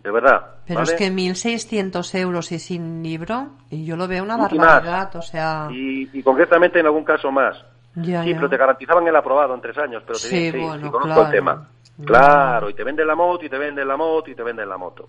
De 0.05 0.11
verdad. 0.11 0.57
Pero 0.67 0.83
es 0.83 0.93
que 0.93 1.11
1.600 1.11 2.15
euros 2.21 2.53
y 2.53 2.59
sin 2.59 3.03
libro, 3.03 3.49
y 3.71 3.87
yo 3.87 3.97
lo 3.97 4.07
veo 4.07 4.23
una 4.23 4.37
barbaridad, 4.37 5.17
o 5.17 5.23
sea... 5.23 5.69
Y, 5.71 6.23
concretamente 6.23 6.79
en 6.79 6.87
algún 6.87 7.05
caso 7.05 7.33
más. 7.33 7.57
Sí, 7.95 8.35
pero 8.35 8.49
te 8.49 8.57
garantizaban 8.57 9.07
el 9.07 9.17
aprobado 9.17 9.55
en 9.55 9.61
tres 9.61 9.79
años, 9.79 10.03
pero 10.07 10.19
te 10.19 10.29
sí, 10.29 10.51
bueno, 10.51 10.91
conozco 10.91 11.23
el 11.23 11.31
tema. 11.31 11.69
Claro, 12.05 12.69
y 12.71 12.75
te 12.75 12.83
venden 12.83 13.07
la 13.07 13.15
moto, 13.15 13.45
y 13.45 13.49
te 13.49 13.57
venden 13.57 13.87
la 13.87 13.97
moto, 13.97 14.31
y 14.31 14.35
te 14.35 14.43
venden 14.43 14.69
la 14.69 14.77
moto. 14.77 15.09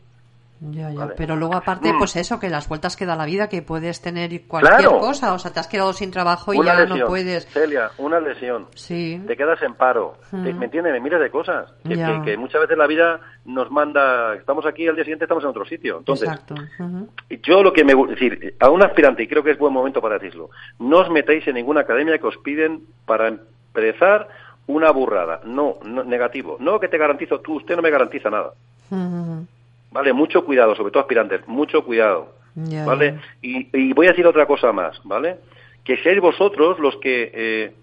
Ya, 0.61 0.89
ya. 0.89 1.09
Pero 1.17 1.35
luego 1.35 1.55
aparte, 1.55 1.91
mm. 1.91 1.97
pues 1.97 2.15
eso, 2.15 2.39
que 2.39 2.49
las 2.49 2.67
vueltas 2.69 2.95
que 2.95 3.05
da 3.05 3.15
la 3.15 3.25
vida, 3.25 3.49
que 3.49 3.61
puedes 3.61 4.01
tener 4.01 4.29
cualquier 4.47 4.89
cosa, 4.89 5.33
o 5.33 5.39
sea, 5.39 5.51
te 5.51 5.59
has 5.59 5.67
quedado 5.67 5.91
sin 5.93 6.11
trabajo 6.11 6.53
y 6.53 6.63
ya 6.63 6.85
no 6.85 7.05
puedes. 7.07 7.45
Celia, 7.47 7.91
una 7.97 8.19
lesión. 8.19 8.67
Sí. 8.73 9.21
Te 9.27 9.35
quedas 9.35 9.61
en 9.61 9.73
paro. 9.73 10.17
Mm. 10.31 10.57
¿Me 10.57 10.65
entiendes? 10.65 10.93
Me 10.93 11.01
miras 11.01 11.21
de 11.21 11.29
cosas. 11.29 11.73
Que, 11.83 12.37
muchas 12.37 12.61
veces 12.61 12.77
la 12.77 12.87
vida 12.87 13.19
nos 13.45 13.69
manda, 13.69 14.35
estamos 14.35 14.65
aquí, 14.65 14.87
al 14.87 14.95
día 14.95 15.03
siguiente 15.03 15.25
estamos 15.25 15.43
en 15.43 15.49
otro 15.49 15.65
sitio. 15.65 15.97
Entonces, 15.99 16.29
Exacto. 16.29 16.55
yo 17.43 17.61
lo 17.61 17.73
que 17.73 17.83
me 17.83 17.93
decir, 18.07 18.55
a 18.59 18.69
un 18.69 18.83
aspirante, 18.83 19.23
y 19.23 19.27
creo 19.27 19.43
que 19.43 19.51
es 19.51 19.57
buen 19.57 19.73
momento 19.73 20.01
para 20.01 20.17
decirlo, 20.17 20.49
no 20.79 20.99
os 20.99 21.09
metéis 21.09 21.47
en 21.47 21.55
ninguna 21.55 21.81
academia 21.81 22.17
que 22.17 22.27
os 22.27 22.37
piden 22.37 22.81
para 23.05 23.27
empezar 23.27 24.27
una 24.67 24.91
burrada. 24.91 25.41
No, 25.45 25.77
no 25.83 26.03
negativo. 26.03 26.57
No 26.59 26.79
que 26.79 26.87
te 26.87 26.97
garantizo 26.97 27.39
tú, 27.39 27.55
usted 27.55 27.75
no 27.75 27.81
me 27.81 27.91
garantiza 27.91 28.29
nada. 28.29 28.53
¿Vale? 29.95 30.11
Mucho 30.11 30.43
cuidado, 30.43 30.75
sobre 30.75 30.91
todo 30.91 31.03
aspirantes, 31.03 31.47
mucho 31.47 31.85
cuidado, 31.85 32.33
¿vale? 32.85 33.17
Y, 33.41 33.93
voy 33.93 34.07
a 34.07 34.09
decir 34.09 34.27
otra 34.27 34.45
cosa 34.45 34.73
más, 34.73 34.99
¿vale? 35.05 35.37
Que 35.85 35.95
seáis 36.03 36.19
vosotros 36.19 36.79
los 36.79 36.97
que 36.97 37.31
eh, 37.33 37.73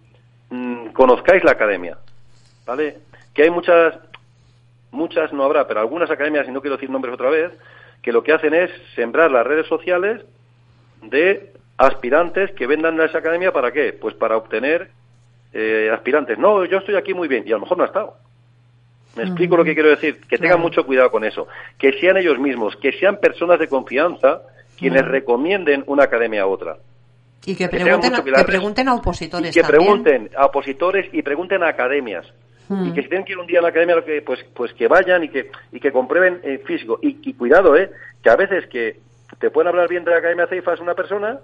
mm, 0.51 0.89
conozcáis 0.89 1.43
la 1.43 1.53
academia, 1.53 1.97
¿vale? 2.67 2.99
Que 3.33 3.45
hay 3.45 3.51
muchas, 3.51 3.95
muchas 4.91 5.33
no 5.33 5.43
habrá, 5.43 5.67
pero 5.67 5.81
algunas 5.81 6.11
academias, 6.11 6.47
y 6.47 6.51
no 6.51 6.61
quiero 6.61 6.77
decir 6.77 6.91
nombres 6.91 7.15
otra 7.15 7.31
vez, 7.31 7.51
que 8.03 8.13
lo 8.13 8.23
que 8.23 8.35
hacen 8.35 8.53
es 8.53 8.71
sembrar 8.95 9.31
las 9.31 9.47
redes 9.47 9.67
sociales 9.67 10.21
de 11.01 11.51
aspirantes 11.79 12.51
que 12.51 12.67
vendan 12.67 13.01
a 13.01 13.07
esa 13.07 13.19
academia 13.19 13.55
para 13.55 13.73
qué? 13.73 13.95
Pues 13.95 14.15
para 14.17 14.37
obtener 14.37 14.91
eh, 15.55 15.91
aspirantes. 15.91 16.37
No, 16.39 16.63
yo 16.67 16.77
estoy 16.77 16.97
aquí 16.97 17.15
muy 17.15 17.27
bien, 17.27 17.45
y 17.47 17.53
a 17.53 17.55
lo 17.55 17.61
mejor 17.61 17.79
no 17.79 17.85
ha 17.85 17.87
estado. 17.87 18.17
Me 19.17 19.25
explico 19.25 19.57
lo 19.57 19.65
que 19.65 19.75
quiero 19.75 19.91
decir, 19.91 20.21
que 20.23 20.39
tengan 20.39 20.61
mucho 20.61 20.85
cuidado 20.87 21.11
con 21.11 21.25
eso, 21.25 21.47
que 21.79 21.93
sean 22.01 22.17
ellos 22.17 22.39
mismos, 22.39 22.77
que 22.77 22.93
sean 22.93 23.19
personas 23.19 23.59
de 23.59 23.69
confianza 23.69 24.43
quienes 24.79 25.05
recomienden 25.05 25.85
una 25.87 26.05
academia 26.05 26.43
a 26.43 26.47
otra. 26.47 26.79
Y 27.45 27.55
que 27.57 27.69
pregunten, 27.69 28.15
a, 28.15 28.23
que 28.23 28.45
pregunten 28.45 28.89
a 28.89 28.95
opositores. 28.95 29.57
Y 29.57 29.61
que 29.61 29.67
pregunten 29.67 30.31
a 30.37 30.47
opositores 30.47 31.13
y 31.13 31.23
pregunten 31.23 31.63
a 31.63 31.69
academias. 31.69 32.27
Y 32.71 32.93
que 32.93 33.03
si 33.03 33.09
tienen 33.09 33.27
que 33.27 33.33
ir 33.33 33.39
un 33.39 33.47
día 33.47 33.59
a 33.59 33.63
la 33.63 33.69
academia, 33.69 33.97
pues, 34.25 34.41
pues 34.55 34.73
que 34.73 34.89
vayan 34.89 35.25
y 35.25 35.29
que, 35.29 35.51
y 35.73 35.79
que 35.79 35.93
comprueben 35.93 36.41
en 36.43 36.61
físico. 36.61 36.99
Y, 37.03 37.35
cuidado, 37.35 37.77
¿eh? 37.77 37.91
Que 38.23 38.31
a 38.31 38.37
veces 38.37 38.67
que 38.69 39.01
te 39.39 39.51
pueden 39.51 39.69
hablar 39.69 39.89
bien 39.89 40.05
de 40.05 40.11
la 40.11 40.19
academia 40.19 40.47
CEIFAS 40.47 40.81
una 40.81 40.95
persona 40.95 41.41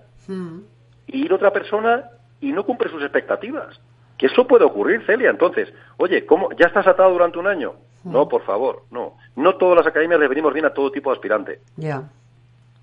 y 1.07 1.25
ir 1.25 1.33
otra 1.33 1.53
persona 1.53 2.05
y 2.41 2.53
no 2.53 2.65
cumple 2.65 2.89
sus 2.89 3.03
expectativas. 3.03 3.79
Que 4.19 4.27
eso 4.27 4.47
puede 4.47 4.65
ocurrir, 4.65 5.07
Celia. 5.07 5.31
Entonces, 5.31 5.73
oye, 5.97 6.27
¿cómo? 6.27 6.51
¿Ya 6.59 6.67
estás 6.67 6.87
atado 6.87 7.13
durante 7.13 7.39
un 7.39 7.47
año? 7.47 7.75
Mm. 8.03 8.13
No, 8.13 8.29
por 8.29 8.43
favor, 8.43 8.83
no. 8.91 9.17
No 9.37 9.57
todas 9.57 9.77
las 9.77 9.87
academias 9.87 10.19
le 10.19 10.29
venimos 10.29 10.53
bien 10.53 10.67
a 10.67 10.75
todo 10.75 10.91
tipo 10.91 11.11
de 11.11 11.17
aspirante. 11.17 11.61
Ya. 11.77 12.03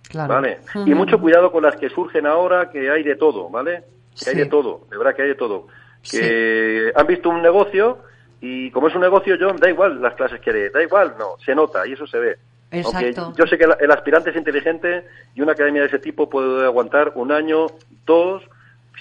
Claro. 0.09 0.33
¿Vale? 0.33 0.59
Y 0.85 0.93
mucho 0.93 1.19
cuidado 1.19 1.51
con 1.51 1.63
las 1.63 1.75
que 1.75 1.89
surgen 1.89 2.25
ahora, 2.25 2.69
que 2.69 2.89
hay 2.89 3.03
de 3.03 3.15
todo, 3.15 3.49
¿vale? 3.49 3.83
Que 4.17 4.29
hay 4.29 4.35
de 4.37 4.45
todo, 4.45 4.81
de 4.89 4.97
verdad 4.97 5.15
que 5.15 5.23
hay 5.23 5.29
de 5.29 5.35
todo. 5.35 5.67
Que 6.09 6.91
han 6.95 7.07
visto 7.07 7.29
un 7.29 7.41
negocio 7.41 7.97
y 8.39 8.69
como 8.71 8.87
es 8.87 8.95
un 8.95 9.01
negocio, 9.01 9.35
John, 9.39 9.57
da 9.57 9.69
igual 9.69 10.01
las 10.01 10.13
clases 10.13 10.39
que 10.39 10.53
dé, 10.53 10.69
da 10.69 10.81
igual, 10.83 11.15
no, 11.17 11.35
se 11.43 11.55
nota 11.55 11.85
y 11.87 11.93
eso 11.93 12.05
se 12.05 12.19
ve. 12.19 12.37
Exacto. 12.71 13.33
yo 13.37 13.45
sé 13.45 13.57
que 13.57 13.65
el 13.65 13.91
aspirante 13.91 14.31
es 14.31 14.35
inteligente 14.35 15.05
y 15.33 15.41
una 15.41 15.53
academia 15.53 15.81
de 15.81 15.87
ese 15.87 15.99
tipo 15.99 16.29
puede 16.29 16.65
aguantar 16.65 17.13
un 17.15 17.31
año, 17.31 17.67
dos, 18.05 18.43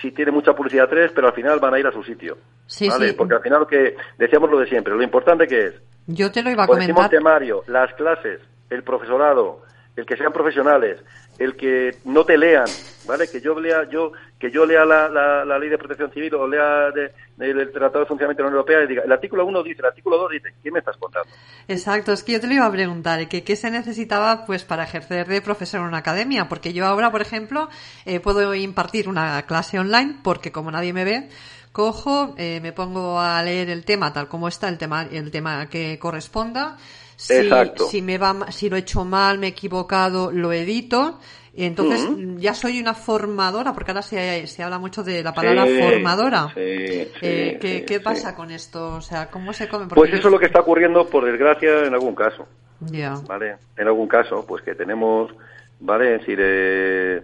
si 0.01 0.13
tiene 0.13 0.33
mucha 0.33 0.53
publicidad 0.53 0.89
tres, 0.89 1.13
pero 1.15 1.29
al 1.29 1.35
final 1.35 1.59
van 1.61 1.75
a 1.75 1.79
ir 1.79 1.87
a 1.87 1.93
su 1.93 2.03
sitio. 2.03 2.39
Sí, 2.67 2.89
¿vale? 2.89 3.15
Porque 3.15 3.35
al 3.35 3.43
final 3.43 3.61
lo 3.61 3.67
que 3.67 3.97
decíamos 4.19 4.51
lo 4.51 4.59
de 4.59 4.67
siempre, 4.67 4.95
lo 4.95 5.03
importante 5.03 5.47
que 5.47 5.67
es. 5.67 5.75
Yo 6.07 6.31
te 6.31 6.43
lo 6.43 6.51
iba 6.51 6.65
a 6.65 6.67
comentar. 6.67 7.09
temario, 7.09 7.63
las 7.67 7.93
clases, 7.95 8.41
el 8.71 8.83
profesorado, 8.83 9.63
el 9.97 10.05
que 10.07 10.17
sean 10.17 10.33
profesionales, 10.33 11.03
el 11.39 11.57
que 11.57 11.97
no 12.05 12.25
te 12.25 12.39
lean, 12.39 12.67
¿vale? 13.07 13.29
Que 13.29 13.41
yo 13.41 13.59
lea, 13.59 13.89
yo, 13.91 14.13
que 14.39 14.51
yo 14.51 14.65
lea 14.65 14.85
la, 14.85 15.09
la, 15.09 15.59
ley 15.59 15.69
de 15.69 15.79
protección 15.79 16.13
civil 16.13 16.35
o 16.35 16.47
lea 16.47 16.93
el 17.39 17.73
Tratado 17.73 18.01
de 18.01 18.07
Funcionamiento 18.07 18.43
de 18.43 18.45
la 18.45 18.49
Unión 18.49 18.61
Europea 18.61 18.85
y 18.85 18.87
diga, 18.87 19.03
el 19.05 19.13
artículo 19.13 19.45
1 19.47 19.63
dice, 19.63 19.81
el 19.81 19.87
artículo 19.87 20.19
2 20.19 20.31
dice, 20.33 20.55
¿qué 20.63 20.71
me 20.71 20.79
estás 20.79 20.97
contando? 20.97 21.29
Exacto, 21.67 22.13
es 22.13 22.23
que 22.23 22.33
yo 22.33 22.41
te 22.41 22.47
lo 22.47 22.55
iba 22.55 22.67
a 22.67 22.73
preguntar, 22.73 23.29
que 23.29 23.43
qué 23.43 23.57
se 23.57 23.71
necesitaba 23.71 24.47
pues 24.47 24.65
para 24.65 24.85
ejercer 24.85 25.27
de 25.27 25.43
profesor 25.43 25.81
en 25.81 25.87
una 25.87 25.99
academia, 25.99 26.49
porque 26.49 26.73
yo 26.73 26.87
ahora, 26.87 27.11
por 27.11 27.23
ejemplo, 27.23 27.69
eh, 28.05 28.21
puedo 28.21 28.55
impartir 28.55 29.09
una 29.09 29.43
clase 29.43 29.79
online 29.79 30.17
porque 30.23 30.53
como 30.53 30.71
nadie 30.71 30.93
me 30.93 31.05
ve, 31.05 31.29
cojo, 31.75 32.35
eh, 32.39 32.61
me 32.63 32.73
pongo 32.73 33.19
a 33.19 33.43
leer 33.43 33.69
el 33.69 33.85
tema 33.85 34.13
tal 34.13 34.29
como 34.29 34.47
está, 34.47 34.69
el 34.69 34.79
tema, 34.79 35.09
el 35.11 35.33
tema 35.33 35.69
que 35.69 35.99
corresponda, 35.99 36.77
si, 37.17 37.51
si 37.91 38.01
me 38.01 38.17
va, 38.17 38.53
si 38.53 38.71
lo 38.71 38.77
he 38.77 38.79
hecho 38.79 39.05
mal, 39.05 39.41
me 39.41 39.49
he 39.49 39.51
equivocado, 39.51 40.31
lo 40.31 40.53
edito. 40.53 41.19
Y 41.57 41.65
entonces 41.65 42.09
ya 42.37 42.55
soy 42.55 42.81
una 42.81 42.95
formadora, 42.95 43.73
porque 43.73 43.91
ahora 43.91 44.03
se, 44.03 44.47
se 44.47 44.63
habla 44.63 44.79
mucho 44.79 45.03
de 45.03 45.23
la 45.23 45.33
palabra 45.33 45.65
formadora. 45.67 46.53
Eh, 46.57 47.85
¿qué, 47.87 48.01
pasa 48.01 48.37
con 48.37 48.51
esto? 48.53 48.95
O 48.95 49.01
sea, 49.01 49.29
¿cómo 49.31 49.53
se 49.53 49.69
come? 49.69 49.87
pues 49.87 50.13
eso 50.13 50.29
es 50.29 50.33
lo 50.33 50.39
que 50.39 50.47
está 50.47 50.61
ocurriendo, 50.61 51.09
por 51.09 51.25
desgracia, 51.25 51.87
en 51.87 51.95
algún 51.95 52.15
caso. 52.15 52.47
Ya. 52.81 53.15
¿Vale? 53.27 53.57
En 53.77 53.87
algún 53.87 54.09
caso, 54.09 54.45
pues 54.47 54.63
que 54.63 54.75
tenemos, 54.75 55.33
¿vale? 55.81 56.15
Es 56.15 56.21
decir, 56.21 56.39
eh, 56.41 57.23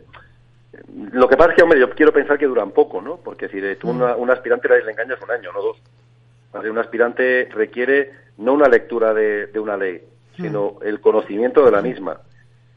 lo 1.13 1.29
que 1.29 1.37
pasa 1.37 1.51
es 1.51 1.57
que, 1.57 1.63
hombre, 1.63 1.81
yo 1.81 1.91
quiero 1.91 2.13
pensar 2.13 2.39
que 2.39 2.47
duran 2.47 2.71
poco, 2.71 3.03
¿no? 3.03 3.17
Porque 3.17 3.49
si 3.49 3.61
tú 3.77 3.89
mm. 3.89 3.97
una, 3.97 4.17
un 4.17 4.31
aspirante 4.31 4.69
le 4.69 4.91
engañas 4.91 5.21
un 5.23 5.31
año, 5.31 5.53
no 5.53 5.63
dos. 5.63 5.83
¿Vale? 6.53 6.71
Un 6.71 6.79
aspirante 6.79 7.49
requiere 7.53 8.11
no 8.39 8.55
una 8.55 8.69
lectura 8.69 9.13
de, 9.13 9.51
una 9.59 9.77
ley, 9.77 10.03
sino 10.37 10.79
mm. 10.81 10.87
el 10.87 11.01
conocimiento 11.01 11.65
de 11.65 11.71
la 11.71 11.83
misma. 11.83 12.21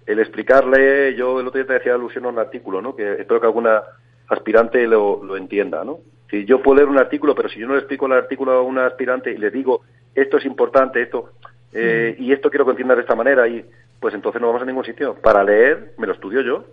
El 0.05 0.19
explicarle, 0.19 1.15
yo 1.15 1.39
el 1.39 1.47
otro 1.47 1.59
día 1.59 1.67
te 1.67 1.73
decía 1.73 1.93
alusión 1.93 2.25
a 2.25 2.29
un 2.29 2.39
artículo, 2.39 2.81
¿no? 2.81 2.95
Que 2.95 3.13
espero 3.13 3.39
que 3.39 3.47
alguna 3.47 3.83
aspirante 4.27 4.85
lo, 4.87 5.23
lo 5.23 5.37
entienda, 5.37 5.83
¿no? 5.83 5.99
Si 6.29 6.45
yo 6.45 6.61
puedo 6.61 6.77
leer 6.77 6.89
un 6.89 6.97
artículo, 6.97 7.35
pero 7.35 7.47
si 7.47 7.59
yo 7.59 7.67
no 7.67 7.73
le 7.73 7.79
explico 7.79 8.07
el 8.07 8.13
artículo 8.13 8.53
a 8.53 8.61
una 8.63 8.87
aspirante 8.87 9.31
y 9.31 9.37
le 9.37 9.51
digo, 9.51 9.81
esto 10.15 10.37
es 10.37 10.45
importante, 10.45 11.01
esto, 11.01 11.29
eh, 11.71 12.15
mm. 12.17 12.23
y 12.23 12.33
esto 12.33 12.49
quiero 12.49 12.65
que 12.65 12.71
entienda 12.71 12.95
de 12.95 13.01
esta 13.01 13.15
manera, 13.15 13.47
y 13.47 13.63
pues 13.99 14.13
entonces 14.13 14.41
no 14.41 14.47
vamos 14.47 14.63
a 14.63 14.65
ningún 14.65 14.83
sitio. 14.83 15.15
Para 15.15 15.43
leer, 15.43 15.93
me 15.97 16.07
lo 16.07 16.13
estudio 16.13 16.41
yo. 16.41 16.65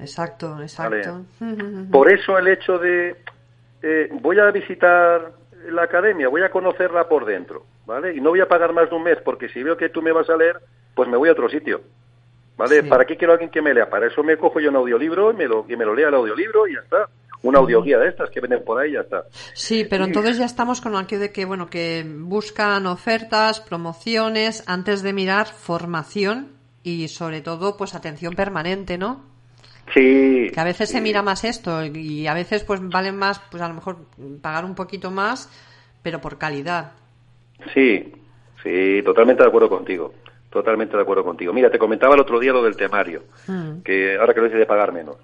Exacto, 0.00 0.60
exacto. 0.60 1.24
Por 1.90 2.10
eso 2.12 2.38
el 2.38 2.48
hecho 2.48 2.78
de, 2.78 3.16
eh, 3.82 4.08
voy 4.20 4.38
a 4.38 4.50
visitar 4.50 5.32
la 5.70 5.82
academia, 5.82 6.28
voy 6.28 6.42
a 6.42 6.50
conocerla 6.50 7.08
por 7.08 7.24
dentro, 7.24 7.64
¿vale? 7.86 8.14
Y 8.14 8.20
no 8.20 8.30
voy 8.30 8.40
a 8.40 8.48
pagar 8.48 8.72
más 8.72 8.88
de 8.88 8.96
un 8.96 9.02
mes, 9.02 9.18
porque 9.24 9.48
si 9.48 9.62
veo 9.62 9.76
que 9.76 9.88
tú 9.88 10.02
me 10.02 10.12
vas 10.12 10.28
a 10.30 10.36
leer, 10.36 10.60
pues 10.94 11.08
me 11.08 11.16
voy 11.16 11.28
a 11.28 11.32
otro 11.32 11.48
sitio, 11.48 11.80
¿vale? 12.56 12.82
¿Para 12.84 13.04
qué 13.04 13.16
quiero 13.16 13.32
a 13.32 13.34
alguien 13.34 13.50
que 13.50 13.62
me 13.62 13.74
lea? 13.74 13.88
Para 13.88 14.06
eso 14.06 14.22
me 14.22 14.36
cojo 14.36 14.60
yo 14.60 14.70
un 14.70 14.76
audiolibro 14.76 15.32
y 15.32 15.36
me 15.36 15.46
lo, 15.46 15.64
y 15.68 15.76
me 15.76 15.84
lo 15.84 15.94
lea 15.94 16.08
el 16.08 16.14
audiolibro 16.14 16.66
y 16.66 16.74
ya 16.74 16.80
está. 16.80 17.08
Una 17.42 17.60
audioguía 17.60 17.98
de 17.98 18.08
estas 18.08 18.30
que 18.30 18.40
venden 18.40 18.64
por 18.64 18.80
ahí 18.80 18.92
ya 18.92 19.00
está. 19.00 19.24
Sí, 19.54 19.86
pero 19.88 20.04
entonces 20.04 20.38
ya 20.38 20.44
estamos 20.44 20.80
con 20.80 20.96
aquello 20.96 21.22
de 21.22 21.32
que, 21.32 21.44
bueno, 21.44 21.68
que 21.68 22.04
buscan 22.04 22.86
ofertas, 22.86 23.60
promociones, 23.60 24.64
antes 24.66 25.02
de 25.02 25.12
mirar 25.12 25.46
formación 25.46 26.48
y 26.82 27.06
sobre 27.08 27.40
todo, 27.40 27.76
pues 27.76 27.94
atención 27.94 28.34
permanente, 28.34 28.98
¿no? 28.98 29.24
Sí. 29.94 30.50
Que 30.52 30.60
a 30.60 30.64
veces 30.64 30.90
se 30.90 31.00
mira 31.00 31.22
más 31.22 31.44
esto 31.44 31.84
y 31.84 32.26
a 32.26 32.34
veces 32.34 32.64
pues 32.64 32.80
valen 32.88 33.16
más, 33.16 33.40
pues 33.50 33.62
a 33.62 33.68
lo 33.68 33.74
mejor 33.74 33.98
pagar 34.42 34.64
un 34.64 34.74
poquito 34.74 35.10
más, 35.10 35.50
pero 36.02 36.20
por 36.20 36.38
calidad. 36.38 36.92
Sí, 37.74 38.12
sí, 38.62 39.02
totalmente 39.04 39.42
de 39.42 39.48
acuerdo 39.48 39.68
contigo. 39.68 40.12
Totalmente 40.50 40.96
de 40.96 41.02
acuerdo 41.02 41.24
contigo. 41.24 41.52
Mira, 41.52 41.70
te 41.70 41.78
comentaba 41.78 42.14
el 42.14 42.20
otro 42.20 42.38
día 42.38 42.52
lo 42.52 42.62
del 42.62 42.76
temario, 42.76 43.24
mm. 43.46 43.80
que 43.82 44.16
ahora 44.18 44.32
que 44.32 44.40
lo 44.40 44.46
dices 44.46 44.60
de 44.60 44.66
pagar 44.66 44.92
menos. 44.92 45.16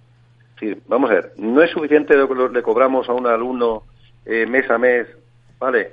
Sí, 0.61 0.77
vamos 0.87 1.11
a 1.11 1.15
ver, 1.15 1.33
no 1.39 1.63
es 1.63 1.71
suficiente 1.71 2.17
lo 2.17 2.29
que 2.29 2.55
le 2.55 2.63
cobramos 2.63 3.09
a 3.09 3.13
un 3.13 3.27
alumno 3.27 3.85
eh, 4.25 4.47
mes 4.47 4.71
a 4.71 4.79
mes, 4.79 5.07
¿vale? 5.59 5.93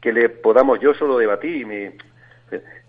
Que 0.00 0.12
le 0.12 0.28
podamos, 0.28 0.80
yo 0.80 0.94
solo 0.94 1.18
debatí, 1.18 1.64
mi, 1.64 1.90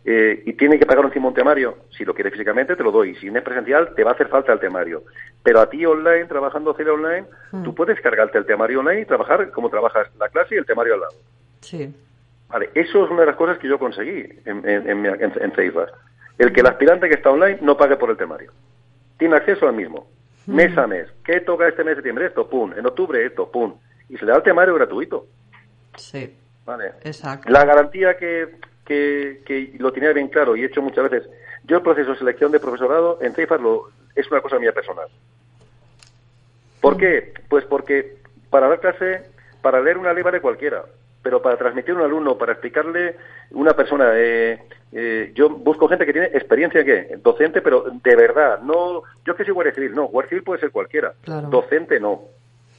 eh, 0.05 0.43
y 0.45 0.53
tiene 0.53 0.77
que 0.77 0.85
pagar 0.85 1.05
encima 1.05 1.30
un 1.30 1.34
temario, 1.34 1.77
si 1.95 2.03
lo 2.03 2.13
quiere 2.13 2.30
físicamente 2.31 2.75
te 2.75 2.84
lo 2.84 2.91
doy, 2.91 3.15
si 3.15 3.31
no 3.31 3.38
es 3.38 3.43
presencial 3.43 3.95
te 3.95 4.03
va 4.03 4.11
a 4.11 4.13
hacer 4.13 4.27
falta 4.27 4.51
el 4.51 4.59
temario. 4.59 5.03
Pero 5.41 5.61
a 5.61 5.69
ti 5.69 5.85
online, 5.85 6.25
trabajando 6.25 6.73
cero 6.75 6.95
online, 6.95 7.25
tú 7.63 7.71
mm. 7.71 7.75
puedes 7.75 7.99
cargarte 8.01 8.38
el 8.38 8.45
temario 8.45 8.80
online 8.80 9.01
y 9.01 9.05
trabajar 9.05 9.49
como 9.51 9.69
trabajas 9.69 10.09
la 10.19 10.30
clase 10.30 10.55
y 10.55 10.57
el 10.57 10.65
temario 10.65 10.95
al 10.95 11.01
lado. 11.01 11.15
Sí. 11.61 11.93
Vale, 12.49 12.69
eso 12.73 13.05
es 13.05 13.11
una 13.11 13.21
de 13.21 13.27
las 13.27 13.35
cosas 13.35 13.57
que 13.57 13.67
yo 13.67 13.80
conseguí 13.80 14.27
en, 14.45 14.67
en, 14.67 14.88
en, 14.88 15.05
en 15.05 15.53
El 16.38 16.53
que 16.53 16.59
el 16.59 16.67
aspirante 16.67 17.07
que 17.07 17.15
está 17.15 17.31
online 17.31 17.59
no 17.61 17.77
pague 17.77 17.95
por 17.95 18.09
el 18.09 18.17
temario. 18.17 18.51
Tiene 19.17 19.38
acceso 19.38 19.67
al 19.67 19.73
mismo, 19.73 20.07
mm. 20.45 20.53
mes 20.53 20.77
a 20.77 20.85
mes. 20.85 21.07
¿Qué 21.23 21.39
toca 21.39 21.67
este 21.67 21.84
mes 21.84 21.91
de 21.91 21.95
septiembre? 21.95 22.25
Esto, 22.27 22.49
pum. 22.49 22.73
En 22.77 22.85
octubre, 22.85 23.25
esto, 23.25 23.49
pum. 23.49 23.73
Y 24.09 24.17
se 24.17 24.25
le 24.25 24.31
da 24.31 24.38
el 24.38 24.43
temario 24.43 24.75
gratuito. 24.75 25.27
Sí. 25.95 26.38
Vale. 26.65 26.91
Exacto. 27.03 27.49
La 27.49 27.65
garantía 27.65 28.17
que 28.17 28.55
que, 28.85 29.73
lo 29.77 29.91
tenía 29.91 30.14
bien 30.14 30.27
claro 30.27 30.55
y 30.55 30.64
he 30.64 30.65
hecho 30.65 30.81
muchas 30.81 31.10
veces. 31.10 31.30
Yo 31.65 31.77
el 31.77 31.84
proceso 31.84 32.11
de 32.11 32.18
selección 32.18 32.51
de 32.51 32.60
profesorado 32.60 33.19
en 33.22 33.34
CEIFAS 33.34 33.61
lo, 33.61 33.89
es 34.15 34.30
una 34.30 34.41
cosa 34.41 34.60
mía 34.60 34.73
personal. 34.73 35.07
¿Por 36.81 36.97
qué? 36.97 37.34
Pues 37.47 37.64
porque 37.65 38.18
para 38.49 38.68
dar 38.68 38.80
clase, 38.80 39.23
para 39.61 39.81
leer 39.81 39.97
una 39.97 40.14
ley 40.14 40.23
vale 40.23 40.41
cualquiera, 40.41 40.84
pero 41.22 41.41
para 41.41 41.57
transmitir 41.57 41.91
a 41.91 41.97
un 41.97 42.03
alumno, 42.03 42.38
para 42.38 42.51
explicarle 42.51 43.15
una 43.51 43.73
persona, 43.73 44.11
eh, 44.15 44.61
eh, 44.91 45.31
yo 45.34 45.49
busco 45.49 45.88
gente 45.88 46.05
que 46.05 46.11
tiene 46.11 46.27
experiencia 46.27 46.84
¿qué? 46.84 47.18
docente, 47.23 47.61
pero 47.61 47.85
de 47.89 48.15
verdad, 48.15 48.60
no, 48.60 49.03
yo 49.26 49.35
que 49.35 49.45
soy 49.45 49.53
guardia 49.53 49.73
civil, 49.73 49.95
no, 49.95 50.07
guardia 50.07 50.30
civil 50.30 50.43
puede 50.43 50.60
ser 50.60 50.72
cualquiera, 50.72 51.14
docente 51.49 51.99
no. 51.99 52.23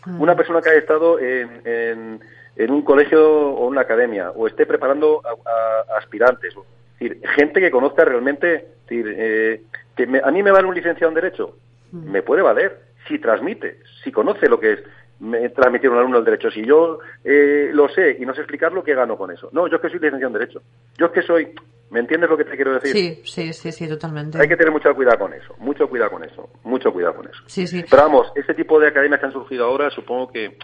Mm. 0.04 0.20
Una 0.20 0.36
persona 0.36 0.60
que 0.60 0.68
haya 0.68 0.80
estado 0.80 1.18
en 1.18 1.62
en 1.64 2.20
un 2.56 2.82
colegio 2.82 3.50
o 3.52 3.66
una 3.66 3.82
academia 3.82 4.30
o 4.30 4.46
esté 4.46 4.66
preparando 4.66 5.22
a, 5.24 5.96
aspirantes. 5.98 6.54
Es 6.54 6.98
decir, 6.98 7.28
gente 7.34 7.60
que 7.60 7.70
conozca 7.70 8.04
realmente, 8.04 8.66
decir, 8.82 9.14
eh, 9.16 9.62
que 9.96 10.04
a 10.22 10.30
mí 10.30 10.42
me 10.42 10.50
vale 10.50 10.68
un 10.68 10.74
licenciado 10.74 11.08
en 11.08 11.14
Derecho, 11.14 11.56
mm. 11.92 12.10
me 12.10 12.22
puede 12.22 12.42
valer 12.42 12.80
si 13.08 13.18
transmite, 13.18 13.80
si 14.02 14.10
conoce 14.12 14.48
lo 14.48 14.58
que 14.58 14.72
es 14.72 14.80
me, 15.20 15.48
transmitir 15.50 15.88
a 15.88 15.92
un 15.92 15.98
alumno 15.98 16.18
el 16.18 16.24
derecho. 16.24 16.50
Si 16.50 16.64
yo 16.64 16.98
eh, 17.24 17.70
lo 17.72 17.88
sé 17.88 18.16
y 18.18 18.26
no 18.26 18.34
sé 18.34 18.40
explicarlo, 18.40 18.82
¿qué 18.82 18.94
gano 18.94 19.16
con 19.16 19.30
eso? 19.30 19.48
No, 19.52 19.68
yo 19.68 19.76
es 19.76 19.82
que 19.82 19.88
soy 19.88 20.00
licenciado 20.00 20.26
en 20.26 20.40
Derecho. 20.40 20.62
Yo 20.98 21.06
es 21.06 21.12
que 21.12 21.22
soy... 21.22 21.54
¿Me 21.90 22.00
entiendes 22.00 22.28
lo 22.28 22.36
que 22.36 22.44
te 22.44 22.56
quiero 22.56 22.74
decir? 22.74 22.92
Sí, 22.92 23.22
sí, 23.24 23.52
sí, 23.52 23.70
sí, 23.70 23.88
totalmente. 23.88 24.40
Hay 24.40 24.48
que 24.48 24.56
tener 24.56 24.72
mucho 24.72 24.92
cuidado 24.94 25.18
con 25.18 25.32
eso, 25.32 25.54
mucho 25.58 25.88
cuidado 25.88 26.10
con 26.10 26.24
eso, 26.24 26.48
mucho 26.64 26.92
cuidado 26.92 27.14
con 27.14 27.28
eso. 27.28 27.40
Sí, 27.46 27.68
sí. 27.68 27.84
Pero 27.88 28.02
vamos, 28.02 28.32
este 28.34 28.54
tipo 28.54 28.80
de 28.80 28.88
academias 28.88 29.20
que 29.20 29.26
han 29.26 29.32
surgido 29.32 29.66
ahora, 29.66 29.90
supongo 29.90 30.32
que 30.32 30.56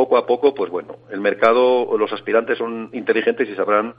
poco 0.00 0.16
a 0.16 0.26
poco, 0.26 0.54
pues 0.54 0.70
bueno, 0.70 0.96
el 1.10 1.20
mercado, 1.20 1.94
los 1.98 2.10
aspirantes 2.10 2.56
son 2.56 2.88
inteligentes 2.94 3.46
y 3.46 3.54
sabrán 3.54 3.94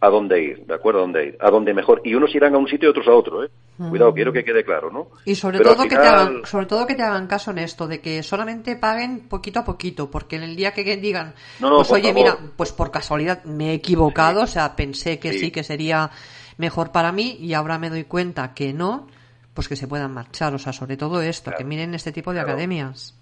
a 0.00 0.08
dónde 0.08 0.42
ir, 0.42 0.64
¿de 0.66 0.74
acuerdo? 0.74 1.00
A 1.00 1.02
dónde 1.02 1.26
ir, 1.26 1.36
a 1.38 1.50
dónde 1.50 1.74
mejor. 1.74 2.00
Y 2.02 2.14
unos 2.14 2.34
irán 2.34 2.54
a 2.54 2.58
un 2.58 2.66
sitio 2.66 2.88
y 2.88 2.90
otros 2.90 3.06
a 3.08 3.12
otro, 3.12 3.44
¿eh? 3.44 3.50
Cuidado, 3.76 4.14
quiero 4.14 4.32
que 4.32 4.42
quede 4.42 4.64
claro, 4.64 4.90
¿no? 4.90 5.08
Y 5.26 5.34
sobre 5.34 5.60
todo 5.60 5.82
que 5.82 5.96
te 5.96 6.06
hagan, 6.06 6.46
sobre 6.46 6.64
todo 6.64 6.86
que 6.86 6.94
te 6.94 7.02
hagan 7.02 7.26
caso 7.26 7.50
en 7.50 7.58
esto, 7.58 7.86
de 7.86 8.00
que 8.00 8.22
solamente 8.22 8.76
paguen 8.76 9.28
poquito 9.28 9.60
a 9.60 9.64
poquito, 9.64 10.10
porque 10.10 10.36
en 10.36 10.44
el 10.44 10.56
día 10.56 10.72
que 10.72 10.96
digan, 10.96 11.34
pues 11.60 11.90
oye, 11.90 12.14
mira, 12.14 12.38
pues 12.56 12.72
por 12.72 12.90
casualidad 12.90 13.44
me 13.44 13.72
he 13.72 13.74
equivocado, 13.74 14.42
o 14.42 14.46
sea, 14.46 14.74
pensé 14.76 15.18
que 15.18 15.34
sí. 15.34 15.50
que 15.50 15.62
sería 15.62 16.10
mejor 16.56 16.90
para 16.90 17.12
mí 17.12 17.36
y 17.38 17.52
ahora 17.52 17.78
me 17.78 17.90
doy 17.90 18.04
cuenta 18.04 18.54
que 18.54 18.72
no, 18.72 19.08
pues 19.52 19.68
que 19.68 19.76
se 19.76 19.86
puedan 19.86 20.14
marchar, 20.14 20.54
o 20.54 20.58
sea, 20.58 20.72
sobre 20.72 20.96
todo 20.96 21.20
esto, 21.20 21.50
que 21.56 21.64
miren 21.64 21.94
este 21.94 22.12
tipo 22.12 22.32
de 22.32 22.40
academias. 22.40 23.14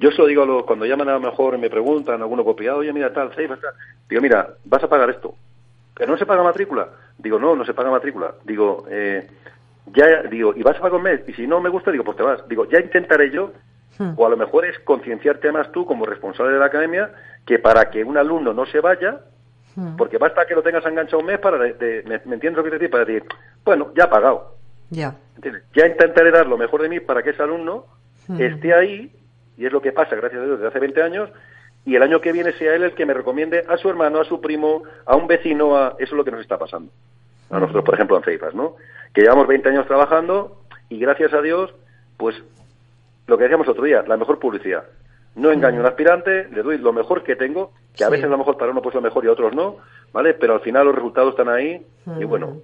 Yo 0.00 0.10
se 0.10 0.16
lo 0.16 0.26
digo 0.26 0.42
a 0.44 0.46
los, 0.46 0.64
cuando 0.64 0.86
llaman 0.86 1.10
a 1.10 1.12
lo 1.12 1.20
mejor 1.20 1.54
y 1.54 1.58
me 1.58 1.68
preguntan, 1.68 2.22
alguno 2.22 2.42
copiado, 2.42 2.78
oye, 2.78 2.90
mira, 2.90 3.12
tal, 3.12 3.32
seis, 3.36 3.48
tal. 3.48 3.74
Digo, 4.08 4.22
mira, 4.22 4.48
vas 4.64 4.82
a 4.82 4.88
pagar 4.88 5.10
esto. 5.10 5.34
¿Pero 5.94 6.10
no 6.10 6.18
se 6.18 6.24
paga 6.24 6.42
matrícula? 6.42 6.88
Digo, 7.18 7.38
no, 7.38 7.54
no 7.54 7.66
se 7.66 7.74
paga 7.74 7.90
matrícula. 7.90 8.32
Digo, 8.44 8.86
eh, 8.88 9.28
ya, 9.92 10.22
digo, 10.22 10.54
¿y 10.56 10.62
vas 10.62 10.78
a 10.78 10.80
pagar 10.80 10.96
un 10.96 11.02
mes? 11.02 11.20
Y 11.28 11.34
si 11.34 11.46
no 11.46 11.60
me 11.60 11.68
gusta, 11.68 11.90
digo, 11.90 12.02
pues 12.02 12.16
te 12.16 12.22
vas. 12.22 12.48
Digo, 12.48 12.64
ya 12.64 12.80
intentaré 12.80 13.30
yo, 13.30 13.52
hmm. 13.98 14.12
o 14.16 14.26
a 14.26 14.30
lo 14.30 14.38
mejor 14.38 14.64
es 14.64 14.78
concienciarte 14.78 15.52
más 15.52 15.70
tú 15.70 15.84
como 15.84 16.06
responsable 16.06 16.54
de 16.54 16.60
la 16.60 16.66
academia, 16.66 17.10
que 17.44 17.58
para 17.58 17.90
que 17.90 18.02
un 18.02 18.16
alumno 18.16 18.54
no 18.54 18.64
se 18.64 18.80
vaya, 18.80 19.20
hmm. 19.76 19.96
porque 19.96 20.16
basta 20.16 20.46
que 20.46 20.54
lo 20.54 20.62
tengas 20.62 20.86
enganchado 20.86 21.18
un 21.18 21.26
mes 21.26 21.40
para, 21.40 21.58
me, 21.58 22.14
entiendes 22.14 22.56
lo 22.56 22.64
que 22.64 22.70
te 22.70 22.78
digo? 22.78 22.92
Para 22.92 23.04
decir, 23.04 23.24
bueno, 23.62 23.92
ya 23.94 24.04
ha 24.04 24.10
pagado. 24.10 24.54
Ya. 24.88 25.14
Ya 25.74 25.86
intentaré 25.86 26.30
dar 26.30 26.46
lo 26.46 26.56
mejor 26.56 26.80
de 26.80 26.88
mí 26.88 27.00
para 27.00 27.22
que 27.22 27.30
ese 27.30 27.42
alumno 27.42 27.84
hmm. 28.28 28.40
esté 28.40 28.72
ahí 28.72 29.19
y 29.60 29.66
es 29.66 29.72
lo 29.72 29.82
que 29.82 29.92
pasa, 29.92 30.16
gracias 30.16 30.40
a 30.40 30.44
Dios, 30.46 30.58
desde 30.58 30.68
hace 30.68 30.78
20 30.78 31.02
años, 31.02 31.30
y 31.84 31.94
el 31.94 32.02
año 32.02 32.22
que 32.22 32.32
viene 32.32 32.52
sea 32.52 32.74
él 32.74 32.82
el 32.82 32.94
que 32.94 33.04
me 33.04 33.12
recomiende 33.12 33.62
a 33.68 33.76
su 33.76 33.90
hermano, 33.90 34.18
a 34.18 34.24
su 34.24 34.40
primo, 34.40 34.84
a 35.04 35.16
un 35.16 35.26
vecino, 35.26 35.76
a... 35.76 35.96
eso 35.98 36.12
es 36.12 36.12
lo 36.12 36.24
que 36.24 36.30
nos 36.30 36.40
está 36.40 36.56
pasando. 36.56 36.90
A 37.50 37.60
nosotros, 37.60 37.84
por 37.84 37.94
ejemplo, 37.94 38.16
en 38.16 38.22
Ceifas, 38.22 38.54
¿no? 38.54 38.76
Que 39.12 39.20
llevamos 39.20 39.46
20 39.46 39.68
años 39.68 39.86
trabajando 39.86 40.62
y 40.88 40.98
gracias 40.98 41.34
a 41.34 41.42
Dios, 41.42 41.74
pues, 42.16 42.42
lo 43.26 43.36
que 43.36 43.44
decíamos 43.44 43.68
otro 43.68 43.84
día, 43.84 44.02
la 44.06 44.16
mejor 44.16 44.38
publicidad. 44.38 44.84
No 45.34 45.52
engaño 45.52 45.76
a 45.76 45.80
un 45.80 45.86
aspirante, 45.88 46.48
le 46.48 46.62
doy 46.62 46.78
lo 46.78 46.94
mejor 46.94 47.22
que 47.22 47.36
tengo, 47.36 47.72
que 47.94 48.04
a 48.04 48.08
veces 48.08 48.24
a 48.24 48.28
lo 48.28 48.38
mejor 48.38 48.56
para 48.56 48.70
uno 48.70 48.80
pues 48.80 48.94
lo 48.94 49.02
mejor 49.02 49.26
y 49.26 49.28
a 49.28 49.32
otros 49.32 49.54
no, 49.54 49.76
¿vale? 50.10 50.32
Pero 50.32 50.54
al 50.54 50.60
final 50.60 50.86
los 50.86 50.94
resultados 50.94 51.32
están 51.32 51.50
ahí 51.50 51.86
y 52.18 52.24
bueno, 52.24 52.62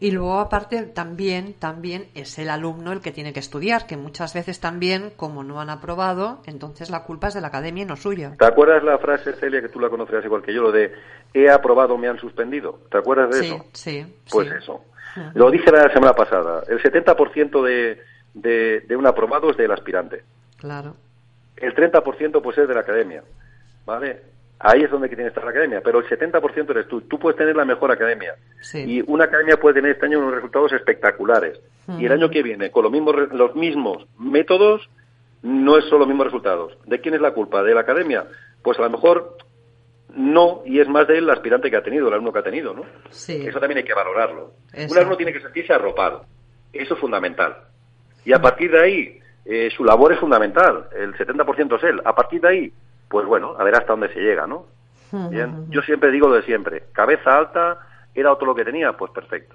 y 0.00 0.10
luego 0.10 0.38
aparte 0.38 0.82
también, 0.82 1.54
también 1.54 2.06
es 2.14 2.38
el 2.38 2.50
alumno 2.50 2.92
el 2.92 3.00
que 3.00 3.12
tiene 3.12 3.32
que 3.32 3.40
estudiar, 3.40 3.86
que 3.86 3.96
muchas 3.96 4.34
veces 4.34 4.60
también, 4.60 5.12
como 5.16 5.44
no 5.44 5.60
han 5.60 5.70
aprobado, 5.70 6.40
entonces 6.46 6.90
la 6.90 7.04
culpa 7.04 7.28
es 7.28 7.34
de 7.34 7.40
la 7.40 7.48
academia 7.48 7.82
y 7.82 7.86
no 7.86 7.96
suya. 7.96 8.34
¿Te 8.38 8.46
acuerdas 8.46 8.82
la 8.82 8.98
frase, 8.98 9.32
Celia, 9.34 9.60
que 9.60 9.68
tú 9.68 9.80
la 9.80 9.88
conocerás 9.88 10.24
igual 10.24 10.42
que 10.42 10.54
yo, 10.54 10.62
lo 10.62 10.72
de 10.72 10.92
he 11.32 11.50
aprobado, 11.50 11.96
me 11.98 12.08
han 12.08 12.18
suspendido? 12.18 12.80
¿Te 12.90 12.98
acuerdas 12.98 13.30
de 13.30 13.46
eso? 13.46 13.64
Sí, 13.72 14.06
Pues 14.30 14.50
eso. 14.50 14.84
Lo 15.34 15.50
dije 15.50 15.70
la 15.70 15.92
semana 15.92 16.12
pasada, 16.12 16.64
el 16.68 16.82
70% 16.82 17.62
de, 17.62 18.02
de, 18.34 18.80
de 18.80 18.96
un 18.96 19.06
aprobado 19.06 19.50
es 19.50 19.56
del 19.56 19.70
aspirante. 19.70 20.24
Claro. 20.58 20.96
El 21.56 21.74
30% 21.74 22.42
pues 22.42 22.58
es 22.58 22.66
de 22.66 22.74
la 22.74 22.80
academia, 22.80 23.22
¿vale? 23.86 24.33
Ahí 24.58 24.82
es 24.82 24.90
donde 24.90 25.08
tiene 25.08 25.24
que 25.24 25.28
estar 25.28 25.44
la 25.44 25.50
academia, 25.50 25.80
pero 25.82 25.98
el 25.98 26.06
70% 26.06 26.70
eres 26.70 26.88
tú. 26.88 27.02
Tú 27.02 27.18
puedes 27.18 27.36
tener 27.36 27.54
la 27.56 27.64
mejor 27.64 27.90
academia. 27.90 28.34
Y 28.74 29.02
una 29.10 29.24
academia 29.24 29.56
puede 29.56 29.74
tener 29.74 29.92
este 29.92 30.06
año 30.06 30.20
unos 30.20 30.34
resultados 30.34 30.72
espectaculares. 30.72 31.60
Y 31.98 32.06
el 32.06 32.12
año 32.12 32.30
que 32.30 32.42
viene, 32.42 32.70
con 32.70 32.84
los 32.84 32.92
mismos, 32.92 33.14
los 33.32 33.54
mismos 33.54 34.06
métodos, 34.18 34.88
no 35.42 35.76
es 35.76 35.84
solo 35.84 36.00
los 36.00 36.08
mismos 36.08 36.26
resultados. 36.26 36.78
¿De 36.86 37.00
quién 37.00 37.14
es 37.14 37.20
la 37.20 37.32
culpa? 37.32 37.62
¿De 37.62 37.74
la 37.74 37.80
academia? 37.80 38.24
Pues 38.62 38.78
a 38.78 38.82
lo 38.82 38.90
mejor 38.90 39.36
no, 40.14 40.62
y 40.64 40.80
es 40.80 40.88
más 40.88 41.06
de 41.08 41.18
él 41.18 41.24
el 41.24 41.30
aspirante 41.30 41.70
que 41.70 41.76
ha 41.76 41.82
tenido, 41.82 42.08
el 42.08 42.14
alumno 42.14 42.32
que 42.32 42.38
ha 42.38 42.44
tenido, 42.44 42.72
¿no? 42.72 42.84
Eso 43.46 43.58
también 43.58 43.78
hay 43.78 43.84
que 43.84 43.94
valorarlo. 43.94 44.52
Un 44.88 44.96
alumno 44.96 45.16
tiene 45.16 45.32
que 45.32 45.40
sentirse 45.40 45.72
arropado. 45.72 46.24
Eso 46.72 46.94
es 46.94 47.00
fundamental. 47.00 47.56
Y 48.24 48.32
a 48.32 48.40
partir 48.40 48.70
de 48.70 48.80
ahí, 48.80 49.18
eh, 49.44 49.70
su 49.76 49.84
labor 49.84 50.12
es 50.12 50.20
fundamental. 50.20 50.88
El 50.96 51.14
70% 51.14 51.76
es 51.76 51.84
él. 51.84 52.00
A 52.04 52.14
partir 52.14 52.40
de 52.40 52.48
ahí, 52.48 52.72
pues 53.14 53.28
bueno, 53.28 53.54
a 53.56 53.62
ver 53.62 53.76
hasta 53.76 53.92
dónde 53.92 54.12
se 54.12 54.18
llega, 54.18 54.44
¿no? 54.44 54.66
Bien, 55.30 55.70
yo 55.70 55.82
siempre 55.82 56.10
digo 56.10 56.26
lo 56.26 56.34
de 56.34 56.42
siempre, 56.42 56.86
cabeza 56.92 57.38
alta, 57.38 57.78
era 58.12 58.32
otro 58.32 58.48
lo 58.48 58.56
que 58.56 58.64
tenía, 58.64 58.92
pues 58.94 59.12
perfecto. 59.12 59.54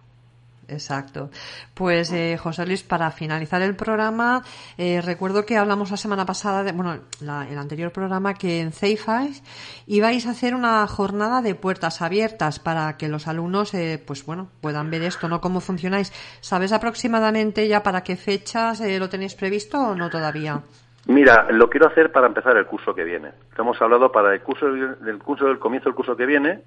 Exacto. 0.69 1.29
Pues 1.73 2.13
eh, 2.13 2.37
José 2.37 2.65
Luis, 2.65 2.83
para 2.83 3.11
finalizar 3.11 3.61
el 3.61 3.75
programa, 3.75 4.43
eh, 4.77 5.01
recuerdo 5.01 5.45
que 5.45 5.57
hablamos 5.57 5.91
la 5.91 5.97
semana 5.97 6.25
pasada, 6.25 6.63
de, 6.63 6.71
bueno, 6.71 7.01
el 7.19 7.57
anterior 7.57 7.91
programa, 7.91 8.33
que 8.33 8.61
en 8.61 8.71
Ceifas 8.71 9.43
ibais 9.87 10.25
a 10.25 10.29
hacer 10.29 10.55
una 10.55 10.87
jornada 10.87 11.41
de 11.41 11.53
puertas 11.53 12.01
abiertas 12.01 12.59
para 12.59 12.95
que 12.95 13.09
los 13.09 13.27
alumnos, 13.27 13.73
eh, 13.73 14.01
pues 14.07 14.25
bueno, 14.25 14.47
puedan 14.61 14.89
ver 14.89 15.03
esto, 15.03 15.27
¿no? 15.27 15.41
¿Cómo 15.41 15.59
funcionáis? 15.59 16.13
¿Sabes 16.39 16.71
aproximadamente 16.71 17.67
ya 17.67 17.83
para 17.83 18.03
qué 18.03 18.15
fechas 18.15 18.79
eh, 18.79 18.99
lo 18.99 19.09
tenéis 19.09 19.35
previsto 19.35 19.81
o 19.81 19.95
no 19.95 20.09
todavía? 20.09 20.63
Mira, 21.07 21.47
lo 21.51 21.69
quiero 21.69 21.87
hacer 21.87 22.11
para 22.11 22.27
empezar 22.27 22.55
el 22.57 22.65
curso 22.65 22.93
que 22.93 23.03
viene. 23.03 23.31
Hemos 23.57 23.81
hablado 23.81 24.11
para 24.11 24.33
el 24.33 24.41
curso 24.41 24.67
del 24.67 25.17
curso 25.19 25.45
del 25.45 25.57
comienzo 25.57 25.89
del 25.89 25.95
curso 25.95 26.15
que 26.15 26.25
viene, 26.25 26.63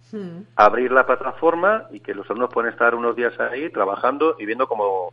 abrir 0.56 0.90
la 0.90 1.06
plataforma 1.06 1.84
y 1.90 2.00
que 2.00 2.14
los 2.14 2.28
alumnos 2.28 2.50
puedan 2.52 2.72
estar 2.72 2.94
unos 2.94 3.14
días 3.14 3.38
ahí 3.38 3.70
trabajando 3.70 4.36
y 4.38 4.46
viendo 4.46 4.66
cómo 4.66 5.12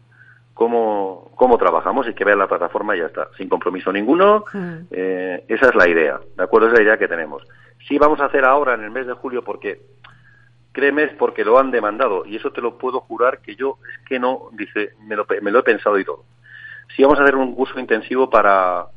cómo, 0.59 1.31
cómo 1.35 1.57
trabajamos 1.57 2.05
y 2.09 2.13
que 2.13 2.25
vean 2.25 2.39
la 2.39 2.47
plataforma 2.49 2.93
y 2.93 2.99
ya 2.99 3.05
está, 3.05 3.29
sin 3.37 3.47
compromiso 3.47 3.93
ninguno. 3.93 4.43
Eh, 4.91 5.45
esa 5.47 5.69
es 5.69 5.75
la 5.75 5.87
idea, 5.87 6.19
¿de 6.35 6.43
acuerdo? 6.43 6.67
Esa 6.67 6.73
es 6.73 6.79
la 6.79 6.83
idea 6.83 6.97
que 6.97 7.07
tenemos. 7.07 7.47
Sí 7.87 7.97
vamos 7.97 8.19
a 8.19 8.25
hacer 8.25 8.43
ahora 8.43 8.73
en 8.73 8.83
el 8.83 8.91
mes 8.91 9.07
de 9.07 9.13
julio 9.13 9.41
porque 9.41 9.79
créeme 10.73 11.03
es 11.03 11.13
porque 11.13 11.45
lo 11.45 11.57
han 11.57 11.71
demandado 11.71 12.25
y 12.25 12.35
eso 12.35 12.51
te 12.51 12.59
lo 12.59 12.77
puedo 12.77 12.99
jurar 12.99 13.39
que 13.39 13.55
yo 13.55 13.77
es 13.89 14.05
que 14.05 14.19
no 14.19 14.49
dice 14.51 14.95
me 15.07 15.15
lo, 15.15 15.25
me 15.41 15.49
lo 15.49 15.59
he 15.59 15.63
pensado 15.63 15.97
y 15.97 16.03
todo. 16.03 16.25
Sí 16.93 17.03
vamos 17.03 17.19
a 17.19 17.23
hacer 17.23 17.37
un 17.37 17.55
curso 17.55 17.79
intensivo 17.79 18.29
para 18.29 18.87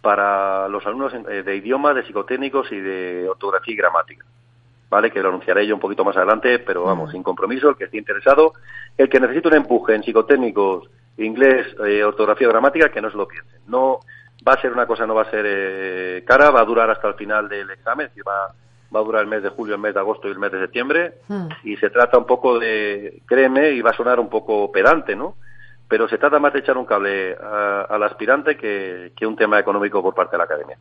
para 0.00 0.68
los 0.68 0.84
alumnos 0.86 1.12
eh, 1.14 1.42
de 1.42 1.56
idioma, 1.56 1.92
de 1.94 2.04
psicotécnicos 2.04 2.70
y 2.72 2.80
de 2.80 3.28
ortografía 3.28 3.74
y 3.74 3.76
gramática. 3.76 4.24
¿Vale? 4.88 5.10
Que 5.10 5.20
lo 5.20 5.28
anunciaré 5.28 5.66
yo 5.66 5.74
un 5.74 5.80
poquito 5.80 6.04
más 6.04 6.16
adelante, 6.16 6.58
pero 6.58 6.82
vamos, 6.82 7.12
sin 7.12 7.22
compromiso, 7.22 7.68
el 7.68 7.76
que 7.76 7.84
esté 7.84 7.98
interesado, 7.98 8.54
el 8.98 9.08
que 9.08 9.20
necesite 9.20 9.48
un 9.48 9.54
empuje 9.54 9.94
en 9.94 10.02
psicotécnicos, 10.02 10.90
inglés, 11.16 11.68
eh, 11.86 12.02
ortografía 12.02 12.48
y 12.48 12.50
gramática, 12.50 12.88
que 12.88 13.00
no 13.00 13.10
se 13.10 13.16
lo 13.16 13.28
piensen. 13.28 13.60
No 13.68 14.00
va 14.46 14.54
a 14.54 14.60
ser 14.60 14.72
una 14.72 14.86
cosa, 14.86 15.06
no 15.06 15.14
va 15.14 15.22
a 15.22 15.30
ser 15.30 15.44
eh, 15.46 16.24
cara, 16.26 16.50
va 16.50 16.60
a 16.60 16.64
durar 16.64 16.90
hasta 16.90 17.06
el 17.06 17.14
final 17.14 17.48
del 17.48 17.70
examen, 17.70 18.10
y 18.16 18.20
va, 18.22 18.52
va 18.94 19.00
a 19.00 19.04
durar 19.04 19.22
el 19.22 19.28
mes 19.28 19.44
de 19.44 19.50
julio, 19.50 19.76
el 19.76 19.80
mes 19.80 19.94
de 19.94 20.00
agosto 20.00 20.26
y 20.26 20.32
el 20.32 20.38
mes 20.38 20.50
de 20.50 20.60
septiembre, 20.60 21.14
y 21.62 21.76
se 21.76 21.90
trata 21.90 22.18
un 22.18 22.26
poco 22.26 22.58
de, 22.58 23.22
créeme, 23.26 23.70
y 23.70 23.82
va 23.82 23.90
a 23.90 23.96
sonar 23.96 24.18
un 24.18 24.28
poco 24.28 24.72
pedante, 24.72 25.14
¿no? 25.14 25.36
Pero 25.90 26.08
se 26.08 26.18
trata 26.18 26.38
más 26.38 26.52
de 26.52 26.60
echar 26.60 26.78
un 26.78 26.86
cable 26.86 27.34
al 27.34 28.02
aspirante 28.04 28.56
que, 28.56 29.12
que 29.16 29.26
un 29.26 29.34
tema 29.34 29.58
económico 29.58 30.00
por 30.00 30.14
parte 30.14 30.32
de 30.32 30.38
la 30.38 30.44
academia. 30.44 30.78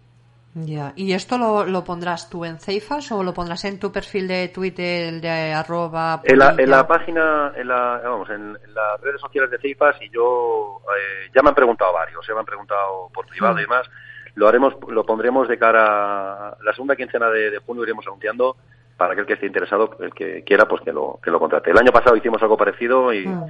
Ya, 0.54 0.94
¿y 0.96 1.14
esto 1.14 1.40
lo, 1.40 1.66
lo, 1.66 1.84
pondrás 1.84 2.30
tú 2.30 2.46
en 2.46 2.60
Ceifas 2.60 3.12
o 3.12 3.24
lo 3.24 3.34
pondrás 3.34 3.66
en 3.66 3.80
tu 3.80 3.92
perfil 3.92 4.28
de 4.28 4.50
Twitter 4.50 5.20
de 5.20 5.52
arroba? 5.52 6.22
En 6.24 6.38
la, 6.38 6.54
en 6.56 6.70
la 6.70 6.88
página, 6.88 7.54
en 7.56 7.68
la, 7.68 8.02
vamos, 8.04 8.30
en, 8.30 8.54
las 8.54 9.02
redes 9.02 9.20
sociales 9.20 9.50
de 9.50 9.58
Ceifas 9.58 9.96
y 10.00 10.12
yo, 10.12 10.82
eh, 10.96 11.32
ya 11.36 11.42
me 11.42 11.50
han 11.50 11.56
preguntado 11.56 11.92
varios, 11.92 12.24
se 12.24 12.34
me 12.34 12.40
han 12.40 12.46
preguntado 12.46 13.10
por 13.12 13.26
privado 13.26 13.58
y 13.58 13.62
demás, 13.62 13.90
lo 14.36 14.48
haremos, 14.48 14.76
lo 14.90 15.06
pondremos 15.06 15.48
de 15.48 15.58
cara 15.58 16.50
a 16.50 16.58
la 16.64 16.74
segunda 16.74 16.96
quincena 16.96 17.32
de, 17.32 17.50
de 17.50 17.58
junio, 17.60 17.84
iremos 17.84 18.06
anunciando 18.06 18.58
para 18.96 19.14
aquel 19.14 19.26
que 19.26 19.34
esté 19.34 19.48
interesado, 19.48 19.98
el 20.02 20.14
que 20.14 20.44
quiera, 20.44 20.68
pues 20.68 20.82
que 20.84 20.92
lo, 20.92 21.20
que 21.24 21.32
lo 21.32 21.40
contrate. 21.40 21.72
El 21.72 21.78
año 21.80 21.92
pasado 21.92 22.16
hicimos 22.16 22.42
algo 22.44 22.58
parecido 22.58 23.12
y, 23.12 23.26
mm 23.26 23.48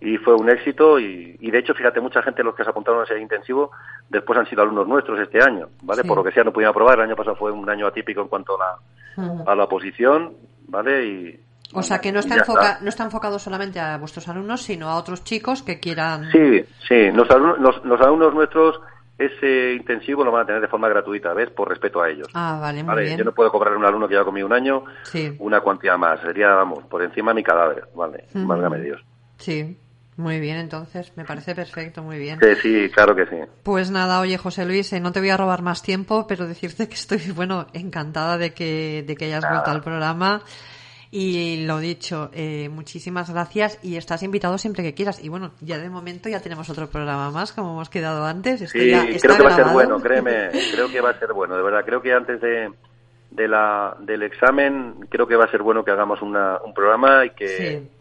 y 0.00 0.16
fue 0.18 0.34
un 0.34 0.48
éxito 0.48 0.98
y, 0.98 1.36
y, 1.40 1.50
de 1.50 1.58
hecho 1.58 1.74
fíjate 1.74 2.00
mucha 2.00 2.22
gente 2.22 2.44
los 2.44 2.54
que 2.54 2.62
se 2.62 2.70
apuntaron 2.70 3.00
a 3.00 3.04
ese 3.04 3.18
intensivo 3.18 3.72
después 4.08 4.38
han 4.38 4.46
sido 4.46 4.62
alumnos 4.62 4.86
nuestros 4.86 5.18
este 5.18 5.42
año 5.42 5.68
vale 5.82 6.04
por 6.04 6.18
lo 6.18 6.24
que 6.24 6.30
sea 6.30 6.44
no 6.44 6.52
pudieron 6.52 6.70
aprobar 6.70 6.98
el 6.98 7.06
año 7.06 7.16
pasado 7.16 7.36
fue 7.36 7.50
un 7.50 7.68
año 7.68 7.86
atípico 7.86 8.20
en 8.20 8.28
cuanto 8.28 8.56
a 8.60 8.78
la, 9.16 9.44
a 9.44 9.54
la 9.56 9.64
oposición 9.64 10.34
vale 10.68 11.06
y 11.06 11.40
o 11.74 11.82
sea 11.82 12.00
que 12.00 12.12
no 12.12 12.20
está, 12.20 12.36
enfoca, 12.36 12.78
no 12.80 12.88
está 12.88 13.04
enfocado 13.04 13.38
solamente 13.38 13.80
a 13.80 13.98
vuestros 13.98 14.28
alumnos 14.28 14.62
sino 14.62 14.88
a 14.88 14.96
otros 14.96 15.24
chicos 15.24 15.62
que 15.62 15.80
quieran 15.80 16.30
sí 16.30 16.64
sí 16.86 17.10
los 17.12 17.28
alumnos, 17.30 17.84
los, 17.84 18.00
alumnos 18.00 18.34
nuestros 18.34 18.80
ese 19.18 19.72
intensivo 19.72 20.22
lo 20.22 20.30
van 20.30 20.44
a 20.44 20.46
tener 20.46 20.60
de 20.60 20.68
forma 20.68 20.88
gratuita, 20.88 21.34
¿ves? 21.34 21.50
Por 21.50 21.68
respeto 21.68 22.00
a 22.00 22.08
ellos. 22.08 22.28
Ah, 22.34 22.56
vale, 22.60 22.84
muy 22.84 23.02
bien. 23.02 23.18
Yo 23.18 23.24
no 23.24 23.32
puedo 23.32 23.50
cobrar 23.50 23.74
a 23.74 23.76
un 23.76 23.84
alumno 23.84 24.06
que 24.06 24.14
lleva 24.14 24.24
conmigo 24.24 24.46
un 24.46 24.52
año 24.52 24.84
una 25.40 25.60
cuantía 25.60 25.96
más. 25.96 26.20
Sería, 26.20 26.54
vamos, 26.54 26.84
por 26.84 27.02
encima 27.02 27.32
de 27.32 27.34
mi 27.34 27.42
cadáver, 27.42 27.88
¿vale? 27.96 28.26
Válgame 28.32 28.80
Dios. 28.80 29.02
Sí, 29.38 29.76
muy 30.18 30.40
bien, 30.40 30.56
entonces, 30.56 31.12
me 31.14 31.24
parece 31.24 31.54
perfecto, 31.54 32.02
muy 32.02 32.18
bien. 32.18 32.40
Sí, 32.42 32.48
sí, 32.60 32.90
claro 32.90 33.14
que 33.14 33.24
sí. 33.26 33.36
Pues 33.62 33.92
nada, 33.92 34.18
oye, 34.18 34.36
José 34.36 34.64
Luis, 34.64 34.92
eh, 34.92 34.98
no 34.98 35.12
te 35.12 35.20
voy 35.20 35.30
a 35.30 35.36
robar 35.36 35.62
más 35.62 35.80
tiempo, 35.80 36.26
pero 36.26 36.48
decirte 36.48 36.88
que 36.88 36.94
estoy, 36.94 37.20
bueno, 37.36 37.68
encantada 37.72 38.36
de 38.36 38.52
que, 38.52 39.04
de 39.06 39.14
que 39.14 39.26
hayas 39.26 39.48
vuelto 39.48 39.70
al 39.70 39.80
programa. 39.80 40.42
Y 41.12 41.64
lo 41.66 41.78
dicho, 41.78 42.30
eh, 42.34 42.68
muchísimas 42.68 43.30
gracias 43.30 43.78
y 43.80 43.96
estás 43.96 44.24
invitado 44.24 44.58
siempre 44.58 44.82
que 44.82 44.92
quieras. 44.92 45.22
Y 45.22 45.28
bueno, 45.28 45.52
ya 45.60 45.78
de 45.78 45.88
momento 45.88 46.28
ya 46.28 46.40
tenemos 46.40 46.68
otro 46.68 46.88
programa 46.88 47.30
más, 47.30 47.52
como 47.52 47.74
hemos 47.74 47.88
quedado 47.88 48.24
antes. 48.26 48.58
sí, 48.68 48.90
creo 49.22 49.36
que 49.36 49.42
va 49.44 49.50
a 49.50 49.54
ser 49.54 49.68
bueno, 49.68 50.00
créeme, 50.00 50.50
creo 50.72 50.90
que 50.90 51.00
va 51.00 51.10
a 51.10 51.18
ser 51.20 51.32
bueno, 51.32 51.56
de 51.56 51.62
verdad. 51.62 51.84
Creo 51.86 52.02
que 52.02 52.12
antes 52.12 52.40
de, 52.40 52.72
de 53.30 53.46
la, 53.46 53.96
del 54.00 54.24
examen, 54.24 55.06
creo 55.08 55.28
que 55.28 55.36
va 55.36 55.44
a 55.44 55.50
ser 55.52 55.62
bueno 55.62 55.84
que 55.84 55.92
hagamos 55.92 56.20
una, 56.22 56.58
un 56.64 56.74
programa 56.74 57.24
y 57.24 57.30
que 57.30 57.97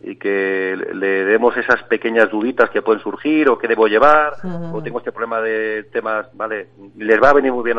y 0.00 0.16
que 0.16 0.76
le 0.94 1.24
demos 1.24 1.56
esas 1.56 1.82
pequeñas 1.84 2.30
duditas 2.30 2.68
que 2.70 2.82
pueden 2.82 3.02
surgir 3.02 3.48
o 3.48 3.58
qué 3.58 3.68
debo 3.68 3.86
llevar 3.86 4.34
o 4.72 4.82
tengo 4.82 4.98
este 4.98 5.12
problema 5.12 5.40
de 5.40 5.84
temas, 5.84 6.26
¿vale? 6.34 6.68
Les 6.96 7.22
va 7.22 7.30
a 7.30 7.34
venir 7.34 7.52
muy 7.52 7.64
bien 7.64 7.78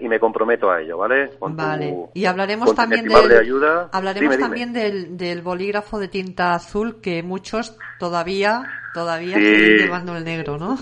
y 0.00 0.08
me 0.08 0.18
comprometo 0.18 0.70
a 0.70 0.80
ello, 0.80 0.98
¿vale? 0.98 1.30
vale. 1.40 1.94
y 2.14 2.24
hablaremos 2.24 2.74
también 2.74 3.06
del, 3.06 3.38
ayuda. 3.38 3.88
hablaremos 3.92 4.36
también 4.38 4.72
Del, 4.72 5.16
del 5.16 5.42
bolígrafo 5.42 6.00
de 6.00 6.08
tinta 6.08 6.54
azul 6.54 7.00
que 7.00 7.22
muchos 7.22 7.76
todavía 7.98 8.64
todavía 8.92 9.36
siguen 9.36 9.78
llevando 9.78 10.16
el 10.16 10.24
negro, 10.24 10.58
¿no? 10.58 10.78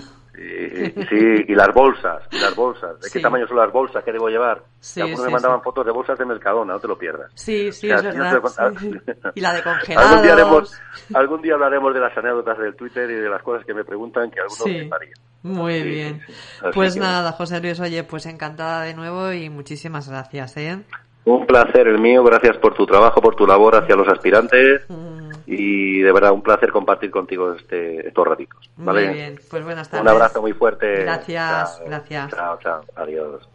Sí, 1.09 1.45
y 1.47 1.55
las 1.55 1.73
bolsas, 1.73 2.23
y 2.31 2.39
las 2.39 2.55
bolsas. 2.55 2.99
¿De 2.99 3.09
qué 3.09 3.19
tamaño 3.19 3.47
son 3.47 3.57
las 3.57 3.71
bolsas 3.71 4.03
que 4.03 4.11
debo 4.11 4.29
llevar? 4.29 4.63
Sí, 4.79 5.01
algunos 5.01 5.25
me 5.25 5.31
mandaban 5.31 5.61
fotos 5.61 5.85
de 5.85 5.91
bolsas 5.91 6.17
de 6.17 6.25
Mercadona, 6.25 6.73
no 6.73 6.79
te 6.79 6.87
lo 6.87 6.97
pierdas. 6.97 7.31
Sí, 7.35 7.71
sí, 7.71 7.89
es 7.89 8.03
verdad. 8.03 8.41
Y 9.35 9.41
la 9.41 9.53
de 9.53 9.63
congelados. 9.63 10.11
¿Algún 10.11 10.23
día, 10.23 11.19
algún 11.19 11.41
día 11.41 11.53
hablaremos 11.53 11.93
de 11.93 11.99
las 11.99 12.17
anécdotas 12.17 12.57
del 12.57 12.75
Twitter 12.75 13.09
y 13.09 13.15
de 13.15 13.29
las 13.29 13.41
cosas 13.43 13.65
que 13.65 13.73
me 13.73 13.83
preguntan 13.83 14.31
que 14.31 14.39
algunos 14.39 14.65
me 14.65 14.89
harían. 14.95 15.13
Muy 15.43 15.81
bien. 15.83 16.21
Pues 16.73 16.97
nada, 16.97 17.31
José 17.31 17.59
Luis, 17.61 17.79
oye, 17.79 18.03
pues 18.03 18.25
encantada 18.25 18.83
de 18.83 18.93
nuevo 18.93 19.31
y 19.31 19.49
muchísimas 19.49 20.09
gracias, 20.09 20.57
¿eh? 20.57 20.79
Un 21.25 21.45
placer 21.45 21.87
el 21.87 21.99
mío, 21.99 22.23
gracias 22.23 22.57
por 22.57 22.73
tu 22.73 22.85
trabajo, 22.85 23.21
por 23.21 23.35
tu 23.35 23.45
labor 23.45 23.75
hacia 23.75 23.95
los 23.95 24.07
aspirantes. 24.07 24.89
Mm 24.89 25.20
y 25.51 25.99
de 25.99 26.11
verdad 26.13 26.31
un 26.31 26.41
placer 26.41 26.71
compartir 26.71 27.11
contigo 27.11 27.53
este, 27.53 28.07
estos 28.07 28.25
ratitos. 28.25 28.69
¿vale? 28.77 29.07
Muy 29.07 29.13
bien, 29.15 29.39
pues 29.49 29.63
buenas 29.63 29.89
tardes. 29.89 30.03
Un 30.03 30.09
abrazo 30.09 30.41
muy 30.41 30.53
fuerte. 30.53 31.01
Gracias, 31.03 31.81
gracias. 31.85 32.31
Chao, 32.31 32.57
chao, 32.61 32.81
adiós. 32.95 33.49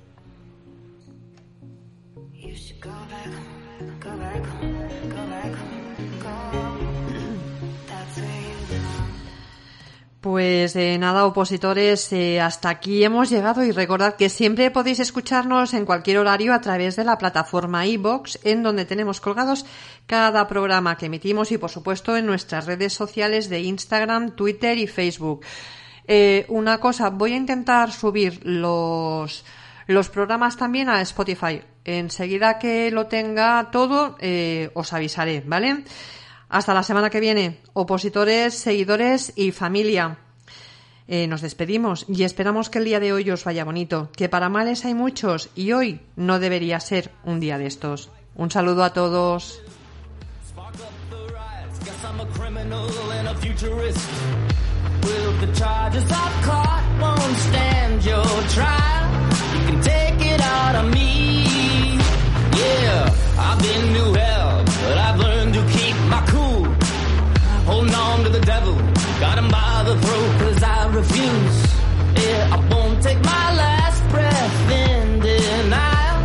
Pues 10.27 10.74
eh, 10.74 10.98
nada, 10.98 11.24
opositores, 11.24 12.12
eh, 12.12 12.40
hasta 12.40 12.69
aquí 12.69 13.05
hemos 13.05 13.31
llegado 13.31 13.62
y 13.62 13.70
recordad 13.70 14.16
que 14.16 14.28
siempre 14.28 14.73
podéis 14.73 14.98
escucharnos 14.98 15.73
en 15.73 15.86
cualquier 15.86 16.19
horario 16.19 16.53
a 16.53 16.61
través 16.61 16.97
de 16.97 17.05
la 17.05 17.16
plataforma 17.16 17.86
iBox, 17.86 18.40
en 18.43 18.65
donde 18.65 18.85
tenemos 18.86 19.20
colgados 19.20 19.65
cada 20.07 20.48
programa 20.48 20.97
que 20.97 21.07
emitimos 21.07 21.53
y, 21.53 21.59
por 21.59 21.70
supuesto, 21.70 22.16
en 22.16 22.27
nuestras 22.27 22.66
redes 22.66 22.93
sociales 22.93 23.48
de 23.48 23.61
Instagram, 23.61 24.32
Twitter 24.32 24.77
y 24.78 24.89
Facebook. 24.89 25.44
Eh, 26.09 26.44
una 26.48 26.78
cosa, 26.78 27.11
voy 27.11 27.35
a 27.35 27.36
intentar 27.36 27.93
subir 27.93 28.40
los, 28.44 29.44
los 29.86 30.09
programas 30.09 30.57
también 30.57 30.89
a 30.89 31.03
Spotify. 31.03 31.62
Enseguida 31.85 32.59
que 32.59 32.90
lo 32.90 33.07
tenga 33.07 33.70
todo, 33.70 34.19
os 34.74 34.93
avisaré, 34.93 35.44
¿vale? 35.47 35.85
Hasta 36.48 36.74
la 36.74 36.82
semana 36.82 37.10
que 37.10 37.20
viene, 37.20 37.60
opositores, 37.73 38.55
seguidores 38.55 39.32
y 39.36 39.51
familia. 39.51 40.18
Eh, 41.09 41.27
nos 41.27 41.40
despedimos 41.40 42.05
y 42.09 42.24
esperamos 42.24 42.68
que 42.68 42.78
el 42.78 42.85
día 42.85 43.01
de 43.01 43.12
hoy 43.12 43.31
os 43.31 43.44
vaya 43.44 43.64
bonito, 43.64 44.10
que 44.16 44.28
para 44.28 44.48
males 44.48 44.85
hay 44.85 44.94
muchos 44.94 45.51
y 45.55 45.73
hoy 45.73 46.01
no 46.16 46.39
debería 46.40 46.81
ser 46.81 47.12
un 47.24 47.40
día 47.40 47.59
de 47.59 47.66
estos. 47.66 48.10
Un 48.35 48.51
saludo 48.51 48.85
a 48.85 48.93
todos. 48.93 49.60
to 63.97 64.45
the 68.28 68.40
devil. 68.40 68.74
Got 69.20 69.39
him 69.39 69.48
by 69.48 69.82
the 69.85 69.97
throat 70.01 70.40
cause 70.40 70.62
I 70.62 70.86
refuse. 70.89 71.59
Yeah, 72.23 72.55
I 72.57 72.59
won't 72.70 73.03
take 73.03 73.20
my 73.23 73.55
last 73.62 74.03
breath 74.11 74.70
in 74.70 75.20
denial. 75.20 76.19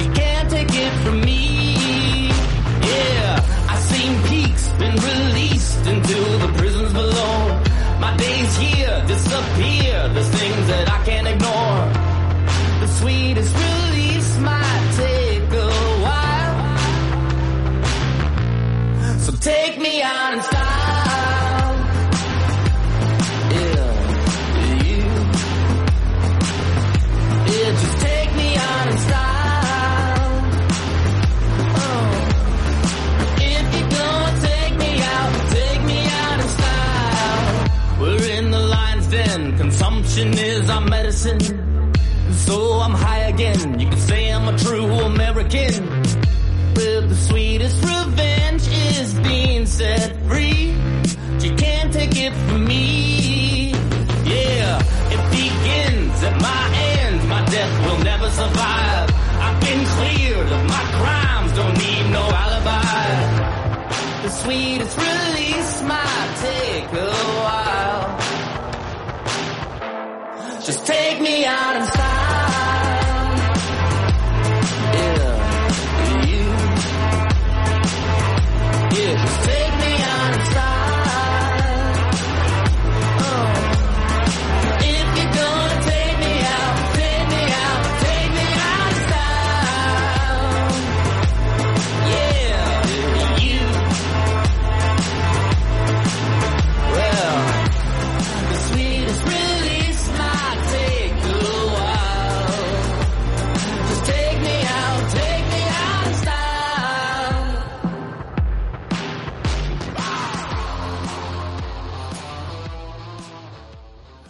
You 0.00 0.12
can't 0.12 0.50
take 0.50 0.72
it 0.72 0.92
from 1.04 1.20
me. 1.20 2.28
Yeah, 2.90 3.68
I've 3.70 3.82
seen 3.92 4.22
peaks 4.28 4.68
been 4.78 4.94
released 4.94 5.86
into 5.86 6.14
the 6.42 6.52
prisons 6.58 6.92
below. 6.92 7.60
My 7.98 8.16
days 8.16 8.56
here 8.56 9.04
disappear. 9.06 10.08
There's 10.14 10.28
things 10.28 10.66
that 10.68 10.88
I 10.90 11.04
can't 11.04 11.26
ignore. 11.26 11.92
The 12.82 12.88
sweetest 12.98 13.54
release 13.56 14.38
might 14.38 14.92
take 14.96 15.52
a 15.52 15.70
while. 16.04 16.58
So 19.18 19.32
take 19.32 19.78
me 19.80 20.02
out 20.02 20.34
and 20.34 20.42
stop. 20.42 20.61
Consumption 40.12 40.44
is 40.44 40.68
our 40.68 40.80
medicine. 40.82 41.40
So 42.32 42.80
I'm 42.80 42.92
high 42.92 43.30
again. 43.32 43.80
You 43.80 43.88
can 43.88 43.96
say 43.96 44.30
I'm 44.30 44.46
a 44.46 44.58
true 44.58 44.84
American. 44.84 45.88
But 46.74 47.08
the 47.08 47.14
sweetest 47.14 47.82
revenge 47.82 48.68
is 48.68 49.14
being 49.20 49.64
set 49.64 50.14
free. 50.28 50.74
You 51.40 51.54
can't 51.56 51.90
take 51.94 52.14
it 52.14 52.34
from 52.46 52.66
me. 52.66 53.70
Yeah, 54.28 54.82
it 55.14 55.22
begins 55.30 56.22
at 56.22 56.38
my 56.42 56.64
end. 57.00 57.28
My 57.30 57.42
death 57.46 57.74
will 57.86 58.04
never 58.04 58.28
survive. 58.28 59.08
I've 59.40 59.60
been 59.62 59.82
cleared 59.96 60.52
of 60.52 60.62
my 60.68 60.84
crimes. 61.00 61.52
Don't 61.52 61.78
need 61.78 62.10
no 62.12 62.24
alibi. 62.42 64.22
The 64.24 64.28
sweetest 64.28 64.94
release 64.98 65.82
might 65.84 66.34
take 66.42 66.92
Just 70.72 70.86
take 70.86 71.20
me 71.20 71.44
out 71.44 71.86
style. 71.92 72.11